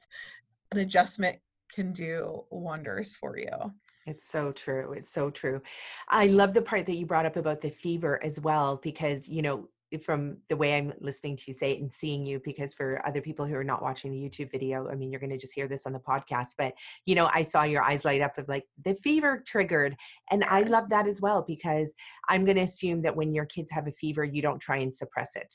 an 0.73 0.79
adjustment 0.79 1.39
can 1.73 1.93
do 1.93 2.45
wonders 2.51 3.15
for 3.15 3.39
you 3.39 3.73
it's 4.07 4.27
so 4.27 4.53
true. 4.53 4.93
It's 4.93 5.11
so 5.11 5.31
true. 5.31 5.63
I 6.09 6.27
love 6.27 6.53
the 6.53 6.63
part 6.63 6.87
that 6.87 6.97
you 6.97 7.07
brought 7.07 7.27
up 7.27 7.37
about 7.37 7.61
the 7.61 7.71
fever 7.71 8.23
as 8.23 8.39
well, 8.41 8.79
because, 8.83 9.29
you 9.29 9.43
know, 9.43 9.69
from 9.99 10.39
the 10.49 10.57
way 10.57 10.77
I'm 10.77 10.93
listening 11.01 11.37
to 11.37 11.45
you 11.47 11.53
say 11.53 11.73
it 11.73 11.81
and 11.81 11.93
seeing 11.93 12.25
you, 12.25 12.41
because 12.45 12.75
for 12.75 13.07
other 13.07 13.21
people 13.21 13.47
who 13.47 13.55
are 13.55 13.65
not 13.65 13.83
watching 13.83 14.11
the 14.11 14.19
YouTube 14.19 14.51
video, 14.51 14.89
I 14.89 14.95
mean, 14.95 15.11
you're 15.11 15.21
going 15.21 15.31
to 15.31 15.39
just 15.39 15.55
hear 15.55 15.69
this 15.69 15.87
on 15.87 15.93
the 15.93 15.99
podcast. 15.99 16.55
But, 16.59 16.75
you 17.07 17.15
know, 17.15 17.31
I 17.33 17.43
saw 17.43 17.63
your 17.65 17.83
eyes 17.83 18.05
light 18.05 18.21
up 18.21 18.39
of 18.39 18.49
like 18.49 18.65
the 18.85 18.95
fever 18.97 19.43
triggered. 19.47 19.97
And 20.31 20.45
I 20.45 20.63
love 20.63 20.89
that 20.91 21.07
as 21.07 21.21
well, 21.21 21.45
because 21.47 21.95
I'm 22.29 22.45
going 22.45 22.57
to 22.57 22.63
assume 22.63 23.03
that 23.03 23.17
when 23.17 23.35
your 23.35 23.47
kids 23.47 23.71
have 23.73 23.87
a 23.87 23.93
fever, 23.93 24.25
you 24.25 24.43
don't 24.43 24.61
try 24.61 24.79
and 24.79 24.95
suppress 24.95 25.37
it. 25.37 25.55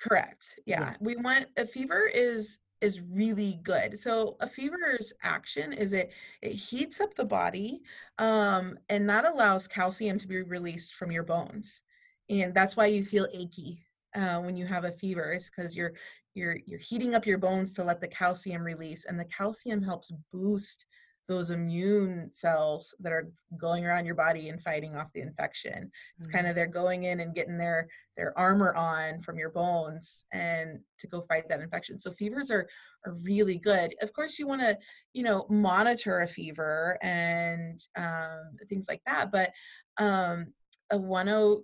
Correct. 0.00 0.58
Yeah. 0.66 0.80
yeah. 0.80 0.94
We 1.00 1.16
want 1.16 1.46
a 1.56 1.66
fever 1.66 2.10
is 2.12 2.58
is 2.80 3.00
really 3.02 3.60
good. 3.62 3.98
So 3.98 4.36
a 4.40 4.48
fever's 4.48 5.12
action 5.22 5.72
is 5.72 5.92
it 5.92 6.12
it 6.40 6.52
heats 6.52 7.00
up 7.00 7.14
the 7.14 7.24
body 7.24 7.82
um, 8.18 8.78
and 8.88 9.08
that 9.08 9.26
allows 9.26 9.68
calcium 9.68 10.18
to 10.18 10.26
be 10.26 10.40
released 10.40 10.94
from 10.94 11.12
your 11.12 11.22
bones 11.22 11.82
and 12.30 12.54
that's 12.54 12.76
why 12.76 12.86
you 12.86 13.04
feel 13.04 13.26
achy 13.32 13.82
uh, 14.14 14.38
when 14.38 14.56
you 14.56 14.66
have 14.66 14.84
a 14.84 14.92
fever 14.92 15.32
is 15.32 15.50
because 15.50 15.76
you're 15.76 15.92
you're 16.34 16.58
you're 16.66 16.78
heating 16.78 17.14
up 17.14 17.26
your 17.26 17.38
bones 17.38 17.72
to 17.72 17.84
let 17.84 18.00
the 18.00 18.08
calcium 18.08 18.62
release 18.62 19.04
and 19.04 19.18
the 19.18 19.24
calcium 19.24 19.82
helps 19.82 20.12
boost 20.32 20.86
those 21.28 21.50
immune 21.50 22.28
cells 22.32 22.92
that 22.98 23.12
are 23.12 23.30
going 23.56 23.86
around 23.86 24.04
your 24.04 24.16
body 24.16 24.48
and 24.48 24.60
fighting 24.60 24.96
off 24.96 25.12
the 25.14 25.20
infection. 25.20 25.88
It's 26.18 26.26
mm-hmm. 26.26 26.36
kind 26.36 26.48
of 26.48 26.56
they're 26.56 26.66
going 26.66 27.04
in 27.04 27.20
and 27.20 27.34
getting 27.34 27.56
their 27.56 27.86
their 28.16 28.36
armor 28.36 28.74
on 28.74 29.22
from 29.22 29.38
your 29.38 29.50
bones 29.50 30.24
and 30.32 30.80
to 30.98 31.06
go 31.06 31.20
fight 31.20 31.48
that 31.48 31.60
infection. 31.60 32.00
So 32.00 32.10
fevers 32.12 32.50
are 32.50 32.68
are 33.06 33.14
really 33.22 33.58
good. 33.58 33.94
Of 34.02 34.12
course 34.12 34.38
you 34.38 34.46
want 34.48 34.60
to 34.62 34.76
you 35.12 35.22
know 35.22 35.46
monitor 35.48 36.22
a 36.22 36.28
fever 36.28 36.98
and 37.00 37.80
um, 37.96 38.56
things 38.68 38.86
like 38.88 39.02
that 39.06 39.30
but 39.30 39.52
um, 39.98 40.52
a 40.90 40.98
10 40.98 41.62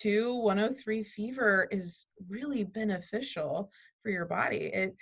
to 0.00 0.34
103 0.36 1.04
fever 1.04 1.68
is 1.70 2.06
really 2.28 2.64
beneficial 2.64 3.70
for 4.02 4.10
your 4.10 4.26
body. 4.26 4.70
It 4.72 4.96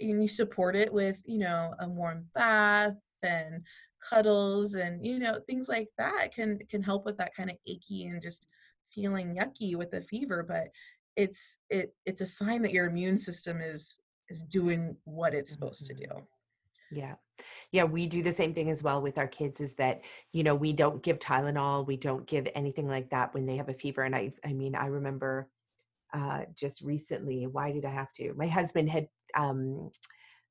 and 0.00 0.22
you 0.22 0.28
support 0.28 0.76
it 0.76 0.92
with, 0.92 1.16
you 1.24 1.38
know, 1.38 1.74
a 1.80 1.88
warm 1.88 2.26
bath 2.34 2.94
and 3.22 3.62
cuddles 4.00 4.74
and 4.74 5.04
you 5.04 5.18
know 5.18 5.40
things 5.48 5.68
like 5.68 5.88
that 5.98 6.32
can 6.34 6.58
can 6.70 6.82
help 6.82 7.04
with 7.04 7.16
that 7.18 7.34
kind 7.34 7.50
of 7.50 7.56
achy 7.66 8.06
and 8.06 8.22
just 8.22 8.46
feeling 8.94 9.36
yucky 9.36 9.74
with 9.76 9.90
the 9.90 10.00
fever 10.00 10.44
but 10.46 10.68
it's 11.16 11.56
it 11.68 11.94
it's 12.06 12.20
a 12.20 12.26
sign 12.26 12.62
that 12.62 12.72
your 12.72 12.86
immune 12.86 13.18
system 13.18 13.60
is 13.60 13.96
is 14.28 14.42
doing 14.42 14.96
what 15.04 15.34
it's 15.34 15.52
supposed 15.52 15.86
to 15.86 15.94
mm-hmm. 15.94 16.16
do 16.16 16.22
yeah. 16.90 17.14
Yeah, 17.70 17.84
we 17.84 18.06
do 18.06 18.22
the 18.22 18.32
same 18.32 18.52
thing 18.54 18.70
as 18.70 18.82
well 18.82 19.00
with 19.00 19.18
our 19.18 19.28
kids 19.28 19.60
is 19.60 19.74
that, 19.74 20.02
you 20.32 20.42
know, 20.42 20.54
we 20.54 20.72
don't 20.72 21.02
give 21.02 21.18
Tylenol, 21.18 21.86
we 21.86 21.96
don't 21.96 22.26
give 22.26 22.48
anything 22.54 22.88
like 22.88 23.10
that 23.10 23.32
when 23.32 23.46
they 23.46 23.56
have 23.56 23.68
a 23.68 23.74
fever. 23.74 24.02
And 24.02 24.14
I 24.16 24.32
I 24.44 24.52
mean, 24.52 24.74
I 24.74 24.86
remember 24.86 25.48
uh 26.14 26.42
just 26.54 26.82
recently, 26.82 27.46
why 27.46 27.72
did 27.72 27.84
I 27.84 27.90
have 27.90 28.12
to? 28.14 28.34
My 28.34 28.46
husband 28.48 28.90
had 28.90 29.08
um 29.36 29.90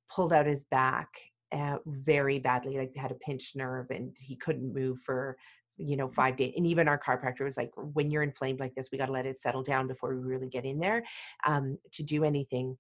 pulled 0.10 0.32
out 0.34 0.46
his 0.46 0.66
back 0.66 1.10
uh, 1.52 1.78
very 1.86 2.40
badly, 2.40 2.78
like 2.78 2.96
had 2.96 3.12
a 3.12 3.16
pinched 3.16 3.56
nerve 3.56 3.90
and 3.92 4.16
he 4.20 4.36
couldn't 4.36 4.74
move 4.74 5.00
for 5.02 5.38
you 5.78 5.96
know 5.96 6.10
five 6.10 6.36
days 6.36 6.54
and 6.58 6.66
even 6.66 6.88
our 6.88 7.00
chiropractor 7.00 7.42
was 7.42 7.56
like 7.56 7.72
when 7.76 8.10
you're 8.10 8.24
inflamed 8.24 8.60
like 8.60 8.74
this 8.74 8.90
we 8.92 8.98
got 8.98 9.06
to 9.06 9.12
let 9.12 9.28
it 9.28 9.38
settle 9.38 9.62
down 9.62 9.88
before 9.88 10.16
we 10.16 10.22
really 10.22 10.50
get 10.50 10.66
in 10.66 10.80
there 10.80 11.04
um, 11.46 11.78
to 11.92 12.04
do 12.04 12.24
anything 12.24 12.76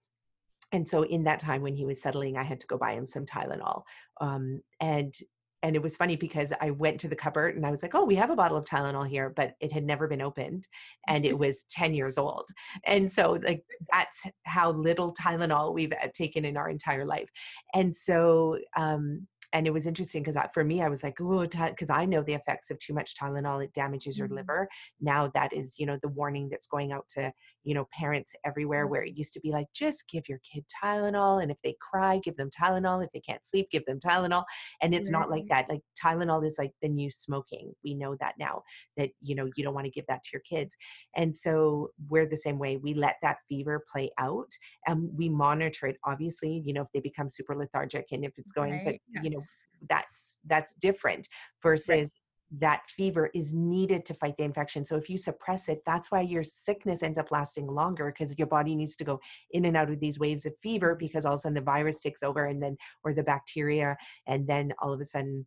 and 0.71 0.87
so 0.87 1.03
in 1.03 1.23
that 1.23 1.39
time 1.39 1.61
when 1.61 1.75
he 1.75 1.85
was 1.85 2.01
settling 2.01 2.37
i 2.37 2.43
had 2.43 2.59
to 2.59 2.67
go 2.67 2.77
buy 2.77 2.93
him 2.93 3.05
some 3.05 3.25
tylenol 3.25 3.83
um, 4.21 4.61
and 4.81 5.15
and 5.63 5.75
it 5.75 5.81
was 5.81 5.95
funny 5.95 6.15
because 6.15 6.53
i 6.61 6.69
went 6.69 6.99
to 6.99 7.07
the 7.07 7.15
cupboard 7.15 7.55
and 7.55 7.65
i 7.65 7.71
was 7.71 7.81
like 7.81 7.95
oh 7.95 8.05
we 8.05 8.15
have 8.15 8.29
a 8.29 8.35
bottle 8.35 8.57
of 8.57 8.65
tylenol 8.65 9.07
here 9.07 9.33
but 9.35 9.53
it 9.59 9.71
had 9.71 9.83
never 9.83 10.07
been 10.07 10.21
opened 10.21 10.67
and 11.07 11.25
it 11.25 11.37
was 11.37 11.65
10 11.71 11.93
years 11.93 12.17
old. 12.17 12.47
And 12.85 13.11
so 13.11 13.39
like 13.43 13.63
that's 13.91 14.19
how 14.45 14.71
little 14.71 15.13
tylenol 15.13 15.73
we've 15.73 15.93
uh, 15.93 16.07
taken 16.13 16.45
in 16.45 16.57
our 16.57 16.69
entire 16.69 17.05
life. 17.05 17.29
And 17.73 17.95
so 17.95 18.57
um 18.77 19.27
and 19.53 19.65
it 19.65 19.71
was 19.71 19.87
interesting 19.87 20.21
because 20.21 20.35
for 20.53 20.65
me 20.65 20.81
i 20.81 20.89
was 20.89 21.03
like 21.03 21.21
oh 21.21 21.47
because 21.47 21.89
i 21.89 22.03
know 22.03 22.21
the 22.23 22.33
effects 22.33 22.69
of 22.69 22.77
too 22.79 22.93
much 22.93 23.15
tylenol 23.17 23.63
it 23.63 23.71
damages 23.73 24.17
your 24.17 24.27
mm-hmm. 24.27 24.37
liver. 24.37 24.67
Now 24.99 25.31
that 25.33 25.53
is 25.53 25.75
you 25.77 25.85
know 25.85 25.97
the 26.01 26.09
warning 26.09 26.49
that's 26.49 26.67
going 26.67 26.91
out 26.91 27.05
to 27.11 27.31
you 27.67 27.73
know 27.73 27.85
parents 27.91 28.31
everywhere 28.45 28.85
mm-hmm. 28.85 28.91
where 28.91 29.03
it 29.03 29.17
used 29.17 29.33
to 29.33 29.41
be 29.41 29.51
like 29.51 29.67
just 29.73 30.05
give 30.09 30.23
your 30.29 30.39
kid 30.39 30.63
tylenol 30.81 31.43
and 31.43 31.51
if 31.51 31.57
they 31.65 31.75
cry 31.81 32.17
give 32.23 32.37
them 32.37 32.49
tylenol 32.49 33.03
if 33.03 33.11
they 33.11 33.19
can't 33.19 33.45
sleep 33.45 33.69
give 33.69 33.85
them 33.85 33.99
tylenol 33.99 34.45
and 34.81 34.95
it's 34.95 35.11
not 35.11 35.29
like 35.29 35.43
that 35.49 35.67
like 35.67 35.81
tylenol 36.01 36.45
is 36.47 36.55
like 36.57 36.71
the 36.81 36.87
new 36.87 37.11
smoking 37.11 37.73
we 37.83 37.93
know 37.93 38.15
that 38.21 38.35
now 38.39 38.63
that 38.95 39.09
you 39.21 39.35
know 39.35 39.49
you 39.57 39.65
don't 39.65 39.73
want 39.73 39.85
to 39.85 39.91
give 39.91 40.05
that 40.07 40.23
to 40.23 40.29
your 40.31 40.41
kids 40.49 40.73
and 41.17 41.35
so 41.35 41.89
we're 42.07 42.25
the 42.25 42.37
same 42.37 42.57
way 42.57 42.77
we 42.77 42.93
let 42.93 43.17
that 43.21 43.37
fever 43.49 43.83
play 43.91 44.09
out 44.17 44.49
and 44.85 45.09
we 45.17 45.27
monitor 45.27 45.87
it 45.87 45.97
obviously 46.05 46.63
you 46.65 46.73
know 46.73 46.83
if 46.83 46.87
they 46.93 47.01
become 47.01 47.27
super 47.27 47.53
lethargic 47.53 48.05
and 48.13 48.23
if 48.23 48.31
it's 48.37 48.53
going 48.53 48.71
right. 48.71 48.85
but 48.85 48.95
yeah. 49.13 49.21
you 49.23 49.29
know 49.29 49.43
that's 49.89 50.37
that's 50.45 50.73
different 50.75 51.27
versus 51.61 51.89
right. 51.89 52.11
That 52.59 52.81
fever 52.87 53.29
is 53.33 53.53
needed 53.53 54.05
to 54.05 54.13
fight 54.13 54.35
the 54.37 54.43
infection 54.43 54.85
so 54.85 54.95
if 54.95 55.09
you 55.09 55.17
suppress 55.17 55.67
it 55.67 55.81
that's 55.85 56.11
why 56.11 56.21
your 56.21 56.43
sickness 56.43 57.03
ends 57.03 57.17
up 57.17 57.31
lasting 57.31 57.67
longer 57.67 58.11
because 58.11 58.37
your 58.37 58.47
body 58.47 58.75
needs 58.75 58.95
to 58.95 59.03
go 59.03 59.19
in 59.51 59.65
and 59.65 59.75
out 59.75 59.89
of 59.89 59.99
these 59.99 60.19
waves 60.19 60.45
of 60.45 60.53
fever 60.63 60.95
because 60.95 61.25
all 61.25 61.33
of 61.33 61.39
a 61.39 61.41
sudden 61.41 61.55
the 61.55 61.61
virus 61.61 61.99
takes 61.99 62.23
over 62.23 62.45
and 62.45 62.63
then 62.63 62.77
or 63.03 63.13
the 63.13 63.23
bacteria 63.23 63.97
and 64.27 64.47
then 64.47 64.71
all 64.79 64.93
of 64.93 65.01
a 65.01 65.05
sudden 65.05 65.45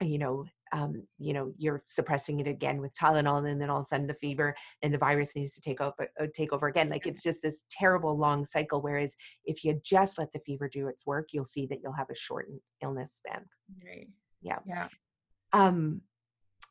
you 0.00 0.18
know 0.18 0.44
um, 0.72 1.02
you 1.18 1.32
know 1.32 1.52
you're 1.58 1.82
suppressing 1.84 2.40
it 2.40 2.46
again 2.46 2.80
with 2.80 2.94
Tylenol, 2.94 3.50
and 3.50 3.60
then 3.60 3.70
all 3.70 3.80
of 3.80 3.84
a 3.84 3.88
sudden 3.88 4.06
the 4.06 4.14
fever 4.14 4.54
and 4.82 4.94
the 4.94 4.98
virus 4.98 5.34
needs 5.34 5.52
to 5.52 5.60
take 5.60 5.80
over 5.80 6.08
uh, 6.20 6.26
take 6.34 6.52
over 6.52 6.68
again. 6.68 6.88
Like 6.88 7.06
it's 7.06 7.22
just 7.22 7.42
this 7.42 7.64
terrible 7.70 8.16
long 8.16 8.44
cycle. 8.44 8.80
Whereas 8.80 9.16
if 9.44 9.64
you 9.64 9.80
just 9.84 10.18
let 10.18 10.32
the 10.32 10.40
fever 10.40 10.68
do 10.68 10.88
its 10.88 11.06
work, 11.06 11.28
you'll 11.32 11.44
see 11.44 11.66
that 11.66 11.80
you'll 11.82 11.92
have 11.92 12.10
a 12.10 12.14
shortened 12.14 12.60
illness 12.82 13.14
span. 13.14 13.44
Right. 13.84 14.08
Yeah. 14.42 14.58
Yeah. 14.66 14.88
Um, 15.52 16.00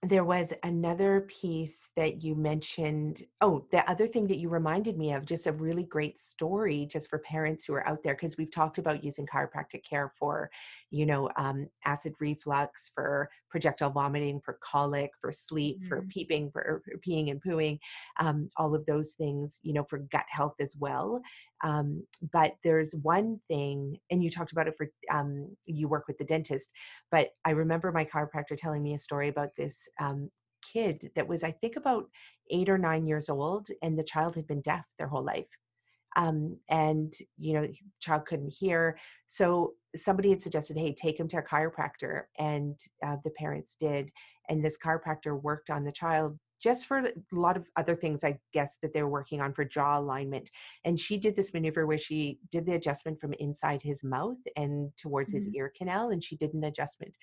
there 0.03 0.23
was 0.23 0.53
another 0.63 1.21
piece 1.27 1.89
that 1.97 2.23
you 2.23 2.33
mentioned. 2.33 3.23
Oh, 3.41 3.65
the 3.69 3.87
other 3.89 4.07
thing 4.07 4.27
that 4.27 4.37
you 4.37 4.47
reminded 4.47 4.97
me 4.97 5.11
of, 5.11 5.25
just 5.25 5.45
a 5.45 5.51
really 5.51 5.83
great 5.83 6.17
story, 6.17 6.87
just 6.89 7.09
for 7.09 7.19
parents 7.19 7.65
who 7.65 7.73
are 7.73 7.85
out 7.85 8.01
there, 8.01 8.15
because 8.15 8.37
we've 8.37 8.51
talked 8.51 8.77
about 8.77 9.03
using 9.03 9.27
chiropractic 9.27 9.83
care 9.83 10.13
for, 10.17 10.49
you 10.89 11.05
know, 11.05 11.29
um, 11.35 11.67
acid 11.83 12.13
reflux, 12.21 12.89
for 12.95 13.29
projectile 13.49 13.89
vomiting, 13.89 14.39
for 14.39 14.57
colic, 14.63 15.11
for 15.19 15.33
sleep, 15.33 15.79
mm-hmm. 15.79 15.89
for 15.89 16.01
peeping, 16.03 16.49
for 16.49 16.81
peeing 17.05 17.29
and 17.29 17.43
pooing, 17.43 17.77
um, 18.21 18.49
all 18.55 18.73
of 18.73 18.85
those 18.85 19.13
things, 19.13 19.59
you 19.63 19.73
know, 19.73 19.83
for 19.83 19.99
gut 20.13 20.25
health 20.29 20.55
as 20.61 20.77
well. 20.79 21.21
Um, 21.63 22.03
but 22.31 22.55
there's 22.63 22.95
one 23.01 23.39
thing, 23.47 23.97
and 24.11 24.23
you 24.23 24.29
talked 24.29 24.51
about 24.51 24.67
it 24.67 24.75
for 24.77 24.87
um, 25.13 25.55
you 25.65 25.87
work 25.87 26.07
with 26.07 26.17
the 26.17 26.23
dentist, 26.23 26.71
but 27.11 27.29
I 27.45 27.51
remember 27.51 27.91
my 27.91 28.05
chiropractor 28.05 28.57
telling 28.57 28.81
me 28.83 28.93
a 28.93 28.97
story 28.99 29.27
about 29.27 29.49
this 29.57 29.87
um, 30.01 30.29
kid 30.61 31.11
that 31.15 31.27
was, 31.27 31.43
I 31.43 31.51
think, 31.51 31.75
about 31.75 32.09
eight 32.51 32.69
or 32.69 32.77
nine 32.77 33.05
years 33.05 33.29
old, 33.29 33.67
and 33.81 33.97
the 33.97 34.03
child 34.03 34.35
had 34.35 34.47
been 34.47 34.61
deaf 34.61 34.85
their 34.97 35.07
whole 35.07 35.23
life. 35.23 35.47
Um, 36.15 36.57
and 36.69 37.13
you 37.37 37.53
know, 37.53 37.67
child 37.99 38.25
couldn't 38.25 38.53
hear. 38.57 38.97
So 39.27 39.73
somebody 39.95 40.29
had 40.29 40.41
suggested, 40.41 40.77
"Hey, 40.77 40.93
take 40.93 41.19
him 41.19 41.27
to 41.29 41.37
a 41.37 41.43
chiropractor," 41.43 42.23
and 42.37 42.79
uh, 43.05 43.17
the 43.23 43.31
parents 43.31 43.75
did. 43.79 44.11
And 44.49 44.63
this 44.63 44.77
chiropractor 44.83 45.39
worked 45.41 45.69
on 45.69 45.83
the 45.83 45.91
child 45.91 46.39
just 46.61 46.87
for 46.87 46.99
a 46.99 47.13
lot 47.31 47.57
of 47.57 47.65
other 47.77 47.95
things, 47.95 48.23
I 48.23 48.37
guess, 48.53 48.77
that 48.81 48.93
they're 48.93 49.07
working 49.07 49.41
on 49.41 49.53
for 49.53 49.63
jaw 49.63 49.99
alignment. 49.99 50.49
And 50.85 50.99
she 50.99 51.17
did 51.17 51.35
this 51.35 51.53
maneuver 51.53 51.87
where 51.87 51.97
she 51.97 52.39
did 52.51 52.65
the 52.65 52.73
adjustment 52.73 53.19
from 53.19 53.33
inside 53.33 53.81
his 53.81 54.03
mouth 54.03 54.37
and 54.55 54.91
towards 54.97 55.31
mm-hmm. 55.31 55.37
his 55.37 55.47
ear 55.49 55.71
canal, 55.77 56.09
and 56.09 56.23
she 56.23 56.35
did 56.35 56.53
an 56.53 56.65
adjustment. 56.65 57.15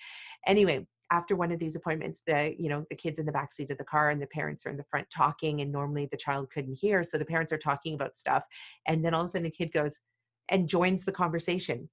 Anyway, 0.45 0.85
after 1.11 1.35
one 1.35 1.51
of 1.51 1.59
these 1.59 1.75
appointments, 1.75 2.21
the 2.27 2.53
you 2.57 2.69
know 2.69 2.85
the 2.89 2.95
kids 2.95 3.19
in 3.19 3.25
the 3.25 3.31
back 3.31 3.53
seat 3.53 3.69
of 3.71 3.77
the 3.77 3.83
car 3.83 4.09
and 4.09 4.21
the 4.21 4.27
parents 4.27 4.65
are 4.65 4.69
in 4.69 4.77
the 4.77 4.83
front 4.89 5.07
talking, 5.09 5.61
and 5.61 5.71
normally 5.71 6.07
the 6.11 6.17
child 6.17 6.49
couldn't 6.53 6.75
hear, 6.75 7.03
so 7.03 7.17
the 7.17 7.25
parents 7.25 7.53
are 7.53 7.57
talking 7.57 7.93
about 7.93 8.17
stuff, 8.17 8.43
and 8.87 9.03
then 9.03 9.13
all 9.13 9.21
of 9.21 9.27
a 9.27 9.31
sudden 9.31 9.43
the 9.43 9.51
kid 9.51 9.71
goes 9.71 10.01
and 10.49 10.67
joins 10.67 11.05
the 11.05 11.11
conversation, 11.11 11.89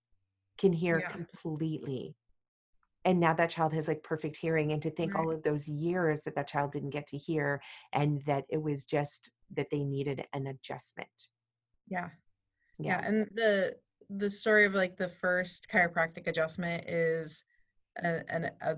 can 0.58 0.72
hear 0.72 1.00
yeah. 1.00 1.10
completely 1.10 2.14
and 3.04 3.20
now 3.20 3.32
that 3.32 3.50
child 3.50 3.72
has 3.72 3.88
like 3.88 4.02
perfect 4.02 4.36
hearing 4.36 4.72
and 4.72 4.82
to 4.82 4.90
think 4.90 5.14
right. 5.14 5.20
all 5.20 5.30
of 5.30 5.42
those 5.42 5.68
years 5.68 6.22
that 6.22 6.34
that 6.34 6.48
child 6.48 6.72
didn't 6.72 6.90
get 6.90 7.06
to 7.06 7.16
hear 7.16 7.60
and 7.92 8.22
that 8.26 8.44
it 8.48 8.60
was 8.60 8.84
just 8.84 9.30
that 9.54 9.68
they 9.70 9.84
needed 9.84 10.24
an 10.32 10.46
adjustment 10.48 11.28
yeah 11.88 12.08
yeah, 12.78 13.00
yeah. 13.00 13.06
and 13.06 13.28
the 13.34 13.76
the 14.10 14.30
story 14.30 14.64
of 14.64 14.74
like 14.74 14.96
the 14.96 15.08
first 15.08 15.68
chiropractic 15.72 16.26
adjustment 16.26 16.88
is 16.88 17.44
a, 18.02 18.20
an, 18.28 18.50
a 18.62 18.76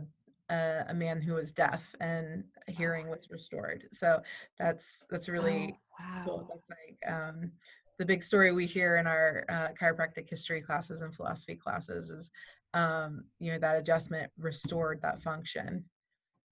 a, 0.48 0.84
a 0.88 0.94
man 0.94 1.20
who 1.20 1.34
was 1.34 1.50
deaf 1.50 1.94
and 2.00 2.44
hearing 2.68 3.08
was 3.08 3.28
restored 3.30 3.84
so 3.92 4.20
that's 4.58 5.04
that's 5.10 5.28
really 5.28 5.76
oh, 6.00 6.04
wow. 6.04 6.22
cool 6.24 6.48
that's 6.48 6.70
like 6.70 7.12
um 7.12 7.50
the 7.98 8.04
big 8.04 8.22
story 8.22 8.52
we 8.52 8.66
hear 8.66 8.96
in 8.96 9.06
our 9.06 9.44
uh, 9.48 9.68
chiropractic 9.80 10.28
history 10.28 10.60
classes 10.60 11.00
and 11.00 11.14
philosophy 11.14 11.54
classes 11.54 12.10
is 12.10 12.30
um, 12.74 13.24
you 13.38 13.52
know 13.52 13.58
that 13.58 13.78
adjustment 13.78 14.30
restored 14.38 15.00
that 15.02 15.22
function. 15.22 15.84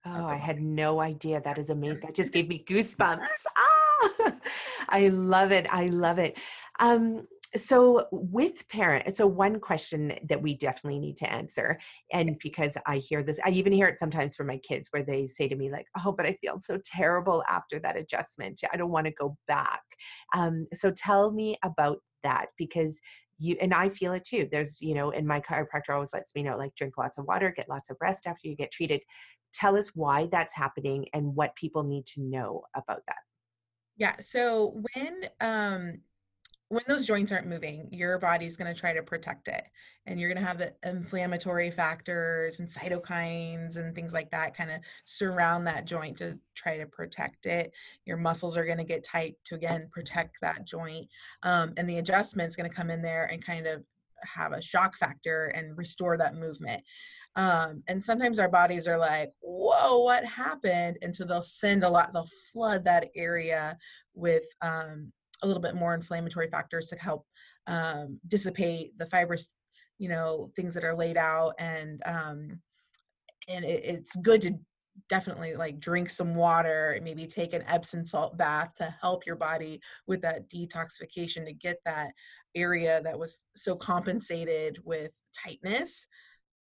Oh 0.07 0.27
i 0.27 0.37
had 0.37 0.61
no 0.61 1.01
idea. 1.01 1.41
That 1.41 1.59
is 1.59 1.71
amazing 1.71 2.01
that 2.03 2.15
just 2.15 2.33
gave 2.33 2.49
me 2.49 2.65
goosebumps. 2.69 3.27
Ah! 3.57 4.33
i 4.91 5.09
love 5.09 5.51
it 5.51 5.67
i 5.73 5.87
love 5.87 6.19
it. 6.19 6.39
Um, 6.81 7.27
so 7.57 8.07
with 8.11 8.69
parent 8.69 9.17
so 9.17 9.27
one 9.29 9.61
question 9.61 10.13
that 10.29 10.43
we 10.43 10.57
definitely 10.57 10.99
need 10.99 11.17
to 11.17 11.33
answer 11.33 11.79
and 12.13 12.37
because 12.43 12.77
i 12.85 12.97
hear 12.97 13.23
this 13.23 13.39
i 13.45 13.51
even 13.51 13.73
hear 13.73 13.87
it 13.87 14.01
sometimes 14.01 14.35
from 14.35 14.49
my 14.49 14.59
kids 14.59 14.89
where 14.91 15.05
they 15.05 15.25
say 15.29 15.47
to 15.47 15.55
me 15.55 15.71
like 15.71 15.87
oh 16.05 16.11
but 16.11 16.27
i 16.27 16.33
feel 16.41 16.59
so 16.61 16.81
terrible 16.85 17.45
after 17.49 17.79
that 17.79 17.97
adjustment. 17.97 18.61
I 18.73 18.77
don't 18.77 18.91
want 18.91 19.07
to 19.07 19.13
go 19.13 19.37
back. 19.47 19.83
Um, 20.35 20.67
so 20.75 20.91
tell 20.91 21.31
me 21.31 21.57
about 21.63 21.99
that 22.23 22.47
because 22.59 23.01
you 23.39 23.57
and 23.61 23.75
I 23.75 23.89
feel 23.89 24.13
it 24.13 24.25
too. 24.25 24.49
There's, 24.51 24.81
you 24.81 24.95
know, 24.95 25.11
and 25.11 25.27
my 25.27 25.41
chiropractor 25.41 25.91
always 25.93 26.13
lets 26.13 26.35
me 26.35 26.43
know 26.43 26.57
like 26.57 26.75
drink 26.75 26.97
lots 26.99 27.19
of 27.19 27.27
water, 27.27 27.53
get 27.57 27.69
lots 27.69 27.91
of 27.91 27.97
rest 28.01 28.27
after 28.27 28.49
you 28.49 28.57
get 28.57 28.71
treated. 28.71 29.01
Tell 29.53 29.77
us 29.77 29.89
why 29.89 30.29
that's 30.31 30.55
happening 30.55 31.07
and 31.13 31.35
what 31.35 31.55
people 31.57 31.83
need 31.83 32.07
to 32.07 32.21
know 32.21 32.63
about 32.75 33.03
that. 33.07 33.17
Yeah. 33.97 34.17
So 34.21 34.81
when 34.95 35.29
um 35.41 36.01
when 36.75 36.85
those 36.87 37.07
joints 37.07 37.33
aren't 37.33 37.47
moving, 37.47 37.89
your 37.91 38.19
body's 38.19 38.57
going 38.57 38.73
to 38.73 38.79
try 38.79 38.93
to 38.93 39.03
protect 39.03 39.49
it. 39.49 39.65
And 40.07 40.19
you're 40.19 40.33
going 40.33 40.43
to 40.43 40.47
have 40.47 40.73
inflammatory 40.85 41.71
factors 41.71 42.61
and 42.61 42.69
cytokines 42.69 43.77
and 43.77 43.95
things 43.95 44.13
like 44.13 44.31
that 44.31 44.57
kind 44.57 44.71
of 44.71 44.81
surround 45.05 45.67
that 45.67 45.87
joint 45.87 46.19
to 46.19 46.39
try 46.55 46.77
to 46.77 46.87
protect 46.87 47.47
it. 47.47 47.73
Your 48.05 48.17
muscles 48.17 48.57
are 48.57 48.67
going 48.67 48.79
to 48.79 48.85
get 48.85 49.05
tight 49.05 49.37
to 49.45 49.55
again 49.55 49.89
protect 49.91 50.41
that 50.43 50.67
joint. 50.67 51.09
Um, 51.43 51.73
and 51.77 51.89
the 51.89 51.99
adjustment's 51.99 52.57
going 52.57 52.69
to 52.69 52.77
come 52.77 52.91
in 52.91 53.03
there 53.03 53.27
and 53.27 53.45
kind 53.45 53.67
of 53.67 53.83
have 54.23 54.53
a 54.53 54.61
shock 54.61 54.97
factor 54.97 55.47
and 55.47 55.77
restore 55.77 56.17
that 56.19 56.35
movement. 56.35 56.83
Um, 57.37 57.83
and 57.89 58.03
sometimes 58.03 58.39
our 58.39 58.49
bodies 58.49 58.87
are 58.87 58.99
like, 58.99 59.33
whoa, 59.41 59.99
what 59.99 60.25
happened? 60.25 60.99
And 61.03 61.15
so 61.15 61.25
they'll 61.25 61.43
send 61.43 61.83
a 61.83 61.89
lot, 61.89 62.13
they'll 62.13 62.29
flood 62.53 62.85
that 62.85 63.11
area 63.17 63.77
with 64.15 64.45
um, 64.63 65.13
a 65.45 65.47
little 65.47 65.63
bit 65.63 65.75
more 65.75 65.95
inflammatory 65.95 66.49
factors 66.49 66.87
to 66.87 66.97
help 66.97 67.27
um, 67.67 68.19
dissipate 68.27 68.97
the 68.99 69.07
fibrous 69.07 69.49
you 69.99 70.09
know 70.09 70.51
things 70.57 70.75
that 70.75 70.85
are 70.85 70.97
laid 70.97 71.17
out 71.17 71.53
and 71.59 72.03
um, 72.07 72.61
and 73.49 73.65
it, 73.65 73.85
it's 73.85 74.17
good 74.17 74.43
to 74.43 74.55
definitely 75.09 75.55
like 75.55 75.81
drink 75.81 76.09
some 76.09 76.35
water 76.35 76.99
maybe 77.03 77.27
take 77.27 77.53
an 77.53 77.65
epsom 77.67 78.05
salt 78.05 78.37
bath 78.37 78.75
to 78.77 78.95
help 79.01 79.27
your 79.27 79.37
body 79.37 79.81
with 80.07 80.23
that 80.23 80.49
detoxification 80.49 81.45
to 81.45 81.53
get 81.53 81.79
that 81.85 82.09
area 82.55 83.01
that 83.03 83.19
was 83.19 83.45
so 83.57 83.75
compensated 83.75 84.79
with 84.85 85.11
tightness 85.45 86.07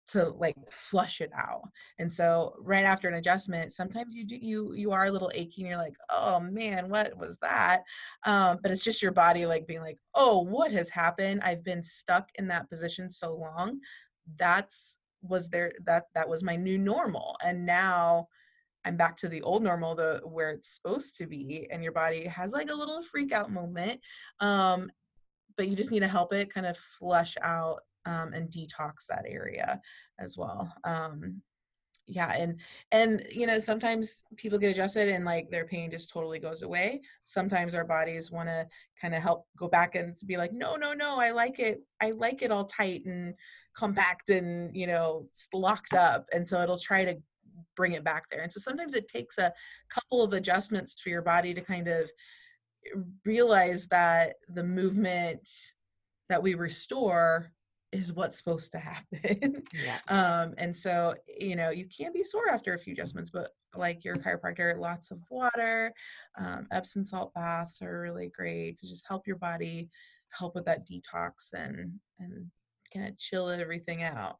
to 0.08 0.30
like 0.30 0.56
flush 0.70 1.20
it 1.20 1.30
out. 1.36 1.62
And 1.98 2.12
so 2.12 2.54
right 2.60 2.84
after 2.84 3.08
an 3.08 3.14
adjustment 3.14 3.72
sometimes 3.72 4.14
you 4.14 4.24
do 4.24 4.36
you 4.36 4.72
you 4.74 4.92
are 4.92 5.06
a 5.06 5.10
little 5.10 5.30
achy 5.34 5.62
and 5.62 5.68
you're 5.68 5.78
like 5.78 5.96
oh 6.10 6.40
man 6.40 6.88
what 6.88 7.16
was 7.16 7.38
that? 7.38 7.82
Um, 8.24 8.58
but 8.62 8.70
it's 8.70 8.84
just 8.84 9.02
your 9.02 9.12
body 9.12 9.46
like 9.46 9.66
being 9.66 9.80
like 9.80 9.98
oh 10.14 10.40
what 10.40 10.72
has 10.72 10.88
happened? 10.90 11.40
I've 11.42 11.64
been 11.64 11.82
stuck 11.82 12.28
in 12.36 12.48
that 12.48 12.68
position 12.68 13.10
so 13.10 13.34
long. 13.34 13.80
That's 14.36 14.98
was 15.24 15.48
there 15.48 15.72
that 15.84 16.04
that 16.14 16.28
was 16.28 16.44
my 16.44 16.54
new 16.54 16.78
normal 16.78 17.36
and 17.44 17.64
now 17.64 18.28
i'm 18.84 18.96
back 18.96 19.16
to 19.16 19.28
the 19.28 19.40
old 19.42 19.62
normal 19.62 19.94
the 19.94 20.20
where 20.24 20.50
it's 20.50 20.74
supposed 20.74 21.16
to 21.16 21.26
be 21.26 21.66
and 21.70 21.82
your 21.82 21.92
body 21.92 22.26
has 22.26 22.52
like 22.52 22.70
a 22.70 22.74
little 22.74 23.02
freak 23.02 23.32
out 23.32 23.50
moment 23.50 24.00
um, 24.40 24.90
but 25.56 25.68
you 25.68 25.76
just 25.76 25.90
need 25.90 26.00
to 26.00 26.08
help 26.08 26.32
it 26.32 26.52
kind 26.52 26.66
of 26.66 26.76
flush 26.76 27.36
out 27.42 27.80
um, 28.06 28.32
and 28.32 28.50
detox 28.50 29.06
that 29.08 29.24
area 29.26 29.80
as 30.18 30.36
well 30.36 30.72
um, 30.84 31.40
yeah 32.06 32.32
and 32.34 32.60
and 32.92 33.26
you 33.30 33.46
know 33.46 33.58
sometimes 33.58 34.22
people 34.36 34.58
get 34.58 34.70
adjusted 34.70 35.08
and 35.08 35.24
like 35.24 35.50
their 35.50 35.64
pain 35.66 35.90
just 35.90 36.10
totally 36.10 36.38
goes 36.38 36.62
away. 36.62 37.00
Sometimes 37.24 37.74
our 37.74 37.84
bodies 37.84 38.30
want 38.30 38.48
to 38.48 38.66
kind 39.00 39.14
of 39.14 39.22
help 39.22 39.46
go 39.58 39.68
back 39.68 39.94
and 39.94 40.14
be 40.26 40.36
like 40.36 40.52
no 40.52 40.76
no 40.76 40.92
no 40.92 41.18
i 41.18 41.30
like 41.30 41.58
it 41.58 41.82
i 42.00 42.10
like 42.10 42.42
it 42.42 42.50
all 42.50 42.64
tight 42.64 43.04
and 43.06 43.34
compact 43.76 44.30
and 44.30 44.74
you 44.74 44.86
know 44.86 45.24
locked 45.52 45.94
up 45.94 46.26
and 46.32 46.46
so 46.46 46.62
it'll 46.62 46.78
try 46.78 47.04
to 47.04 47.16
bring 47.76 47.92
it 47.92 48.04
back 48.04 48.24
there 48.30 48.42
and 48.42 48.52
so 48.52 48.60
sometimes 48.60 48.94
it 48.94 49.08
takes 49.08 49.38
a 49.38 49.52
couple 49.88 50.22
of 50.22 50.32
adjustments 50.32 50.94
for 51.00 51.08
your 51.08 51.22
body 51.22 51.54
to 51.54 51.60
kind 51.60 51.88
of 51.88 52.10
realize 53.24 53.86
that 53.88 54.34
the 54.54 54.64
movement 54.64 55.48
that 56.28 56.42
we 56.42 56.54
restore 56.54 57.50
is 57.94 58.12
what's 58.12 58.36
supposed 58.36 58.72
to 58.72 58.78
happen. 58.78 59.62
Yeah. 59.74 59.98
um, 60.08 60.54
and 60.58 60.74
so, 60.74 61.14
you 61.26 61.56
know, 61.56 61.70
you 61.70 61.86
can 61.86 62.12
be 62.12 62.22
sore 62.22 62.48
after 62.48 62.74
a 62.74 62.78
few 62.78 62.92
adjustments, 62.92 63.30
but 63.30 63.50
like 63.76 64.04
your 64.04 64.14
chiropractor, 64.16 64.78
lots 64.78 65.10
of 65.10 65.18
water, 65.30 65.92
um, 66.38 66.66
Epsom 66.72 67.04
salt 67.04 67.32
baths 67.34 67.82
are 67.82 68.00
really 68.00 68.28
great 68.28 68.78
to 68.78 68.88
just 68.88 69.04
help 69.08 69.26
your 69.26 69.36
body 69.36 69.88
help 70.30 70.54
with 70.54 70.64
that 70.64 70.86
detox 70.86 71.52
and 71.52 71.92
and 72.18 72.50
kind 72.92 73.08
of 73.08 73.18
chill 73.18 73.48
everything 73.48 74.02
out 74.02 74.36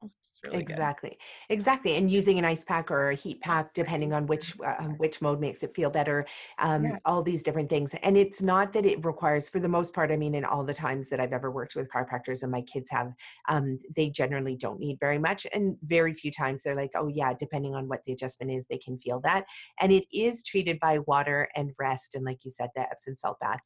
really 0.46 0.58
exactly 0.58 1.10
good. 1.10 1.54
exactly 1.54 1.96
and 1.96 2.10
using 2.10 2.38
an 2.38 2.44
ice 2.44 2.64
pack 2.64 2.90
or 2.90 3.10
a 3.10 3.14
heat 3.14 3.40
pack 3.40 3.72
depending 3.74 4.12
on 4.12 4.26
which 4.26 4.54
uh, 4.60 4.74
um, 4.78 4.92
which 4.98 5.20
mode 5.20 5.40
makes 5.40 5.62
it 5.62 5.74
feel 5.74 5.90
better 5.90 6.26
um, 6.58 6.84
yeah. 6.84 6.96
all 7.04 7.22
these 7.22 7.42
different 7.42 7.68
things 7.68 7.94
and 8.02 8.16
it's 8.16 8.42
not 8.42 8.72
that 8.72 8.86
it 8.86 9.04
requires 9.04 9.48
for 9.48 9.60
the 9.60 9.68
most 9.68 9.94
part 9.94 10.10
i 10.10 10.16
mean 10.16 10.34
in 10.34 10.44
all 10.44 10.64
the 10.64 10.74
times 10.74 11.08
that 11.08 11.20
i've 11.20 11.32
ever 11.32 11.50
worked 11.50 11.76
with 11.76 11.88
chiropractors 11.88 12.42
and 12.42 12.52
my 12.52 12.62
kids 12.62 12.90
have 12.90 13.12
um, 13.48 13.78
they 13.96 14.10
generally 14.10 14.56
don't 14.56 14.80
need 14.80 14.98
very 15.00 15.18
much 15.18 15.46
and 15.52 15.76
very 15.84 16.14
few 16.14 16.30
times 16.30 16.62
they're 16.62 16.76
like 16.76 16.92
oh 16.94 17.08
yeah 17.08 17.32
depending 17.38 17.74
on 17.74 17.88
what 17.88 18.02
the 18.04 18.12
adjustment 18.12 18.50
is 18.52 18.66
they 18.66 18.78
can 18.78 18.98
feel 18.98 19.20
that 19.20 19.44
and 19.80 19.92
it 19.92 20.04
is 20.12 20.42
treated 20.42 20.78
by 20.80 20.98
water 21.00 21.48
and 21.56 21.72
rest 21.78 22.14
and 22.14 22.24
like 22.24 22.38
you 22.44 22.50
said 22.50 22.68
the 22.74 22.82
epsom 22.82 23.16
salt 23.16 23.38
bath 23.40 23.60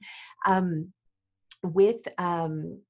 um, 0.46 0.92
with 1.62 2.06
um, 2.18 2.80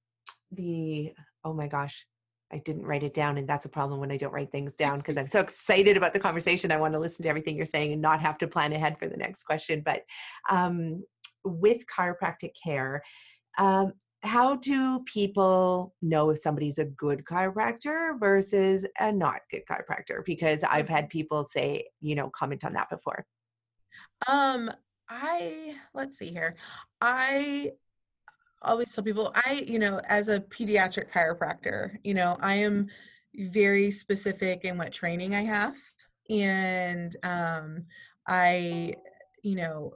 the 0.52 1.12
oh 1.44 1.52
my 1.52 1.66
gosh 1.66 2.06
I 2.52 2.58
didn't 2.58 2.86
write 2.86 3.02
it 3.02 3.14
down, 3.14 3.36
and 3.36 3.48
that's 3.48 3.66
a 3.66 3.68
problem 3.68 4.00
when 4.00 4.10
I 4.10 4.16
don't 4.16 4.32
write 4.32 4.50
things 4.50 4.74
down 4.74 4.98
because 4.98 5.18
I'm 5.18 5.26
so 5.26 5.40
excited 5.40 5.96
about 5.96 6.14
the 6.14 6.20
conversation. 6.20 6.72
I 6.72 6.78
want 6.78 6.94
to 6.94 6.98
listen 6.98 7.22
to 7.24 7.28
everything 7.28 7.56
you're 7.56 7.66
saying 7.66 7.92
and 7.92 8.00
not 8.00 8.20
have 8.20 8.38
to 8.38 8.46
plan 8.46 8.72
ahead 8.72 8.98
for 8.98 9.06
the 9.06 9.16
next 9.16 9.44
question. 9.44 9.82
But 9.84 10.02
um, 10.48 11.04
with 11.44 11.84
chiropractic 11.86 12.52
care, 12.62 13.02
um, 13.58 13.92
how 14.22 14.56
do 14.56 15.00
people 15.04 15.94
know 16.02 16.30
if 16.30 16.38
somebody's 16.38 16.78
a 16.78 16.86
good 16.86 17.24
chiropractor 17.24 18.18
versus 18.18 18.84
a 18.98 19.12
not 19.12 19.40
good 19.50 19.62
chiropractor? 19.70 20.24
Because 20.24 20.64
I've 20.64 20.88
had 20.88 21.08
people 21.08 21.44
say, 21.44 21.84
you 22.00 22.14
know, 22.14 22.30
comment 22.30 22.64
on 22.64 22.72
that 22.72 22.90
before. 22.90 23.24
Um, 24.26 24.70
I 25.08 25.74
let's 25.94 26.18
see 26.18 26.30
here. 26.30 26.56
I 27.00 27.72
always 28.62 28.92
tell 28.92 29.04
people 29.04 29.32
I, 29.34 29.64
you 29.66 29.78
know, 29.78 30.00
as 30.08 30.28
a 30.28 30.40
pediatric 30.40 31.10
chiropractor, 31.10 31.96
you 32.04 32.14
know, 32.14 32.36
I 32.40 32.54
am 32.54 32.88
very 33.34 33.90
specific 33.90 34.64
in 34.64 34.78
what 34.78 34.92
training 34.92 35.34
I 35.34 35.44
have. 35.44 35.76
And 36.30 37.14
um, 37.22 37.84
I, 38.26 38.94
you 39.42 39.54
know, 39.56 39.92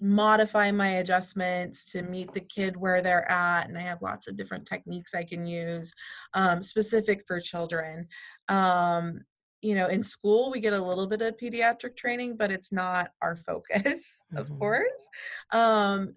modify 0.00 0.72
my 0.72 0.88
adjustments 0.94 1.84
to 1.92 2.02
meet 2.02 2.32
the 2.34 2.40
kid 2.40 2.76
where 2.76 3.02
they're 3.02 3.30
at. 3.30 3.68
And 3.68 3.78
I 3.78 3.82
have 3.82 4.02
lots 4.02 4.26
of 4.26 4.36
different 4.36 4.66
techniques 4.66 5.14
I 5.14 5.22
can 5.22 5.46
use 5.46 5.92
um, 6.34 6.60
specific 6.60 7.22
for 7.26 7.40
children. 7.40 8.08
Um, 8.48 9.20
you 9.60 9.76
know, 9.76 9.86
in 9.86 10.02
school 10.02 10.50
we 10.50 10.58
get 10.58 10.72
a 10.72 10.84
little 10.84 11.06
bit 11.06 11.22
of 11.22 11.36
pediatric 11.36 11.96
training, 11.96 12.36
but 12.36 12.50
it's 12.50 12.72
not 12.72 13.10
our 13.22 13.36
focus, 13.36 14.22
of 14.36 14.48
Mhm. 14.48 14.58
course. 14.58 15.06
Um, 15.52 16.14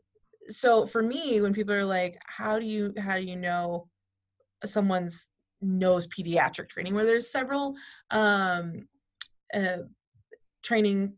so 0.49 0.85
for 0.85 1.01
me, 1.01 1.41
when 1.41 1.53
people 1.53 1.73
are 1.73 1.85
like, 1.85 2.21
"How 2.25 2.59
do 2.59 2.65
you 2.65 2.93
how 2.99 3.15
do 3.17 3.23
you 3.23 3.35
know 3.35 3.87
someone's 4.65 5.27
knows 5.61 6.07
pediatric 6.07 6.69
training?" 6.69 6.95
Where 6.95 7.05
there's 7.05 7.31
several 7.31 7.75
um, 8.11 8.87
uh, 9.53 9.77
training 10.63 11.13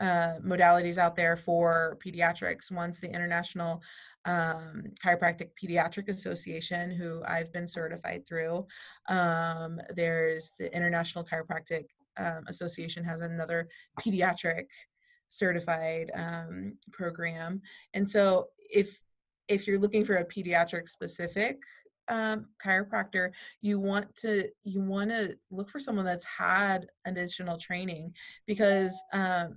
uh, 0.00 0.38
modalities 0.44 0.98
out 0.98 1.16
there 1.16 1.36
for 1.36 1.98
pediatrics. 2.04 2.70
One's 2.70 3.00
the 3.00 3.12
International 3.12 3.82
um, 4.24 4.84
Chiropractic 5.04 5.50
Pediatric 5.62 6.08
Association, 6.08 6.90
who 6.90 7.22
I've 7.26 7.52
been 7.52 7.68
certified 7.68 8.26
through. 8.26 8.66
Um, 9.08 9.80
there's 9.94 10.52
the 10.58 10.74
International 10.74 11.24
Chiropractic 11.24 11.86
um, 12.18 12.44
Association 12.48 13.04
has 13.04 13.20
another 13.20 13.68
pediatric 14.00 14.64
certified 15.32 16.10
um, 16.14 16.74
program, 16.92 17.60
and 17.94 18.08
so 18.08 18.48
if 18.70 18.98
if 19.48 19.66
you're 19.66 19.78
looking 19.78 20.04
for 20.04 20.16
a 20.16 20.24
pediatric 20.24 20.88
specific 20.88 21.58
um, 22.08 22.46
chiropractor, 22.64 23.30
you 23.60 23.78
want 23.78 24.14
to 24.16 24.48
you 24.64 24.80
want 24.80 25.10
to 25.10 25.36
look 25.50 25.70
for 25.70 25.80
someone 25.80 26.04
that's 26.04 26.24
had 26.24 26.86
additional 27.06 27.56
training 27.56 28.12
because 28.46 28.94
um, 29.12 29.56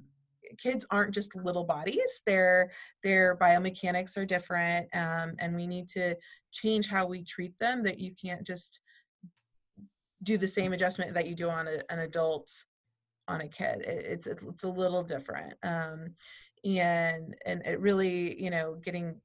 kids 0.57 0.85
aren't 0.91 1.13
just 1.13 1.35
little 1.35 1.63
bodies. 1.63 2.21
Their 2.25 2.71
their 3.03 3.35
biomechanics 3.37 4.17
are 4.17 4.25
different 4.25 4.87
um, 4.93 5.33
and 5.39 5.55
we 5.55 5.67
need 5.67 5.87
to 5.89 6.15
change 6.51 6.87
how 6.87 7.05
we 7.05 7.23
treat 7.23 7.57
them 7.59 7.83
that 7.83 7.99
you 7.99 8.13
can't 8.21 8.45
just 8.45 8.79
do 10.23 10.37
the 10.37 10.47
same 10.47 10.73
adjustment 10.73 11.13
that 11.13 11.27
you 11.27 11.35
do 11.35 11.49
on 11.49 11.67
a, 11.67 11.81
an 11.89 11.99
adult 11.99 12.51
on 13.27 13.41
a 13.41 13.47
kid 13.47 13.81
it, 13.81 14.05
it's 14.05 14.27
it's 14.27 14.63
a 14.63 14.69
little 14.69 15.03
different 15.03 15.53
um, 15.63 16.07
and 16.63 17.35
and 17.45 17.61
it 17.65 17.79
really 17.79 18.41
you 18.41 18.49
know 18.49 18.75
getting 18.83 19.15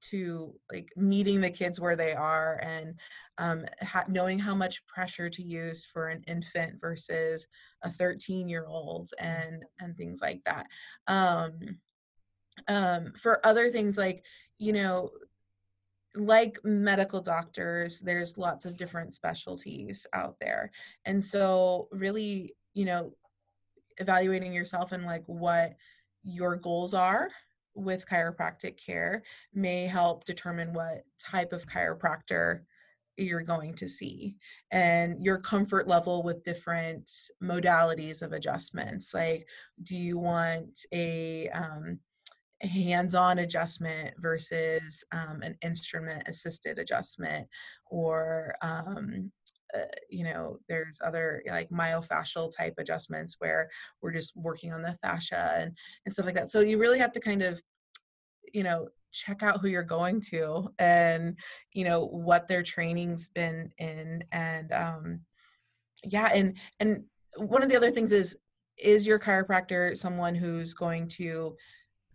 to 0.00 0.54
like 0.70 0.88
meeting 0.96 1.40
the 1.40 1.50
kids 1.50 1.80
where 1.80 1.96
they 1.96 2.12
are 2.12 2.60
and 2.62 2.94
um, 3.38 3.64
ha- 3.82 4.04
knowing 4.08 4.38
how 4.38 4.54
much 4.54 4.84
pressure 4.86 5.28
to 5.28 5.42
use 5.42 5.86
for 5.92 6.08
an 6.08 6.22
infant 6.26 6.80
versus 6.80 7.46
a 7.82 7.90
13 7.90 8.48
year 8.48 8.66
old 8.66 9.10
and 9.18 9.64
and 9.80 9.96
things 9.96 10.20
like 10.22 10.40
that 10.44 10.66
um, 11.06 11.52
um, 12.68 13.12
for 13.16 13.44
other 13.44 13.70
things 13.70 13.96
like 13.96 14.24
you 14.58 14.72
know 14.72 15.10
like 16.14 16.58
medical 16.64 17.20
doctors 17.20 18.00
there's 18.00 18.38
lots 18.38 18.64
of 18.64 18.78
different 18.78 19.12
specialties 19.12 20.06
out 20.14 20.36
there 20.40 20.70
and 21.04 21.22
so 21.22 21.88
really 21.92 22.54
you 22.72 22.86
know 22.86 23.12
evaluating 23.98 24.52
yourself 24.52 24.92
and 24.92 25.04
like 25.04 25.24
what 25.26 25.74
your 26.22 26.56
goals 26.56 26.94
are 26.94 27.28
with 27.74 28.08
chiropractic 28.08 28.78
care 28.84 29.22
may 29.54 29.86
help 29.86 30.24
determine 30.24 30.72
what 30.72 31.04
type 31.18 31.52
of 31.52 31.66
chiropractor 31.66 32.60
you're 33.18 33.42
going 33.42 33.74
to 33.74 33.88
see 33.88 34.36
and 34.72 35.24
your 35.24 35.38
comfort 35.38 35.88
level 35.88 36.22
with 36.22 36.44
different 36.44 37.10
modalities 37.42 38.22
of 38.22 38.32
adjustments. 38.32 39.14
Like 39.14 39.48
do 39.82 39.96
you 39.96 40.18
want 40.18 40.84
a 40.92 41.48
um, 41.50 41.98
hands-on 42.62 43.38
adjustment 43.40 44.14
versus 44.18 45.04
um, 45.12 45.42
an 45.42 45.56
instrument 45.62 46.22
assisted 46.26 46.78
adjustment 46.78 47.46
or 47.90 48.54
um, 48.62 49.30
uh, 49.74 49.80
you 50.10 50.24
know 50.24 50.58
there's 50.68 50.98
other 51.04 51.42
like 51.48 51.68
myofascial 51.70 52.54
type 52.54 52.74
adjustments 52.78 53.36
where 53.38 53.68
we're 54.00 54.12
just 54.12 54.32
working 54.36 54.72
on 54.72 54.82
the 54.82 54.96
fascia 55.02 55.54
and 55.58 55.72
and 56.04 56.12
stuff 56.12 56.26
like 56.26 56.34
that. 56.34 56.50
So 56.50 56.60
you 56.60 56.78
really 56.78 56.98
have 56.98 57.12
to 57.12 57.20
kind 57.20 57.42
of 57.42 57.60
you 58.52 58.62
know 58.62 58.88
check 59.12 59.42
out 59.42 59.60
who 59.60 59.68
you're 59.68 59.82
going 59.82 60.20
to 60.20 60.68
and 60.78 61.36
you 61.72 61.84
know 61.84 62.06
what 62.06 62.46
their 62.48 62.62
training's 62.62 63.28
been 63.28 63.70
in 63.78 64.22
and 64.32 64.72
um 64.72 65.20
yeah 66.04 66.28
and 66.32 66.56
and 66.80 67.02
one 67.36 67.62
of 67.62 67.68
the 67.68 67.76
other 67.76 67.90
things 67.90 68.12
is 68.12 68.36
is 68.78 69.06
your 69.06 69.18
chiropractor 69.18 69.96
someone 69.96 70.34
who's 70.34 70.74
going 70.74 71.08
to 71.08 71.56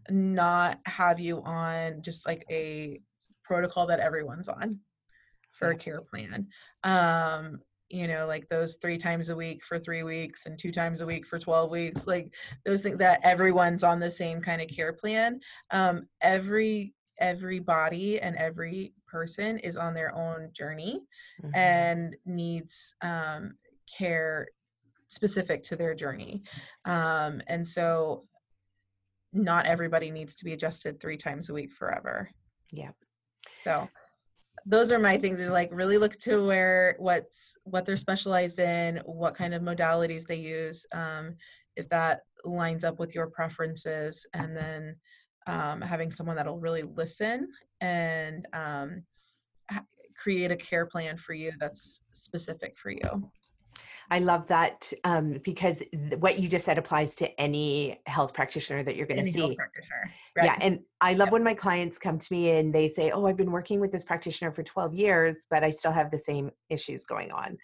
not 0.10 0.80
have 0.86 1.19
you 1.19 1.41
on 1.44 2.02
just 2.02 2.26
like 2.26 2.45
a 2.49 2.99
protocol 3.44 3.88
that 3.88 3.99
everyone's 3.99 4.48
on 4.48 4.80
for 5.52 5.69
a 5.72 5.76
care 5.76 6.02
plan. 6.10 6.48
Um 6.84 7.60
you 7.90 8.07
know 8.07 8.26
like 8.26 8.48
those 8.48 8.76
three 8.76 8.98
times 8.98 9.28
a 9.30 9.36
week 9.36 9.64
for 9.65 9.78
three 9.78 10.03
weeks 10.03 10.45
and 10.45 10.57
two 10.57 10.72
times 10.72 11.02
a 11.02 11.06
week 11.06 11.28
for 11.28 11.38
12 11.38 11.69
weeks 11.69 12.07
like 12.07 12.34
those 12.64 12.82
things 12.82 12.98
that 12.98 13.19
everyone's 13.22 13.84
on 13.84 13.99
the 13.99 14.10
same 14.10 14.41
kind 14.41 14.61
of 14.61 14.69
care 14.69 14.94
plan. 14.94 15.40
Um 15.72 16.07
every 16.22 16.94
every 17.19 17.60
body 17.60 18.19
and 18.22 18.36
every 18.38 18.94
person 19.07 19.60
is 19.60 19.76
on 19.78 19.94
their 19.94 20.15
own 20.15 20.49
journey 20.53 21.02
Mhm. 21.44 21.56
and 21.56 22.15
needs 22.26 22.95
um 23.02 23.57
care 23.98 24.48
specific 25.10 25.61
to 25.64 25.76
their 25.76 25.94
journey. 25.94 26.41
Um 26.86 27.41
and 27.48 27.68
so 27.68 28.26
not 29.34 29.65
everybody 29.65 30.11
needs 30.11 30.36
to 30.36 30.45
be 30.45 30.53
adjusted 30.53 30.99
three 30.99 31.18
times 31.18 31.49
a 31.49 31.53
week 31.53 31.72
forever. 31.73 32.30
Yeah 32.72 32.91
so 33.64 33.90
those 34.65 34.91
are 34.91 34.99
my 34.99 35.17
things 35.17 35.39
are 35.39 35.49
like 35.49 35.69
really 35.71 35.97
look 35.97 36.17
to 36.19 36.45
where 36.45 36.95
what's 36.99 37.55
what 37.63 37.85
they're 37.85 37.97
specialized 37.97 38.59
in 38.59 38.97
what 39.05 39.35
kind 39.35 39.53
of 39.53 39.61
modalities 39.61 40.25
they 40.25 40.35
use 40.35 40.85
um, 40.93 41.35
if 41.75 41.89
that 41.89 42.21
lines 42.45 42.83
up 42.83 42.99
with 42.99 43.15
your 43.15 43.27
preferences 43.27 44.25
and 44.33 44.55
then 44.55 44.95
um, 45.47 45.81
having 45.81 46.11
someone 46.11 46.35
that'll 46.35 46.59
really 46.59 46.83
listen 46.83 47.47
and 47.81 48.47
um, 48.53 49.03
create 50.15 50.51
a 50.51 50.55
care 50.55 50.85
plan 50.85 51.17
for 51.17 51.33
you 51.33 51.51
that's 51.59 52.01
specific 52.11 52.77
for 52.77 52.91
you 52.91 53.31
I 54.11 54.19
love 54.19 54.45
that 54.47 54.91
um, 55.05 55.39
because 55.43 55.79
th- 55.79 56.19
what 56.19 56.38
you 56.38 56.49
just 56.49 56.65
said 56.65 56.77
applies 56.77 57.15
to 57.15 57.41
any 57.41 58.01
health 58.05 58.33
practitioner 58.33 58.83
that 58.83 58.97
you're 58.97 59.07
going 59.07 59.23
to 59.23 59.31
Any 59.31 59.39
health 59.39 59.51
see. 59.51 59.55
practitioner 59.55 60.11
Yeah, 60.35 60.57
and 60.59 60.81
I 60.99 61.13
love 61.13 61.31
when 61.31 61.45
my 61.45 61.53
clients 61.53 61.97
come 61.97 62.19
to 62.19 62.33
me 62.33 62.51
and 62.51 62.75
they 62.75 62.89
say, 62.89 63.11
"Oh, 63.11 63.25
I've 63.25 63.38
been 63.38 63.51
working 63.51 63.79
with 63.79 63.91
this 63.91 64.03
practitioner 64.03 64.51
for 64.51 64.63
12 64.63 64.93
years, 64.93 65.47
but 65.49 65.63
I 65.63 65.69
still 65.69 65.93
have 65.93 66.11
the 66.11 66.19
same 66.19 66.51
issues 66.69 67.05
going 67.05 67.31
on." 67.31 67.57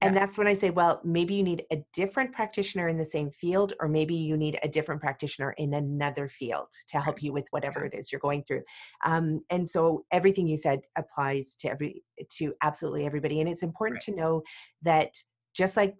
And 0.00 0.16
that's 0.16 0.36
when 0.36 0.46
I 0.48 0.54
say, 0.54 0.70
"Well, 0.70 1.00
maybe 1.04 1.34
you 1.34 1.42
need 1.42 1.64
a 1.70 1.84
different 1.92 2.32
practitioner 2.32 2.88
in 2.88 2.96
the 2.96 3.04
same 3.04 3.30
field 3.30 3.74
or 3.78 3.86
maybe 3.86 4.14
you 4.14 4.36
need 4.36 4.58
a 4.62 4.68
different 4.68 5.00
practitioner 5.00 5.52
in 5.58 5.74
another 5.74 6.26
field 6.26 6.68
to 6.88 7.00
help 7.00 7.22
you 7.22 7.32
with 7.32 7.46
whatever 7.50 7.84
it 7.84 7.94
is 7.94 8.10
you're 8.10 8.18
going 8.18 8.44
through." 8.44 8.62
Um, 9.04 9.44
and 9.50 9.68
so 9.68 10.06
everything 10.10 10.46
you 10.46 10.56
said 10.56 10.80
applies 10.96 11.54
to 11.56 11.68
every 11.68 12.02
to 12.38 12.54
absolutely 12.62 13.04
everybody 13.04 13.40
and 13.40 13.48
it's 13.48 13.62
important 13.62 14.00
to 14.00 14.14
know 14.14 14.42
that 14.82 15.12
just 15.54 15.76
like 15.76 15.96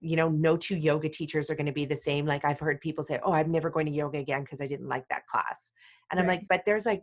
you 0.00 0.16
know 0.16 0.28
no 0.28 0.56
two 0.56 0.76
yoga 0.76 1.08
teachers 1.08 1.50
are 1.50 1.54
going 1.54 1.66
to 1.66 1.72
be 1.72 1.84
the 1.84 1.96
same 1.96 2.24
like 2.24 2.44
i've 2.44 2.58
heard 2.58 2.80
people 2.80 3.04
say 3.04 3.18
oh 3.24 3.32
i'm 3.32 3.50
never 3.50 3.70
going 3.70 3.86
to 3.86 3.92
yoga 3.92 4.18
again 4.18 4.42
because 4.42 4.60
i 4.60 4.66
didn't 4.66 4.88
like 4.88 5.06
that 5.08 5.26
class. 5.26 5.72
And 6.10 6.18
i'm 6.18 6.26
like 6.26 6.46
but 6.48 6.62
there's 6.64 6.86
like 6.86 7.02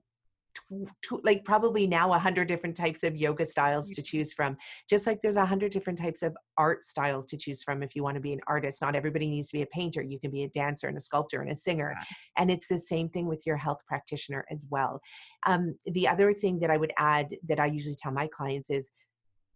tw- 0.58 0.90
tw- 1.02 1.24
like 1.24 1.44
probably 1.44 1.88
now 1.88 2.14
a 2.14 2.20
hundred 2.20 2.48
different 2.48 2.76
types 2.76 3.04
of 3.04 3.16
yoga 3.16 3.46
styles 3.46 3.90
to 3.92 4.02
choose 4.02 4.34
from 4.34 4.58
just 4.90 5.06
like 5.06 5.22
there's 5.22 5.36
a 5.36 5.46
hundred 5.46 5.72
different 5.72 6.00
types 6.00 6.24
of 6.24 6.36
art 6.58 6.84
styles 6.84 7.26
to 7.28 7.38
choose 7.38 7.64
from 7.64 7.84
if 7.84 7.96
you 7.96 8.04
want 8.04 8.16
to 8.16 8.22
be 8.22 8.34
an 8.34 8.40
artist. 8.48 8.82
Not 8.82 8.96
everybody 8.96 9.30
needs 9.30 9.50
to 9.50 9.58
be 9.58 9.62
a 9.62 9.68
painter. 9.68 10.02
You 10.02 10.20
can 10.20 10.32
be 10.32 10.44
a 10.44 10.50
dancer 10.50 10.88
and 10.88 10.98
a 10.98 11.02
sculptor 11.02 11.42
and 11.42 11.52
a 11.52 11.56
singer. 11.56 11.96
Yeah. 11.96 12.04
and 12.38 12.52
it's 12.52 12.68
the 12.68 12.78
same 12.78 13.10
thing 13.10 13.28
with 13.28 13.46
your 13.46 13.58
health 13.58 13.80
practitioner 13.88 14.46
as 14.52 14.66
well. 14.70 15.00
Um, 15.46 15.76
the 15.86 16.08
other 16.08 16.34
thing 16.34 16.60
that 16.60 16.70
i 16.70 16.78
would 16.78 16.92
add 16.98 17.36
that 17.48 17.60
i 17.60 17.66
usually 17.66 17.96
tell 17.96 18.12
my 18.12 18.28
clients 18.28 18.70
is 18.70 18.90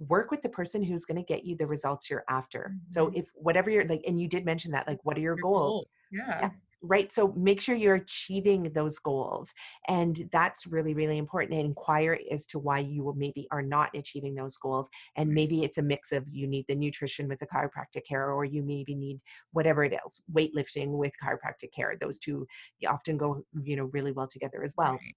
work 0.07 0.31
with 0.31 0.41
the 0.41 0.49
person 0.49 0.81
who's 0.83 1.05
going 1.05 1.17
to 1.17 1.23
get 1.33 1.45
you 1.45 1.55
the 1.55 1.67
results 1.67 2.09
you're 2.09 2.23
after 2.29 2.75
so 2.87 3.07
Mhm. 3.07 3.15
if 3.15 3.25
whatever 3.35 3.69
you're 3.69 3.85
like 3.85 4.03
and 4.07 4.19
you 4.19 4.27
did 4.27 4.45
mention 4.45 4.71
that 4.71 4.87
like 4.87 4.99
what 5.03 5.17
are 5.17 5.21
your 5.21 5.35
Your 5.35 5.43
goals 5.43 5.85
goals. 5.85 5.85
yeah 6.11 6.39
Yeah. 6.41 6.49
right 6.81 7.13
so 7.13 7.31
make 7.37 7.61
sure 7.61 7.75
you're 7.75 7.95
achieving 7.95 8.71
those 8.73 8.97
goals 8.97 9.53
and 9.87 10.27
that's 10.31 10.65
really 10.65 10.95
really 10.95 11.19
important 11.19 11.53
and 11.59 11.65
inquire 11.67 12.17
as 12.31 12.47
to 12.47 12.57
why 12.57 12.79
you 12.79 13.13
maybe 13.15 13.47
are 13.51 13.61
not 13.61 13.89
achieving 13.95 14.33
those 14.33 14.57
goals 14.57 14.89
and 15.17 15.29
maybe 15.29 15.63
it's 15.63 15.77
a 15.77 15.81
mix 15.83 16.11
of 16.11 16.25
you 16.31 16.47
need 16.47 16.65
the 16.67 16.73
nutrition 16.75 17.27
with 17.27 17.39
the 17.39 17.45
chiropractic 17.45 18.03
care 18.07 18.31
or 18.31 18.43
you 18.45 18.63
maybe 18.63 18.95
need 18.95 19.19
whatever 19.51 19.83
it 19.83 19.93
is 20.05 20.21
weightlifting 20.33 20.87
with 20.89 21.13
chiropractic 21.23 21.71
care 21.71 21.95
those 22.01 22.17
two 22.17 22.47
often 22.87 23.17
go 23.17 23.43
you 23.61 23.75
know 23.75 23.85
really 23.93 24.11
well 24.13 24.27
together 24.27 24.63
as 24.63 24.73
well 24.75 24.93
Right. 24.93 25.15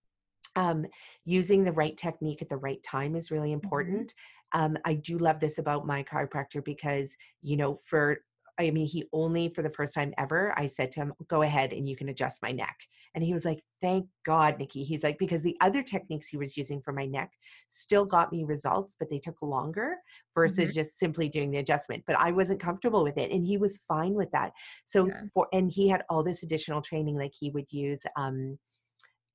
um, 0.56 0.86
using 1.24 1.64
the 1.64 1.72
right 1.72 1.96
technique 1.96 2.40
at 2.42 2.48
the 2.48 2.56
right 2.58 2.82
time 2.82 3.16
is 3.16 3.30
really 3.32 3.50
Mm-hmm. 3.50 3.54
important. 3.54 4.14
Um, 4.54 4.78
I 4.84 4.94
do 4.94 5.18
love 5.18 5.40
this 5.40 5.58
about 5.58 5.86
my 5.86 6.02
chiropractor 6.02 6.64
because, 6.64 7.14
you 7.42 7.56
know, 7.56 7.80
for 7.84 8.18
I 8.58 8.70
mean, 8.70 8.86
he 8.86 9.08
only 9.12 9.48
for 9.48 9.62
the 9.62 9.70
first 9.70 9.94
time 9.94 10.14
ever, 10.16 10.54
I 10.56 10.66
said 10.66 10.92
to 10.92 11.00
him, 11.00 11.12
go 11.28 11.42
ahead 11.42 11.72
and 11.72 11.88
you 11.88 11.96
can 11.96 12.08
adjust 12.10 12.42
my 12.42 12.52
neck. 12.52 12.76
And 13.14 13.24
he 13.24 13.32
was 13.32 13.44
like, 13.44 13.62
thank 13.80 14.06
God, 14.24 14.58
Nikki. 14.58 14.84
He's 14.84 15.02
like, 15.02 15.18
because 15.18 15.42
the 15.42 15.56
other 15.60 15.82
techniques 15.82 16.28
he 16.28 16.36
was 16.36 16.56
using 16.56 16.80
for 16.80 16.92
my 16.92 17.06
neck 17.06 17.30
still 17.68 18.04
got 18.04 18.32
me 18.32 18.44
results, 18.44 18.96
but 18.98 19.08
they 19.08 19.18
took 19.18 19.40
longer 19.42 19.96
versus 20.34 20.70
mm-hmm. 20.70 20.80
just 20.80 20.98
simply 20.98 21.28
doing 21.28 21.50
the 21.50 21.58
adjustment. 21.58 22.02
But 22.06 22.16
I 22.16 22.30
wasn't 22.30 22.60
comfortable 22.60 23.02
with 23.02 23.18
it. 23.18 23.30
And 23.30 23.44
he 23.44 23.56
was 23.56 23.80
fine 23.88 24.14
with 24.14 24.30
that. 24.32 24.52
So 24.84 25.06
yeah. 25.06 25.22
for, 25.32 25.48
and 25.52 25.70
he 25.70 25.88
had 25.88 26.02
all 26.08 26.22
this 26.22 26.42
additional 26.42 26.82
training, 26.82 27.16
like 27.16 27.32
he 27.38 27.50
would 27.50 27.70
use, 27.72 28.02
um, 28.16 28.58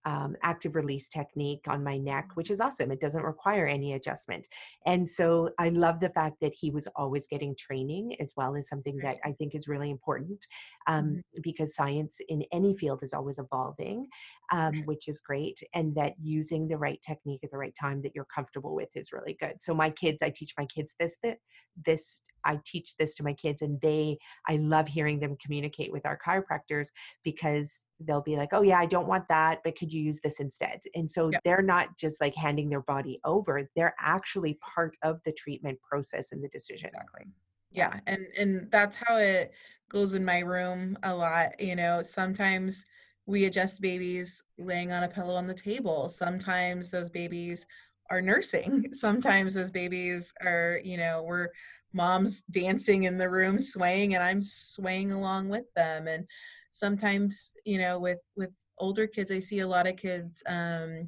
um, 0.06 0.36
active 0.44 0.76
release 0.76 1.10
technique 1.10 1.66
on 1.68 1.84
my 1.84 1.98
neck, 1.98 2.26
mm-hmm. 2.26 2.34
which 2.36 2.52
is 2.52 2.62
awesome. 2.62 2.92
It 2.92 3.02
doesn't 3.02 3.24
require 3.24 3.68
any 3.68 3.94
adjustment. 3.94 4.48
And 4.86 5.10
so 5.10 5.50
I 5.60 5.70
love 5.70 6.00
the 6.00 6.10
fact 6.10 6.38
that 6.42 6.54
he 6.54 6.72
was 6.72 6.88
always 6.96 7.28
getting 7.28 7.56
training 7.56 8.16
as 8.20 8.34
well 8.38 8.56
as 8.56 8.68
something 8.68 8.98
that 9.04 9.18
I 9.26 9.34
think 9.34 9.56
is 9.56 9.68
really 9.68 9.90
important 9.90 10.46
um, 10.88 11.06
mm-hmm. 11.06 11.42
because 11.42 11.76
science 11.76 12.18
in 12.30 12.44
any 12.54 12.76
field 12.76 13.04
is 13.04 13.14
always 13.14 13.40
evolving, 13.40 14.08
um, 14.52 14.74
which 14.86 15.08
is 15.08 15.20
great. 15.20 15.62
And 15.74 15.94
that 15.96 16.14
using 16.22 16.68
the 16.68 16.78
right 16.78 17.02
technique 17.02 17.42
at 17.44 17.52
the 17.52 17.58
right 17.58 17.76
time 17.80 18.02
that 18.04 18.14
you're 18.16 18.28
comfortable 18.34 18.76
with 18.76 18.90
is 18.96 19.12
really 19.12 19.38
good. 19.40 19.56
So 19.60 19.74
my 19.74 19.90
kids, 19.90 20.22
I 20.22 20.30
teach 20.30 20.54
my 20.58 20.66
kids 20.66 20.96
this, 21.00 21.18
that 21.24 21.38
this, 21.86 22.22
I 22.46 22.60
teach 22.66 22.96
this 22.98 23.16
to 23.16 23.24
my 23.24 23.34
kids 23.34 23.62
and 23.62 23.80
they, 23.82 24.18
I 24.48 24.58
love 24.58 24.88
hearing 24.88 25.20
them 25.20 25.38
communicate 25.44 25.92
with 25.92 26.06
our 26.06 26.18
chiropractors 26.18 26.88
because 27.24 27.84
they'll 28.00 28.22
be 28.22 28.38
like, 28.38 28.50
oh, 28.54 28.62
yeah, 28.62 28.80
I 28.80 28.86
don't 28.86 29.08
want 29.08 29.28
that, 29.28 29.60
but 29.64 29.78
could 29.78 29.92
you 29.92 30.02
use 30.02 30.20
this 30.24 30.40
instead? 30.40 30.80
And 30.96 31.10
so 31.10 31.30
yep. 31.30 31.42
they're 31.44 31.62
not 31.62 31.98
just 31.98 32.22
like 32.22 32.36
handing 32.36 32.70
their 32.70 32.82
body 32.82 33.20
over, 33.26 33.70
they're 33.76 33.96
actually 34.00 34.58
part 34.62 34.96
of 35.04 35.20
the 35.26 35.32
treatment 35.34 35.80
process 35.82 36.32
and 36.32 36.44
the 36.44 36.50
decision. 36.50 36.88
Exactly. 36.88 37.26
Yeah. 37.72 38.00
And 38.08 38.26
and 38.38 38.72
that's 38.72 38.96
how 38.96 39.18
it 39.18 39.52
goes 39.90 40.14
in 40.14 40.26
my 40.26 40.40
room 40.40 40.98
a 41.04 41.14
lot. 41.14 41.60
You 41.60 41.76
know, 41.76 42.02
sometimes 42.02 42.86
we 43.26 43.46
adjust 43.46 43.82
babies 43.82 44.42
laying 44.58 44.92
on 44.92 45.04
a 45.04 45.08
pillow 45.08 45.36
on 45.36 45.48
the 45.48 45.54
table. 45.54 46.10
Sometimes 46.10 46.90
those 46.90 47.10
babies 47.10 47.66
are 48.10 48.22
nursing. 48.22 48.88
Sometimes 48.94 49.54
those 49.54 49.70
babies 49.70 50.34
are, 50.42 50.82
you 50.84 50.98
know, 50.98 51.24
we're 51.24 51.50
moms 51.94 52.44
dancing 52.52 53.04
in 53.04 53.18
the 53.18 53.30
room 53.30 53.60
swaying 53.60 54.16
and 54.16 54.24
I'm 54.24 54.42
swaying 54.42 55.12
along 55.12 55.50
with 55.50 55.66
them. 55.76 56.08
And 56.08 56.26
sometimes 56.70 57.52
you 57.66 57.78
know 57.78 58.00
with 58.00 58.20
with 58.36 58.52
older 58.78 59.08
kids 59.08 59.32
i 59.32 59.40
see 59.40 59.60
a 59.60 59.68
lot 59.68 59.88
of 59.88 59.98
kids 59.98 60.42
um 60.48 61.08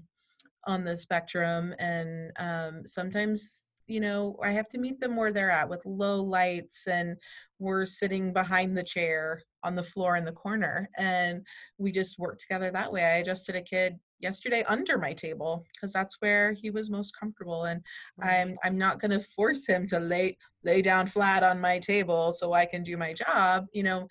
on 0.67 0.83
the 0.83 0.97
spectrum 0.97 1.73
and 1.79 2.31
um 2.37 2.81
sometimes 2.85 3.63
you 3.87 3.99
know 3.99 4.37
i 4.43 4.51
have 4.51 4.67
to 4.67 4.77
meet 4.77 4.99
them 4.99 5.15
where 5.15 5.31
they're 5.31 5.51
at 5.51 5.69
with 5.69 5.81
low 5.85 6.21
lights 6.21 6.87
and 6.87 7.15
we're 7.59 7.85
sitting 7.85 8.33
behind 8.33 8.75
the 8.75 8.83
chair 8.83 9.41
on 9.63 9.75
the 9.75 9.83
floor 9.83 10.17
in 10.17 10.25
the 10.25 10.31
corner 10.31 10.89
and 10.97 11.45
we 11.77 11.91
just 11.91 12.19
work 12.19 12.39
together 12.39 12.71
that 12.71 12.91
way 12.91 13.03
i 13.03 13.17
adjusted 13.17 13.55
a 13.55 13.61
kid 13.61 13.97
yesterday 14.21 14.63
under 14.67 14.97
my 14.97 15.13
table 15.13 15.65
because 15.73 15.91
that's 15.91 16.17
where 16.19 16.53
he 16.53 16.69
was 16.69 16.89
most 16.89 17.17
comfortable 17.17 17.65
and 17.65 17.81
i'm 18.21 18.57
i'm 18.63 18.77
not 18.77 18.99
going 18.99 19.11
to 19.11 19.19
force 19.19 19.65
him 19.65 19.87
to 19.87 19.99
lay 19.99 20.37
lay 20.63 20.81
down 20.81 21.07
flat 21.07 21.43
on 21.43 21.59
my 21.59 21.79
table 21.79 22.31
so 22.31 22.53
i 22.53 22.65
can 22.65 22.83
do 22.83 22.97
my 22.97 23.13
job 23.13 23.65
you 23.73 23.83
know 23.83 24.07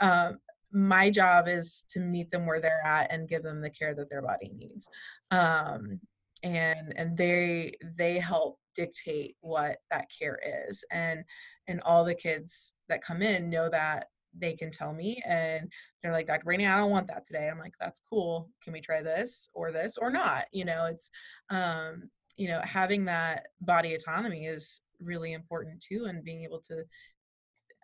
um, 0.00 0.38
my 0.70 1.10
job 1.10 1.48
is 1.48 1.84
to 1.88 1.98
meet 1.98 2.30
them 2.30 2.46
where 2.46 2.60
they're 2.60 2.84
at 2.86 3.10
and 3.10 3.28
give 3.28 3.42
them 3.42 3.60
the 3.60 3.70
care 3.70 3.94
that 3.94 4.10
their 4.10 4.22
body 4.22 4.52
needs 4.54 4.88
um, 5.30 5.98
and 6.42 6.92
and 6.96 7.16
they 7.16 7.72
they 7.96 8.18
help 8.18 8.58
dictate 8.74 9.36
what 9.40 9.78
that 9.90 10.06
care 10.16 10.38
is 10.68 10.84
and 10.92 11.24
and 11.66 11.80
all 11.82 12.04
the 12.04 12.14
kids 12.14 12.72
that 12.88 13.02
come 13.02 13.22
in 13.22 13.50
know 13.50 13.68
that 13.68 14.06
they 14.36 14.54
can 14.54 14.70
tell 14.70 14.92
me 14.92 15.22
and 15.26 15.72
they're 16.02 16.12
like 16.12 16.26
dr 16.26 16.44
brandy 16.44 16.66
i 16.66 16.76
don't 16.76 16.90
want 16.90 17.06
that 17.06 17.26
today 17.26 17.48
i'm 17.48 17.58
like 17.58 17.74
that's 17.80 18.00
cool 18.08 18.50
can 18.62 18.72
we 18.72 18.80
try 18.80 19.02
this 19.02 19.48
or 19.54 19.72
this 19.72 19.96
or 19.96 20.10
not 20.10 20.44
you 20.52 20.64
know 20.64 20.86
it's 20.86 21.10
um 21.50 22.08
you 22.36 22.48
know 22.48 22.60
having 22.62 23.04
that 23.04 23.46
body 23.60 23.94
autonomy 23.94 24.46
is 24.46 24.80
really 25.00 25.32
important 25.32 25.80
too 25.80 26.06
and 26.08 26.24
being 26.24 26.42
able 26.42 26.60
to 26.60 26.84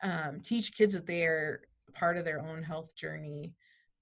um, 0.02 0.40
teach 0.40 0.76
kids 0.76 0.94
that 0.94 1.06
they're 1.06 1.62
part 1.94 2.16
of 2.16 2.24
their 2.24 2.44
own 2.46 2.62
health 2.62 2.94
journey 2.96 3.54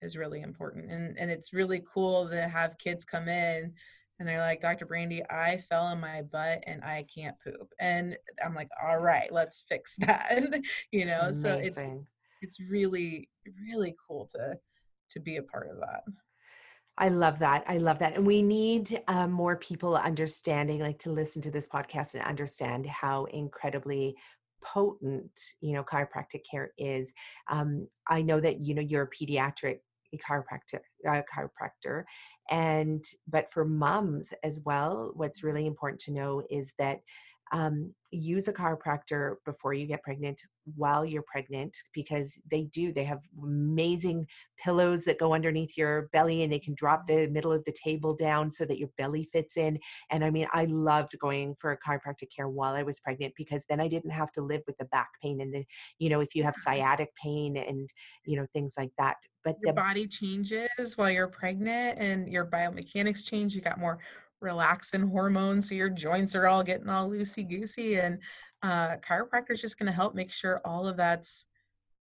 is 0.03 0.17
really 0.17 0.41
important. 0.41 0.91
And 0.91 1.17
and 1.19 1.31
it's 1.31 1.53
really 1.53 1.83
cool 1.93 2.29
to 2.29 2.49
have 2.49 2.79
kids 2.79 3.05
come 3.05 3.29
in 3.29 3.73
and 4.19 4.29
they're 4.29 4.41
like, 4.41 4.61
Dr. 4.61 4.87
Brandy, 4.87 5.23
I 5.31 5.59
fell 5.59 5.85
on 5.85 6.01
my 6.01 6.23
butt 6.23 6.63
and 6.67 6.83
I 6.85 7.07
can't 7.15 7.37
poop. 7.43 7.73
And 7.81 8.17
I'm 8.45 8.55
like, 8.55 8.69
all 8.83 8.99
right, 8.99 9.33
let's 9.33 9.65
fix 9.69 9.97
that. 10.01 10.43
you 10.91 11.07
know, 11.07 11.21
Amazing. 11.21 11.43
so 11.43 11.59
it's 11.59 11.83
it's 12.43 12.59
really, 12.61 13.29
really 13.67 13.97
cool 14.07 14.29
to 14.35 14.55
to 15.11 15.21
be 15.21 15.37
a 15.37 15.43
part 15.43 15.69
of 15.71 15.79
that. 15.79 16.03
I 16.99 17.09
love 17.09 17.39
that. 17.39 17.65
I 17.67 17.79
love 17.79 17.99
that. 18.01 18.17
And 18.17 18.27
we 18.27 18.43
need 18.43 19.03
um, 19.09 19.33
more 19.33 19.57
people 19.57 19.97
understanding, 19.97 20.81
like 20.81 20.99
to 21.01 21.11
listen 21.11 21.41
to 21.43 21.51
this 21.51 21.69
podcast 21.69 22.15
and 22.15 22.23
understand 22.23 22.87
how 22.87 23.25
incredibly 23.27 24.15
potent 24.63 25.31
you 25.61 25.73
know 25.73 25.83
chiropractic 25.83 26.43
care 26.49 26.73
is 26.79 27.13
um, 27.51 27.87
i 28.09 28.23
know 28.23 28.41
that 28.41 28.61
you 28.61 28.75
know 28.75 28.83
you're 28.83 29.03
a 29.03 29.11
pediatric 29.11 29.79
chiropractor 30.17 30.79
uh, 31.09 31.23
chiropractor 31.35 32.05
and 32.51 33.05
but 33.29 33.53
for 33.53 33.65
moms 33.65 34.33
as 34.45 34.61
well 34.65 35.11
what's 35.15 35.43
really 35.43 35.67
important 35.67 36.01
to 36.01 36.13
know 36.13 36.43
is 36.51 36.73
that 36.79 37.01
um, 37.53 37.95
use 38.11 38.49
a 38.49 38.53
chiropractor 38.53 39.37
before 39.45 39.75
you 39.75 39.87
get 39.87 40.03
pregnant 40.03 40.41
while 40.77 41.05
you're 41.05 41.25
pregnant 41.31 41.77
because 41.95 42.39
they 42.51 42.63
do 42.65 42.93
they 42.93 43.05
have 43.05 43.21
amazing 43.43 44.27
pillows 44.63 45.05
that 45.05 45.19
go 45.19 45.35
underneath 45.35 45.77
your 45.77 46.09
belly 46.13 46.43
and 46.43 46.53
they 46.53 46.59
can 46.59 46.75
drop 46.75 47.07
the 47.07 47.27
middle 47.29 47.53
of 47.53 47.65
the 47.65 47.73
table 47.73 48.15
down 48.15 48.53
so 48.53 48.65
that 48.65 48.79
your 48.79 48.89
belly 48.97 49.29
fits 49.33 49.57
in 49.57 49.79
and 50.11 50.25
i 50.25 50.31
mean 50.31 50.47
i 50.53 50.65
loved 50.67 51.19
going 51.19 51.55
for 51.59 51.79
chiropractic 51.87 52.29
care 52.35 52.49
while 52.49 52.75
i 52.75 52.83
was 52.83 53.01
pregnant 53.01 53.33
because 53.37 53.65
then 53.69 53.81
i 53.81 53.89
didn't 53.89 54.11
have 54.11 54.31
to 54.31 54.43
live 54.43 54.63
with 54.67 54.77
the 54.79 54.85
back 54.87 55.09
pain 55.21 55.41
and 55.41 55.53
the 55.53 55.65
you 55.99 56.09
know 56.09 56.21
if 56.21 56.35
you 56.35 56.45
have 56.45 56.55
sciatic 56.55 57.09
pain 57.21 57.57
and 57.57 57.91
you 58.25 58.37
know 58.37 58.47
things 58.53 58.75
like 58.79 58.93
that 58.99 59.17
but 59.43 59.57
your 59.63 59.73
the 59.73 59.77
body 59.81 60.07
changes 60.07 60.97
while 60.97 61.11
you're 61.11 61.27
pregnant 61.27 61.99
and 61.99 62.29
your 62.29 62.47
biomechanics 62.47 63.25
change 63.25 63.55
you 63.55 63.61
got 63.61 63.81
more 63.81 63.99
relaxin 64.43 65.09
hormones 65.09 65.69
so 65.69 65.75
your 65.75 65.89
joints 65.89 66.35
are 66.35 66.47
all 66.47 66.63
getting 66.63 66.89
all 66.89 67.09
loosey 67.09 67.49
goosey 67.49 67.99
and 67.99 68.19
uh, 68.63 68.97
chiropractor 68.99 69.51
is 69.51 69.61
just 69.61 69.79
going 69.79 69.87
to 69.87 69.97
help 69.97 70.15
make 70.15 70.31
sure 70.31 70.61
all 70.65 70.87
of 70.87 70.97
that's 70.97 71.47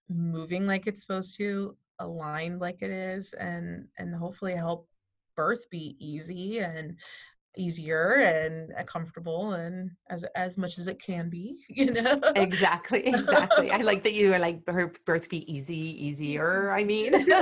moving 0.09 0.67
like 0.67 0.87
it's 0.87 1.01
supposed 1.01 1.37
to 1.37 1.77
aligned 1.99 2.61
like 2.61 2.83
it 2.83 2.91
is 2.91 3.33
and 3.35 3.87
and 3.99 4.15
hopefully 4.15 4.55
help 4.55 4.89
birth 5.37 5.69
be 5.71 5.97
easy 5.99 6.59
and 6.59 6.97
easier 7.59 8.15
and 8.15 8.73
uh, 8.79 8.83
comfortable 8.85 9.53
and 9.53 9.91
as 10.09 10.25
as 10.35 10.57
much 10.57 10.79
as 10.79 10.87
it 10.87 11.01
can 11.01 11.29
be 11.29 11.59
you 11.69 11.91
know? 11.91 12.19
Exactly 12.35 13.07
exactly 13.07 13.71
i 13.71 13.79
like 13.79 14.03
that 14.05 14.15
you 14.15 14.33
are 14.33 14.39
like 14.39 14.63
her 14.69 14.93
birth 15.05 15.29
be 15.29 15.51
easy 15.53 16.07
easier 16.07 16.71
i 16.71 16.85
mean. 16.85 17.27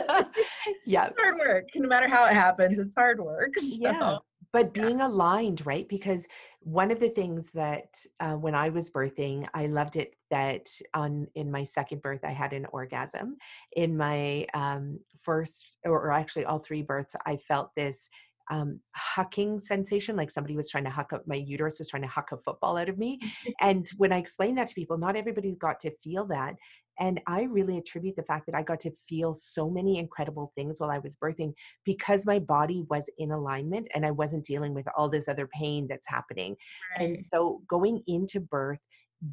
Yeah. 0.87 1.07
It's 1.07 1.17
hard 1.21 1.37
work 1.39 1.65
no 1.75 1.89
matter 1.89 2.09
how 2.09 2.27
it 2.27 2.35
happens 2.35 2.79
it's 2.79 2.95
hard 2.95 3.21
work 3.21 3.57
so. 3.57 3.79
yeah 3.81 4.19
but 4.53 4.73
being 4.73 4.99
yeah. 4.99 5.07
aligned 5.07 5.65
right 5.67 5.89
because 5.89 6.27
one 6.61 6.91
of 6.91 7.01
the 7.01 7.09
things 7.09 7.51
that 7.53 7.95
uh, 8.21 8.35
when 8.35 8.55
i 8.55 8.69
was 8.69 8.91
birthing 8.91 9.47
i 9.55 9.67
loved 9.67 9.97
it 9.97 10.15
that 10.31 10.71
on 10.95 11.27
in 11.35 11.51
my 11.51 11.65
second 11.65 12.03
birth 12.03 12.21
i 12.25 12.33
had 12.33 12.53
an 12.53 12.67
orgasm 12.73 13.37
in 13.73 13.97
my 13.97 14.47
um, 14.55 14.99
first 15.23 15.71
or 15.85 16.11
actually 16.13 16.45
all 16.45 16.59
three 16.59 16.83
births 16.83 17.15
i 17.27 17.37
felt 17.37 17.71
this 17.77 18.09
um, 18.51 18.81
hucking 19.17 19.63
sensation, 19.63 20.17
like 20.17 20.31
somebody 20.31 20.57
was 20.57 20.69
trying 20.69 20.85
to 20.85 20.91
huck 20.91 21.13
up 21.13 21.27
my 21.27 21.37
uterus, 21.37 21.79
was 21.79 21.89
trying 21.89 22.03
to 22.03 22.09
huck 22.09 22.33
a 22.33 22.37
football 22.37 22.77
out 22.77 22.89
of 22.89 22.99
me. 22.99 23.21
and 23.61 23.89
when 23.97 24.13
I 24.13 24.19
explained 24.19 24.59
that 24.59 24.69
to 24.69 24.75
people, 24.75 24.99
not 24.99 25.17
everybody 25.17 25.53
got 25.53 25.81
to 25.81 25.93
feel 26.03 26.27
that. 26.27 26.57
And 27.01 27.21
I 27.27 27.43
really 27.43 27.79
attribute 27.79 28.17
the 28.17 28.23
fact 28.23 28.47
that 28.47 28.55
I 28.55 28.63
got 28.63 28.81
to 28.81 28.91
feel 29.09 29.35
so 29.35 29.69
many 29.69 29.99
incredible 29.99 30.53
things 30.55 30.81
while 30.81 30.91
I 30.91 30.99
was 30.99 31.17
birthing 31.17 31.55
because 31.85 32.27
my 32.27 32.39
body 32.39 32.85
was 32.91 33.11
in 33.19 33.33
alignment 33.33 33.89
and 33.95 34.05
I 34.05 34.11
wasn't 34.11 34.45
dealing 34.45 34.75
with 34.75 34.87
all 34.97 35.09
this 35.09 35.29
other 35.29 35.49
pain 35.49 35.87
that's 35.89 36.09
happening. 36.09 36.57
Right. 36.99 37.09
And 37.09 37.27
so 37.27 37.63
going 37.69 38.03
into 38.07 38.41
birth, 38.41 38.79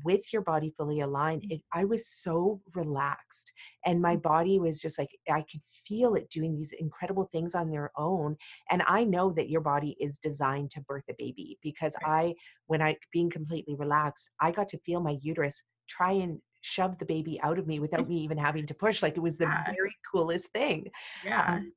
with 0.04 0.22
your 0.34 0.42
body 0.42 0.74
fully 0.78 1.00
aligned 1.02 1.44
mm. 1.44 1.52
it, 1.52 1.62
i 1.74 1.86
was 1.86 2.08
so 2.08 2.60
relaxed 2.76 3.52
and 3.86 4.02
my 4.02 4.16
mm. 4.16 4.22
body 4.22 4.60
was 4.60 4.82
just 4.82 5.00
like 5.00 5.10
i 5.32 5.42
could 5.50 5.62
feel 5.88 6.16
it 6.16 6.30
doing 6.30 6.56
these 6.56 6.74
incredible 6.80 7.30
things 7.32 7.56
on 7.56 7.70
their 7.70 7.92
own 7.98 8.36
and 8.70 8.84
i 8.88 9.04
know 9.04 9.32
that 9.32 9.50
your 9.50 9.62
body 9.62 9.96
is 10.00 10.18
designed 10.18 10.70
to 10.70 10.82
birth 10.82 11.06
a 11.10 11.14
baby 11.18 11.58
because 11.64 11.96
i 12.06 12.34
when 12.66 12.82
i 12.82 12.96
being 13.14 13.30
completely 13.30 13.76
relaxed 13.76 14.30
i 14.42 14.52
got 14.52 14.68
to 14.68 14.80
feel 14.80 15.00
my 15.00 15.18
uterus 15.22 15.64
try 15.88 16.12
and 16.12 16.40
shove 16.62 16.98
the 16.98 17.06
baby 17.06 17.40
out 17.42 17.60
of 17.60 17.68
me 17.68 17.80
without 17.80 18.08
me 18.08 18.18
even 18.18 18.38
having 18.38 18.66
to 18.68 18.74
push. 18.74 19.02
Like 19.02 19.18
it 19.18 19.22
was 19.22 19.38
the 19.38 19.46
yeah. 19.46 19.72
very 19.72 19.96
coolest 20.12 20.48
thing. 20.50 20.90
Yeah. 21.24 21.56
Um, 21.56 21.74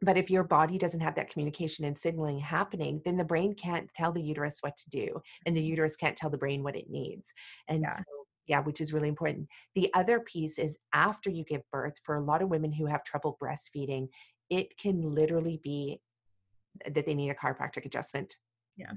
but 0.00 0.16
if 0.16 0.30
your 0.30 0.44
body 0.44 0.78
doesn't 0.78 1.00
have 1.00 1.16
that 1.16 1.30
communication 1.30 1.84
and 1.84 1.98
signaling 1.98 2.38
happening, 2.38 3.02
then 3.04 3.16
the 3.16 3.24
brain 3.24 3.54
can't 3.54 3.92
tell 3.94 4.12
the 4.12 4.22
uterus 4.22 4.58
what 4.60 4.76
to 4.76 4.90
do, 4.90 5.20
and 5.44 5.56
the 5.56 5.62
uterus 5.62 5.96
can't 5.96 6.16
tell 6.16 6.30
the 6.30 6.38
brain 6.38 6.62
what 6.62 6.76
it 6.76 6.88
needs. 6.88 7.32
And 7.68 7.82
yeah. 7.82 7.96
so 7.96 8.04
yeah, 8.46 8.60
which 8.60 8.80
is 8.80 8.92
really 8.92 9.08
important. 9.08 9.46
The 9.74 9.90
other 9.94 10.20
piece 10.20 10.58
is 10.58 10.78
after 10.94 11.30
you 11.30 11.44
give 11.44 11.62
birth, 11.70 11.94
for 12.04 12.16
a 12.16 12.24
lot 12.24 12.42
of 12.42 12.48
women 12.48 12.72
who 12.72 12.86
have 12.86 13.04
trouble 13.04 13.36
breastfeeding, 13.42 14.08
it 14.50 14.76
can 14.78 15.00
literally 15.02 15.60
be 15.62 16.00
that 16.86 17.04
they 17.04 17.14
need 17.14 17.30
a 17.30 17.34
chiropractic 17.34 17.84
adjustment. 17.84 18.36
Yeah. 18.76 18.92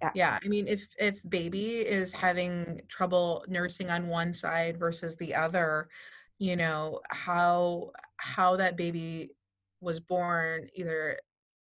Yeah. 0.00 0.10
yeah. 0.14 0.38
I 0.42 0.48
mean, 0.48 0.66
if 0.66 0.86
if 0.98 1.20
baby 1.28 1.78
is 1.78 2.12
having 2.12 2.80
trouble 2.88 3.44
nursing 3.48 3.90
on 3.90 4.08
one 4.08 4.32
side 4.32 4.78
versus 4.78 5.16
the 5.16 5.34
other, 5.34 5.88
you 6.38 6.56
know, 6.56 7.00
how 7.10 7.90
how 8.16 8.56
that 8.56 8.76
baby 8.76 9.30
was 9.80 10.00
born 10.00 10.68
either 10.74 11.18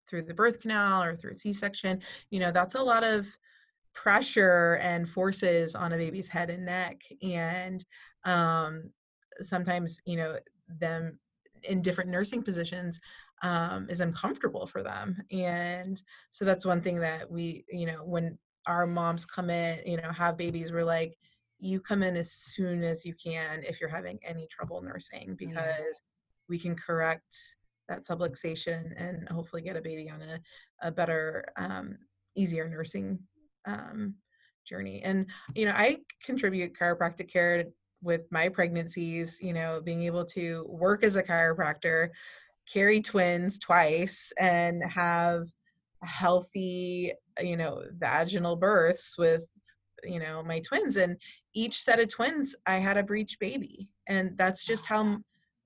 through 0.07 0.23
the 0.23 0.33
birth 0.33 0.59
canal 0.59 1.03
or 1.03 1.15
through 1.15 1.37
C-section, 1.37 2.01
you 2.31 2.39
know, 2.39 2.51
that's 2.51 2.75
a 2.75 2.81
lot 2.81 3.03
of 3.03 3.27
pressure 3.93 4.75
and 4.81 5.09
forces 5.09 5.75
on 5.75 5.93
a 5.93 5.97
baby's 5.97 6.29
head 6.29 6.49
and 6.49 6.65
neck 6.65 7.01
and 7.21 7.83
um, 8.23 8.83
sometimes 9.41 9.99
you 10.05 10.15
know 10.15 10.37
them 10.79 11.17
in 11.63 11.81
different 11.81 12.09
nursing 12.09 12.41
positions 12.41 12.99
um, 13.41 13.87
is 13.89 14.01
uncomfortable 14.01 14.67
for 14.67 14.83
them 14.83 15.17
and 15.31 16.01
so 16.29 16.45
that's 16.45 16.65
one 16.65 16.81
thing 16.81 16.99
that 16.99 17.29
we 17.29 17.63
you 17.69 17.85
know 17.85 18.03
when 18.03 18.37
our 18.67 18.85
moms 18.85 19.25
come 19.25 19.49
in 19.49 19.79
you 19.85 19.97
know 19.97 20.11
have 20.11 20.37
babies 20.37 20.71
we're 20.71 20.83
like 20.83 21.17
you 21.59 21.79
come 21.79 22.03
in 22.03 22.15
as 22.15 22.31
soon 22.31 22.83
as 22.83 23.05
you 23.05 23.13
can 23.13 23.63
if 23.63 23.79
you're 23.79 23.89
having 23.89 24.19
any 24.23 24.47
trouble 24.47 24.81
nursing 24.81 25.35
because 25.37 25.57
yeah. 25.57 25.91
we 26.47 26.57
can 26.57 26.75
correct 26.75 27.35
that 27.89 28.05
subluxation 28.05 28.93
and 28.95 29.27
hopefully 29.29 29.61
get 29.61 29.75
a 29.75 29.81
baby 29.81 30.09
on 30.09 30.21
a, 30.21 30.39
a 30.81 30.91
better 30.91 31.45
um, 31.57 31.97
easier 32.35 32.69
nursing 32.69 33.19
um, 33.65 34.15
journey. 34.65 35.01
And, 35.03 35.25
you 35.55 35.65
know, 35.65 35.73
I 35.75 35.97
contribute 36.23 36.77
chiropractic 36.79 37.31
care 37.31 37.65
with 38.01 38.21
my 38.31 38.47
pregnancies, 38.47 39.39
you 39.41 39.53
know, 39.53 39.81
being 39.83 40.03
able 40.03 40.23
to 40.23 40.65
work 40.69 41.03
as 41.03 41.17
a 41.17 41.23
chiropractor, 41.23 42.09
carry 42.71 43.01
twins 43.01 43.57
twice, 43.59 44.31
and 44.39 44.83
have 44.83 45.47
healthy, 46.03 47.13
you 47.41 47.57
know, 47.57 47.83
vaginal 47.97 48.55
births 48.55 49.17
with, 49.17 49.43
you 50.03 50.19
know, 50.19 50.43
my 50.43 50.59
twins. 50.59 50.95
And 50.95 51.17
each 51.53 51.81
set 51.81 51.99
of 51.99 52.07
twins, 52.07 52.55
I 52.65 52.75
had 52.75 52.97
a 52.97 53.03
breech 53.03 53.37
baby. 53.39 53.89
And 54.07 54.37
that's 54.37 54.65
just 54.65 54.85
how 54.85 55.19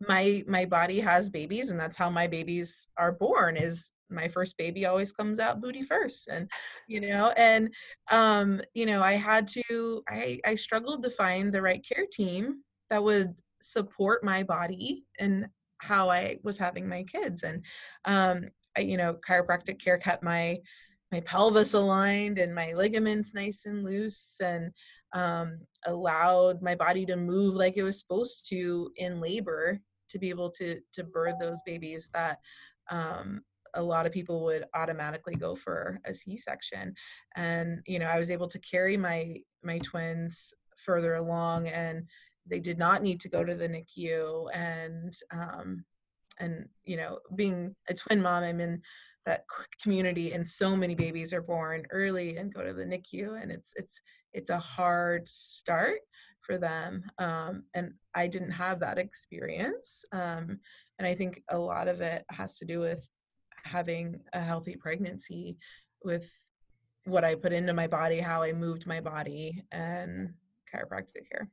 my 0.07 0.43
my 0.47 0.65
body 0.65 0.99
has 0.99 1.29
babies 1.29 1.71
and 1.71 1.79
that's 1.79 1.97
how 1.97 2.09
my 2.09 2.27
babies 2.27 2.87
are 2.97 3.11
born 3.11 3.57
is 3.57 3.91
my 4.09 4.27
first 4.27 4.57
baby 4.57 4.85
always 4.85 5.11
comes 5.11 5.39
out 5.39 5.61
booty 5.61 5.81
first 5.81 6.27
and 6.27 6.49
you 6.87 6.99
know 6.99 7.29
and 7.37 7.69
um 8.11 8.61
you 8.73 8.85
know 8.85 9.01
i 9.01 9.13
had 9.13 9.47
to 9.47 10.03
i 10.09 10.39
i 10.45 10.55
struggled 10.55 11.03
to 11.03 11.09
find 11.09 11.53
the 11.53 11.61
right 11.61 11.85
care 11.87 12.05
team 12.11 12.61
that 12.89 13.03
would 13.03 13.33
support 13.61 14.23
my 14.23 14.43
body 14.43 15.05
and 15.19 15.47
how 15.83 16.09
i 16.09 16.37
was 16.43 16.57
having 16.57 16.87
my 16.87 17.03
kids 17.03 17.43
and 17.43 17.63
um 18.05 18.45
I, 18.75 18.81
you 18.81 18.97
know 18.97 19.17
chiropractic 19.27 19.81
care 19.83 19.97
kept 19.97 20.23
my 20.23 20.59
my 21.11 21.19
pelvis 21.21 21.73
aligned 21.73 22.39
and 22.39 22.55
my 22.55 22.73
ligaments 22.73 23.33
nice 23.35 23.65
and 23.65 23.83
loose 23.83 24.37
and 24.41 24.71
um, 25.13 25.59
allowed 25.85 26.61
my 26.63 26.73
body 26.73 27.05
to 27.05 27.15
move 27.15 27.53
like 27.53 27.77
it 27.77 27.83
was 27.83 27.99
supposed 27.99 28.49
to 28.49 28.91
in 28.95 29.21
labor 29.21 29.79
to 30.09 30.17
be 30.17 30.29
able 30.29 30.49
to 30.49 30.79
to 30.91 31.03
birth 31.03 31.35
those 31.39 31.61
babies 31.65 32.09
that 32.13 32.39
um, 32.89 33.41
a 33.75 33.81
lot 33.81 34.07
of 34.07 34.11
people 34.11 34.43
would 34.43 34.65
automatically 34.73 35.35
go 35.35 35.55
for 35.55 35.99
a 36.05 36.13
c-section. 36.13 36.93
And 37.35 37.81
you 37.85 37.99
know 37.99 38.07
i 38.07 38.17
was 38.17 38.31
able 38.31 38.47
to 38.47 38.59
carry 38.59 38.97
my 38.97 39.35
my 39.63 39.77
twins 39.79 40.53
further 40.77 41.15
along 41.15 41.67
and 41.67 42.07
they 42.47 42.59
did 42.59 42.77
not 42.77 43.01
need 43.01 43.19
to 43.19 43.29
go 43.29 43.43
to 43.43 43.55
the 43.55 43.67
nicu 43.67 44.47
and 44.53 45.17
um 45.31 45.83
and 46.39 46.67
you 46.85 46.97
know 46.97 47.19
being 47.35 47.75
a 47.89 47.93
twin 47.93 48.21
mom 48.21 48.43
i'm 48.43 48.59
in 48.59 48.81
that 49.25 49.45
community 49.81 50.33
and 50.33 50.45
so 50.45 50.75
many 50.75 50.95
babies 50.95 51.33
are 51.33 51.41
born 51.41 51.85
early 51.91 52.37
and 52.37 52.53
go 52.53 52.63
to 52.63 52.73
the 52.73 52.85
nicu 52.85 53.35
and 53.41 53.51
it's 53.51 53.73
it's 53.75 54.01
it's 54.33 54.49
a 54.49 54.59
hard 54.59 55.27
start 55.29 55.99
for 56.41 56.57
them 56.57 57.03
um, 57.19 57.63
and 57.73 57.93
i 58.15 58.27
didn't 58.27 58.51
have 58.51 58.79
that 58.79 58.97
experience 58.97 60.03
um, 60.11 60.59
and 60.99 61.07
i 61.07 61.15
think 61.15 61.41
a 61.49 61.57
lot 61.57 61.87
of 61.87 62.01
it 62.01 62.25
has 62.29 62.57
to 62.57 62.65
do 62.65 62.79
with 62.79 63.07
having 63.63 64.19
a 64.33 64.41
healthy 64.41 64.75
pregnancy 64.75 65.57
with 66.03 66.29
what 67.05 67.23
I 67.23 67.35
put 67.35 67.53
into 67.53 67.73
my 67.73 67.87
body, 67.87 68.19
how 68.19 68.41
I 68.41 68.53
moved 68.53 68.87
my 68.87 68.99
body, 68.99 69.63
and 69.71 70.33
chiropractic 70.73 71.29
care. 71.31 71.49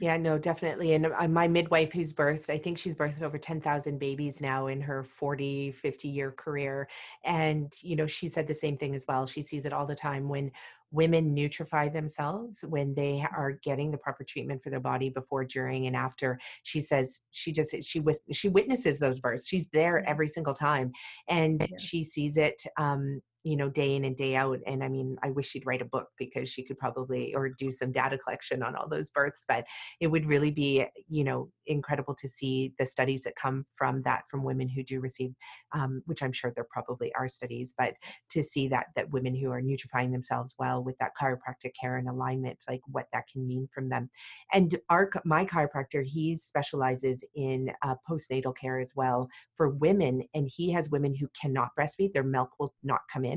Yeah, 0.00 0.16
no, 0.16 0.38
definitely. 0.38 0.94
And 0.94 1.06
uh, 1.06 1.28
my 1.28 1.46
midwife 1.46 1.92
who's 1.92 2.12
birthed, 2.12 2.48
I 2.48 2.56
think 2.56 2.78
she's 2.78 2.94
birthed 2.94 3.22
over 3.22 3.36
10,000 3.36 3.98
babies 3.98 4.40
now 4.40 4.68
in 4.68 4.80
her 4.80 5.04
40, 5.04 5.72
50 5.72 6.08
year 6.08 6.32
career. 6.32 6.88
And, 7.24 7.72
you 7.82 7.96
know, 7.96 8.06
she 8.06 8.28
said 8.28 8.46
the 8.46 8.54
same 8.54 8.78
thing 8.78 8.94
as 8.94 9.04
well. 9.06 9.26
She 9.26 9.42
sees 9.42 9.66
it 9.66 9.74
all 9.74 9.86
the 9.86 9.94
time 9.94 10.28
when 10.28 10.50
women 10.92 11.34
nutrify 11.34 11.92
themselves 11.92 12.64
when 12.68 12.94
they 12.94 13.24
are 13.36 13.52
getting 13.62 13.90
the 13.90 13.98
proper 13.98 14.24
treatment 14.24 14.62
for 14.62 14.70
their 14.70 14.80
body 14.80 15.08
before 15.08 15.44
during 15.44 15.86
and 15.86 15.94
after 15.94 16.38
she 16.64 16.80
says 16.80 17.20
she 17.30 17.52
just 17.52 17.74
she 17.82 18.02
she 18.32 18.48
witnesses 18.48 18.98
those 18.98 19.20
births 19.20 19.46
she's 19.46 19.68
there 19.72 19.98
mm-hmm. 19.98 20.10
every 20.10 20.26
single 20.26 20.54
time 20.54 20.90
and 21.28 21.60
yeah. 21.60 21.76
she 21.78 22.02
sees 22.02 22.36
it 22.36 22.60
um 22.76 23.20
you 23.42 23.56
know 23.56 23.68
day 23.68 23.94
in 23.96 24.04
and 24.04 24.16
day 24.16 24.36
out 24.36 24.58
and 24.66 24.82
i 24.82 24.88
mean 24.88 25.16
i 25.22 25.30
wish 25.30 25.48
she'd 25.48 25.66
write 25.66 25.82
a 25.82 25.86
book 25.86 26.08
because 26.18 26.48
she 26.48 26.62
could 26.62 26.78
probably 26.78 27.34
or 27.34 27.48
do 27.48 27.70
some 27.72 27.92
data 27.92 28.16
collection 28.18 28.62
on 28.62 28.74
all 28.76 28.88
those 28.88 29.10
births 29.10 29.44
but 29.48 29.64
it 30.00 30.06
would 30.06 30.26
really 30.26 30.50
be 30.50 30.84
you 31.08 31.24
know 31.24 31.50
incredible 31.66 32.14
to 32.14 32.28
see 32.28 32.72
the 32.78 32.86
studies 32.86 33.22
that 33.22 33.34
come 33.36 33.64
from 33.76 34.02
that 34.02 34.22
from 34.30 34.44
women 34.44 34.68
who 34.68 34.82
do 34.82 35.00
receive 35.00 35.32
um, 35.72 36.02
which 36.06 36.22
i'm 36.22 36.32
sure 36.32 36.52
there 36.54 36.66
probably 36.70 37.12
are 37.14 37.28
studies 37.28 37.74
but 37.76 37.94
to 38.30 38.42
see 38.42 38.68
that 38.68 38.86
that 38.96 39.10
women 39.10 39.34
who 39.34 39.50
are 39.50 39.62
nutrifying 39.62 40.12
themselves 40.12 40.54
well 40.58 40.82
with 40.82 40.96
that 40.98 41.12
chiropractic 41.20 41.72
care 41.80 41.96
and 41.96 42.08
alignment 42.08 42.62
like 42.68 42.80
what 42.86 43.06
that 43.12 43.24
can 43.32 43.46
mean 43.46 43.68
from 43.72 43.88
them. 43.88 44.08
And 44.52 44.78
our 44.88 45.10
my 45.24 45.44
chiropractor 45.44 46.04
he 46.04 46.36
specializes 46.36 47.24
in 47.34 47.70
uh, 47.82 47.94
postnatal 48.08 48.56
care 48.56 48.78
as 48.80 48.92
well 48.94 49.28
for 49.56 49.70
women 49.70 50.22
and 50.34 50.48
he 50.54 50.70
has 50.72 50.90
women 50.90 51.14
who 51.14 51.28
cannot 51.40 51.70
breastfeed 51.78 52.12
their 52.12 52.22
milk 52.22 52.50
will 52.58 52.74
not 52.82 53.00
come 53.12 53.24
in 53.24 53.29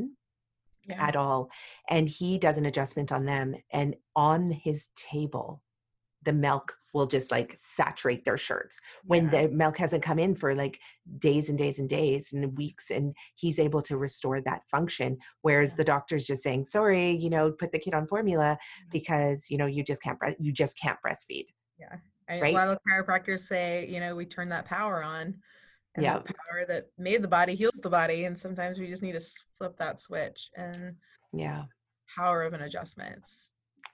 yeah. 0.87 1.05
at 1.05 1.15
all. 1.15 1.49
And 1.89 2.07
he 2.07 2.37
does 2.37 2.57
an 2.57 2.65
adjustment 2.65 3.11
on 3.11 3.25
them. 3.25 3.55
And 3.71 3.95
on 4.15 4.51
his 4.51 4.89
table, 4.95 5.61
the 6.23 6.33
milk 6.33 6.77
will 6.93 7.07
just 7.07 7.31
like 7.31 7.55
saturate 7.59 8.23
their 8.23 8.37
shirts 8.37 8.79
when 9.05 9.25
yeah. 9.25 9.43
the 9.43 9.49
milk 9.49 9.77
hasn't 9.77 10.03
come 10.03 10.19
in 10.19 10.35
for 10.35 10.55
like 10.55 10.79
days 11.17 11.49
and 11.49 11.57
days 11.57 11.79
and 11.79 11.89
days 11.89 12.33
and 12.33 12.55
weeks 12.57 12.91
and 12.91 13.15
he's 13.35 13.59
able 13.59 13.81
to 13.81 13.97
restore 13.97 14.39
that 14.41 14.61
function 14.69 15.17
whereas 15.41 15.71
yeah. 15.71 15.77
the 15.77 15.83
doctor's 15.83 16.25
just 16.25 16.43
saying 16.43 16.63
sorry 16.63 17.11
you 17.11 17.29
know 17.29 17.51
put 17.51 17.71
the 17.71 17.79
kid 17.79 17.93
on 17.93 18.07
formula 18.07 18.57
mm-hmm. 18.57 18.89
because 18.91 19.49
you 19.49 19.57
know 19.57 19.65
you 19.65 19.83
just 19.83 20.01
can't 20.01 20.19
you 20.39 20.51
just 20.51 20.77
can't 20.77 20.99
breastfeed 21.05 21.47
yeah 21.79 21.95
right? 22.29 22.53
a 22.53 22.57
lot 22.57 22.69
of 22.69 22.77
chiropractors 22.87 23.41
say 23.41 23.87
you 23.89 23.99
know 23.99 24.15
we 24.15 24.25
turn 24.25 24.49
that 24.49 24.65
power 24.65 25.03
on 25.03 25.33
and 25.95 26.03
yeah. 26.03 26.19
the 26.19 26.33
power 26.33 26.65
that 26.67 26.87
made 26.97 27.21
the 27.21 27.27
body 27.27 27.55
heals 27.55 27.79
the 27.81 27.89
body 27.89 28.25
and 28.25 28.39
sometimes 28.39 28.79
we 28.79 28.87
just 28.87 29.03
need 29.03 29.13
to 29.13 29.21
flip 29.57 29.77
that 29.77 29.99
switch 29.99 30.49
and 30.55 30.95
yeah. 31.31 31.63
power 32.15 32.43
of 32.43 32.53
an 32.53 32.61
adjustment. 32.61 33.25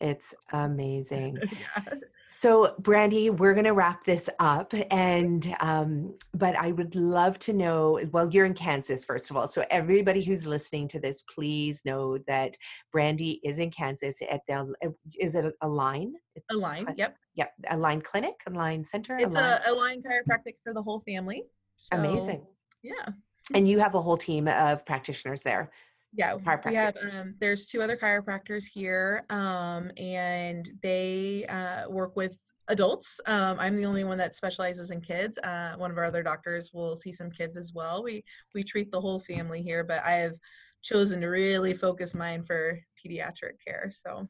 It's, 0.01 0.33
amazing. 0.53 1.37
Yeah. 1.77 1.95
so 2.31 2.75
brandy 2.79 3.31
we're 3.31 3.53
going 3.53 3.65
to 3.65 3.73
wrap 3.73 4.03
this 4.03 4.29
up 4.39 4.73
and 4.91 5.55
um, 5.61 6.13
but 6.35 6.55
i 6.55 6.71
would 6.71 6.95
love 6.95 7.39
to 7.39 7.53
know 7.53 7.99
well 8.11 8.29
you're 8.31 8.45
in 8.45 8.53
kansas 8.53 9.03
first 9.03 9.29
of 9.29 9.35
all 9.35 9.47
so 9.47 9.65
everybody 9.71 10.23
who's 10.23 10.45
listening 10.45 10.87
to 10.87 10.99
this 10.99 11.23
please 11.33 11.81
know 11.85 12.19
that 12.27 12.55
brandy 12.91 13.41
is 13.43 13.57
in 13.57 13.71
kansas 13.71 14.21
at 14.29 14.41
the 14.47 14.93
is 15.19 15.35
it 15.35 15.53
Align? 15.61 16.13
A 16.51 16.55
line 16.55 16.85
yep. 16.97 17.15
yep 17.35 17.51
Align 17.71 18.01
clinic 18.01 18.35
Align 18.47 18.85
center 18.85 19.17
it's 19.17 19.35
a 19.35 19.73
line 19.73 20.01
chiropractic 20.01 20.53
for 20.63 20.73
the 20.73 20.81
whole 20.81 20.99
family 20.99 21.43
so, 21.79 21.97
Amazing. 21.97 22.45
Yeah. 22.83 23.07
And 23.55 23.67
you 23.67 23.79
have 23.79 23.95
a 23.95 24.01
whole 24.01 24.17
team 24.17 24.47
of 24.47 24.85
practitioners 24.85 25.41
there. 25.41 25.71
Yeah, 26.13 26.35
we 26.35 26.75
have. 26.75 26.97
Um, 26.97 27.35
there's 27.39 27.65
two 27.65 27.81
other 27.81 27.95
chiropractors 27.95 28.65
here, 28.71 29.25
um, 29.29 29.91
and 29.97 30.69
they 30.81 31.45
uh, 31.45 31.87
work 31.89 32.15
with 32.15 32.35
adults. 32.67 33.19
Um, 33.27 33.59
I'm 33.59 33.75
the 33.75 33.85
only 33.85 34.03
one 34.03 34.17
that 34.17 34.35
specializes 34.35 34.89
in 34.89 35.01
kids. 35.01 35.37
Uh, 35.39 35.73
one 35.77 35.91
of 35.91 35.97
our 35.97 36.05
other 36.05 36.23
doctors 36.23 36.71
will 36.73 36.95
see 36.95 37.11
some 37.11 37.29
kids 37.29 37.57
as 37.57 37.73
well. 37.73 38.01
We 38.03 38.23
we 38.55 38.63
treat 38.63 38.91
the 38.91 39.01
whole 39.01 39.19
family 39.19 39.61
here, 39.61 39.83
but 39.83 40.03
I 40.03 40.13
have 40.13 40.33
chosen 40.81 41.21
to 41.21 41.27
really 41.27 41.73
focus 41.73 42.15
mine 42.15 42.43
for 42.43 42.79
pediatric 43.05 43.63
care. 43.65 43.91
So 43.91 44.27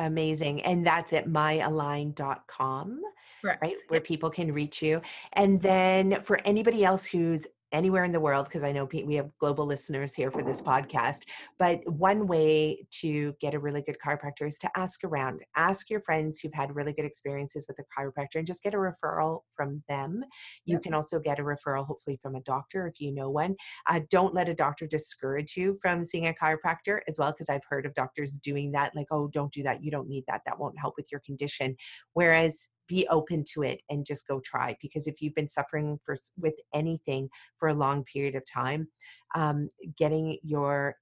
amazing, 0.00 0.62
and 0.62 0.84
that's 0.84 1.12
at 1.12 1.28
myalign.com. 1.28 3.00
Correct. 3.42 3.62
right? 3.62 3.74
Where 3.88 4.00
people 4.00 4.30
can 4.30 4.52
reach 4.52 4.80
you. 4.82 5.00
And 5.34 5.60
then 5.60 6.22
for 6.22 6.40
anybody 6.46 6.84
else 6.84 7.04
who's 7.04 7.46
anywhere 7.72 8.04
in 8.04 8.12
the 8.12 8.20
world, 8.20 8.44
because 8.44 8.62
I 8.62 8.70
know 8.70 8.84
we 8.84 9.14
have 9.14 9.30
global 9.38 9.64
listeners 9.64 10.14
here 10.14 10.30
for 10.30 10.42
this 10.42 10.60
podcast, 10.60 11.22
but 11.58 11.80
one 11.90 12.26
way 12.26 12.86
to 13.00 13.34
get 13.40 13.54
a 13.54 13.58
really 13.58 13.82
good 13.82 13.96
chiropractor 14.04 14.46
is 14.46 14.58
to 14.58 14.70
ask 14.76 15.02
around. 15.04 15.40
Ask 15.56 15.88
your 15.88 16.02
friends 16.02 16.38
who've 16.38 16.52
had 16.52 16.74
really 16.76 16.92
good 16.92 17.06
experiences 17.06 17.66
with 17.66 17.78
a 17.78 17.84
chiropractor 17.98 18.36
and 18.36 18.46
just 18.46 18.62
get 18.62 18.74
a 18.74 18.76
referral 18.76 19.40
from 19.56 19.82
them. 19.88 20.22
You 20.66 20.74
yep. 20.74 20.82
can 20.82 20.94
also 20.94 21.18
get 21.18 21.38
a 21.38 21.42
referral, 21.42 21.86
hopefully, 21.86 22.18
from 22.22 22.34
a 22.36 22.42
doctor 22.42 22.86
if 22.86 23.00
you 23.00 23.10
know 23.10 23.30
one. 23.30 23.56
Uh, 23.88 24.00
don't 24.10 24.34
let 24.34 24.50
a 24.50 24.54
doctor 24.54 24.86
discourage 24.86 25.56
you 25.56 25.78
from 25.80 26.04
seeing 26.04 26.26
a 26.26 26.34
chiropractor 26.34 27.00
as 27.08 27.18
well, 27.18 27.32
because 27.32 27.48
I've 27.48 27.64
heard 27.68 27.86
of 27.86 27.94
doctors 27.94 28.32
doing 28.32 28.70
that, 28.72 28.94
like, 28.94 29.06
oh, 29.10 29.28
don't 29.28 29.52
do 29.52 29.62
that. 29.62 29.82
You 29.82 29.90
don't 29.90 30.08
need 30.08 30.24
that. 30.28 30.42
That 30.44 30.58
won't 30.58 30.78
help 30.78 30.94
with 30.98 31.10
your 31.10 31.22
condition. 31.24 31.74
Whereas 32.12 32.68
be 32.92 33.08
open 33.08 33.42
to 33.42 33.62
it 33.62 33.80
and 33.88 34.04
just 34.04 34.28
go 34.28 34.38
try 34.40 34.76
because 34.82 35.06
if 35.06 35.22
you've 35.22 35.34
been 35.34 35.48
suffering 35.48 35.98
for 36.04 36.14
with 36.38 36.52
anything 36.74 37.26
for 37.56 37.68
a 37.68 37.74
long 37.74 38.04
period 38.04 38.34
of 38.34 38.42
time 38.44 38.86
um, 39.34 39.66
getting 39.96 40.36
your 40.42 40.94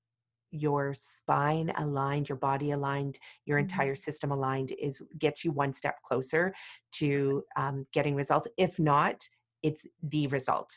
your 0.52 0.94
spine 0.94 1.72
aligned 1.78 2.28
your 2.28 2.38
body 2.38 2.70
aligned 2.70 3.18
your 3.44 3.58
mm-hmm. 3.58 3.64
entire 3.64 3.96
system 3.96 4.30
aligned 4.30 4.72
is 4.80 5.02
gets 5.18 5.44
you 5.44 5.50
one 5.50 5.72
step 5.72 5.96
closer 6.04 6.54
to 6.92 7.42
um, 7.56 7.84
getting 7.92 8.14
results. 8.14 8.46
If 8.56 8.78
not 8.78 9.16
it's 9.62 9.82
the 10.04 10.28
result 10.28 10.70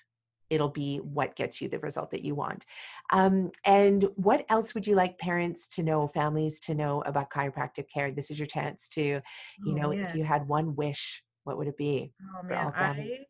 it'll 0.49 0.69
be 0.69 0.97
what 0.97 1.35
gets 1.35 1.61
you 1.61 1.67
the 1.67 1.79
result 1.79 2.11
that 2.11 2.23
you 2.23 2.35
want. 2.35 2.65
Um, 3.11 3.51
and 3.65 4.07
what 4.15 4.45
else 4.49 4.73
would 4.73 4.85
you 4.85 4.95
like 4.95 5.17
parents 5.17 5.67
to 5.69 5.83
know, 5.83 6.07
families 6.07 6.59
to 6.61 6.75
know 6.75 7.01
about 7.05 7.29
chiropractic 7.29 7.85
care? 7.93 8.11
This 8.11 8.31
is 8.31 8.39
your 8.39 8.47
chance 8.47 8.87
to, 8.89 9.01
you 9.01 9.21
oh, 9.67 9.71
know, 9.71 9.91
if 9.91 10.15
you 10.15 10.23
had 10.23 10.47
one 10.47 10.75
wish, 10.75 11.23
what 11.43 11.57
would 11.57 11.67
it 11.67 11.77
be? 11.77 12.13
Oh 12.37 12.43
man, 12.43 12.71
I, 12.75 13.23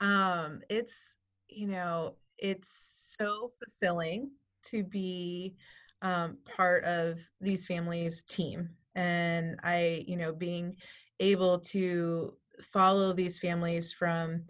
um, 0.00 0.60
it's 0.68 1.16
you 1.48 1.66
know, 1.66 2.14
it's 2.38 3.14
so 3.18 3.52
fulfilling 3.58 4.30
to 4.64 4.82
be 4.84 5.54
um, 6.02 6.38
part 6.56 6.84
of 6.84 7.18
these 7.40 7.66
families' 7.66 8.22
team, 8.22 8.70
and 8.94 9.58
I, 9.62 10.04
you 10.06 10.16
know, 10.16 10.32
being 10.32 10.76
able 11.18 11.58
to 11.58 12.34
follow 12.62 13.12
these 13.12 13.38
families 13.38 13.92
from 13.92 14.44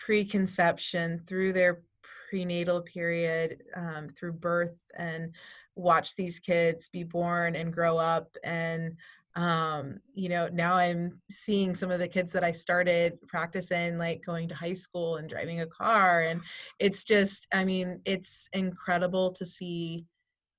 preconception 0.00 1.20
through 1.26 1.52
their 1.52 1.82
prenatal 2.28 2.80
period 2.80 3.62
um, 3.76 4.08
through 4.08 4.32
birth 4.32 4.82
and 4.98 5.34
watch 5.76 6.14
these 6.14 6.38
kids 6.38 6.88
be 6.88 7.02
born 7.02 7.56
and 7.56 7.72
grow 7.72 7.98
up 7.98 8.28
and 8.44 8.96
um, 9.36 10.00
you 10.14 10.28
know 10.28 10.48
now 10.52 10.74
i'm 10.74 11.20
seeing 11.30 11.74
some 11.74 11.90
of 11.90 11.98
the 11.98 12.08
kids 12.08 12.32
that 12.32 12.44
i 12.44 12.50
started 12.50 13.18
practicing 13.28 13.98
like 13.98 14.24
going 14.24 14.48
to 14.48 14.54
high 14.54 14.72
school 14.72 15.16
and 15.16 15.28
driving 15.28 15.60
a 15.60 15.66
car 15.66 16.22
and 16.22 16.40
it's 16.78 17.04
just 17.04 17.46
i 17.52 17.64
mean 17.64 18.00
it's 18.04 18.48
incredible 18.52 19.30
to 19.30 19.46
see 19.46 20.04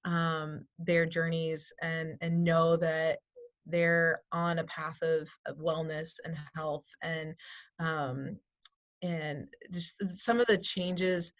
um, 0.06 0.66
their 0.80 1.06
journeys 1.06 1.72
and 1.82 2.18
and 2.22 2.44
know 2.44 2.76
that 2.78 3.20
they're 3.68 4.22
on 4.32 4.60
a 4.60 4.64
path 4.64 5.02
of, 5.04 5.30
of 5.46 5.58
wellness 5.58 6.14
and 6.26 6.36
health 6.56 6.86
and 7.04 7.36
um, 7.80 8.38
and 9.02 9.48
just 9.72 9.96
some 10.18 10.40
of 10.40 10.48
the 10.48 10.58
changes 10.58 11.32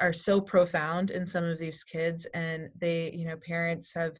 are 0.00 0.12
so 0.12 0.40
profound 0.40 1.10
in 1.10 1.26
some 1.26 1.44
of 1.44 1.58
these 1.58 1.84
kids 1.84 2.26
and 2.34 2.68
they 2.78 3.10
you 3.12 3.26
know 3.26 3.36
parents 3.46 3.92
have 3.94 4.18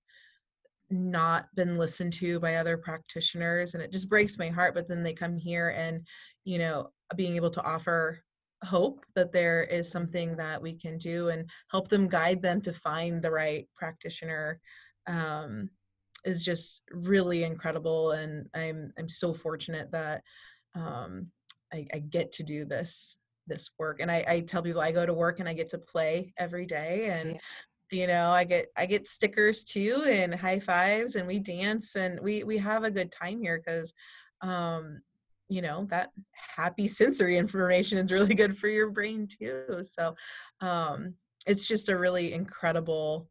not 0.91 1.47
been 1.55 1.77
listened 1.77 2.13
to 2.13 2.41
by 2.41 2.57
other 2.57 2.77
practitioners 2.77 3.75
and 3.75 3.83
it 3.83 3.93
just 3.93 4.09
breaks 4.09 4.39
my 4.39 4.49
heart 4.49 4.75
but 4.75 4.89
then 4.89 5.03
they 5.03 5.13
come 5.13 5.37
here 5.37 5.71
and 5.71 6.07
you 6.45 6.59
know 6.59 6.89
being 7.17 7.37
able 7.37 7.51
to 7.51 7.63
offer 7.63 8.19
hope 8.65 9.05
that 9.15 9.31
there 9.31 9.63
is 9.65 9.91
something 9.91 10.37
that 10.37 10.61
we 10.61 10.73
can 10.73 10.99
do 10.99 11.29
and 11.29 11.49
help 11.71 11.89
them 11.89 12.09
guide 12.09 12.43
them 12.43 12.61
to 12.61 12.73
find 12.73 13.23
the 13.23 13.31
right 13.31 13.69
practitioner 13.77 14.59
um, 15.07 15.71
is 16.25 16.43
just 16.43 16.83
really 16.91 17.45
incredible 17.45 18.13
and 18.13 18.47
i'm 18.55 18.91
i'm 18.99 19.09
so 19.09 19.33
fortunate 19.33 19.91
that 19.93 20.23
um, 20.75 21.31
I, 21.73 21.87
I 21.93 21.99
get 21.99 22.33
to 22.33 22.43
do 22.43 22.65
this 22.65 23.17
this 23.49 23.71
work 23.79 24.01
and 24.01 24.11
I, 24.11 24.25
I 24.29 24.41
tell 24.41 24.63
people 24.63 24.81
i 24.81 24.93
go 24.93 25.07
to 25.07 25.15
work 25.15 25.41
and 25.41 25.49
i 25.49 25.55
get 25.55 25.71
to 25.71 25.79
play 25.79 26.33
every 26.39 26.67
day 26.67 27.07
and 27.07 27.33
yeah. 27.33 27.99
you 27.99 28.07
know 28.07 28.31
i 28.31 28.45
get 28.45 28.67
i 28.77 28.87
get 28.87 29.09
stickers 29.09 29.65
too 29.65 30.05
and 30.07 30.35
high 30.35 30.61
fives 30.61 31.17
and 31.17 31.27
we 31.27 31.39
dance 31.39 31.97
and 31.97 32.21
we 32.21 32.45
we 32.45 32.59
have 32.59 32.85
a 32.85 32.91
good 32.91 33.11
time 33.11 33.41
here 33.41 33.61
because 33.65 33.93
um 34.43 35.01
you 35.49 35.63
know 35.63 35.87
that 35.89 36.11
happy 36.33 36.87
sensory 36.89 37.37
information 37.37 37.99
is 37.99 38.13
really 38.13 38.35
good 38.35 38.57
for 38.57 38.69
your 38.69 38.91
brain 38.91 39.27
too 39.27 39.81
so 39.83 40.15
um 40.61 41.15
it's 41.47 41.67
just 41.67 41.89
a 41.89 41.99
really 41.99 42.35
incredible 42.35 43.29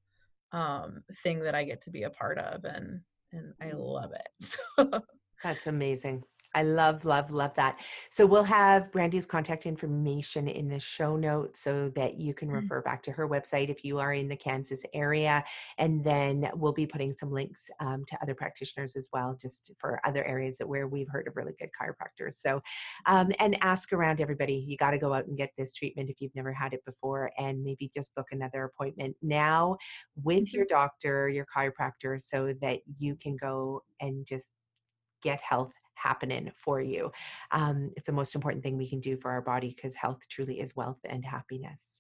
um 0.51 1.03
thing 1.23 1.39
that 1.39 1.55
i 1.55 1.63
get 1.63 1.81
to 1.81 1.91
be 1.91 2.03
a 2.03 2.09
part 2.09 2.37
of 2.39 2.63
and 2.65 3.01
and 3.33 3.53
i 3.61 3.71
love 3.71 4.11
it 4.13 4.29
so. 4.41 5.03
that's 5.43 5.67
amazing 5.67 6.23
I 6.57 6.63
love, 6.63 7.05
love, 7.05 7.29
love 7.29 7.53
that. 7.53 7.79
So 8.09 8.25
we'll 8.25 8.41
have 8.41 8.91
Brandy's 8.91 9.27
contact 9.27 9.67
information 9.67 10.47
in 10.47 10.67
the 10.67 10.79
show 10.79 11.15
notes 11.15 11.61
so 11.61 11.89
that 11.89 12.19
you 12.19 12.33
can 12.33 12.47
mm-hmm. 12.47 12.57
refer 12.57 12.81
back 12.81 13.03
to 13.03 13.11
her 13.11 13.29
website 13.29 13.69
if 13.69 13.85
you 13.85 13.99
are 13.99 14.13
in 14.13 14.27
the 14.27 14.35
Kansas 14.35 14.83
area. 14.91 15.43
And 15.77 16.03
then 16.03 16.49
we'll 16.55 16.73
be 16.73 16.87
putting 16.87 17.13
some 17.15 17.31
links 17.31 17.69
um, 17.79 18.05
to 18.07 18.17
other 18.23 18.33
practitioners 18.33 18.95
as 18.95 19.07
well, 19.13 19.37
just 19.39 19.71
for 19.77 20.01
other 20.03 20.25
areas 20.25 20.57
that 20.57 20.67
where 20.67 20.87
we've 20.87 21.07
heard 21.07 21.27
of 21.27 21.37
really 21.37 21.53
good 21.59 21.69
chiropractors. 21.79 22.41
So, 22.41 22.59
um, 23.05 23.31
and 23.39 23.55
ask 23.61 23.93
around 23.93 24.19
everybody. 24.19 24.55
You 24.55 24.77
got 24.77 24.91
to 24.91 24.97
go 24.97 25.13
out 25.13 25.27
and 25.27 25.37
get 25.37 25.51
this 25.59 25.75
treatment 25.75 26.09
if 26.09 26.19
you've 26.21 26.35
never 26.35 26.51
had 26.51 26.73
it 26.73 26.83
before, 26.85 27.29
and 27.37 27.63
maybe 27.63 27.91
just 27.93 28.15
book 28.15 28.27
another 28.31 28.63
appointment 28.63 29.15
now 29.21 29.77
with 30.23 30.51
your 30.51 30.65
mm-hmm. 30.65 30.75
doctor, 30.75 31.29
your 31.29 31.45
chiropractor, 31.55 32.19
so 32.19 32.51
that 32.61 32.79
you 32.97 33.15
can 33.15 33.37
go 33.39 33.83
and 34.01 34.25
just 34.25 34.53
get 35.21 35.39
health 35.41 35.71
happening 36.01 36.51
for 36.55 36.81
you. 36.81 37.11
Um, 37.51 37.91
it's 37.95 38.07
the 38.07 38.13
most 38.13 38.35
important 38.35 38.63
thing 38.63 38.77
we 38.77 38.89
can 38.89 38.99
do 38.99 39.17
for 39.17 39.31
our 39.31 39.41
body 39.41 39.73
because 39.75 39.95
health 39.95 40.21
truly 40.29 40.59
is 40.59 40.75
wealth 40.75 40.99
and 41.05 41.25
happiness. 41.25 41.99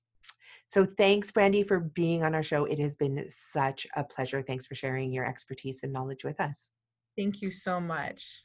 So 0.69 0.85
thanks, 0.97 1.31
Brandy, 1.31 1.63
for 1.63 1.79
being 1.79 2.23
on 2.23 2.35
our 2.35 2.43
show. 2.43 2.65
It 2.65 2.79
has 2.79 2.95
been 2.95 3.23
such 3.29 3.87
a 3.95 4.03
pleasure. 4.03 4.41
Thanks 4.41 4.67
for 4.67 4.75
sharing 4.75 5.13
your 5.13 5.25
expertise 5.25 5.81
and 5.83 5.93
knowledge 5.93 6.23
with 6.23 6.39
us. 6.39 6.69
Thank 7.17 7.41
you 7.41 7.49
so 7.49 7.79
much. 7.79 8.43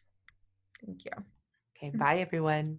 Thank 0.85 1.05
you. 1.05 1.11
Okay, 1.77 1.91
bye, 1.97 2.19
everyone. 2.19 2.79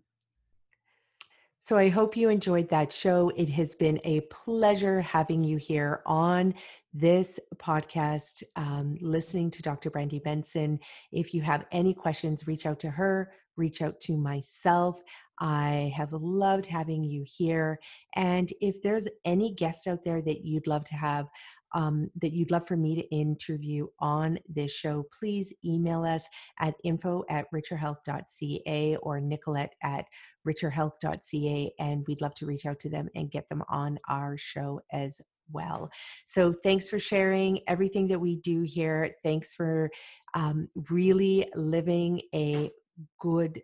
So 1.64 1.78
I 1.78 1.88
hope 1.88 2.18
you 2.18 2.28
enjoyed 2.28 2.68
that 2.72 2.92
show. 2.92 3.32
It 3.38 3.48
has 3.52 3.74
been 3.74 3.98
a 4.04 4.20
pleasure 4.30 5.00
having 5.00 5.46
you 5.46 5.56
here 5.56 6.02
on 6.06 6.56
this 6.94 7.40
podcast, 7.56 8.44
um, 8.58 8.98
listening 9.00 9.50
to 9.52 9.62
Dr. 9.62 9.90
Brandy 9.90 10.20
Benson. 10.20 10.78
If 11.14 11.34
you 11.34 11.42
have 11.42 11.64
any 11.72 11.94
questions, 11.94 12.48
reach 12.48 12.66
out 12.66 12.82
to 12.82 12.90
her, 12.90 13.32
reach 13.56 13.82
out 13.82 14.02
to 14.02 14.18
myself. 14.18 15.02
I 15.40 15.94
have 15.96 16.12
loved 16.12 16.66
having 16.66 17.02
you 17.02 17.24
here. 17.26 17.80
And 18.14 18.52
if 18.60 18.82
there's 18.82 19.08
any 19.24 19.54
guests 19.54 19.88
out 19.88 20.04
there 20.04 20.22
that 20.22 20.44
you'd 20.44 20.68
love 20.68 20.84
to 20.86 20.96
have 20.96 21.28
um, 21.74 22.10
that 22.22 22.34
you'd 22.34 22.52
love 22.52 22.68
for 22.68 22.78
me 22.78 22.96
to 22.96 23.16
interview 23.16 23.88
on 24.00 24.40
this 24.48 24.72
show, 24.72 25.06
please 25.18 25.54
email 25.66 26.04
us 26.04 26.28
at 26.60 26.76
info 26.84 27.24
at 27.30 27.46
richerhealth.ca 27.54 28.98
or 29.02 29.20
Nicolette 29.20 29.74
at 29.82 30.06
richerhealth.ca, 30.48 31.74
and 31.80 32.06
we'd 32.08 32.22
love 32.22 32.36
to 32.36 32.46
reach 32.46 32.66
out 32.66 32.80
to 32.80 32.90
them 32.90 33.10
and 33.16 33.32
get 33.32 33.48
them 33.50 33.64
on 33.70 33.98
our 34.10 34.38
show 34.38 34.82
as 34.92 35.22
well. 35.52 35.90
So, 36.26 36.54
thanks 36.54 36.90
for 36.90 37.00
sharing 37.00 37.60
everything 37.68 38.08
that 38.08 38.20
we 38.20 38.38
do 38.38 38.62
here. 38.62 39.12
Thanks 39.24 39.54
for 39.56 39.90
um, 40.34 40.68
really 40.90 41.50
living 41.56 42.22
a 42.34 42.72
good, 43.20 43.62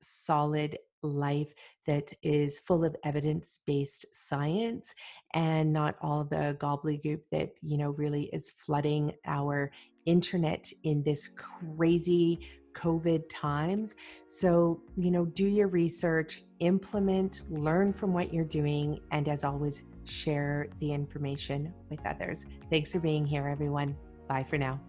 solid 0.00 0.78
life 1.02 1.54
that 1.86 2.12
is 2.22 2.58
full 2.58 2.84
of 2.84 2.96
evidence 3.04 3.60
based 3.66 4.06
science 4.12 4.94
and 5.34 5.72
not 5.72 5.96
all 6.00 6.24
the 6.24 6.56
gobbledygook 6.60 7.20
that 7.30 7.50
you 7.62 7.78
know 7.78 7.90
really 7.90 8.24
is 8.32 8.50
flooding 8.50 9.12
our 9.26 9.70
internet 10.06 10.70
in 10.84 11.02
this 11.02 11.28
crazy 11.28 12.40
covid 12.72 13.22
times. 13.30 13.96
So 14.26 14.80
you 14.96 15.10
know 15.10 15.24
do 15.26 15.46
your 15.46 15.68
research 15.68 16.42
implement 16.60 17.42
learn 17.50 17.92
from 17.92 18.12
what 18.12 18.32
you're 18.32 18.44
doing 18.44 19.00
and 19.10 19.28
as 19.28 19.44
always 19.44 19.84
share 20.04 20.68
the 20.80 20.92
information 20.92 21.72
with 21.90 22.04
others. 22.06 22.44
Thanks 22.70 22.92
for 22.92 23.00
being 23.00 23.26
here 23.26 23.48
everyone. 23.48 23.96
Bye 24.28 24.44
for 24.44 24.58
now 24.58 24.80